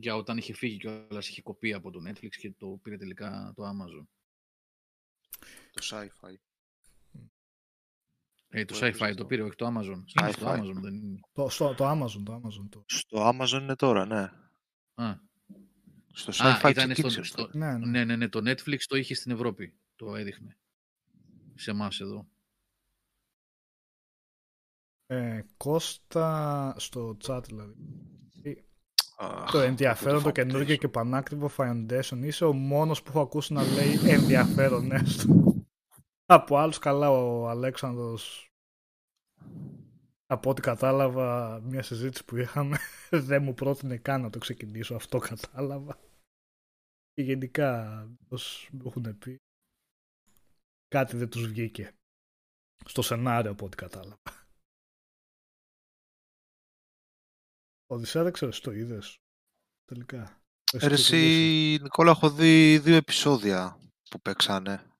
Για 0.00 0.16
όταν 0.16 0.36
είχε 0.36 0.52
φύγει 0.52 0.76
κιόλας, 0.76 1.28
είχε 1.28 1.42
κοπεί 1.42 1.72
από 1.72 1.90
το 1.90 2.00
Netflix 2.08 2.28
και 2.28 2.52
το 2.58 2.78
πήρε 2.82 2.96
τελικά 2.96 3.52
το 3.56 3.62
Amazon. 3.62 4.06
Το 5.72 5.82
sci-fi. 5.82 6.34
Ε, 8.48 8.64
το 8.64 8.78
sci-fi 8.80 9.14
το 9.16 9.26
πήρε, 9.26 9.42
όχι 9.42 9.54
το 9.54 9.66
Amazon. 9.66 10.02
Στο 10.06 10.46
Amazon 10.46 10.74
δεν 10.74 10.94
είναι. 10.94 11.20
Το, 11.32 11.48
στο, 11.48 11.74
το 11.74 11.90
Amazon, 11.90 12.22
το 12.24 12.34
Amazon. 12.34 12.68
Το... 12.68 12.84
Στο 12.86 13.28
Amazon 13.28 13.60
είναι 13.60 13.76
τώρα, 13.76 14.06
ναι. 14.06 14.30
Α, 14.94 15.16
στο 16.12 16.32
sci-fi 16.34 16.70
ήταν 16.70 16.94
στο, 16.94 17.24
στο, 17.24 17.50
ναι, 17.52 17.78
ναι. 17.78 17.86
ναι, 17.86 18.04
ναι, 18.04 18.16
ναι, 18.16 18.28
το 18.28 18.38
Netflix 18.50 18.78
το 18.86 18.96
είχε 18.96 19.14
στην 19.14 19.32
Ευρώπη. 19.32 19.74
Το 19.96 20.14
έδειχνε. 20.16 20.56
Σε 21.54 21.70
εμάς 21.70 22.00
εδώ. 22.00 22.26
Ε, 25.06 25.42
Κώστα 25.56 26.74
στο 26.78 27.16
chat 27.24 27.40
δηλαδή. 27.46 27.74
Το 29.52 29.60
ενδιαφέρον, 29.60 30.18
το, 30.18 30.22
το 30.22 30.30
καινούργιο 30.30 30.76
και 30.76 30.88
πανάκριβο 30.88 31.50
Foundation 31.56 32.18
είσαι 32.22 32.44
ο 32.44 32.52
μόνος 32.52 33.02
που 33.02 33.08
έχω 33.08 33.20
ακούσει 33.20 33.52
να 33.52 33.62
λέει 33.62 34.12
ενδιαφέρον 34.12 34.92
έστω. 34.92 35.54
Από 36.24 36.56
άλλους 36.56 36.78
καλά 36.78 37.10
ο 37.10 37.48
Αλέξανδρος 37.48 38.52
από 40.26 40.50
ό,τι 40.50 40.60
κατάλαβα 40.60 41.60
μια 41.60 41.82
συζήτηση 41.82 42.24
που 42.24 42.36
είχαμε 42.36 42.76
δεν 43.28 43.42
μου 43.42 43.54
πρότεινε 43.54 43.96
καν 43.96 44.20
να 44.20 44.30
το 44.30 44.38
ξεκινήσω 44.38 44.94
αυτό 44.94 45.18
κατάλαβα 45.18 45.98
και 47.12 47.22
γενικά 47.22 48.02
όπως 48.24 48.68
μου 48.72 48.82
έχουν 48.86 49.18
πει 49.18 49.40
κάτι 50.88 51.16
δεν 51.16 51.28
τους 51.28 51.46
βγήκε 51.46 51.92
Στο 52.84 53.02
σενάριο 53.02 53.50
από 53.50 53.64
ό,τι 53.64 53.76
κατάλαβα. 53.76 54.41
Οδυσσέα 57.92 58.22
δεν 58.22 58.32
ξέρω, 58.32 58.52
το 58.62 58.70
είδες 58.72 59.18
τελικά. 59.84 60.42
Ρε 60.80 60.94
εσύ, 60.94 61.78
Νικόλα, 61.82 62.10
έχω 62.10 62.30
δει 62.30 62.78
δύο 62.78 62.96
επεισόδια 62.96 63.78
που 64.10 64.20
παίξανε. 64.20 64.92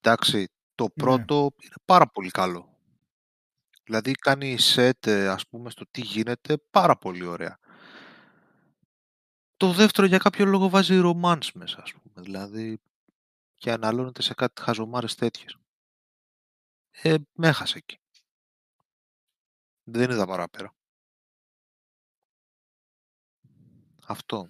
Εντάξει, 0.00 0.48
το 0.74 0.84
Ναι. 0.84 0.90
πρώτο 1.04 1.34
είναι 1.34 1.74
πάρα 1.84 2.06
πολύ 2.06 2.30
καλό. 2.30 2.78
Δηλαδή 3.84 4.12
κάνει 4.12 4.56
set, 4.74 5.06
ε, 5.06 5.28
ας 5.28 5.46
πούμε, 5.48 5.70
στο 5.70 5.84
τι 5.90 6.00
γίνεται 6.00 6.58
πάρα 6.70 6.96
πολύ 6.96 7.24
ωραία. 7.24 7.58
Το 9.56 9.72
δεύτερο 9.72 10.06
για 10.06 10.18
κάποιο 10.18 10.44
λόγο 10.44 10.68
βάζει 10.68 11.00
romance 11.04 11.48
μέσα, 11.54 11.82
ας 11.82 11.92
πούμε. 11.92 12.22
Δηλαδή, 12.24 12.80
και 13.54 13.72
αναλώνεται 13.72 14.22
σε 14.22 14.34
κάτι 14.34 14.62
χαζομάρες 14.62 15.14
τέτοιες. 15.14 15.56
Ε, 16.90 17.14
με 17.32 17.48
έχασε 17.48 17.78
εκεί. 17.78 17.98
Δεν 19.84 20.10
είδα 20.10 20.26
παραπέρα. 20.26 20.74
Αυτό. 24.06 24.48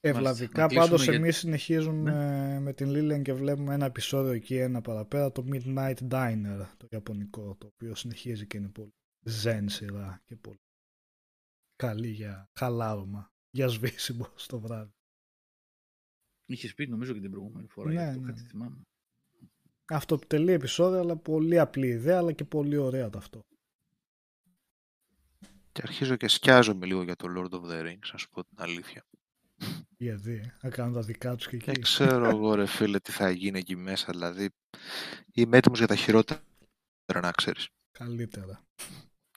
Ευλαβικά 0.00 0.60
Να 0.60 0.66
κλείσουμε 0.68 0.86
πάντως 0.88 1.04
για- 1.04 1.12
εμείς 1.14 1.36
συνεχίζουμε 1.36 2.58
με 2.60 2.72
την 2.72 2.90
Λίλιαν 2.90 3.22
και 3.22 3.32
βλέπουμε 3.32 3.74
ένα 3.74 3.86
επεισόδιο 3.86 4.32
εκεί, 4.32 4.56
ένα 4.56 4.80
παραπέρα, 4.80 5.32
το 5.32 5.44
Midnight 5.52 5.94
Diner, 6.10 6.66
το 6.76 6.86
ιαπωνικό, 6.90 7.56
το 7.58 7.66
οποίο 7.66 7.94
συνεχίζει 7.94 8.46
και 8.46 8.56
είναι 8.56 8.68
πολύ 8.68 8.94
zen 9.42 9.64
σειρά 9.66 10.22
και 10.24 10.36
πολύ 10.36 10.58
καλή 11.76 12.08
για 12.08 12.44
χαλάρωμα, 12.58 13.32
για 13.50 13.68
σβήσιμο 13.68 14.26
στο 14.46 14.60
βράδυ. 14.60 14.92
Είχες 16.46 16.74
πει 16.74 16.86
νομίζω 16.86 17.12
και 17.12 17.20
την 17.20 17.30
προηγούμενη 17.30 17.68
φορά. 17.68 17.92
Ναι, 17.92 17.94
Ναι, 18.00 18.08
αυτό 18.08 18.20
ναι. 18.20 18.26
κάτι 18.26 18.40
θυμάμαι. 18.42 18.82
Αυτοτελή 19.84 20.52
επεισόδιο, 20.52 20.98
αλλά 21.00 21.16
πολύ 21.16 21.58
απλή 21.58 21.86
ιδέα, 21.86 22.18
αλλά 22.18 22.32
και 22.32 22.44
πολύ 22.44 22.76
ωραία 22.76 23.10
ταυτό. 23.10 23.40
Και 25.74 25.80
αρχίζω 25.84 26.16
και 26.16 26.28
σκιάζομαι 26.28 26.86
λίγο 26.86 27.02
για 27.02 27.16
το 27.16 27.26
Lord 27.36 27.54
of 27.54 27.70
the 27.70 27.82
Rings, 27.86 28.08
να 28.12 28.18
σου 28.18 28.28
πω 28.30 28.44
την 28.44 28.56
αλήθεια. 28.60 29.04
Γιατί 29.96 30.52
να 30.62 30.70
κάνουν 30.70 30.92
τα 30.94 31.00
δικά 31.00 31.34
τους 31.36 31.48
και 31.48 31.56
εκεί. 31.56 31.64
Δεν 31.64 31.80
ξέρω 31.82 32.28
εγώ 32.28 32.54
ρε 32.54 32.66
φίλε 32.66 33.00
τι 33.00 33.12
θα 33.12 33.30
γίνει 33.30 33.58
εκεί 33.58 33.76
μέσα, 33.76 34.06
δηλαδή 34.10 34.50
είμαι 35.32 35.56
έτοιμος 35.56 35.78
για 35.78 35.86
τα 35.86 35.94
χειρότερα 35.96 36.40
να 37.22 37.30
ξέρεις. 37.30 37.68
Καλύτερα. 37.92 38.64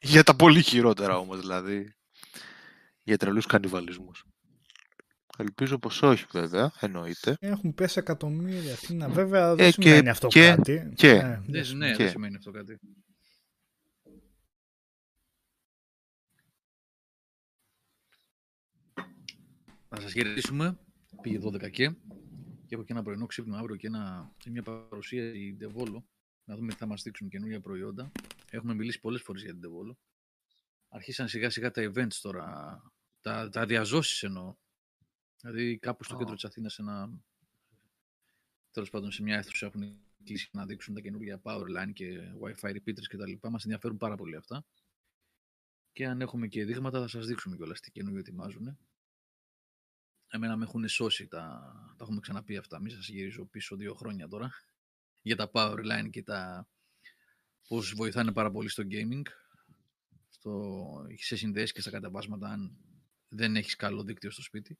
Για 0.02 0.24
τα 0.24 0.36
πολύ 0.36 0.62
χειρότερα 0.62 1.18
όμως, 1.18 1.40
δηλαδή. 1.40 1.94
Για 3.04 3.18
τρελούς 3.18 3.46
κανιβαλισμούς. 3.46 4.24
Ελπίζω 5.38 5.78
πως 5.80 6.02
όχι 6.02 6.26
βέβαια, 6.32 6.72
εννοείται. 6.80 7.38
Έχουν 7.40 7.74
πέσει 7.74 8.00
εκατομμύρια. 8.00 8.76
Τι 8.76 8.94
να, 8.94 9.10
βέβαια 9.10 9.56
δεν 9.56 9.66
Ε, 9.68 9.72
και- 9.72 9.82
σημαίνει 9.82 10.10
αυτό 10.10 10.28
και- 10.28 10.48
κάτι. 10.56 10.92
και- 10.96 11.14
Ναι, 11.14 11.22
Δεν, 11.48 11.64
δεν 11.64 11.78
ναι, 11.78 11.92
Και- 11.92 12.04
δεν 12.04 12.10
σημαίνει 12.10 12.36
αυτό 12.36 12.52
κάτι. 12.52 12.80
Να 19.98 20.04
σας 20.04 20.14
χαιρετήσουμε. 20.14 20.80
Πήγε 21.22 21.40
12 21.42 21.70
και. 21.72 21.90
Και 22.66 22.76
έχω 22.76 22.84
και 22.84 22.94
ένα 22.94 23.04
πρωινό 23.04 23.26
ξύπνημα 23.26 23.58
αύριο 23.58 23.76
και, 23.76 23.88
ένα, 23.88 24.34
και 24.38 24.50
μια 24.50 24.64
παρουσία 24.64 25.34
η 25.34 25.56
Ντεβόλο. 25.56 26.08
Να 26.44 26.56
δούμε 26.56 26.72
τι 26.72 26.78
θα 26.78 26.86
μας 26.86 27.02
δείξουν 27.02 27.30
καινούργια 27.30 27.62
προϊόντα. 27.62 28.12
Έχουμε 28.50 28.74
μιλήσει 28.74 29.00
πολλές 29.00 29.22
φορές 29.22 29.42
για 29.42 29.52
την 29.52 29.60
Ντεβόλο. 29.60 29.98
Αρχίσαν 30.88 31.28
σιγά 31.28 31.50
σιγά 31.50 31.72
τα 31.72 31.92
events 31.92 32.14
τώρα. 32.22 32.82
Τα, 33.22 33.50
τα 33.50 33.66
διαζώσεις 33.66 34.24
εννοώ. 34.24 34.56
Δηλαδή 35.42 35.78
κάπου 35.78 36.04
στο 36.04 36.16
Α. 36.16 36.18
κέντρο 36.18 36.34
της 36.34 36.46
Αθήνας 36.46 36.74
σε 36.74 36.82
ένα... 36.82 37.22
Τέλος 38.72 38.90
πάντων 38.90 39.12
σε 39.12 39.24
μια 39.24 39.38
αίθουσα 39.38 39.66
έχουν 39.66 40.00
κλείσει 40.24 40.50
να 40.52 40.66
δείξουν 40.66 40.94
τα 40.94 41.02
καινούργια 41.02 41.42
Powerline 41.44 41.92
και 41.94 42.20
Wi-Fi 42.42 42.70
repeaters 42.70 43.08
κτλ. 43.10 43.48
Μας 43.50 43.64
ενδιαφέρουν 43.64 43.98
πάρα 43.98 44.16
πολύ 44.16 44.36
αυτά. 44.36 44.66
Και 45.92 46.08
αν 46.08 46.22
έχουμε 46.22 46.48
και 46.48 46.66
δείγματα 46.66 47.00
θα 47.00 47.08
σας 47.08 47.28
δείξουμε 47.28 47.56
κιόλας 47.56 47.80
τι 47.80 47.92
καινούργιο 47.92 48.20
ετοιμάζουν. 48.20 48.78
Εμένα 50.38 50.56
με 50.56 50.64
έχουν 50.64 50.88
σώσει, 50.88 51.28
τα, 51.28 51.74
τα 51.98 52.04
έχουμε 52.04 52.20
ξαναπεί 52.20 52.58
αυτά, 52.58 52.80
μη 52.80 52.90
σας 52.90 53.08
γυρίζω 53.08 53.46
πίσω 53.46 53.76
δύο 53.76 53.94
χρόνια 53.94 54.28
τώρα, 54.28 54.52
για 55.22 55.36
τα 55.36 55.50
Powerline 55.54 56.10
και 56.10 56.24
τα 56.24 56.68
πώς 57.68 57.94
βοηθάνε 57.94 58.32
πάρα 58.32 58.52
πολύ 58.52 58.70
στο 58.70 58.84
gaming, 58.90 59.22
στο, 60.30 60.84
σε 61.16 61.36
συνδέσεις 61.36 61.72
και 61.72 61.82
στα 61.82 61.90
κατεβάσματα 61.90 62.50
αν 62.50 62.78
δεν 63.30 63.56
έχεις 63.56 63.76
καλό 63.76 64.04
δίκτυο 64.04 64.32
στο 64.32 64.42
σπίτι. 64.42 64.78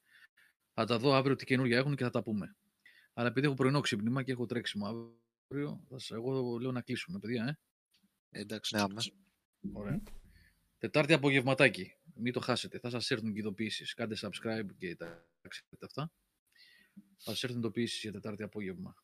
Θα 0.74 0.86
τα 0.86 1.00
δω 1.00 1.14
αύριο 1.14 1.36
τι 1.36 1.46
καινούργια 1.46 1.78
έχουν 1.78 1.96
και 1.96 2.04
θα 2.04 2.10
τα 2.10 2.24
πούμε. 2.24 2.56
Αλλά 3.14 3.28
επειδή 3.28 3.46
έχω 3.46 3.56
πρωινό 3.56 3.80
ξύπνημα 3.80 4.24
και 4.24 4.32
έχω 4.32 4.46
τρέξιμο 4.46 4.86
αύριο, 4.86 5.86
θα 5.90 6.00
σας, 6.00 6.12
εγώ 6.12 6.58
λέω 6.58 6.72
να 6.72 6.82
κλείσουμε, 6.82 7.20
παιδιά, 7.20 7.46
ε. 8.30 8.40
Εντάξει, 8.40 8.76
ναι, 8.76 8.82
άμεσα. 8.82 9.12
Ωραία. 9.74 10.02
Τετάρτη 10.78 11.14
απογευματάκι. 11.14 11.97
Μην 12.20 12.34
το 12.34 12.40
χάσετε. 12.40 12.80
Θα 12.80 12.90
σας 12.90 13.12
έρθουν 13.12 13.34
και 13.34 13.40
ειδοποιήσεις. 13.40 13.94
Κάντε 13.94 14.16
subscribe 14.20 14.68
και 14.78 14.96
τα 14.96 15.26
ξέρετε 15.48 15.86
αυτά. 15.86 16.12
Θα 17.18 17.32
σας 17.32 17.44
έρθουν 17.44 17.60
ειδοποιήσεις 17.60 18.02
για 18.02 18.12
Τετάρτη 18.12 18.44
απόγευμα. 18.44 18.96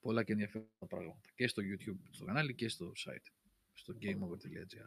Πολλά 0.00 0.22
και 0.22 0.32
ενδιαφέροντα 0.32 0.86
πράγματα. 0.88 1.28
Και 1.34 1.48
στο 1.48 1.62
YouTube 1.62 2.00
στο 2.10 2.24
κανάλι 2.24 2.54
και 2.54 2.68
στο 2.68 2.92
site. 2.96 3.32
Στο 3.72 3.94
gameover.gr 4.02 4.84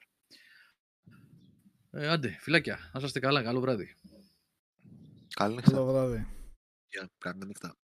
ε, 1.94 2.08
Άντε, 2.08 2.38
φυλάκια. 2.40 2.92
Να 2.94 3.06
είστε 3.06 3.20
καλά. 3.20 3.44
Καλό 3.44 3.60
βράδυ. 3.60 3.96
Καλή 5.36 5.56
νύχτα. 5.56 5.72
Καλό 5.72 5.92
βράδυ. 5.92 6.28
Γεια, 6.88 7.10
Καλή 7.18 7.46
νύχτα. 7.46 7.81